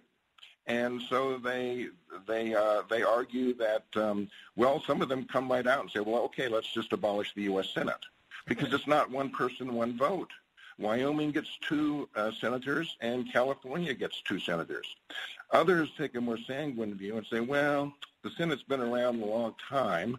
And 0.65 1.01
so 1.09 1.37
they 1.37 1.87
they 2.27 2.55
uh, 2.55 2.83
they 2.89 3.03
argue 3.03 3.53
that 3.55 3.85
um, 3.95 4.29
well, 4.55 4.81
some 4.85 5.01
of 5.01 5.09
them 5.09 5.25
come 5.25 5.51
right 5.51 5.67
out 5.67 5.81
and 5.81 5.91
say, 5.91 5.99
well, 5.99 6.23
okay, 6.23 6.47
let's 6.47 6.71
just 6.73 6.93
abolish 6.93 7.33
the 7.33 7.43
U.S. 7.43 7.69
Senate 7.73 8.05
because 8.47 8.73
it's 8.73 8.87
not 8.87 9.11
one 9.11 9.29
person, 9.29 9.73
one 9.73 9.97
vote. 9.97 10.29
Wyoming 10.79 11.31
gets 11.31 11.49
two 11.67 12.09
uh, 12.15 12.31
senators 12.31 12.97
and 13.01 13.31
California 13.31 13.93
gets 13.93 14.21
two 14.21 14.39
senators. 14.39 14.95
Others 15.51 15.89
take 15.97 16.15
a 16.15 16.21
more 16.21 16.37
sanguine 16.47 16.95
view 16.95 17.17
and 17.17 17.25
say, 17.27 17.39
well, 17.39 17.93
the 18.23 18.31
Senate's 18.31 18.63
been 18.63 18.81
around 18.81 19.21
a 19.21 19.25
long 19.25 19.53
time, 19.69 20.17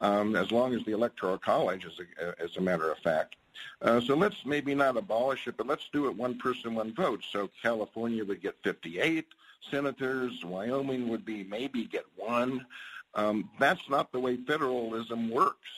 um, 0.00 0.36
as 0.36 0.50
long 0.50 0.74
as 0.74 0.84
the 0.84 0.92
Electoral 0.92 1.38
College, 1.38 1.86
as 1.86 1.98
a, 2.00 2.42
as 2.42 2.56
a 2.56 2.60
matter 2.60 2.90
of 2.90 2.98
fact. 2.98 3.36
Uh, 3.80 4.00
so 4.00 4.14
let's 4.14 4.44
maybe 4.44 4.74
not 4.74 4.96
abolish 4.96 5.46
it, 5.46 5.56
but 5.56 5.66
let's 5.66 5.88
do 5.92 6.06
it 6.06 6.16
one 6.16 6.38
person, 6.38 6.74
one 6.74 6.94
vote. 6.94 7.22
So 7.30 7.50
California 7.62 8.24
would 8.24 8.42
get 8.42 8.56
58 8.62 9.26
senators. 9.70 10.44
Wyoming 10.44 11.08
would 11.08 11.24
be 11.24 11.44
maybe 11.44 11.84
get 11.84 12.04
one. 12.16 12.66
Um, 13.14 13.50
that's 13.58 13.88
not 13.88 14.12
the 14.12 14.20
way 14.20 14.36
federalism 14.36 15.30
works. 15.30 15.68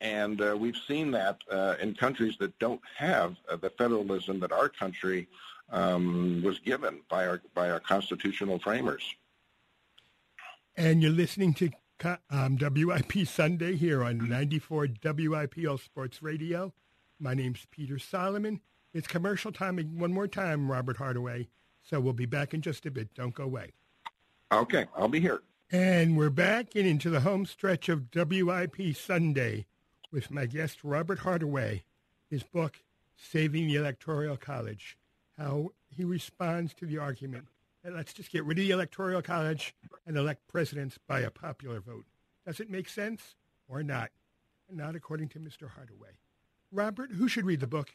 And 0.00 0.40
uh, 0.40 0.56
we've 0.56 0.76
seen 0.86 1.10
that 1.12 1.40
uh, 1.50 1.74
in 1.80 1.94
countries 1.94 2.36
that 2.38 2.56
don't 2.60 2.80
have 2.96 3.36
uh, 3.50 3.56
the 3.56 3.70
federalism 3.70 4.38
that 4.40 4.52
our 4.52 4.68
country 4.68 5.26
um, 5.70 6.40
was 6.44 6.60
given 6.60 7.00
by 7.08 7.26
our 7.26 7.42
by 7.54 7.70
our 7.70 7.80
constitutional 7.80 8.58
framers. 8.60 9.02
And 10.76 11.02
you're 11.02 11.10
listening 11.10 11.52
to 11.54 11.70
um, 12.30 12.58
WIP 12.60 13.12
Sunday 13.26 13.76
here 13.76 14.02
on 14.02 14.28
94 14.28 14.88
WIP 15.02 15.54
All 15.68 15.78
Sports 15.78 16.22
Radio. 16.22 16.72
My 17.18 17.34
name's 17.34 17.66
Peter 17.70 17.98
Solomon. 17.98 18.60
It's 18.92 19.06
commercial 19.06 19.52
time 19.52 19.76
one 19.98 20.12
more 20.12 20.28
time, 20.28 20.70
Robert 20.70 20.96
Hardaway. 20.96 21.48
So 21.82 22.00
we'll 22.00 22.12
be 22.12 22.26
back 22.26 22.54
in 22.54 22.62
just 22.62 22.86
a 22.86 22.90
bit. 22.90 23.14
Don't 23.14 23.34
go 23.34 23.44
away. 23.44 23.72
Okay, 24.52 24.86
I'll 24.96 25.08
be 25.08 25.20
here. 25.20 25.42
And 25.70 26.16
we're 26.16 26.30
back 26.30 26.74
and 26.74 26.86
into 26.86 27.10
the 27.10 27.20
home 27.20 27.44
stretch 27.44 27.88
of 27.88 28.08
WIP 28.14 28.96
Sunday 28.96 29.66
with 30.10 30.30
my 30.30 30.46
guest, 30.46 30.82
Robert 30.82 31.20
Hardaway. 31.20 31.84
His 32.30 32.42
book, 32.42 32.82
Saving 33.16 33.66
the 33.66 33.76
Electoral 33.76 34.36
College, 34.36 34.96
how 35.36 35.72
he 35.88 36.04
responds 36.04 36.74
to 36.74 36.86
the 36.86 36.98
argument 36.98 37.48
let's 37.84 38.12
just 38.12 38.32
get 38.32 38.44
rid 38.44 38.58
of 38.58 38.64
the 38.64 38.70
Electoral 38.70 39.22
College 39.22 39.74
and 40.06 40.16
elect 40.16 40.46
presidents 40.48 40.98
by 41.06 41.20
a 41.20 41.30
popular 41.30 41.80
vote. 41.80 42.04
Does 42.46 42.60
it 42.60 42.70
make 42.70 42.88
sense 42.88 43.34
or 43.68 43.82
not? 43.82 44.10
Not 44.70 44.96
according 44.96 45.28
to 45.30 45.38
Mr. 45.38 45.70
Hardaway. 45.70 46.18
Robert, 46.72 47.12
who 47.12 47.28
should 47.28 47.46
read 47.46 47.60
the 47.60 47.66
book? 47.66 47.94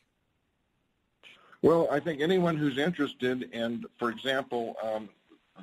Well, 1.61 1.88
I 1.91 1.99
think 1.99 2.19
anyone 2.19 2.57
who's 2.57 2.77
interested 2.77 3.43
in, 3.53 3.85
for 3.97 4.10
example, 4.10 4.76
um, 4.84 5.10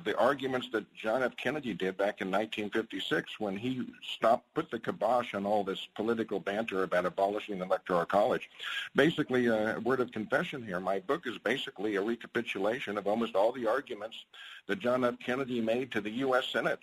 the 0.03 0.17
arguments 0.17 0.69
that 0.71 0.91
John 0.93 1.21
F. 1.21 1.35
Kennedy 1.37 1.73
did 1.73 1.97
back 1.97 2.21
in 2.21 2.31
1956 2.31 3.39
when 3.39 3.57
he 3.57 3.87
stopped, 4.01 4.51
put 4.53 4.71
the 4.71 4.79
kibosh 4.79 5.33
on 5.33 5.45
all 5.45 5.63
this 5.63 5.87
political 5.95 6.39
banter 6.39 6.83
about 6.83 7.05
abolishing 7.05 7.59
the 7.59 7.65
Electoral 7.65 8.05
College. 8.05 8.49
Basically, 8.95 9.49
uh, 9.49 9.77
a 9.77 9.79
word 9.79 9.99
of 9.99 10.11
confession 10.11 10.63
here. 10.63 10.79
My 10.79 10.99
book 10.99 11.27
is 11.27 11.37
basically 11.37 11.95
a 11.95 12.01
recapitulation 12.01 12.97
of 12.97 13.07
almost 13.07 13.35
all 13.35 13.51
the 13.51 13.67
arguments 13.67 14.25
that 14.67 14.79
John 14.79 15.03
F. 15.03 15.15
Kennedy 15.19 15.61
made 15.61 15.91
to 15.91 16.01
the 16.01 16.11
U.S. 16.11 16.47
Senate 16.47 16.79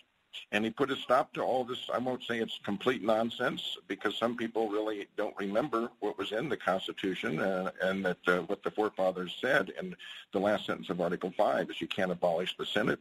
and 0.53 0.65
he 0.65 0.71
put 0.71 0.91
a 0.91 0.97
stop 0.97 1.33
to 1.35 1.43
all 1.43 1.65
this. 1.65 1.91
I 1.93 1.99
won't 1.99 2.25
say 2.25 2.39
it's 2.39 2.59
complete 2.65 3.03
nonsense 3.03 3.77
because 3.87 4.17
some 4.17 4.37
people 4.37 4.69
really 4.69 5.07
don't 5.17 5.37
remember 5.39 5.91
what 6.01 6.19
was 6.19 6.33
in 6.33 6.49
the 6.49 6.57
Constitution 6.57 7.39
uh, 7.41 7.71
and 7.83 8.05
that 8.05 8.29
uh, 8.29 8.39
what 8.41 8.63
the 8.63 8.71
forefathers 8.71 9.37
said 9.41 9.73
in 9.81 9.95
the 10.33 10.39
last 10.39 10.67
sentence 10.67 10.91
of 10.91 11.01
Article 11.01 11.33
5 11.37 11.71
is 11.71 11.81
you 11.81 11.87
can't 11.87 12.13
abolish 12.13 12.57
the 12.57 12.67
Senate 12.67 13.01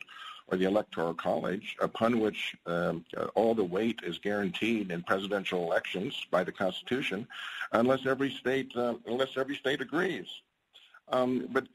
or 0.50 0.58
the 0.58 0.66
Electoral 0.66 1.14
College, 1.14 1.76
upon 1.82 2.20
which 2.20 2.56
um, 2.66 3.04
uh, 3.18 3.26
all 3.36 3.54
the 3.54 3.64
weight 3.64 4.00
is 4.04 4.18
guaranteed 4.18 4.92
in 4.92 5.04
presidential 5.04 5.64
elections 5.64 6.26
by 6.32 6.44
the 6.44 6.52
Constitution, 6.52 7.28
unless 7.74 8.06
every 8.06 8.32
state 8.32 8.72
uh, 8.76 8.96
unless 9.08 9.36
every 9.36 9.56
state 9.56 9.82
agrees. 9.82 10.28
Um, 11.10 11.48
but 11.52 11.68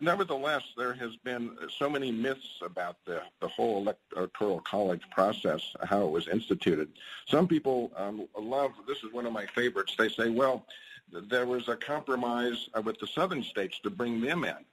nevertheless, 0.00 0.62
there 0.76 0.94
has 0.94 1.16
been 1.16 1.56
so 1.76 1.90
many 1.90 2.12
myths 2.12 2.60
about 2.62 2.96
the, 3.04 3.22
the 3.40 3.48
whole 3.48 3.94
electoral 4.14 4.60
college 4.60 5.02
process, 5.10 5.60
how 5.82 6.04
it 6.04 6.10
was 6.10 6.28
instituted. 6.28 6.88
Some 7.26 7.48
people 7.48 7.90
um, 7.96 8.28
love, 8.38 8.72
this 8.86 8.98
is 8.98 9.12
one 9.12 9.26
of 9.26 9.32
my 9.32 9.46
favorites, 9.46 9.94
they 9.98 10.08
say, 10.08 10.30
well, 10.30 10.66
there 11.12 11.46
was 11.46 11.68
a 11.68 11.76
compromise 11.76 12.68
uh, 12.74 12.82
with 12.82 12.98
the 13.00 13.06
southern 13.06 13.42
states 13.42 13.80
to 13.80 13.90
bring 13.90 14.20
them 14.20 14.44
in. 14.44 14.64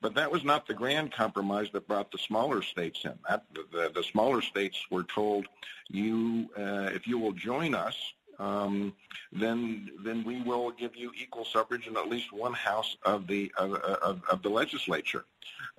But 0.00 0.14
that 0.14 0.30
was 0.30 0.44
not 0.44 0.66
the 0.66 0.72
grand 0.72 1.12
compromise 1.12 1.68
that 1.72 1.86
brought 1.86 2.10
the 2.10 2.18
smaller 2.18 2.62
states 2.62 3.04
in. 3.04 3.18
That, 3.28 3.44
the, 3.72 3.90
the 3.94 4.02
smaller 4.02 4.40
states 4.40 4.78
were 4.90 5.02
told, 5.02 5.46
you, 5.90 6.48
uh, 6.56 6.90
if 6.94 7.06
you 7.06 7.18
will 7.18 7.32
join 7.32 7.74
us, 7.74 7.96
um, 8.40 8.94
then 9.32 9.90
then 10.04 10.24
we 10.24 10.40
will 10.42 10.70
give 10.70 10.96
you 10.96 11.12
equal 11.22 11.44
suffrage 11.44 11.86
in 11.86 11.96
at 11.96 12.08
least 12.08 12.32
one 12.32 12.54
house 12.54 12.96
of 13.04 13.26
the 13.26 13.52
of, 13.58 13.74
of, 13.74 14.22
of 14.32 14.42
the 14.42 14.48
legislature. 14.48 15.24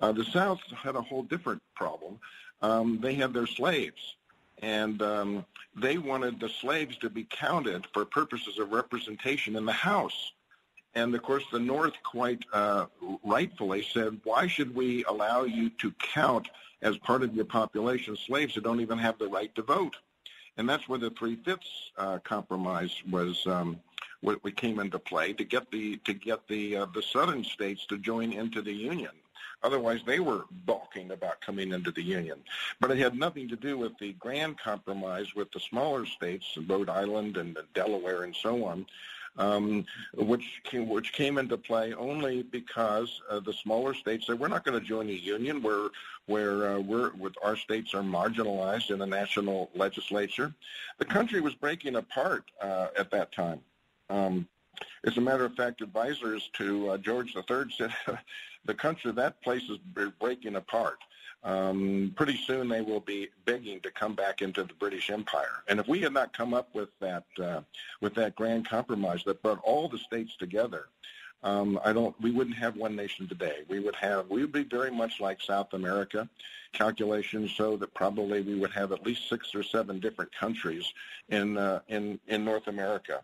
Uh, 0.00 0.12
the 0.12 0.24
South 0.24 0.60
had 0.84 0.94
a 0.96 1.02
whole 1.02 1.24
different 1.24 1.60
problem. 1.74 2.18
Um, 2.62 3.00
they 3.02 3.14
had 3.14 3.34
their 3.34 3.48
slaves, 3.48 4.16
and 4.62 5.02
um, 5.02 5.44
they 5.74 5.98
wanted 5.98 6.38
the 6.38 6.48
slaves 6.48 6.96
to 6.98 7.10
be 7.10 7.24
counted 7.24 7.86
for 7.92 8.04
purposes 8.04 8.58
of 8.58 8.72
representation 8.72 9.56
in 9.56 9.66
the 9.66 9.72
House. 9.72 10.32
And 10.94 11.14
of 11.14 11.22
course, 11.22 11.44
the 11.50 11.58
North 11.58 11.94
quite 12.04 12.44
uh, 12.52 12.86
rightfully 13.24 13.82
said, 13.94 14.20
why 14.24 14.46
should 14.46 14.74
we 14.74 15.04
allow 15.04 15.44
you 15.44 15.70
to 15.80 15.90
count 15.92 16.48
as 16.82 16.96
part 16.98 17.22
of 17.22 17.34
your 17.34 17.46
population 17.46 18.16
slaves 18.16 18.54
who 18.54 18.60
don't 18.60 18.80
even 18.80 18.98
have 18.98 19.18
the 19.18 19.26
right 19.26 19.52
to 19.54 19.62
vote? 19.62 19.96
And 20.56 20.68
that's 20.68 20.88
where 20.88 20.98
the 20.98 21.10
three-fifths 21.10 21.92
uh, 21.96 22.18
compromise 22.18 22.94
was 23.10 23.46
um, 23.46 23.78
what 24.20 24.42
we 24.44 24.52
came 24.52 24.78
into 24.80 24.98
play 24.98 25.32
to 25.32 25.44
get 25.44 25.70
the 25.70 25.96
to 25.98 26.12
get 26.12 26.46
the 26.48 26.76
uh, 26.76 26.86
the 26.94 27.02
southern 27.02 27.44
states 27.44 27.86
to 27.86 27.98
join 27.98 28.32
into 28.32 28.62
the 28.62 28.72
union. 28.72 29.10
Otherwise, 29.64 30.00
they 30.04 30.18
were 30.18 30.44
balking 30.66 31.12
about 31.12 31.40
coming 31.40 31.72
into 31.72 31.92
the 31.92 32.02
union. 32.02 32.38
But 32.80 32.90
it 32.90 32.98
had 32.98 33.14
nothing 33.14 33.48
to 33.48 33.56
do 33.56 33.78
with 33.78 33.96
the 33.98 34.12
grand 34.14 34.58
compromise 34.58 35.36
with 35.36 35.52
the 35.52 35.60
smaller 35.60 36.04
states, 36.04 36.58
Rhode 36.66 36.88
Island 36.88 37.36
and 37.36 37.56
Delaware 37.72 38.24
and 38.24 38.34
so 38.34 38.64
on, 38.64 38.86
um, 39.38 39.84
which 40.14 40.60
came, 40.64 40.88
which 40.88 41.12
came 41.12 41.38
into 41.38 41.56
play 41.56 41.94
only 41.94 42.42
because 42.42 43.22
uh, 43.30 43.40
the 43.40 43.52
smaller 43.52 43.94
states 43.94 44.26
said 44.26 44.38
we're 44.38 44.48
not 44.48 44.64
going 44.64 44.78
to 44.78 44.86
join 44.86 45.08
a 45.08 45.12
union 45.12 45.62
where 45.62 45.88
where 46.26 46.74
uh, 46.74 46.78
we're 46.78 47.12
with 47.14 47.34
our 47.42 47.56
states 47.56 47.94
are 47.94 48.02
marginalized 48.02 48.90
in 48.90 48.98
the 48.98 49.06
national 49.06 49.70
legislature. 49.74 50.54
The 50.98 51.04
country 51.04 51.40
was 51.40 51.54
breaking 51.54 51.96
apart 51.96 52.44
uh, 52.60 52.88
at 52.96 53.10
that 53.10 53.32
time. 53.32 53.60
Um, 54.08 54.46
as 55.04 55.16
a 55.16 55.20
matter 55.20 55.44
of 55.44 55.54
fact, 55.54 55.80
advisors 55.80 56.48
to 56.54 56.90
uh, 56.90 56.98
George 56.98 57.34
III 57.34 57.64
said 57.76 57.92
the 58.64 58.74
country 58.74 59.10
that 59.12 59.42
place 59.42 59.68
is 59.68 59.78
breaking 60.20 60.56
apart 60.56 60.98
um, 61.44 62.12
pretty 62.16 62.36
soon 62.46 62.68
they 62.68 62.82
will 62.82 63.00
be 63.00 63.28
begging 63.44 63.80
to 63.80 63.90
come 63.90 64.14
back 64.14 64.42
into 64.42 64.62
the 64.62 64.74
British 64.74 65.10
Empire. 65.10 65.62
And 65.68 65.80
if 65.80 65.88
we 65.88 66.00
had 66.00 66.12
not 66.12 66.36
come 66.36 66.54
up 66.54 66.74
with 66.74 66.90
that 67.00 67.24
uh, 67.42 67.62
with 68.00 68.14
that 68.14 68.36
grand 68.36 68.68
compromise 68.68 69.24
that 69.24 69.42
brought 69.42 69.60
all 69.64 69.88
the 69.88 69.98
states 69.98 70.36
together, 70.36 70.86
um, 71.42 71.80
I 71.84 71.92
don't. 71.92 72.18
We 72.20 72.30
wouldn't 72.30 72.56
have 72.56 72.76
one 72.76 72.94
nation 72.94 73.26
today. 73.26 73.62
We 73.68 73.80
would 73.80 73.96
have. 73.96 74.30
We 74.30 74.42
would 74.42 74.52
be 74.52 74.62
very 74.62 74.92
much 74.92 75.20
like 75.20 75.40
South 75.40 75.72
America. 75.72 76.28
Calculations 76.72 77.50
show 77.50 77.76
that 77.76 77.92
probably 77.94 78.42
we 78.42 78.54
would 78.54 78.70
have 78.72 78.92
at 78.92 79.04
least 79.04 79.28
six 79.28 79.54
or 79.54 79.62
seven 79.64 79.98
different 79.98 80.32
countries 80.32 80.92
in 81.28 81.58
uh, 81.58 81.80
in 81.88 82.20
in 82.28 82.44
North 82.44 82.68
America. 82.68 83.22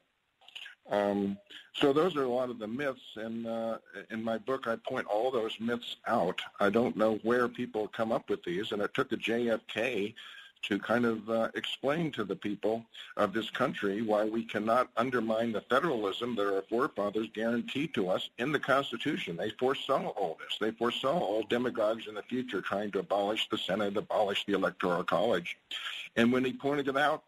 Um, 0.90 1.36
so 1.74 1.92
those 1.92 2.16
are 2.16 2.24
a 2.24 2.28
lot 2.28 2.50
of 2.50 2.58
the 2.58 2.66
myths, 2.66 3.16
and 3.16 3.46
uh, 3.46 3.78
in 4.10 4.22
my 4.22 4.38
book 4.38 4.66
I 4.66 4.76
point 4.76 5.06
all 5.06 5.30
those 5.30 5.58
myths 5.60 5.96
out. 6.06 6.40
I 6.60 6.70
don't 6.70 6.96
know 6.96 7.18
where 7.22 7.48
people 7.48 7.88
come 7.88 8.10
up 8.10 8.30
with 8.30 8.42
these, 8.42 8.72
and 8.72 8.80
it 8.82 8.94
took 8.94 9.12
a 9.12 9.16
JFK 9.16 10.14
to 10.62 10.78
kind 10.78 11.04
of 11.04 11.28
uh, 11.30 11.48
explain 11.54 12.10
to 12.12 12.24
the 12.24 12.34
people 12.34 12.84
of 13.16 13.32
this 13.32 13.50
country 13.50 14.02
why 14.02 14.24
we 14.24 14.42
cannot 14.44 14.90
undermine 14.96 15.52
the 15.52 15.60
federalism 15.62 16.34
that 16.34 16.52
our 16.52 16.62
forefathers 16.62 17.28
guaranteed 17.32 17.94
to 17.94 18.08
us 18.08 18.30
in 18.38 18.50
the 18.50 18.58
Constitution. 18.58 19.36
They 19.36 19.50
foresaw 19.50 20.08
all 20.08 20.36
this. 20.40 20.58
They 20.60 20.72
foresaw 20.72 21.18
all 21.18 21.44
demagogues 21.44 22.08
in 22.08 22.14
the 22.14 22.22
future 22.22 22.60
trying 22.60 22.90
to 22.92 22.98
abolish 22.98 23.48
the 23.48 23.58
Senate, 23.58 23.96
abolish 23.96 24.44
the 24.46 24.54
Electoral 24.54 25.04
College. 25.04 25.56
And 26.16 26.32
when 26.32 26.44
he 26.44 26.52
pointed 26.52 26.88
it 26.88 26.96
out, 26.96 27.22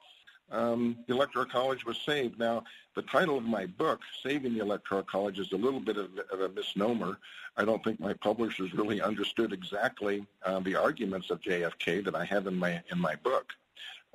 um, 0.51 0.97
the 1.07 1.15
Electoral 1.15 1.47
College 1.47 1.85
was 1.85 1.99
saved. 1.99 2.39
Now, 2.39 2.65
the 2.95 3.03
title 3.03 3.39
of 3.39 3.45
my 3.45 3.67
book, 3.67 4.01
Saving 4.23 4.55
the 4.55 4.61
Electoral 4.61 5.03
College, 5.03 5.39
is 5.39 5.53
a 5.53 5.57
little 5.57 5.81
bit 5.81 5.97
of, 5.97 6.11
of 6.33 6.41
a 6.41 6.49
misnomer. 6.49 7.19
I 7.57 7.65
don't 7.65 7.83
think 7.85 8.01
my 8.01 8.15
publishers 8.15 8.75
really 8.75 9.01
understood 9.01 9.53
exactly 9.53 10.27
uh, 10.45 10.61
the 10.61 10.77
arguments 10.77 11.31
of 11.31 11.41
JFK 11.41 12.05
that 12.05 12.15
I 12.15 12.25
have 12.25 12.47
in 12.47 12.57
my 12.57 12.83
in 12.91 12.99
my 12.99 13.15
book. 13.17 13.53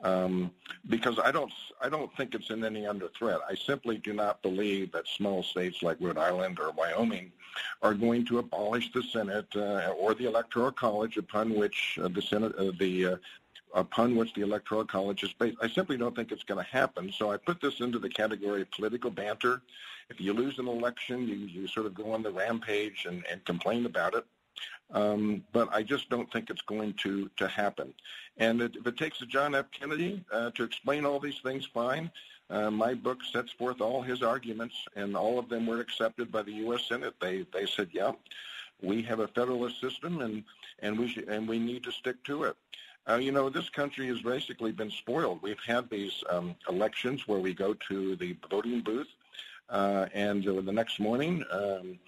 Um, 0.04 0.52
because 0.90 1.20
I 1.20 1.32
don't, 1.32 1.52
I 1.82 1.88
don't 1.88 2.16
think 2.18 2.36
it's 2.36 2.50
in 2.50 2.66
any 2.66 2.86
under 2.86 3.08
threat. 3.18 3.40
I 3.50 3.56
simply 3.56 3.98
do 3.98 4.12
not 4.12 4.42
believe 4.42 4.92
that 4.92 5.08
small 5.08 5.42
states 5.42 5.82
like 5.82 5.98
Rhode 6.02 6.18
Island 6.18 6.60
or 6.60 6.72
Wyoming 6.72 7.32
are 7.82 7.94
going 7.94 8.26
to 8.26 8.40
abolish 8.40 8.92
the 8.92 9.02
Senate 9.02 9.48
uh, 9.56 9.94
or 9.98 10.14
the 10.14 10.26
Electoral 10.26 10.72
College 10.72 11.16
upon 11.16 11.56
which 11.56 11.98
uh, 12.04 12.10
the 12.10 12.22
Senate, 12.22 12.54
uh, 12.56 12.72
the 12.78 13.06
uh, 13.06 13.16
upon 13.76 14.16
which 14.16 14.34
the 14.34 14.42
Electoral 14.42 14.86
College 14.86 15.24
is 15.24 15.34
based. 15.34 15.58
I 15.62 15.68
simply 15.68 15.98
don't 15.98 16.16
think 16.16 16.32
it's 16.32 16.44
going 16.44 16.64
to 16.64 16.72
happen. 16.72 17.12
So 17.12 17.32
I 17.32 17.38
put 17.38 17.62
this 17.62 17.82
into 17.82 18.00
the 18.00 18.10
category 18.10 18.62
of 18.62 18.72
political 18.72 19.12
banter. 19.12 19.62
If 20.10 20.20
you 20.20 20.34
lose 20.34 20.58
an 20.60 20.68
election, 20.68 21.28
you, 21.28 21.36
you 21.36 21.68
sort 21.68 21.86
of 21.86 21.94
go 21.94 22.12
on 22.12 22.24
the 22.24 22.32
rampage 22.32 23.06
and, 23.06 23.24
and 23.30 23.44
complain 23.46 23.86
about 23.86 24.16
it. 24.16 24.26
Um, 24.92 25.44
but 25.52 25.68
I 25.74 25.84
just 25.84 26.10
don't 26.10 26.32
think 26.32 26.50
it's 26.50 26.62
going 26.62 26.94
to, 27.04 27.30
to 27.36 27.48
happen. 27.48 27.94
And 28.38 28.62
it, 28.62 28.78
if 28.78 28.88
it 28.88 28.98
takes 28.98 29.22
a 29.22 29.26
John 29.26 29.54
F. 29.54 29.66
Kennedy 29.72 30.24
uh, 30.32 30.52
to 30.52 30.64
explain 30.64 31.06
all 31.06 31.20
these 31.20 31.40
things, 31.44 31.66
fine. 31.66 32.10
Uh, 32.50 32.70
my 32.70 32.94
book 32.94 33.20
sets 33.34 33.52
forth 33.52 33.82
all 33.82 34.02
his 34.02 34.22
arguments, 34.22 34.76
and 34.96 35.18
all 35.18 35.40
of 35.40 35.50
them 35.50 35.66
were 35.66 35.82
accepted 35.82 36.32
by 36.32 36.44
the 36.44 36.52
U.S. 36.54 36.88
Senate. 36.88 37.16
They 37.20 37.44
they 37.52 37.66
said, 37.66 37.90
yeah, 37.92 38.12
we 38.84 39.02
have 39.02 39.20
a 39.20 39.28
federalist 39.28 39.82
system, 39.82 40.22
and 40.22 40.44
and 40.80 41.00
we 41.00 41.08
should, 41.08 41.28
and 41.28 41.48
we 41.48 41.58
need 41.58 41.84
to 41.86 41.92
stick 41.92 42.24
to 42.26 42.44
it. 42.44 42.56
Uh, 43.08 43.16
you 43.16 43.32
know, 43.32 43.50
this 43.50 43.70
country 43.70 44.08
has 44.08 44.22
basically 44.22 44.72
been 44.72 44.90
spoiled. 44.90 45.40
We've 45.42 45.60
had 45.66 45.90
these 45.90 46.24
um, 46.30 46.56
elections 46.68 47.28
where 47.28 47.40
we 47.40 47.54
go 47.54 47.76
to 47.90 48.16
the 48.16 48.36
voting 48.50 48.82
booth, 48.82 49.10
uh, 49.70 50.08
and 50.14 50.48
uh, 50.48 50.62
the 50.62 50.72
next 50.72 51.00
morning 51.00 51.44
um, 51.52 52.00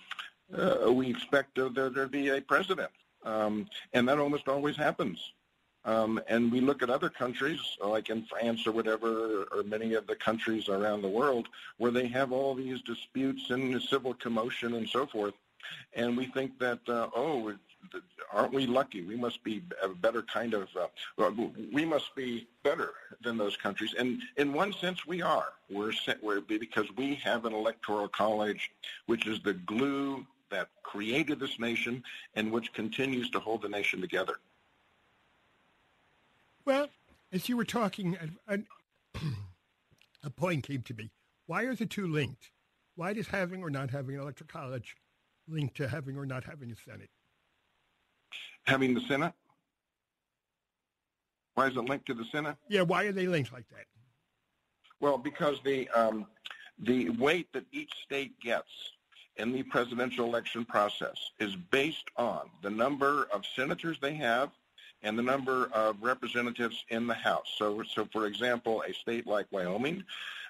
uh, 0.58 0.92
we 0.92 1.10
expect 1.10 1.56
there 1.56 1.90
to 1.90 2.08
be 2.08 2.30
a 2.30 2.42
president, 2.42 2.90
um, 3.24 3.68
and 3.94 4.08
that 4.10 4.18
almost 4.18 4.48
always 4.48 4.76
happens. 4.76 5.34
Um, 5.86 6.20
and 6.28 6.52
we 6.52 6.60
look 6.60 6.84
at 6.84 6.90
other 6.90 7.10
countries, 7.10 7.62
like 7.82 8.10
in 8.10 8.24
France 8.24 8.68
or 8.68 8.74
whatever, 8.74 9.44
or 9.56 9.64
many 9.64 9.94
of 9.94 10.06
the 10.06 10.16
countries 10.16 10.68
around 10.68 11.02
the 11.02 11.08
world, 11.08 11.48
where 11.78 11.92
they 11.92 12.08
have 12.08 12.34
all 12.34 12.56
these 12.56 12.82
disputes 12.82 13.52
and 13.52 13.82
civil 13.82 14.14
commotion 14.16 14.74
and 14.74 14.90
so 14.90 15.06
forth. 15.06 15.34
And 15.94 16.18
we 16.18 16.26
think 16.26 16.60
that, 16.60 16.80
uh, 16.90 17.10
oh, 17.16 17.54
aren't 18.32 18.54
we 18.54 18.66
lucky? 18.66 19.04
We 19.04 19.16
must 19.16 19.44
be 19.44 19.64
a 19.82 19.90
better 19.90 20.22
kind 20.22 20.54
of, 20.54 20.68
uh, 20.76 21.32
we 21.72 21.86
must 21.86 22.16
be 22.16 22.48
better 22.64 22.92
than 23.24 23.38
those 23.38 23.56
countries. 23.58 23.96
And 23.98 24.22
in 24.38 24.54
one 24.54 24.74
sense, 24.74 25.06
we 25.06 25.22
are. 25.22 25.54
We're, 25.70 25.94
we're 26.22 26.42
because 26.42 26.88
we 26.96 27.16
have 27.16 27.46
an 27.46 27.54
electoral 27.54 28.08
college, 28.08 28.72
which 29.06 29.28
is 29.28 29.42
the 29.42 29.54
glue 29.54 30.26
that 30.50 30.70
created 30.84 31.40
this 31.40 31.60
nation 31.60 32.04
and 32.36 32.52
which 32.52 32.74
continues 32.74 33.30
to 33.32 33.40
hold 33.40 33.62
the 33.62 33.70
nation 33.70 34.02
together. 34.02 34.36
Well, 36.66 36.88
as 37.32 37.50
you 37.50 37.58
were 37.58 37.66
talking, 37.66 38.18
a, 38.48 38.60
a 40.24 40.30
point 40.30 40.68
came 40.68 40.82
to 40.84 40.94
me. 40.94 41.12
Why 41.46 41.64
are 41.64 41.76
the 41.76 41.86
two 41.86 42.08
linked? 42.08 42.52
Why 42.96 43.14
does 43.14 43.28
having 43.28 43.62
or 43.62 43.70
not 43.70 43.92
having 43.92 44.16
an 44.16 44.22
electoral 44.22 44.48
college 44.48 44.96
link 45.48 45.76
to 45.76 45.88
having 45.88 46.18
or 46.18 46.26
not 46.26 46.44
having 46.44 46.72
a 46.72 46.76
Senate? 46.76 47.10
Having 48.68 48.94
the 48.94 49.02
Senate? 49.02 49.34
Why 51.56 51.68
is 51.68 51.76
it 51.76 51.86
linked 51.86 52.06
to 52.08 52.14
the 52.14 52.26
Senate? 52.32 52.56
Yeah, 52.70 52.82
why 52.82 53.06
are 53.06 53.12
they 53.12 53.28
linked 53.28 53.52
like 53.52 53.68
that? 53.70 53.86
Well, 55.00 55.18
because 55.18 55.58
the 55.64 55.90
um, 55.90 56.28
the 56.80 57.10
weight 57.10 57.52
that 57.54 57.66
each 57.72 57.92
state 58.06 58.40
gets 58.40 58.70
in 59.38 59.52
the 59.52 59.64
presidential 59.64 60.26
election 60.26 60.66
process 60.66 61.18
is 61.40 61.56
based 61.72 62.06
on 62.18 62.50
the 62.62 62.70
number 62.70 63.28
of 63.34 63.44
senators 63.56 63.98
they 64.02 64.16
have 64.16 64.52
and 65.04 65.18
the 65.18 65.24
number 65.24 65.70
of 65.74 65.96
representatives 66.02 66.84
in 66.90 67.08
the 67.08 67.14
House. 67.14 67.48
So, 67.58 67.84
so 67.84 68.08
for 68.12 68.26
example, 68.26 68.84
a 68.88 68.94
state 68.94 69.28
like 69.28 69.46
Wyoming 69.52 70.04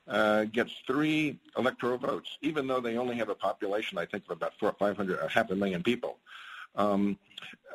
uh, 0.07 0.45
gets 0.45 0.71
three 0.85 1.37
electoral 1.57 1.97
votes, 1.97 2.37
even 2.41 2.65
though 2.65 2.79
they 2.79 2.97
only 2.97 3.15
have 3.17 3.29
a 3.29 3.35
population, 3.35 3.97
I 3.97 4.05
think, 4.05 4.23
of 4.25 4.31
about 4.31 4.53
four, 4.57 4.73
500, 4.79 5.29
half 5.29 5.51
a 5.51 5.55
million 5.55 5.83
people. 5.83 6.17
Um, 6.77 7.17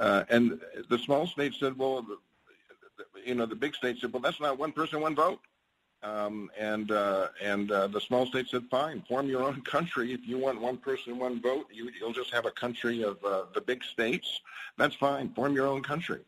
uh, 0.00 0.24
and 0.30 0.60
the 0.88 0.98
small 0.98 1.26
states 1.26 1.58
said, 1.60 1.76
well, 1.76 2.02
the, 2.02 2.16
you 3.24 3.34
know, 3.34 3.46
the 3.46 3.54
big 3.54 3.74
states 3.74 4.00
said, 4.00 4.12
well, 4.12 4.22
that's 4.22 4.40
not 4.40 4.58
one 4.58 4.72
person, 4.72 5.00
one 5.00 5.14
vote. 5.14 5.40
Um, 6.04 6.50
and 6.58 6.90
uh, 6.90 7.28
and 7.40 7.70
uh, 7.70 7.86
the 7.86 8.00
small 8.00 8.26
states 8.26 8.50
said, 8.50 8.64
fine, 8.70 9.02
form 9.02 9.28
your 9.28 9.44
own 9.44 9.60
country. 9.60 10.12
If 10.12 10.26
you 10.26 10.36
want 10.36 10.60
one 10.60 10.76
person, 10.76 11.16
one 11.16 11.40
vote, 11.40 11.66
you, 11.72 11.92
will 12.00 12.12
just 12.12 12.32
have 12.32 12.44
a 12.44 12.50
country 12.50 13.04
of 13.04 13.24
uh, 13.24 13.44
the 13.54 13.60
big 13.60 13.84
states. 13.84 14.40
That's 14.76 14.96
fine. 14.96 15.32
Form 15.34 15.54
your 15.54 15.68
own 15.68 15.82
country. 15.82 16.20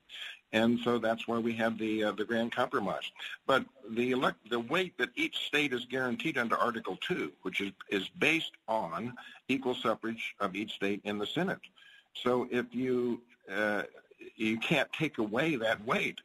And 0.52 0.78
so 0.84 0.98
that's 0.98 1.26
where 1.26 1.40
we 1.40 1.52
have 1.54 1.76
the 1.76 2.04
uh, 2.04 2.12
the 2.12 2.24
grand 2.24 2.52
compromise. 2.52 3.10
But 3.48 3.64
the 3.90 4.12
elect, 4.12 4.48
the 4.48 4.60
weight 4.60 4.96
that 4.98 5.08
each 5.16 5.38
state 5.38 5.72
is 5.72 5.84
guaranteed 5.86 6.38
under 6.38 6.56
Article 6.56 6.96
Two, 7.00 7.32
which 7.42 7.60
is 7.60 7.72
is 7.88 8.08
based 8.20 8.52
on 8.68 9.14
equal 9.48 9.74
suffrage 9.74 10.36
of 10.38 10.54
each 10.54 10.74
state 10.74 11.00
in 11.02 11.18
the 11.18 11.26
Senate. 11.26 11.58
So 12.14 12.48
if 12.50 12.66
you 12.74 13.20
uh, 13.52 13.82
you 14.36 14.58
can't 14.58 14.92
take 14.92 15.18
away 15.18 15.56
that 15.56 15.84
weight. 15.84 16.20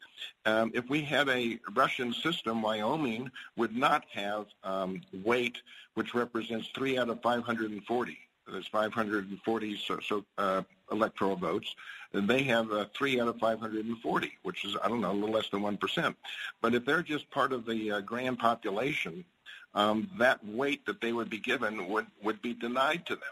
Um, 0.46 0.72
if 0.74 0.90
we 0.90 1.02
had 1.02 1.30
a 1.30 1.60
Russian 1.74 2.14
system, 2.14 2.62
Wyoming 2.62 3.30
would 3.56 3.76
not 3.76 4.06
have 4.12 4.48
um, 4.64 5.02
weight, 5.24 5.62
which 5.94 6.14
represents 6.14 6.70
three 6.76 6.98
out 6.98 7.10
of 7.10 7.22
540. 7.22 8.18
There's 8.48 8.68
540 8.68 9.78
so, 9.78 10.00
so 10.00 10.26
uh, 10.38 10.64
electoral 10.92 11.36
votes. 11.36 11.76
And 12.14 12.28
they 12.28 12.44
have 12.44 12.72
uh, 12.72 12.86
three 12.96 13.20
out 13.20 13.28
of 13.28 13.38
540, 13.40 14.38
which 14.42 14.66
is, 14.66 14.76
I 14.84 14.88
don't 14.88 15.02
know, 15.02 15.12
a 15.12 15.14
little 15.14 15.36
less 15.36 15.50
than 15.50 15.62
1%. 15.62 16.16
But 16.62 16.74
if 16.74 16.86
they're 16.86 17.04
just 17.04 17.30
part 17.30 17.54
of 17.54 17.66
the 17.66 17.92
uh, 17.92 18.02
grand 18.02 18.40
population, 18.40 19.24
um, 19.76 20.10
that 20.18 20.44
weight 20.44 20.86
that 20.88 21.00
they 21.00 21.14
would 21.14 21.30
be 21.30 21.38
given 21.38 21.88
would, 21.90 22.08
would 22.24 22.42
be 22.42 22.56
denied 22.56 23.06
to 23.06 23.16
them. 23.16 23.24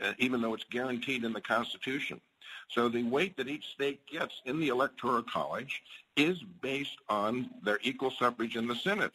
Uh, 0.00 0.12
even 0.18 0.40
though 0.40 0.54
it's 0.54 0.64
guaranteed 0.64 1.24
in 1.24 1.32
the 1.32 1.40
Constitution. 1.40 2.20
So 2.68 2.88
the 2.88 3.02
weight 3.02 3.36
that 3.36 3.48
each 3.48 3.66
state 3.66 4.06
gets 4.06 4.34
in 4.44 4.58
the 4.58 4.68
Electoral 4.68 5.22
College 5.22 5.82
is 6.16 6.42
based 6.60 6.96
on 7.08 7.50
their 7.62 7.78
equal 7.82 8.10
suffrage 8.10 8.56
in 8.56 8.66
the 8.66 8.74
Senate. 8.74 9.12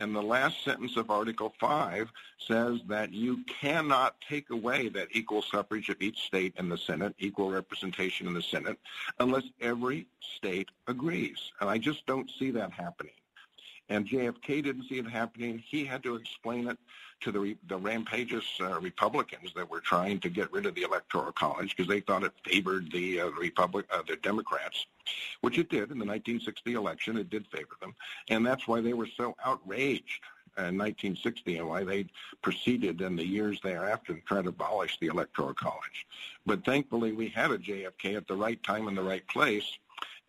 And 0.00 0.14
the 0.14 0.22
last 0.22 0.64
sentence 0.64 0.96
of 0.96 1.10
Article 1.10 1.54
5 1.60 2.10
says 2.38 2.80
that 2.88 3.12
you 3.12 3.44
cannot 3.44 4.16
take 4.28 4.50
away 4.50 4.88
that 4.88 5.08
equal 5.12 5.42
suffrage 5.42 5.88
of 5.88 6.02
each 6.02 6.18
state 6.22 6.54
in 6.58 6.68
the 6.68 6.78
Senate, 6.78 7.14
equal 7.18 7.50
representation 7.50 8.26
in 8.26 8.34
the 8.34 8.42
Senate, 8.42 8.78
unless 9.20 9.44
every 9.60 10.06
state 10.36 10.68
agrees. 10.88 11.52
And 11.60 11.70
I 11.70 11.78
just 11.78 12.06
don't 12.06 12.30
see 12.38 12.50
that 12.52 12.72
happening. 12.72 13.12
And 13.88 14.06
JFK 14.06 14.62
didn't 14.62 14.88
see 14.88 14.98
it 14.98 15.06
happening. 15.06 15.58
He 15.58 15.84
had 15.84 16.02
to 16.04 16.16
explain 16.16 16.68
it 16.68 16.78
to 17.20 17.32
the, 17.32 17.56
the 17.68 17.76
rampageous 17.76 18.44
uh, 18.60 18.80
Republicans 18.80 19.52
that 19.54 19.70
were 19.70 19.80
trying 19.80 20.20
to 20.20 20.28
get 20.28 20.52
rid 20.52 20.66
of 20.66 20.74
the 20.74 20.82
Electoral 20.82 21.32
College 21.32 21.74
because 21.76 21.88
they 21.88 22.00
thought 22.00 22.22
it 22.22 22.32
favored 22.44 22.90
the 22.92 23.20
uh, 23.20 23.26
Republic, 23.30 23.86
uh, 23.90 24.02
the 24.06 24.16
Democrats, 24.16 24.86
which 25.40 25.58
it 25.58 25.68
did 25.68 25.90
in 25.90 25.98
the 25.98 26.06
1960 26.06 26.74
election. 26.74 27.16
It 27.18 27.30
did 27.30 27.46
favor 27.48 27.76
them, 27.80 27.94
and 28.28 28.44
that's 28.44 28.66
why 28.66 28.80
they 28.80 28.94
were 28.94 29.08
so 29.16 29.34
outraged 29.44 30.20
in 30.56 30.78
1960 30.78 31.58
and 31.58 31.68
why 31.68 31.84
they 31.84 32.06
proceeded 32.42 33.00
in 33.00 33.16
the 33.16 33.26
years 33.26 33.60
thereafter 33.62 34.14
to 34.14 34.20
try 34.20 34.42
to 34.42 34.50
abolish 34.50 34.98
the 35.00 35.08
Electoral 35.08 35.54
College. 35.54 36.06
But 36.46 36.64
thankfully, 36.64 37.12
we 37.12 37.28
had 37.28 37.50
a 37.50 37.58
JFK 37.58 38.16
at 38.16 38.28
the 38.28 38.36
right 38.36 38.62
time 38.62 38.88
in 38.88 38.94
the 38.94 39.02
right 39.02 39.26
place. 39.26 39.78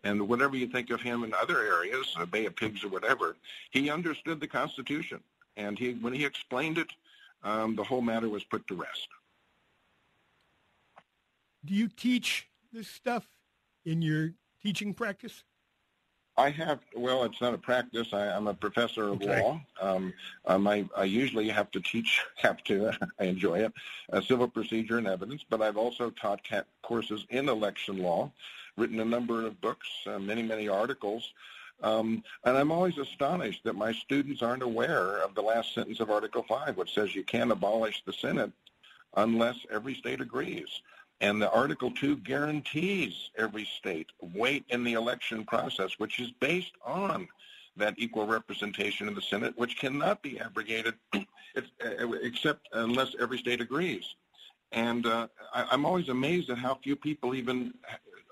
And 0.06 0.28
whatever 0.28 0.56
you 0.56 0.68
think 0.68 0.90
of 0.90 1.00
him 1.00 1.24
in 1.24 1.34
other 1.34 1.60
areas, 1.60 2.14
a 2.16 2.24
Bay 2.24 2.46
of 2.46 2.54
Pigs 2.54 2.84
or 2.84 2.88
whatever, 2.88 3.36
he 3.70 3.90
understood 3.90 4.38
the 4.38 4.46
Constitution. 4.46 5.18
And 5.56 5.76
he, 5.76 5.94
when 5.94 6.12
he 6.12 6.24
explained 6.24 6.78
it, 6.78 6.86
um, 7.42 7.74
the 7.74 7.82
whole 7.82 8.00
matter 8.00 8.28
was 8.28 8.44
put 8.44 8.64
to 8.68 8.76
rest. 8.76 9.08
Do 11.64 11.74
you 11.74 11.88
teach 11.88 12.46
this 12.72 12.86
stuff 12.86 13.26
in 13.84 14.00
your 14.00 14.34
teaching 14.62 14.94
practice? 14.94 15.42
I 16.36 16.50
have, 16.50 16.80
well, 16.94 17.24
it's 17.24 17.40
not 17.40 17.54
a 17.54 17.58
practice. 17.58 18.08
I, 18.12 18.26
am 18.26 18.46
a 18.46 18.54
professor 18.54 19.08
of 19.08 19.22
okay. 19.22 19.42
law. 19.42 19.60
Um, 19.80 20.12
um, 20.44 20.68
I, 20.68 20.88
I, 20.96 21.04
usually 21.04 21.48
have 21.48 21.70
to 21.72 21.80
teach, 21.80 22.22
have 22.36 22.62
to, 22.64 22.92
I 23.18 23.24
enjoy 23.24 23.60
it, 23.60 23.72
uh, 24.12 24.20
civil 24.20 24.46
procedure 24.46 24.98
and 24.98 25.08
evidence, 25.08 25.44
but 25.48 25.62
I've 25.62 25.78
also 25.78 26.10
taught 26.10 26.46
courses 26.82 27.26
in 27.30 27.48
election 27.48 27.98
law, 27.98 28.30
written 28.76 29.00
a 29.00 29.04
number 29.04 29.46
of 29.46 29.60
books, 29.60 29.88
uh, 30.06 30.18
many, 30.18 30.42
many 30.42 30.68
articles 30.68 31.32
um, 31.82 32.22
and 32.44 32.56
I'm 32.56 32.72
always 32.72 32.98
astonished 32.98 33.64
that 33.64 33.74
my 33.74 33.92
students 33.92 34.42
aren't 34.42 34.62
aware 34.62 35.18
of 35.18 35.34
the 35.34 35.42
last 35.42 35.74
sentence 35.74 36.00
of 36.00 36.10
Article 36.10 36.44
5, 36.48 36.76
which 36.76 36.94
says 36.94 37.14
you 37.14 37.24
can't 37.24 37.52
abolish 37.52 38.02
the 38.04 38.12
Senate 38.12 38.52
unless 39.16 39.56
every 39.70 39.94
state 39.94 40.20
agrees. 40.20 40.68
And 41.20 41.40
the 41.40 41.50
Article 41.50 41.90
2 41.90 42.18
guarantees 42.18 43.30
every 43.36 43.66
state 43.78 44.08
weight 44.20 44.64
in 44.68 44.84
the 44.84 44.94
election 44.94 45.44
process, 45.44 45.98
which 45.98 46.18
is 46.18 46.30
based 46.40 46.72
on 46.84 47.28
that 47.76 47.94
equal 47.98 48.26
representation 48.26 49.06
in 49.06 49.14
the 49.14 49.22
Senate, 49.22 49.56
which 49.56 49.78
cannot 49.78 50.22
be 50.22 50.40
abrogated 50.40 50.94
except 52.22 52.68
unless 52.72 53.14
every 53.20 53.38
state 53.38 53.60
agrees. 53.60 54.14
And 54.72 55.06
uh, 55.06 55.28
I, 55.54 55.66
I'm 55.70 55.84
always 55.84 56.08
amazed 56.08 56.50
at 56.50 56.58
how 56.58 56.74
few 56.82 56.96
people 56.96 57.34
even 57.34 57.74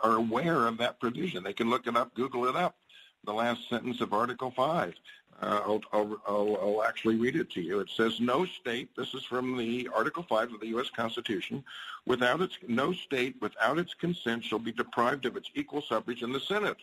are 0.03 0.17
aware 0.17 0.67
of 0.67 0.79
that 0.79 1.01
provision. 1.01 1.43
They 1.45 1.53
can 1.53 1.71
look 1.71 1.87
it 1.87 1.97
up, 1.97 2.15
Google 2.15 2.47
it 2.47 2.57
up. 2.57 2.77
The 3.25 3.33
last 3.33 3.69
sentence 3.69 4.01
of 4.01 4.13
Article 4.13 4.51
5. 4.51 4.95
Uh, 5.41 5.61
I'll, 5.65 5.81
I'll, 5.93 6.17
I'll, 6.29 6.57
I'll, 6.61 6.83
actually 6.85 7.17
read 7.17 7.37
it 7.37 7.51
to 7.53 7.61
you. 7.61 7.81
It 7.81 7.91
says, 7.97 8.21
no 8.21 8.45
state, 8.45 8.95
this 8.97 9.15
is 9.15 9.25
from 9.25 9.57
the 9.57 9.89
Article 9.95 10.23
5 10.29 10.53
of 10.53 10.61
the 10.61 10.69
U.S. 10.69 10.91
Constitution, 10.91 11.65
without 12.07 12.41
its, 12.41 12.57
no 12.69 12.93
state 12.93 13.35
without 13.41 13.79
its 13.79 13.95
consent 13.95 14.45
shall 14.45 14.61
be 14.61 14.71
deprived 14.71 15.27
of 15.27 15.37
its 15.37 15.51
equal 15.55 15.83
suffrage 15.83 16.23
in 16.23 16.33
the 16.33 16.39
Senate. 16.39 16.77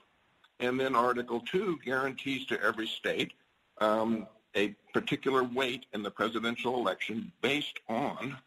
And 0.59 0.79
then 0.79 0.95
Article 0.95 1.39
2 1.39 1.79
guarantees 1.85 2.45
to 2.47 2.61
every 2.61 2.87
state 2.87 3.31
um, 3.79 4.27
a 4.55 4.75
particular 4.93 5.43
weight 5.43 5.85
in 5.93 6.03
the 6.03 6.11
presidential 6.11 6.75
election 6.75 7.31
based 7.41 7.79
on 7.87 8.37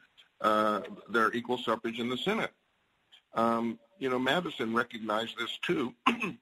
uh, 0.41 0.81
their 1.11 1.33
equal 1.33 1.59
suffrage 1.59 1.99
in 1.99 2.09
the 2.09 2.19
Senate. 2.19 2.53
Um, 3.35 3.79
you 3.99 4.11
know, 4.11 4.19
Madison 4.19 4.75
recognized 4.75 5.39
this 5.39 5.59
too 5.63 5.95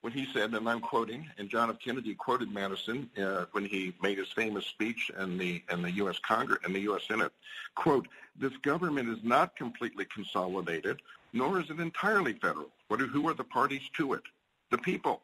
when 0.00 0.12
he 0.12 0.26
said, 0.32 0.52
and 0.54 0.68
I'm 0.68 0.80
quoting, 0.80 1.28
and 1.38 1.48
John 1.48 1.70
F. 1.70 1.78
Kennedy 1.78 2.14
quoted 2.14 2.52
Madison 2.52 3.10
uh, 3.20 3.46
when 3.52 3.64
he 3.64 3.94
made 4.02 4.18
his 4.18 4.30
famous 4.30 4.66
speech 4.66 5.10
in 5.18 5.38
the 5.38 5.62
in 5.70 5.82
the 5.82 5.90
U.S. 5.92 6.18
Congress 6.18 6.60
in 6.66 6.72
the 6.72 6.80
U.S. 6.80 7.02
Senate, 7.06 7.32
quote, 7.74 8.08
"This 8.38 8.56
government 8.58 9.08
is 9.08 9.22
not 9.22 9.56
completely 9.56 10.06
consolidated, 10.06 11.00
nor 11.32 11.60
is 11.60 11.70
it 11.70 11.80
entirely 11.80 12.34
federal. 12.34 12.70
What 12.88 13.00
are, 13.00 13.06
who 13.06 13.28
are 13.28 13.34
the 13.34 13.44
parties 13.44 13.82
to 13.96 14.14
it? 14.14 14.22
The 14.70 14.78
people." 14.78 15.22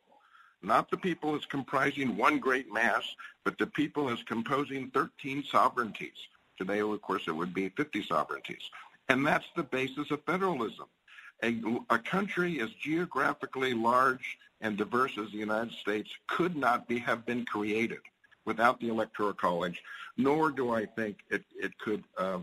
Not 0.62 0.90
the 0.90 0.96
people 0.96 1.36
as 1.36 1.44
comprising 1.44 2.16
one 2.16 2.38
great 2.38 2.72
mass, 2.72 3.04
but 3.44 3.58
the 3.58 3.66
people 3.66 4.08
as 4.08 4.22
composing 4.22 4.90
13 4.90 5.44
sovereignties. 5.44 6.16
Today, 6.58 6.80
of 6.80 7.00
course, 7.02 7.28
it 7.28 7.36
would 7.36 7.52
be 7.52 7.68
50 7.68 8.02
sovereignties. 8.02 8.70
And 9.08 9.24
that's 9.24 9.46
the 9.54 9.62
basis 9.62 10.10
of 10.10 10.24
federalism. 10.24 10.86
A, 11.42 11.60
a, 11.90 11.98
country 11.98 12.60
as 12.60 12.70
geographically 12.82 13.74
large 13.74 14.38
and 14.60 14.76
diverse 14.76 15.18
as 15.18 15.30
the 15.30 15.36
United 15.38 15.72
States 15.74 16.10
could 16.28 16.56
not 16.56 16.88
be, 16.88 16.98
have 16.98 17.26
been 17.26 17.44
created 17.44 17.98
without 18.46 18.80
the 18.80 18.88
Electoral 18.88 19.34
College, 19.34 19.82
nor 20.16 20.50
do 20.50 20.72
I 20.72 20.86
think 20.86 21.18
it, 21.30 21.44
it 21.54 21.76
could 21.78 22.04
uh, 22.16 22.38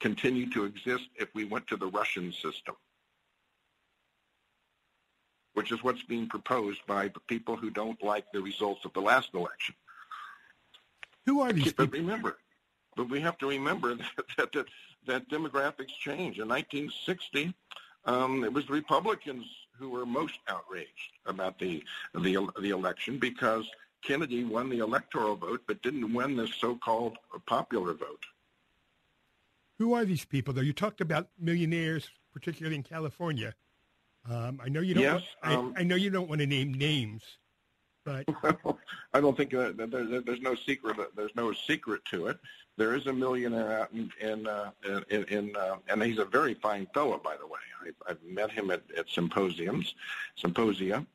continue 0.00 0.50
to 0.50 0.64
exist 0.64 1.04
if 1.16 1.34
we 1.34 1.44
went 1.44 1.66
to 1.68 1.76
the 1.76 1.86
Russian 1.86 2.32
system, 2.32 2.74
which 5.54 5.72
is 5.72 5.82
what's 5.82 6.02
being 6.02 6.28
proposed 6.28 6.80
by 6.86 7.08
the 7.08 7.20
people 7.20 7.56
who 7.56 7.70
don't 7.70 8.02
like 8.02 8.30
the 8.32 8.42
results 8.42 8.84
of 8.84 8.92
the 8.92 9.00
last 9.00 9.30
election. 9.32 9.74
Who 11.24 11.40
are 11.40 11.52
these 11.52 11.72
but 11.72 11.90
people? 11.90 12.00
remember, 12.00 12.36
but 12.96 13.08
we 13.08 13.20
have 13.20 13.38
to 13.38 13.48
remember 13.48 13.94
that, 14.16 14.26
that, 14.36 14.52
that, 14.52 14.66
that 15.06 15.28
demographics 15.30 15.96
change. 15.98 16.38
In 16.38 16.48
1960, 16.48 17.54
um, 18.06 18.44
it 18.44 18.52
was 18.52 18.66
the 18.66 18.72
Republicans 18.72 19.44
who 19.78 19.88
were 19.88 20.06
most 20.06 20.38
outraged 20.48 21.12
about 21.26 21.58
the, 21.58 21.82
the, 22.14 22.48
the 22.60 22.70
election 22.70 23.18
because 23.18 23.68
Kennedy 24.02 24.44
won 24.44 24.68
the 24.68 24.78
electoral 24.78 25.36
vote 25.36 25.62
but 25.66 25.82
didn't 25.82 26.12
win 26.12 26.36
the 26.36 26.46
so-called 26.46 27.16
popular 27.46 27.94
vote. 27.94 28.24
Who 29.78 29.94
are 29.94 30.04
these 30.04 30.24
people, 30.24 30.54
though? 30.54 30.60
You 30.60 30.72
talked 30.72 31.00
about 31.00 31.28
millionaires, 31.38 32.08
particularly 32.32 32.76
in 32.76 32.82
California. 32.82 33.54
Um, 34.30 34.60
I 34.62 34.68
know 34.68 34.80
you 34.80 34.94
don't. 34.94 35.02
Yes, 35.02 35.22
want, 35.42 35.56
um, 35.56 35.74
I, 35.76 35.80
I, 35.80 35.84
know 35.84 35.96
you 35.96 36.10
don't 36.10 36.28
want 36.28 36.40
to 36.40 36.46
name 36.46 36.72
names, 36.72 37.22
but 38.04 38.24
I 39.14 39.20
don't 39.20 39.36
think 39.36 39.54
uh, 39.54 39.72
there, 39.76 40.20
there's 40.20 40.40
no 40.40 40.54
secret. 40.54 40.96
There's 41.16 41.34
no 41.34 41.52
secret 41.52 42.04
to 42.06 42.28
it. 42.28 42.38
There 42.76 42.94
is 42.94 43.06
a 43.06 43.12
millionaire 43.12 43.80
out 43.80 43.92
in 43.92 44.10
in, 44.20 44.46
uh, 44.46 44.70
in, 45.10 45.24
in 45.24 45.56
uh, 45.56 45.76
and 45.88 46.02
he's 46.02 46.18
a 46.18 46.24
very 46.24 46.54
fine 46.54 46.86
fellow, 46.94 47.20
by 47.22 47.36
the 47.36 47.46
way. 47.46 47.60
I've, 47.86 47.94
I've 48.08 48.22
met 48.22 48.50
him 48.50 48.70
at, 48.70 48.82
at 48.96 49.08
symposiums, 49.08 49.94
symposia, 50.36 51.06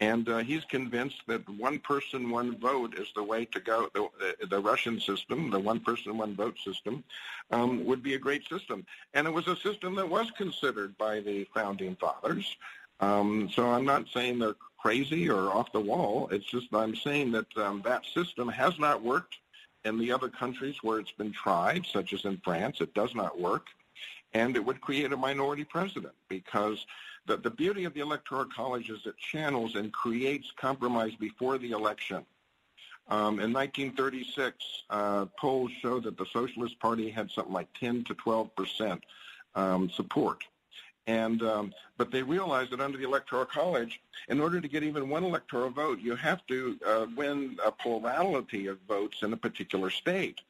and 0.00 0.28
uh, 0.28 0.38
he's 0.38 0.64
convinced 0.64 1.22
that 1.26 1.48
one 1.48 1.80
person, 1.80 2.30
one 2.30 2.56
vote 2.58 2.96
is 2.98 3.08
the 3.16 3.22
way 3.22 3.44
to 3.46 3.58
go. 3.58 3.88
The, 3.94 4.46
the 4.46 4.60
Russian 4.60 5.00
system, 5.00 5.50
the 5.50 5.58
one 5.58 5.80
person, 5.80 6.16
one 6.16 6.36
vote 6.36 6.56
system, 6.64 7.02
um, 7.50 7.84
would 7.84 8.02
be 8.02 8.14
a 8.14 8.18
great 8.18 8.48
system. 8.48 8.86
And 9.14 9.26
it 9.26 9.32
was 9.32 9.48
a 9.48 9.56
system 9.56 9.96
that 9.96 10.08
was 10.08 10.30
considered 10.36 10.96
by 10.98 11.20
the 11.20 11.48
founding 11.52 11.96
fathers. 11.96 12.56
Um, 13.00 13.50
so 13.52 13.70
I'm 13.70 13.84
not 13.84 14.06
saying 14.12 14.38
they're 14.38 14.54
crazy 14.78 15.28
or 15.28 15.50
off 15.50 15.72
the 15.72 15.80
wall. 15.80 16.28
It's 16.30 16.46
just 16.46 16.72
I'm 16.72 16.96
saying 16.96 17.32
that 17.32 17.56
um, 17.56 17.82
that 17.84 18.04
system 18.06 18.48
has 18.48 18.78
not 18.78 19.02
worked 19.02 19.36
in 19.84 19.98
the 19.98 20.12
other 20.12 20.28
countries 20.28 20.76
where 20.82 20.98
it's 20.98 21.12
been 21.12 21.32
tried, 21.32 21.86
such 21.86 22.12
as 22.12 22.24
in 22.24 22.38
France. 22.38 22.80
It 22.80 22.94
does 22.94 23.14
not 23.14 23.40
work. 23.40 23.66
And 24.34 24.56
it 24.56 24.64
would 24.64 24.80
create 24.80 25.12
a 25.12 25.16
minority 25.16 25.64
president 25.64 26.14
because 26.28 26.84
the, 27.26 27.38
the 27.38 27.50
beauty 27.50 27.84
of 27.84 27.94
the 27.94 28.00
Electoral 28.00 28.44
College 28.44 28.90
is 28.90 29.06
it 29.06 29.16
channels 29.16 29.74
and 29.74 29.92
creates 29.92 30.52
compromise 30.56 31.14
before 31.18 31.58
the 31.58 31.70
election. 31.70 32.24
Um, 33.08 33.40
in 33.40 33.54
1936, 33.54 34.56
uh, 34.90 35.26
polls 35.38 35.70
showed 35.80 36.04
that 36.04 36.18
the 36.18 36.26
Socialist 36.26 36.78
Party 36.78 37.08
had 37.08 37.30
something 37.30 37.54
like 37.54 37.68
10 37.78 38.04
to 38.04 38.14
12 38.14 38.54
percent 38.54 39.02
um, 39.54 39.88
support. 39.88 40.44
And 41.08 41.42
um, 41.42 41.72
but 41.96 42.10
they 42.10 42.22
realized 42.22 42.70
that 42.72 42.80
under 42.80 42.98
the 42.98 43.04
Electoral 43.04 43.46
College, 43.46 43.98
in 44.28 44.40
order 44.40 44.60
to 44.60 44.68
get 44.68 44.82
even 44.82 45.08
one 45.08 45.24
electoral 45.24 45.70
vote, 45.70 46.00
you 46.00 46.14
have 46.14 46.46
to 46.48 46.78
uh, 46.86 47.06
win 47.16 47.58
a 47.64 47.72
plurality 47.72 48.66
of 48.66 48.78
votes 48.86 49.22
in 49.22 49.32
a 49.32 49.36
particular 49.36 49.88
state. 49.88 50.42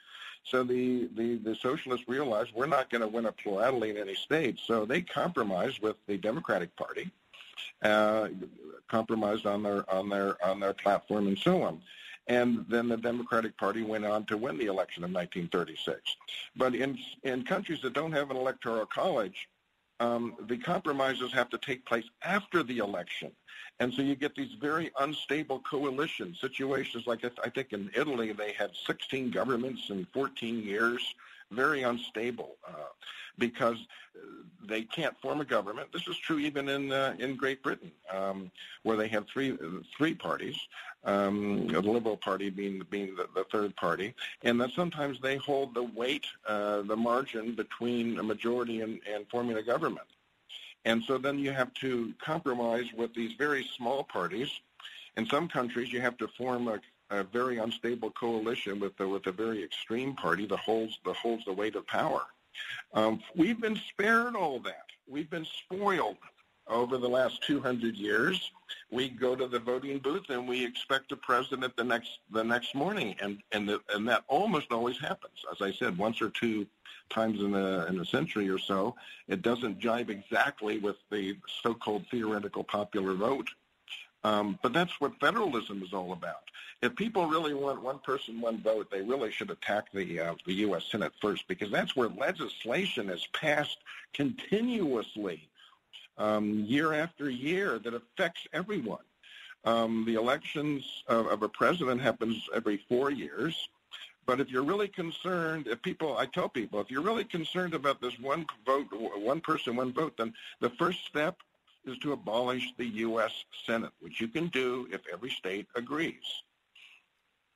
So 0.43 0.65
the, 0.65 1.09
the, 1.15 1.37
the 1.37 1.55
socialists 1.55 2.09
realized 2.09 2.51
we're 2.55 2.67
not 2.67 2.91
going 2.91 3.03
to 3.03 3.09
win 3.09 3.27
a 3.27 3.33
plurality 3.33 3.91
in 3.91 3.99
any 3.99 4.17
state. 4.17 4.59
So 4.67 4.85
they 4.85 5.01
compromised 5.01 5.81
with 5.81 5.97
the 6.09 6.17
Democratic 6.17 6.75
Party, 6.75 7.11
uh, 7.83 8.29
compromised 8.89 9.47
on 9.47 9.63
their 9.63 9.89
on 9.89 10.09
their 10.09 10.45
on 10.45 10.59
their 10.59 10.75
platform 10.75 11.29
and 11.29 11.39
so 11.39 11.63
on. 11.63 11.81
And 12.27 12.67
then 12.69 12.89
the 12.89 12.97
Democratic 12.97 13.57
Party 13.57 13.83
went 13.83 14.05
on 14.05 14.25
to 14.25 14.37
win 14.37 14.59
the 14.59 14.67
election 14.67 15.05
in 15.05 15.13
1936. 15.13 16.17
But 16.57 16.75
in 16.75 16.99
in 17.23 17.45
countries 17.45 17.81
that 17.83 17.93
don't 17.93 18.13
have 18.13 18.33
an 18.33 18.37
electoral 18.37 18.87
college, 18.87 19.49
um, 20.01 20.35
the 20.47 20.57
compromises 20.57 21.33
have 21.33 21.49
to 21.51 21.59
take 21.59 21.85
place 21.85 22.05
after 22.23 22.63
the 22.63 22.79
election. 22.79 23.33
And 23.81 23.93
so 23.93 24.03
you 24.03 24.15
get 24.15 24.35
these 24.35 24.55
very 24.61 24.91
unstable 24.99 25.61
coalition 25.61 26.37
situations 26.41 27.07
like 27.07 27.25
I 27.45 27.49
think 27.51 27.73
in 27.73 27.91
Italy 27.95 28.33
they 28.33 28.53
had 28.53 28.71
16 28.87 29.31
governments 29.31 29.91
in 29.91 30.07
14 30.13 30.63
years, 30.63 31.15
very 31.51 31.83
unstable 31.83 32.57
uh, 32.67 32.73
because 33.39 33.77
they 34.67 34.83
can't 34.83 35.17
form 35.21 35.41
a 35.41 35.45
government. 35.45 35.93
This 35.93 36.07
is 36.09 36.17
true 36.19 36.39
even 36.39 36.69
in 36.69 36.93
uh, 36.93 37.15
in 37.19 37.37
Great 37.37 37.63
Britain, 37.63 37.91
um, 38.13 38.51
where 38.83 38.97
they 38.97 39.09
have 39.09 39.27
three 39.27 39.57
three 39.97 40.15
parties, 40.15 40.59
um, 41.05 41.69
the 41.69 41.81
Liberal 41.81 42.17
Party 42.17 42.51
being 42.51 42.83
being 42.91 43.15
the, 43.17 43.29
the, 43.35 43.45
third 43.45 43.75
party, 43.77 44.15
and 44.43 44.61
that 44.61 44.71
sometimes 44.73 45.21
they 45.21 45.37
hold 45.37 45.75
the 45.75 45.83
weight, 45.83 46.27
uh, 46.47 46.83
the 46.83 46.97
margin 46.97 47.55
between 47.55 48.19
a 48.19 48.23
majority 48.23 48.81
and, 48.81 49.01
and 49.13 49.27
forming 49.31 49.57
a 49.57 49.63
government. 49.63 50.07
And 50.85 51.03
so 51.05 51.19
then 51.19 51.39
you 51.39 51.53
have 51.53 51.73
to 51.75 52.15
compromise 52.23 52.87
with 52.97 53.15
these 53.15 53.33
very 53.35 53.69
small 53.77 54.05
parties. 54.05 54.49
In 55.17 55.27
some 55.29 55.49
countries, 55.49 55.93
you 55.93 56.01
have 56.01 56.17
to 56.19 56.29
form 56.29 56.69
a, 56.69 56.81
a 57.11 57.25
very 57.25 57.59
unstable 57.59 58.11
coalition 58.13 58.81
with 58.81 58.97
the, 58.97 59.09
with 59.09 59.27
a 59.27 59.33
very 59.33 59.63
extreme 59.63 60.15
party 60.15 60.47
that 60.47 60.59
holds 60.59 60.99
that 61.05 61.17
holds 61.17 61.45
the 61.45 61.53
weight 61.53 61.77
of 61.77 61.87
power. 61.87 62.23
Um, 62.93 63.21
we've 63.37 63.61
been 63.61 63.81
spared 63.91 64.35
all 64.35 64.59
that. 64.61 64.87
We've 65.07 65.31
been 65.31 65.47
spoiled 65.47 66.17
over 66.69 66.99
the 66.99 67.09
last 67.09 67.43
200 67.45 67.97
years. 67.97 68.51
We 68.91 69.09
go 69.09 69.35
to 69.37 69.47
the 69.47 69.59
voting 69.59 69.99
booth 69.99 70.31
and 70.31 70.49
we 70.49 70.65
expect 70.65 71.13
a 71.13 71.17
president 71.17 71.77
the 71.77 71.85
next 71.85 72.19
the 72.31 72.45
next 72.45 72.75
morning, 72.75 73.17
and 73.21 73.39
and 73.53 73.69
the, 73.69 73.81
and 73.95 74.09
that 74.09 74.25
almost 74.29 74.73
always 74.73 74.99
happens. 74.99 75.45
As 75.51 75.63
I 75.63 75.73
said, 75.73 75.97
once 75.97 76.21
or 76.21 76.31
two 76.31 76.67
times 77.11 77.41
in 77.41 77.55
a 77.55 77.87
in 77.87 78.01
a 78.01 78.05
century 78.05 78.49
or 78.49 78.59
so, 78.59 78.95
it 79.29 79.43
doesn't 79.43 79.79
jibe 79.79 80.11
exactly 80.11 80.79
with 80.79 80.97
the 81.11 81.37
so-called 81.63 82.07
theoretical 82.11 82.65
popular 82.65 83.15
vote. 83.15 83.49
Um, 84.25 84.59
but 84.63 84.73
that's 84.73 85.01
what 85.01 85.19
federalism 85.21 85.83
is 85.83 85.93
all 85.93 86.13
about. 86.13 86.51
If 86.83 86.97
people 86.97 87.27
really 87.27 87.55
want 87.55 87.83
one 87.83 87.99
person, 88.01 88.41
one 88.41 88.61
vote, 88.63 88.91
they 88.91 89.03
really 89.03 89.31
should 89.31 89.51
attack 89.51 89.93
the 89.93 90.21
uh, 90.21 90.35
the 90.47 90.55
U.S. 90.55 90.85
Senate 90.91 91.13
first 91.21 91.47
because 91.49 91.71
that's 91.71 91.97
where 91.97 92.09
legislation 92.09 93.11
is 93.11 93.27
passed 93.33 93.79
continuously, 94.13 95.49
um, 96.19 96.65
year 96.67 96.93
after 96.93 97.31
year, 97.31 97.79
that 97.79 97.95
affects 97.95 98.47
everyone. 98.53 99.05
Um, 99.65 100.05
the 100.07 100.15
elections 100.15 100.85
of, 101.09 101.27
of 101.27 101.43
a 101.43 101.49
president 101.49 102.01
happens 102.01 102.49
every 102.55 102.85
four 102.89 103.11
years. 103.11 103.69
But 104.27 104.41
if 104.41 104.51
you're 104.51 104.63
really 104.63 104.89
concerned, 104.89 105.69
if 105.69 105.81
people, 105.81 106.19
I 106.19 106.27
tell 106.27 106.51
people, 106.51 106.81
if 106.81 106.91
you're 106.91 107.03
really 107.03 107.25
concerned 107.25 107.73
about 107.73 108.01
this 108.01 108.19
one 108.21 108.45
vote, 108.67 108.89
one 108.93 109.41
person, 109.41 109.75
one 109.75 109.93
vote, 109.93 110.19
then 110.19 110.35
the 110.61 110.69
first 110.71 111.07
step 111.07 111.39
is 111.87 111.97
to 111.99 112.13
abolish 112.13 112.75
the 112.77 112.85
U.S. 112.87 113.33
Senate, 113.65 113.93
which 114.01 114.21
you 114.21 114.29
can 114.29 114.49
do 114.49 114.87
if 114.93 115.01
every 115.11 115.31
state 115.31 115.67
agrees. 115.75 116.43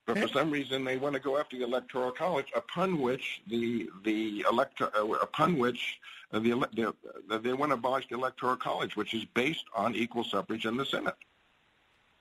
But 0.07 0.19
for 0.19 0.29
some 0.29 0.51
reason, 0.51 0.85
they 0.85 0.97
want 0.97 1.15
to 1.15 1.20
go 1.20 1.39
after 1.39 1.57
the 1.57 1.65
electoral 1.65 2.11
college, 2.11 2.49
upon 2.57 3.01
which 3.01 3.43
the 3.47 3.89
the 4.05 4.45
elector, 4.51 4.91
uh, 4.97 5.07
upon 5.07 5.59
which 5.59 6.01
uh, 6.33 6.41
the, 6.41 6.51
the, 6.74 6.95
the 7.29 7.39
they 7.39 7.53
want 7.53 7.70
to 7.70 7.74
abolish 7.74 8.09
the 8.09 8.16
electoral 8.16 8.57
college, 8.57 8.97
which 8.97 9.15
is 9.15 9.24
based 9.27 9.65
on 9.77 9.95
equal 9.95 10.24
suffrage 10.24 10.66
in 10.66 10.77
the 10.77 10.85
Senate. 10.85 11.15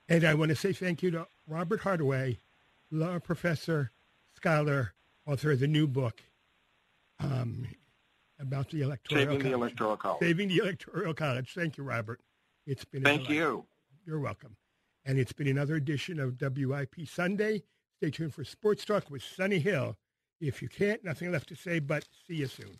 And 0.07 0.23
I 0.23 0.35
want 0.35 0.49
to 0.49 0.55
say 0.55 0.73
thank 0.73 1.01
you 1.01 1.09
to 1.11 1.27
Robert 1.47 1.81
Hardaway, 1.81 2.37
law 2.91 3.17
professor, 3.17 3.91
scholar, 4.35 4.93
author 5.25 5.51
of 5.51 5.59
the 5.59 5.67
new 5.67 5.87
book 5.87 6.21
um, 7.19 7.67
about 8.39 8.69
the 8.69 8.81
electoral 8.81 9.21
saving 9.21 9.39
college. 9.39 9.43
the 9.43 9.53
electoral 9.53 9.97
college. 9.97 10.19
Saving 10.19 10.47
the 10.49 10.57
electoral 10.57 11.13
college. 11.13 11.53
Thank 11.55 11.77
you, 11.77 11.83
Robert. 11.83 12.19
It's 12.67 12.85
been 12.85 13.03
thank 13.03 13.29
you. 13.29 13.65
You're 14.05 14.19
welcome. 14.19 14.55
And 15.05 15.17
it's 15.17 15.33
been 15.33 15.47
another 15.47 15.75
edition 15.75 16.19
of 16.19 16.39
WIP 16.39 17.07
Sunday. 17.07 17.63
Stay 17.97 18.11
tuned 18.11 18.33
for 18.33 18.43
Sports 18.43 18.85
Talk 18.85 19.09
with 19.09 19.23
Sonny 19.23 19.59
Hill. 19.59 19.97
If 20.39 20.61
you 20.61 20.69
can't, 20.69 21.03
nothing 21.03 21.31
left 21.31 21.49
to 21.49 21.55
say 21.55 21.79
but 21.79 22.05
see 22.27 22.35
you 22.35 22.47
soon. 22.47 22.77